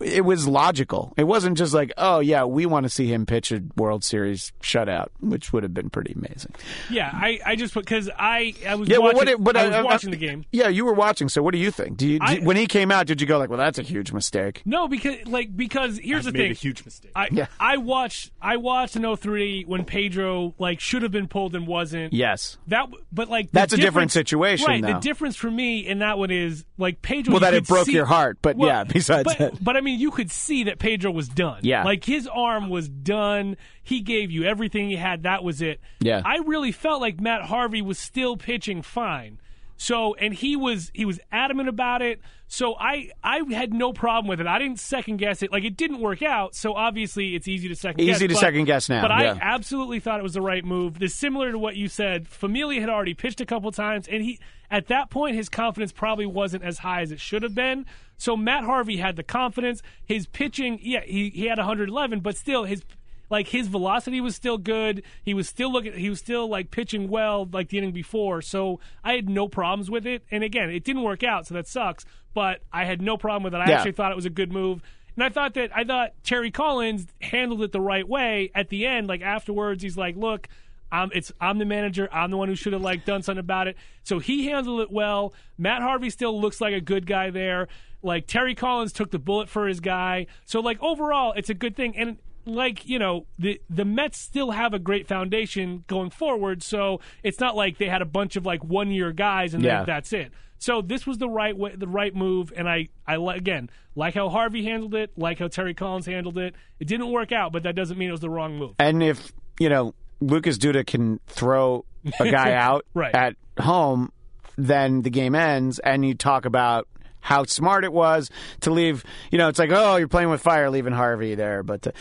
it 0.00 0.24
was 0.24 0.46
logical. 0.46 1.14
It 1.16 1.24
wasn't 1.24 1.56
just 1.56 1.72
like, 1.74 1.92
oh 1.96 2.20
yeah, 2.20 2.44
we 2.44 2.66
want 2.66 2.84
to 2.84 2.90
see 2.90 3.06
him 3.06 3.24
pitch 3.26 3.50
a 3.52 3.62
World 3.76 4.04
Series 4.04 4.52
shutout, 4.62 5.08
which 5.20 5.52
would 5.52 5.62
have 5.62 5.72
been 5.74 5.90
pretty 5.90 6.12
amazing. 6.12 6.54
Yeah, 6.90 7.10
I, 7.12 7.40
I 7.44 7.56
just 7.56 7.72
because 7.74 8.10
I 8.18 8.54
I 8.66 8.74
was 8.74 8.88
Yeah, 8.88 8.98
well, 8.98 9.14
watching, 9.14 9.16
what 9.18 9.28
it- 9.28 9.44
but 9.44 9.56
I 9.56 9.66
was 9.66 9.74
I- 9.74 9.78
I- 9.78 9.82
watching 9.82 10.10
the 10.10 10.16
game. 10.16 10.44
Yeah, 10.52 10.68
you 10.68 10.84
were 10.84 10.92
watching. 10.92 11.28
So 11.28 11.42
what 11.42 11.52
do 11.52 11.58
you 11.58 11.70
think? 11.70 11.96
Do 11.96 12.06
you 12.08 12.18
I- 12.20 12.36
when 12.40 12.56
he 12.56 12.66
came 12.66 12.90
out? 12.90 13.06
Did 13.06 13.20
you 13.20 13.26
go 13.26 13.38
like, 13.38 13.48
well, 13.48 13.58
that's 13.58 13.78
a 13.78 13.82
huge 13.82 14.12
mistake? 14.12 14.62
No, 14.64 14.86
because 14.88 15.26
like 15.26 15.56
because 15.56 15.98
here's 15.98 16.26
I've 16.26 16.32
the 16.32 16.38
made 16.38 16.44
thing. 16.44 16.52
a 16.52 16.54
huge 16.54 16.84
mistake. 16.84 17.12
I 17.14 17.28
Yeah. 17.32 17.46
I 17.58 17.76
watched 17.78 18.32
I 18.42 18.56
watched 18.58 18.96
in 18.96 19.16
03 19.16 19.64
when 19.66 19.84
Pedro 19.84 20.54
like 20.58 20.80
should 20.80 21.02
have 21.02 21.12
been 21.12 21.28
pulled 21.28 21.54
and 21.54 21.66
wasn't. 21.66 22.12
Yes. 22.12 22.58
That 22.66 22.88
but 23.12 23.28
like 23.30 23.50
That's 23.52 23.72
a 23.72 23.76
different 23.78 24.12
situation, 24.12 24.66
Right. 24.66 24.82
though. 24.82 24.94
The 24.94 25.00
difference 25.00 25.36
for 25.36 25.50
me 25.50 25.86
in 25.86 26.00
that 26.00 26.18
one 26.18 26.30
is 26.30 26.64
like 26.76 27.00
Pedro. 27.02 27.32
Well, 27.32 27.40
that 27.40 27.54
it 27.54 27.66
broke 27.66 27.86
see- 27.86 27.92
your 27.92 28.04
heart, 28.06 28.38
but 28.42 28.56
Well, 28.56 28.68
yeah, 28.68 28.84
besides 28.88 29.24
but, 29.24 29.38
that. 29.38 29.64
but 29.64 29.76
I 29.76 29.80
mean, 29.80 29.85
you 29.92 30.10
could 30.10 30.30
see 30.30 30.64
that 30.64 30.78
Pedro 30.78 31.10
was 31.10 31.28
done. 31.28 31.60
Yeah. 31.62 31.84
like 31.84 32.04
his 32.04 32.26
arm 32.26 32.68
was 32.70 32.88
done. 32.88 33.56
He 33.82 34.00
gave 34.00 34.30
you 34.30 34.44
everything 34.44 34.88
he 34.88 34.96
had. 34.96 35.22
That 35.24 35.44
was 35.44 35.62
it. 35.62 35.80
Yeah. 36.00 36.22
I 36.24 36.38
really 36.46 36.72
felt 36.72 37.00
like 37.00 37.20
Matt 37.20 37.42
Harvey 37.42 37.82
was 37.82 37.98
still 37.98 38.36
pitching 38.36 38.82
fine. 38.82 39.40
So 39.78 40.14
and 40.14 40.32
he 40.32 40.56
was 40.56 40.90
he 40.94 41.04
was 41.04 41.20
adamant 41.30 41.68
about 41.68 42.00
it. 42.00 42.20
So 42.48 42.74
I 42.78 43.10
I 43.22 43.42
had 43.52 43.74
no 43.74 43.92
problem 43.92 44.26
with 44.26 44.40
it. 44.40 44.46
I 44.46 44.58
didn't 44.58 44.80
second 44.80 45.18
guess 45.18 45.42
it. 45.42 45.52
Like 45.52 45.64
it 45.64 45.76
didn't 45.76 46.00
work 46.00 46.22
out. 46.22 46.54
So 46.54 46.72
obviously 46.74 47.34
it's 47.34 47.46
easy 47.46 47.68
to 47.68 47.74
second 47.76 48.04
guess. 48.06 48.16
Easy 48.16 48.28
to 48.28 48.34
but- 48.34 48.40
second 48.40 48.64
guess 48.64 48.88
now, 48.88 49.02
But 49.02 49.10
yeah. 49.20 49.34
I 49.34 49.38
absolutely 49.54 50.00
thought 50.00 50.18
it 50.18 50.22
was 50.22 50.32
the 50.34 50.40
right 50.40 50.64
move. 50.64 50.98
This 50.98 51.14
similar 51.14 51.52
to 51.52 51.58
what 51.58 51.76
you 51.76 51.88
said. 51.88 52.26
Familia 52.26 52.80
had 52.80 52.88
already 52.88 53.12
pitched 53.12 53.42
a 53.42 53.46
couple 53.46 53.70
times, 53.70 54.08
and 54.08 54.22
he 54.22 54.38
at 54.70 54.86
that 54.86 55.10
point 55.10 55.36
his 55.36 55.50
confidence 55.50 55.92
probably 55.92 56.26
wasn't 56.26 56.64
as 56.64 56.78
high 56.78 57.02
as 57.02 57.12
it 57.12 57.20
should 57.20 57.42
have 57.42 57.54
been. 57.54 57.84
So 58.16 58.36
Matt 58.36 58.64
Harvey 58.64 58.96
had 58.96 59.16
the 59.16 59.22
confidence. 59.22 59.82
His 60.04 60.26
pitching, 60.26 60.78
yeah, 60.82 61.02
he 61.04 61.30
he 61.30 61.46
had 61.46 61.58
111, 61.58 62.20
but 62.20 62.36
still 62.36 62.64
his 62.64 62.82
like 63.28 63.48
his 63.48 63.66
velocity 63.68 64.20
was 64.20 64.36
still 64.36 64.56
good. 64.58 65.02
He 65.24 65.34
was 65.34 65.48
still 65.48 65.72
looking. 65.72 65.92
He 65.94 66.08
was 66.08 66.18
still 66.20 66.48
like 66.48 66.70
pitching 66.70 67.08
well, 67.08 67.48
like 67.52 67.68
the 67.68 67.78
inning 67.78 67.92
before. 67.92 68.40
So 68.42 68.78
I 69.04 69.14
had 69.14 69.28
no 69.28 69.48
problems 69.48 69.90
with 69.90 70.06
it. 70.06 70.22
And 70.30 70.44
again, 70.44 70.70
it 70.70 70.84
didn't 70.84 71.02
work 71.02 71.22
out, 71.24 71.46
so 71.46 71.54
that 71.54 71.66
sucks. 71.66 72.04
But 72.34 72.60
I 72.72 72.84
had 72.84 73.02
no 73.02 73.16
problem 73.16 73.42
with 73.42 73.54
it. 73.54 73.58
I 73.58 73.68
Yeah. 73.68 73.76
actually 73.78 73.92
thought 73.92 74.12
it 74.12 74.16
was 74.16 74.26
a 74.26 74.30
good 74.30 74.52
move. 74.52 74.82
And 75.16 75.24
I 75.24 75.28
thought 75.30 75.54
that 75.54 75.70
I 75.76 75.82
thought 75.84 76.12
Terry 76.22 76.50
Collins 76.50 77.06
handled 77.20 77.62
it 77.62 77.72
the 77.72 77.80
right 77.80 78.06
way 78.08 78.50
at 78.54 78.68
the 78.68 78.86
end. 78.86 79.08
Like 79.08 79.22
afterwards, 79.22 79.82
he's 79.82 79.96
like, 79.96 80.14
"Look, 80.16 80.46
I'm 80.92 81.10
it's 81.14 81.32
I'm 81.40 81.58
the 81.58 81.64
manager. 81.64 82.08
I'm 82.12 82.30
the 82.30 82.36
one 82.36 82.48
who 82.48 82.54
should 82.54 82.74
have 82.74 82.82
like 82.82 83.04
done 83.06 83.22
something 83.22 83.40
about 83.40 83.66
it." 83.66 83.76
So 84.04 84.18
he 84.20 84.46
handled 84.46 84.80
it 84.82 84.90
well. 84.92 85.32
Matt 85.58 85.80
Harvey 85.82 86.10
still 86.10 86.38
looks 86.40 86.60
like 86.60 86.74
a 86.74 86.80
good 86.82 87.06
guy 87.06 87.30
there. 87.30 87.66
Like 88.02 88.26
Terry 88.26 88.54
Collins 88.54 88.92
took 88.92 89.10
the 89.10 89.18
bullet 89.18 89.48
for 89.48 89.66
his 89.66 89.80
guy. 89.80 90.26
So 90.44 90.60
like 90.60 90.80
overall, 90.82 91.32
it's 91.36 91.50
a 91.50 91.54
good 91.54 91.74
thing. 91.76 91.96
And 91.96 92.18
like 92.44 92.86
you 92.88 92.98
know, 92.98 93.26
the 93.38 93.60
the 93.68 93.84
Mets 93.84 94.18
still 94.18 94.52
have 94.52 94.72
a 94.74 94.78
great 94.78 95.06
foundation 95.08 95.84
going 95.88 96.10
forward. 96.10 96.62
So 96.62 97.00
it's 97.22 97.40
not 97.40 97.56
like 97.56 97.78
they 97.78 97.88
had 97.88 98.02
a 98.02 98.06
bunch 98.06 98.36
of 98.36 98.46
like 98.46 98.62
one 98.64 98.90
year 98.90 99.12
guys 99.12 99.54
and 99.54 99.62
Yeah. 99.64 99.78
then 99.78 99.86
that's 99.86 100.12
it. 100.12 100.32
So 100.58 100.80
this 100.80 101.06
was 101.06 101.18
the 101.18 101.28
right 101.28 101.54
way, 101.56 101.74
the 101.76 101.86
right 101.88 102.14
move, 102.14 102.50
and 102.56 102.66
I, 102.68 102.88
I 103.06 103.16
again 103.34 103.68
like 103.94 104.14
how 104.14 104.28
Harvey 104.30 104.64
handled 104.64 104.94
it, 104.94 105.10
like 105.16 105.38
how 105.38 105.48
Terry 105.48 105.74
Collins 105.74 106.06
handled 106.06 106.38
it. 106.38 106.54
It 106.80 106.86
didn't 106.88 107.10
work 107.12 107.30
out, 107.32 107.52
but 107.52 107.64
that 107.64 107.74
doesn't 107.74 107.98
mean 107.98 108.08
it 108.08 108.12
was 108.12 108.20
the 108.20 108.30
wrong 108.30 108.56
move. 108.58 108.74
And 108.78 109.02
if 109.02 109.32
you 109.58 109.68
know 109.68 109.94
Lucas 110.20 110.56
Duda 110.56 110.86
can 110.86 111.20
throw 111.26 111.84
a 112.20 112.30
guy 112.30 112.52
out 112.54 112.86
Right. 112.94 113.14
at 113.14 113.36
home, 113.60 114.12
then 114.56 115.02
the 115.02 115.10
game 115.10 115.34
ends, 115.34 115.78
and 115.80 116.06
you 116.06 116.14
talk 116.14 116.46
about 116.46 116.88
how 117.26 117.42
smart 117.42 117.82
it 117.82 117.92
was 117.92 118.30
to 118.60 118.70
leave. 118.70 119.04
You 119.32 119.38
know, 119.38 119.48
it's 119.48 119.58
like, 119.58 119.70
oh, 119.72 119.96
you're 119.96 120.06
playing 120.06 120.30
with 120.30 120.40
fire, 120.40 120.70
leaving 120.70 120.92
Harvey 120.92 121.34
there. 121.34 121.64
But 121.64 121.92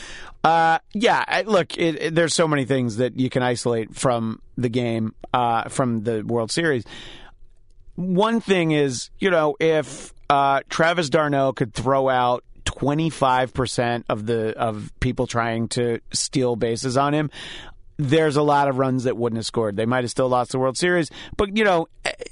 uh, 0.43 0.77
yeah, 0.93 1.25
I, 1.27 1.41
look, 1.41 1.75
it, 1.79 2.01
it, 2.01 2.15
there's 2.15 2.35
so 2.35 2.47
many 2.47 2.65
things 2.65 2.97
that 2.97 3.19
you 3.19 3.31
can 3.31 3.41
isolate 3.41 3.95
from 3.95 4.39
the 4.55 4.69
game, 4.69 5.15
uh, 5.33 5.67
from 5.69 6.03
the 6.03 6.21
World 6.21 6.51
Series. 6.51 6.83
One 7.95 8.39
thing 8.39 8.69
is, 8.69 9.09
you 9.17 9.31
know, 9.31 9.55
if 9.59 10.13
uh, 10.29 10.61
Travis 10.69 11.09
d'Arnaud 11.09 11.53
could 11.53 11.73
throw 11.73 12.07
out 12.07 12.43
25% 12.65 14.03
of 14.07 14.27
the 14.27 14.55
of 14.55 14.91
people 14.99 15.25
trying 15.25 15.69
to 15.69 16.01
steal 16.13 16.55
bases 16.55 16.97
on 16.97 17.15
him, 17.15 17.31
there's 17.97 18.35
a 18.35 18.43
lot 18.43 18.67
of 18.67 18.77
runs 18.77 19.05
that 19.05 19.17
wouldn't 19.17 19.37
have 19.37 19.45
scored. 19.45 19.75
They 19.75 19.85
might 19.87 20.03
have 20.03 20.11
still 20.11 20.29
lost 20.29 20.51
the 20.51 20.59
World 20.59 20.77
Series, 20.77 21.09
but 21.35 21.57
you 21.57 21.63
know, 21.63 21.87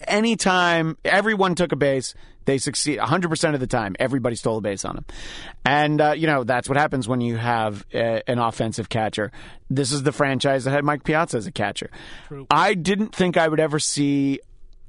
anytime 0.08 0.98
everyone 1.04 1.56
took 1.56 1.72
a 1.72 1.76
base, 1.76 2.14
they 2.46 2.58
succeed 2.58 3.00
100% 3.00 3.54
of 3.54 3.60
the 3.60 3.68
time. 3.68 3.96
Everybody 4.00 4.36
stole 4.36 4.58
a 4.58 4.62
base 4.62 4.86
on 4.86 4.98
him. 4.98 5.06
And 5.66 6.02
uh, 6.02 6.12
you 6.12 6.28
know, 6.28 6.44
that's 6.44 6.68
what 6.68 6.78
happens 6.78 7.08
when 7.08 7.22
you 7.22 7.38
have 7.38 7.86
a, 7.94 8.30
an 8.30 8.39
offensive 8.39 8.89
catcher. 8.89 9.32
This 9.70 9.91
is 9.91 10.04
the 10.04 10.12
franchise 10.12 10.66
that 10.66 10.72
had 10.72 10.84
Mike 10.84 11.04
Piazza 11.04 11.38
as 11.38 11.48
a 11.48 11.52
catcher. 11.52 11.89
I 12.50 12.74
didn't 12.74 13.16
think 13.16 13.38
I 13.38 13.48
would 13.48 13.60
ever 13.60 13.80
see 13.80 14.39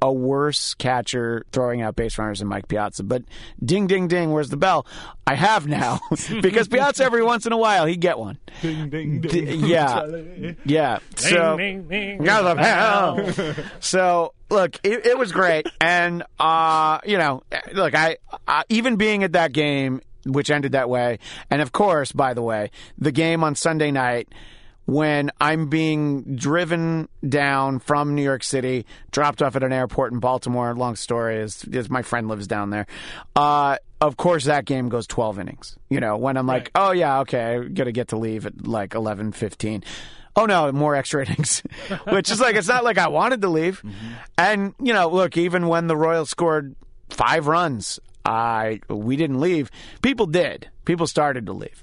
a 0.04 0.12
worse 0.12 0.74
catcher 0.74 1.46
throwing 1.50 1.80
out 1.80 1.96
base 1.96 2.18
runners 2.18 2.40
than 2.40 2.48
Mike 2.48 2.68
Piazza. 2.68 3.02
But 3.02 3.22
ding, 3.64 3.86
ding, 3.86 4.06
ding, 4.06 4.32
where's 4.32 4.50
the 4.50 4.58
bell? 4.58 4.86
I 5.26 5.34
have 5.34 5.66
now 5.66 5.98
because 6.42 6.68
Piazza 6.68 7.04
every 7.04 7.22
once 7.22 7.46
in 7.46 7.52
a 7.52 7.56
while 7.56 7.86
he'd 7.86 8.02
get 8.02 8.18
one. 8.18 8.36
ding, 8.60 8.90
ding, 8.90 9.20
D- 9.22 9.28
ding. 9.46 9.60
yeah, 9.64 10.52
yeah. 10.66 10.98
So. 11.16 11.56
Ding, 11.56 11.88
ding, 11.88 12.18
ding. 12.18 12.24
Yeah, 12.26 12.42
the 12.42 12.54
bell. 12.54 13.66
so 13.80 14.34
look, 14.50 14.78
it, 14.84 15.06
it 15.06 15.16
was 15.16 15.32
great, 15.32 15.66
and 15.80 16.22
uh, 16.38 16.98
you 17.06 17.16
know, 17.16 17.42
look, 17.72 17.94
I 17.94 18.18
uh, 18.46 18.64
even 18.68 18.96
being 18.96 19.24
at 19.24 19.32
that 19.32 19.52
game, 19.52 20.02
which 20.26 20.50
ended 20.50 20.72
that 20.72 20.90
way, 20.90 21.18
and 21.48 21.62
of 21.62 21.72
course, 21.72 22.12
by 22.12 22.34
the 22.34 22.42
way, 22.42 22.70
the 22.98 23.10
game 23.10 23.42
on 23.42 23.54
Sunday 23.54 23.90
night 23.90 24.28
when 24.86 25.30
I'm 25.40 25.68
being 25.68 26.36
driven 26.36 27.08
down 27.26 27.78
from 27.78 28.14
New 28.14 28.22
York 28.22 28.42
City, 28.42 28.86
dropped 29.10 29.42
off 29.42 29.56
at 29.56 29.62
an 29.62 29.72
airport 29.72 30.12
in 30.12 30.18
Baltimore. 30.18 30.74
Long 30.74 30.96
story 30.96 31.38
is, 31.38 31.64
is 31.64 31.88
my 31.88 32.02
friend 32.02 32.28
lives 32.28 32.46
down 32.46 32.70
there. 32.70 32.86
Uh, 33.34 33.76
of 34.00 34.16
course, 34.16 34.44
that 34.44 34.66
game 34.66 34.88
goes 34.90 35.06
12 35.06 35.38
innings. 35.38 35.76
You 35.88 36.00
know, 36.00 36.16
when 36.16 36.36
I'm 36.36 36.46
like, 36.46 36.70
oh 36.74 36.92
yeah, 36.92 37.20
okay, 37.20 37.56
I 37.56 37.64
gotta 37.64 37.92
get 37.92 38.08
to 38.08 38.16
leave 38.16 38.44
at 38.44 38.66
like 38.66 38.90
11:15. 38.90 39.84
Oh 40.36 40.46
no, 40.46 40.70
more 40.72 40.94
extra 40.94 41.24
innings, 41.26 41.62
which 42.08 42.30
is 42.30 42.40
like 42.40 42.56
it's 42.56 42.68
not 42.68 42.84
like 42.84 42.98
I 42.98 43.08
wanted 43.08 43.40
to 43.42 43.48
leave. 43.48 43.82
And 44.36 44.74
you 44.80 44.92
know, 44.92 45.08
look, 45.08 45.36
even 45.38 45.68
when 45.68 45.86
the 45.86 45.96
Royals 45.96 46.28
scored 46.28 46.74
five 47.08 47.46
runs, 47.46 47.98
I 48.26 48.80
we 48.88 49.16
didn't 49.16 49.40
leave. 49.40 49.70
People 50.02 50.26
did. 50.26 50.68
People 50.84 51.06
started 51.06 51.46
to 51.46 51.52
leave. 51.52 51.82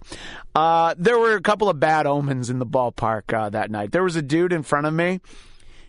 Uh, 0.53 0.93
there 0.97 1.17
were 1.17 1.33
a 1.35 1.41
couple 1.41 1.69
of 1.69 1.79
bad 1.79 2.05
omens 2.05 2.49
in 2.49 2.59
the 2.59 2.65
ballpark 2.65 3.33
uh, 3.33 3.49
that 3.49 3.71
night. 3.71 3.91
There 3.91 4.03
was 4.03 4.15
a 4.15 4.21
dude 4.21 4.53
in 4.53 4.63
front 4.63 4.85
of 4.87 4.93
me. 4.93 5.19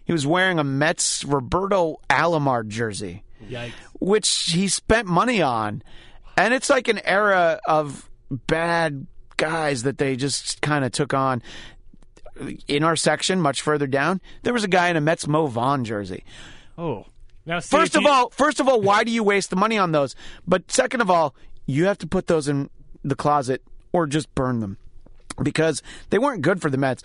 He 0.05 0.13
was 0.13 0.27
wearing 0.27 0.59
a 0.59 0.65
Mets 0.65 1.25
Roberto 1.25 2.01
Alomar 2.11 2.67
jersey 2.67 3.23
Yikes. 3.49 3.73
which 4.01 4.29
he 4.53 4.69
spent 4.69 5.07
money 5.07 5.43
on. 5.43 5.83
And 6.37 6.55
it's 6.55 6.71
like 6.71 6.89
an 6.89 7.01
era 7.05 7.61
of 7.67 8.09
bad 8.31 9.07
guys 9.37 9.83
that 9.83 9.99
they 9.99 10.17
just 10.17 10.61
kind 10.63 10.85
of 10.85 10.93
took 10.93 11.13
on. 11.15 11.43
In 12.67 12.83
our 12.83 12.97
section, 12.97 13.41
much 13.41 13.61
further 13.61 13.87
down, 13.87 14.21
there 14.43 14.55
was 14.55 14.65
a 14.65 14.69
guy 14.69 14.89
in 14.89 14.97
a 14.97 15.01
Mets 15.03 15.27
Mo 15.29 15.47
Vaughn 15.47 15.85
jersey. 15.85 16.25
Oh, 16.79 17.05
Now, 17.45 17.59
see, 17.61 17.77
First 17.77 17.95
of 17.95 18.03
you- 18.03 18.09
all, 18.09 18.31
first 18.31 18.59
of 18.59 18.69
all, 18.69 18.81
why 18.81 19.05
do 19.05 19.11
you 19.13 19.23
waste 19.23 19.51
the 19.51 19.57
money 19.57 19.77
on 19.77 19.93
those? 19.93 20.17
But 20.47 20.71
second 20.71 21.03
of 21.03 21.11
all, 21.11 21.35
you 21.67 21.85
have 21.85 21.99
to 21.99 22.07
put 22.07 22.27
those 22.29 22.49
in 22.49 22.71
the 23.05 23.17
closet 23.17 23.63
or 23.93 24.07
just 24.07 24.35
burn 24.35 24.61
them 24.61 24.79
because 25.43 25.83
they 26.11 26.19
weren't 26.19 26.43
good 26.43 26.61
for 26.61 26.71
the 26.71 26.77
Mets. 26.77 27.03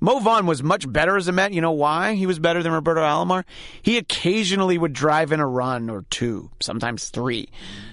Mo 0.00 0.18
Vaughn 0.18 0.46
was 0.46 0.62
much 0.62 0.90
better 0.90 1.16
as 1.16 1.28
a 1.28 1.32
Met. 1.32 1.52
You 1.52 1.60
know 1.60 1.72
why 1.72 2.14
he 2.14 2.26
was 2.26 2.38
better 2.38 2.62
than 2.62 2.72
Roberto 2.72 3.00
Alomar? 3.00 3.44
He 3.82 3.96
occasionally 3.96 4.78
would 4.78 4.92
drive 4.92 5.32
in 5.32 5.40
a 5.40 5.46
run 5.46 5.90
or 5.90 6.04
two, 6.10 6.50
sometimes 6.60 7.08
three. 7.08 7.48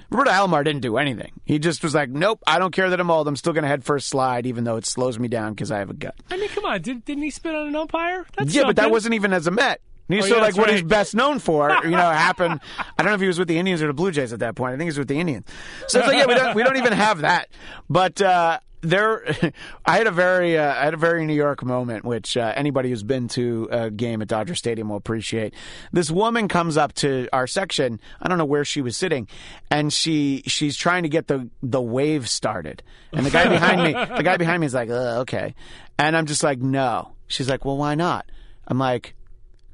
Roberto 0.09 0.31
Alomar 0.31 0.63
didn't 0.63 0.81
do 0.81 0.97
anything. 0.97 1.31
He 1.45 1.59
just 1.59 1.83
was 1.83 1.93
like, 1.93 2.09
"Nope, 2.09 2.41
I 2.47 2.59
don't 2.59 2.71
care 2.71 2.89
that 2.89 2.99
I'm 2.99 3.11
old. 3.11 3.27
I'm 3.27 3.35
still 3.35 3.53
going 3.53 3.63
to 3.63 3.67
head 3.67 3.83
first 3.83 4.07
slide, 4.07 4.45
even 4.45 4.63
though 4.63 4.77
it 4.77 4.85
slows 4.85 5.19
me 5.19 5.27
down 5.27 5.53
because 5.53 5.71
I 5.71 5.79
have 5.79 5.89
a 5.89 5.93
gut." 5.93 6.15
I 6.31 6.37
mean, 6.37 6.49
come 6.49 6.65
on, 6.65 6.81
did, 6.81 7.03
didn't 7.03 7.23
he 7.23 7.29
spit 7.29 7.53
on 7.53 7.67
an 7.67 7.75
umpire? 7.75 8.25
That's 8.37 8.53
Yeah, 8.53 8.63
but 8.63 8.77
that 8.77 8.91
wasn't 8.91 9.15
even 9.15 9.33
as 9.33 9.47
a 9.47 9.51
Met. 9.51 9.81
He's 10.07 10.23
Oh, 10.23 10.25
still 10.27 10.37
yeah, 10.37 10.43
like 10.43 10.57
what 10.57 10.69
he's 10.69 10.83
best 10.83 11.15
known 11.15 11.39
for. 11.39 11.69
You 11.83 11.91
know, 11.91 11.97
happened. 11.97 12.59
I 12.97 13.03
don't 13.03 13.07
know 13.07 13.15
if 13.15 13.21
he 13.21 13.27
was 13.27 13.39
with 13.39 13.47
the 13.47 13.57
Indians 13.57 13.81
or 13.81 13.87
the 13.87 13.93
Blue 13.93 14.11
Jays 14.11 14.33
at 14.33 14.39
that 14.39 14.55
point. 14.55 14.73
I 14.73 14.77
think 14.77 14.83
he 14.83 14.89
was 14.89 14.97
with 14.99 15.07
the 15.07 15.19
Indians. 15.19 15.45
So 15.87 15.99
it's 15.99 16.07
like, 16.07 16.17
yeah, 16.17 16.25
we 16.25 16.35
don't 16.35 16.55
we 16.55 16.63
don't 16.63 16.77
even 16.77 16.93
have 16.93 17.19
that. 17.21 17.49
But 17.89 18.21
uh, 18.21 18.59
there, 18.81 19.23
I 19.85 19.97
had 19.97 20.07
a 20.07 20.11
very 20.11 20.57
uh, 20.57 20.73
I 20.73 20.83
had 20.85 20.93
a 20.93 20.97
very 20.97 21.25
New 21.25 21.33
York 21.33 21.63
moment, 21.63 22.03
which 22.05 22.35
uh, 22.37 22.53
anybody 22.55 22.89
who's 22.89 23.03
been 23.03 23.27
to 23.29 23.67
a 23.71 23.91
game 23.91 24.21
at 24.21 24.27
Dodger 24.27 24.55
Stadium 24.55 24.89
will 24.89 24.97
appreciate. 24.97 25.53
This 25.91 26.09
woman 26.11 26.47
comes 26.47 26.77
up 26.77 26.93
to 26.95 27.27
our 27.33 27.47
section. 27.47 27.99
I 28.21 28.27
don't 28.27 28.37
know 28.37 28.45
where 28.45 28.65
she 28.65 28.81
was 28.81 28.97
sitting, 28.97 29.27
and 29.71 29.91
she 29.93 30.43
she's 30.47 30.75
trying 30.77 31.03
to 31.03 31.09
get 31.09 31.27
the 31.27 31.49
the 31.63 31.81
wave 31.81 32.27
started. 32.29 32.83
And 33.13 33.25
the 33.25 33.31
guy 33.31 33.47
behind 33.49 33.83
me, 33.83 33.93
the 33.93 34.23
guy 34.23 34.37
behind 34.37 34.59
me 34.61 34.67
is 34.67 34.73
like, 34.73 34.89
uh, 34.89 35.19
okay, 35.21 35.55
and 35.97 36.15
I'm 36.17 36.25
just 36.25 36.43
like, 36.43 36.59
no. 36.59 37.13
She's 37.27 37.49
like, 37.49 37.65
well, 37.65 37.77
why 37.77 37.95
not? 37.95 38.25
I'm 38.67 38.79
like, 38.79 39.13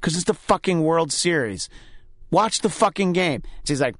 because 0.04 0.16
it's 0.16 0.24
the 0.24 0.34
fucking 0.34 0.82
World 0.82 1.10
Series. 1.10 1.70
Watch 2.30 2.60
the 2.60 2.68
fucking 2.68 3.14
game. 3.14 3.42
She's 3.66 3.80
like, 3.80 3.94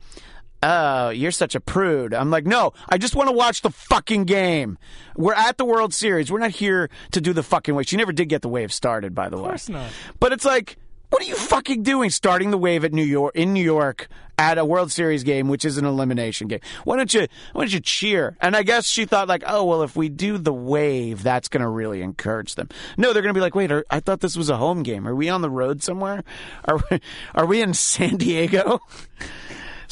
oh, 0.62 1.08
you're 1.08 1.30
such 1.30 1.54
a 1.54 1.60
prude. 1.60 2.12
I'm 2.12 2.30
like, 2.30 2.44
no, 2.44 2.74
I 2.90 2.98
just 2.98 3.16
want 3.16 3.30
to 3.30 3.32
watch 3.34 3.62
the 3.62 3.70
fucking 3.70 4.24
game. 4.24 4.76
We're 5.16 5.32
at 5.32 5.56
the 5.56 5.64
World 5.64 5.94
Series. 5.94 6.30
We're 6.30 6.40
not 6.40 6.50
here 6.50 6.90
to 7.12 7.22
do 7.22 7.32
the 7.32 7.42
fucking 7.42 7.74
wave. 7.74 7.86
She 7.86 7.96
never 7.96 8.12
did 8.12 8.28
get 8.28 8.42
the 8.42 8.50
wave 8.50 8.70
started, 8.70 9.14
by 9.14 9.30
the 9.30 9.38
way. 9.38 9.44
Of 9.44 9.48
course 9.48 9.70
not. 9.70 9.90
But 10.20 10.32
it's 10.32 10.44
like, 10.44 10.76
what 11.14 11.22
are 11.22 11.26
you 11.26 11.36
fucking 11.36 11.84
doing 11.84 12.10
starting 12.10 12.50
the 12.50 12.58
wave 12.58 12.84
at 12.84 12.92
New 12.92 13.04
York 13.04 13.36
in 13.36 13.52
New 13.52 13.62
York 13.62 14.08
at 14.36 14.58
a 14.58 14.64
World 14.64 14.90
Series 14.90 15.22
game, 15.22 15.46
which 15.46 15.64
is 15.64 15.78
an 15.78 15.84
elimination 15.84 16.48
game? 16.48 16.58
Why 16.82 16.96
don't 16.96 17.14
you 17.14 17.28
why 17.52 17.62
don't 17.62 17.72
you 17.72 17.78
cheer? 17.78 18.36
And 18.40 18.56
I 18.56 18.64
guess 18.64 18.88
she 18.88 19.04
thought 19.04 19.28
like, 19.28 19.44
oh 19.46 19.64
well, 19.64 19.82
if 19.84 19.94
we 19.94 20.08
do 20.08 20.38
the 20.38 20.52
wave, 20.52 21.22
that's 21.22 21.46
going 21.46 21.60
to 21.60 21.68
really 21.68 22.02
encourage 22.02 22.56
them. 22.56 22.68
No, 22.96 23.12
they're 23.12 23.22
going 23.22 23.32
to 23.32 23.38
be 23.38 23.40
like, 23.40 23.54
wait, 23.54 23.70
are, 23.70 23.84
I 23.92 24.00
thought 24.00 24.22
this 24.22 24.36
was 24.36 24.50
a 24.50 24.56
home 24.56 24.82
game. 24.82 25.06
Are 25.06 25.14
we 25.14 25.28
on 25.28 25.40
the 25.40 25.50
road 25.50 25.84
somewhere? 25.84 26.24
Are 26.64 26.80
we, 26.90 27.00
are 27.32 27.46
we 27.46 27.62
in 27.62 27.74
San 27.74 28.16
Diego? 28.16 28.80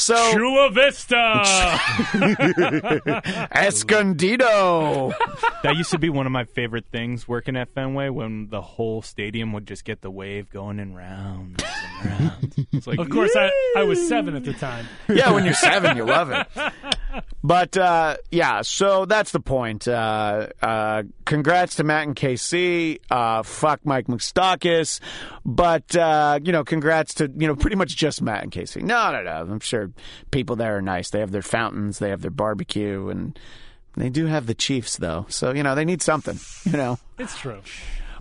So 0.03 0.33
Chula 0.33 0.69
Vista. 0.73 1.43
Escondido. 3.55 5.13
That 5.63 5.77
used 5.77 5.93
to 5.93 5.99
be 5.99 6.11
one 6.11 6.27
of 6.27 6.33
my 6.33 6.43
favorite 6.43 6.87
things 6.91 7.29
working 7.29 7.55
at 7.55 7.73
Fenway 7.73 8.09
when 8.09 8.49
the 8.49 8.61
whole 8.61 9.03
stadium 9.03 9.53
would 9.53 9.65
just 9.65 9.85
get 9.85 10.01
the 10.01 10.11
wave 10.11 10.51
going 10.51 10.81
in 10.81 10.93
rounds 10.97 11.63
and 11.63 12.11
rounds. 12.21 12.55
It's 12.73 12.87
like, 12.89 12.99
of 12.99 13.11
course, 13.11 13.31
I, 13.37 13.53
I 13.77 13.85
was 13.85 14.09
seven 14.09 14.35
at 14.35 14.43
the 14.45 14.55
time. 14.55 14.87
yeah, 15.09 15.31
when 15.31 15.45
you're 15.45 15.55
seven, 15.55 15.97
you 15.97 16.05
love 16.05 16.33
it. 16.33 16.49
But 17.45 17.77
uh, 17.77 18.17
yeah, 18.31 18.63
so 18.63 19.05
that's 19.05 19.33
the 19.33 19.41
point. 19.41 19.87
Uh, 19.87 20.49
uh, 20.61 21.03
congrats 21.25 21.77
to 21.77 21.85
Matt 21.85 22.07
and 22.07 22.17
KC. 22.17 22.99
Uh, 23.11 23.43
fuck 23.43 23.85
Mike 23.85 24.07
Moustakas. 24.07 25.01
But 25.45 25.97
uh, 25.97 26.39
you 26.43 26.53
know, 26.53 26.65
congrats 26.65 27.15
to 27.15 27.31
you 27.37 27.47
know 27.47 27.57
pretty 27.57 27.77
much 27.77 27.97
just 27.97 28.23
Matt 28.23 28.43
and 28.43 28.53
Casey. 28.53 28.83
No, 28.83 29.11
no, 29.11 29.23
no. 29.23 29.53
I'm 29.53 29.61
sure 29.61 29.91
people 30.31 30.57
there 30.57 30.77
are 30.77 30.83
nice. 30.83 31.11
They 31.11 31.21
have 31.21 31.33
their 31.33 31.43
fountains. 31.43 31.99
They 31.99 32.11
have 32.11 32.23
their 32.23 32.31
barbecue, 32.31 33.09
and 33.09 33.39
they 33.97 34.09
do 34.09 34.27
have 34.27 34.47
the 34.47 34.55
Chiefs 34.55 34.97
though. 34.97 35.27
So 35.29 35.53
you 35.53 35.63
know, 35.63 35.75
they 35.75 35.85
need 35.85 36.03
something. 36.03 36.39
You 36.65 36.79
know. 36.79 36.99
It's 37.19 37.37
true. 37.39 37.61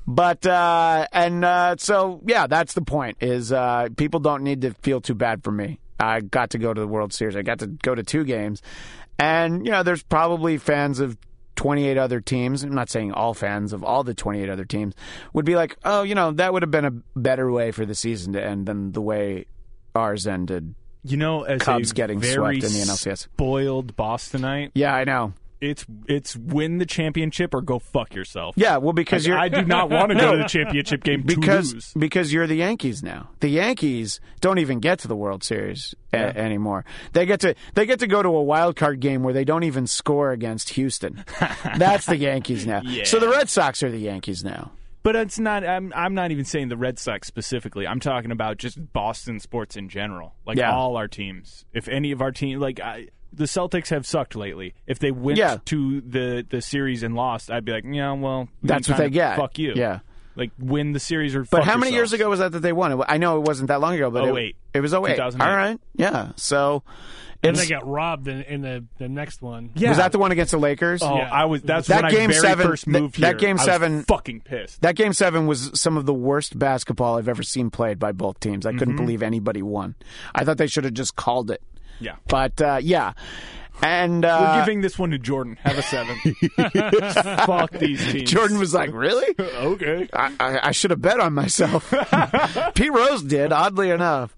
But 0.08 0.46
uh, 0.46 1.08
and 1.12 1.46
uh, 1.46 1.76
so 1.78 2.22
yeah, 2.26 2.48
that's 2.48 2.74
the 2.74 2.82
point. 2.82 3.18
Is 3.22 3.52
uh, 3.52 3.90
people 3.98 4.20
don't 4.20 4.44
need 4.44 4.62
to 4.62 4.74
feel 4.82 5.00
too 5.00 5.16
bad 5.16 5.44
for 5.44 5.52
me. 5.52 5.80
I 6.00 6.22
got 6.22 6.50
to 6.52 6.58
go 6.58 6.74
to 6.74 6.82
the 6.82 6.88
World 6.88 7.14
Series. 7.14 7.36
I 7.36 7.44
got 7.44 7.60
to 7.60 7.68
go 7.68 7.94
to 7.94 8.04
two 8.04 8.24
games, 8.24 8.64
and 9.20 9.64
you 9.66 9.72
know, 9.72 9.84
there's 9.84 10.02
probably 10.02 10.58
fans 10.58 11.00
of 11.00 11.18
28 11.62 11.96
other 11.96 12.20
teams. 12.20 12.64
I'm 12.64 12.74
not 12.74 12.90
saying 12.90 13.12
all 13.12 13.36
fans 13.36 13.72
of 13.72 13.84
all 13.84 14.04
the 14.04 14.16
28 14.16 14.50
other 14.50 14.66
teams 14.66 14.96
would 15.32 15.46
be 15.46 15.56
like, 15.56 15.78
oh, 15.86 16.02
you 16.02 16.16
know, 16.16 16.32
that 16.32 16.54
would 16.54 16.64
have 16.64 16.72
been 16.72 16.86
a 16.86 16.92
better 17.16 17.52
way 17.52 17.70
for 17.70 17.86
the 17.86 17.94
season 17.94 18.34
to 18.34 18.44
end 18.44 18.66
than 18.66 18.94
the 18.94 19.02
way 19.02 19.46
ours 19.94 20.26
ended. 20.26 20.74
you 21.04 21.18
know, 21.18 21.44
as 21.44 21.62
Cubs 21.62 21.94
getting 21.94 22.20
swept 22.20 22.56
in 22.56 22.62
the 22.62 22.68
NLCS. 22.68 23.20
spoiled 23.20 23.96
Bostonite, 23.96 24.72
Yeah, 24.74 24.96
I 24.96 25.04
know. 25.04 25.34
It's 25.62 25.86
it's 26.08 26.36
win 26.36 26.80
the 26.80 26.86
championship 26.86 27.54
or 27.54 27.62
go 27.62 27.80
fuck 27.80 28.14
yourself. 28.16 28.56
Yeah, 28.58 28.78
well, 28.78 28.94
because 28.94 29.26
you're 29.26 29.38
I 29.38 29.48
do 29.48 29.62
not 29.62 29.90
want 29.92 30.12
to 30.12 30.16
go 30.18 30.32
to 30.34 30.38
the 30.40 30.44
championship 30.50 31.04
game 31.04 31.22
because 31.22 31.94
because 31.98 32.34
you're 32.34 32.48
the 32.48 32.56
Yankees 32.56 33.04
now. 33.04 33.30
The 33.40 33.50
Yankees 33.50 34.20
don't 34.42 34.58
even 34.58 34.80
get 34.80 35.00
to 35.00 35.08
the 35.08 35.16
World 35.16 35.44
Series 35.44 35.94
uh, 36.14 36.18
a- 36.18 36.38
anymore. 36.38 36.84
They 37.14 37.26
get 37.26 37.40
to 37.42 37.56
they 37.76 37.86
get 37.86 38.00
to 38.00 38.08
go 38.08 38.22
to 38.24 38.30
a 38.30 38.44
wild 38.44 38.76
card 38.76 39.00
game 39.00 39.24
where 39.24 39.34
they 39.34 39.46
don't 39.46 39.64
even 39.64 39.88
score 39.88 40.32
against 40.32 40.70
Houston. 40.70 41.24
That's 41.78 42.06
the 42.08 42.18
Yankees 42.18 42.66
now. 42.66 42.82
Yeah. 42.84 43.04
So 43.06 43.20
the 43.20 43.30
Red 43.30 43.48
Sox 43.48 43.84
are 43.84 43.92
the 43.92 44.00
Yankees 44.00 44.44
now. 44.44 44.72
But 45.04 45.16
it's 45.16 45.40
not. 45.40 45.66
I'm. 45.66 45.92
I'm 45.96 46.14
not 46.14 46.30
even 46.30 46.46
saying 46.46 46.70
the 46.70 46.78
Red 46.78 47.00
Sox 47.00 47.28
specifically. 47.28 47.88
I'm 47.88 48.00
talking 48.00 48.30
about 48.30 48.58
just 48.58 48.94
Boston 48.94 49.40
sports 49.40 49.76
in 49.76 49.90
general. 49.90 50.36
Like 50.46 50.58
Yeah. 50.60 50.76
all 50.76 50.96
our 50.96 51.08
teams. 51.08 51.66
If 51.74 51.88
any 51.88 52.12
of 52.12 52.22
our 52.22 52.32
team, 52.32 52.60
like 52.60 52.80
I, 52.80 53.08
the 53.34 53.46
Celtics 53.46 53.90
have 53.90 54.06
sucked 54.06 54.36
lately. 54.36 54.74
If 54.88 55.00
they 55.00 55.12
went 55.12 55.38
Yeah. 55.38 55.58
to 55.66 56.02
the 56.02 56.46
the 56.50 56.62
series 56.62 57.04
and 57.04 57.16
lost, 57.16 57.50
I'd 57.52 57.66
be 57.66 57.72
like, 57.72 57.86
yeah, 57.88 58.12
well, 58.14 58.50
That's 58.64 58.88
can 58.88 58.94
what 58.94 58.98
they 58.98 59.04
kinda 59.06 59.14
get. 59.16 59.38
Fuck 59.38 59.58
you. 59.60 59.74
Yeah. 59.76 60.00
Like 60.36 60.52
win 60.60 60.94
the 60.94 61.00
series 61.00 61.36
or. 61.36 61.42
But 61.42 61.50
fuck 61.60 61.64
how 61.66 61.78
many 61.78 61.92
years 61.92 62.14
ago 62.14 62.30
was 62.30 62.40
that 62.40 62.52
that 62.54 62.60
they 62.62 62.72
won? 62.74 63.04
I 63.08 63.18
know 63.18 63.38
it 63.38 63.42
wasn't 63.48 63.68
that 63.68 63.82
long 63.82 63.96
ago, 63.96 64.10
but 64.10 64.24
it, 64.28 64.34
08. 64.36 64.56
it 64.74 64.80
was 64.82 64.94
08. 64.94 65.16
2008. 65.16 65.42
All 65.46 65.56
right. 65.58 65.78
Yeah. 65.96 66.32
So 66.38 66.84
And 67.44 67.56
they 67.58 67.68
got 67.68 67.86
robbed 67.86 68.28
in, 68.30 68.44
in 68.44 68.62
the, 68.62 68.86
the 68.98 69.10
next 69.10 69.42
one. 69.42 69.72
Yeah. 69.76 69.90
was 69.90 69.98
that 69.98 70.12
the 70.14 70.20
one 70.20 70.32
against 70.32 70.52
the 70.52 70.58
Lakers? 70.58 71.02
Oh, 71.04 71.18
Yeah. 71.18 71.30
I 71.30 71.46
was. 71.46 71.62
That's 71.64 71.88
That 71.90 72.04
when 72.04 72.12
game 72.12 72.30
I 72.30 72.34
very 72.34 72.40
seven- 72.42 72.68
first 72.68 72.86
th- 72.86 73.02
moved 73.02 73.20
that 73.20 73.28
here. 73.32 73.38
game 73.40 73.50
I 73.50 73.54
was 73.54 73.66
seven- 73.66 74.04
fucking 74.04 74.42
pissed. 74.42 74.82
That 74.84 74.96
game 74.96 75.12
seven 75.12 75.48
was 75.48 75.72
some 75.74 75.98
of 75.98 76.06
the 76.06 76.14
worst 76.14 76.58
basketball 76.58 77.18
I've 77.18 77.28
ever 77.28 77.44
seen 77.44 77.70
played 77.70 78.00
by 78.00 78.12
both 78.14 78.40
teams. 78.40 78.66
I 78.66 78.70
Mm-hmm. 78.70 78.80
couldn't 78.80 78.96
believe 78.98 79.22
anybody 79.24 79.62
won. 79.62 79.96
I 80.34 80.46
thought 80.46 80.58
they 80.60 80.68
should 80.68 80.86
have 80.86 80.94
just 80.94 81.16
called 81.18 81.52
it. 81.52 81.62
Yeah. 82.02 82.16
But 82.28 82.62
uh, 82.62 82.80
yeah, 82.82 83.14
and 83.82 84.24
We're 84.24 84.30
uh, 84.30 84.60
giving 84.60 84.82
this 84.82 85.00
one 85.00 85.12
to 85.12 85.18
Jordan. 85.18 85.58
Have 85.64 85.78
a 85.78 85.82
seven. 85.82 86.18
Fuck 87.46 87.72
these 87.72 88.06
teams. 88.12 88.30
Jordan 88.30 88.60
was 88.60 88.74
like, 88.74 88.94
"Really? 88.94 89.34
okay. 89.40 90.08
I, 90.14 90.34
I, 90.40 90.60
I 90.68 90.72
should 90.72 90.92
have 90.92 91.02
bet 91.02 91.20
on 91.20 91.34
myself." 91.34 91.94
Pete 92.76 92.94
Rose 92.94 93.24
did, 93.24 93.52
oddly 93.52 93.90
enough. 93.90 94.36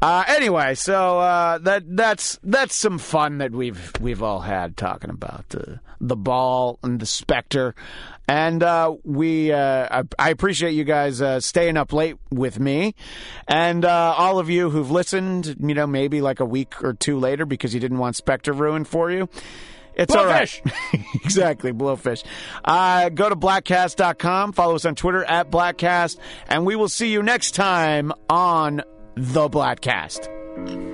Uh, 0.00 0.24
anyway, 0.28 0.74
so 0.74 1.18
uh, 1.18 1.58
that 1.58 1.84
that's 1.96 2.38
that's 2.42 2.74
some 2.74 2.98
fun 2.98 3.38
that 3.38 3.52
we've 3.52 3.92
we've 4.00 4.22
all 4.22 4.40
had 4.40 4.76
talking 4.76 5.10
about 5.10 5.48
the 5.50 5.80
the 6.00 6.16
ball 6.16 6.78
and 6.82 7.00
the 7.00 7.06
Spectre, 7.06 7.74
and 8.28 8.62
uh, 8.62 8.94
we 9.04 9.52
uh, 9.52 9.88
I, 9.90 10.02
I 10.18 10.30
appreciate 10.30 10.72
you 10.72 10.84
guys 10.84 11.20
uh, 11.20 11.40
staying 11.40 11.76
up 11.76 11.92
late 11.92 12.16
with 12.30 12.58
me, 12.58 12.94
and 13.46 13.84
uh, 13.84 14.14
all 14.16 14.38
of 14.38 14.48
you 14.50 14.70
who've 14.70 14.90
listened. 14.90 15.56
You 15.60 15.74
know, 15.74 15.86
maybe 15.86 16.20
like 16.20 16.40
a 16.40 16.44
week 16.44 16.82
or 16.82 16.94
two 16.94 17.18
later 17.18 17.46
because 17.46 17.74
you 17.74 17.80
didn't 17.80 17.98
want 17.98 18.16
Spectre 18.16 18.52
ruined 18.52 18.88
for 18.88 19.10
you. 19.10 19.28
It's 19.96 20.14
all 20.14 20.26
right. 20.26 20.62
exactly, 21.14 21.72
blowfish. 21.72 22.24
Uh, 22.64 23.10
go 23.10 23.28
to 23.28 23.36
bladtcast.com, 23.36 24.52
follow 24.52 24.74
us 24.74 24.84
on 24.84 24.94
Twitter 24.96 25.24
at 25.24 25.50
bladtcast, 25.50 26.18
and 26.48 26.66
we 26.66 26.74
will 26.76 26.88
see 26.88 27.12
you 27.12 27.22
next 27.22 27.52
time 27.52 28.12
on 28.28 28.82
The 29.14 29.48
Bladtcast. 29.48 30.93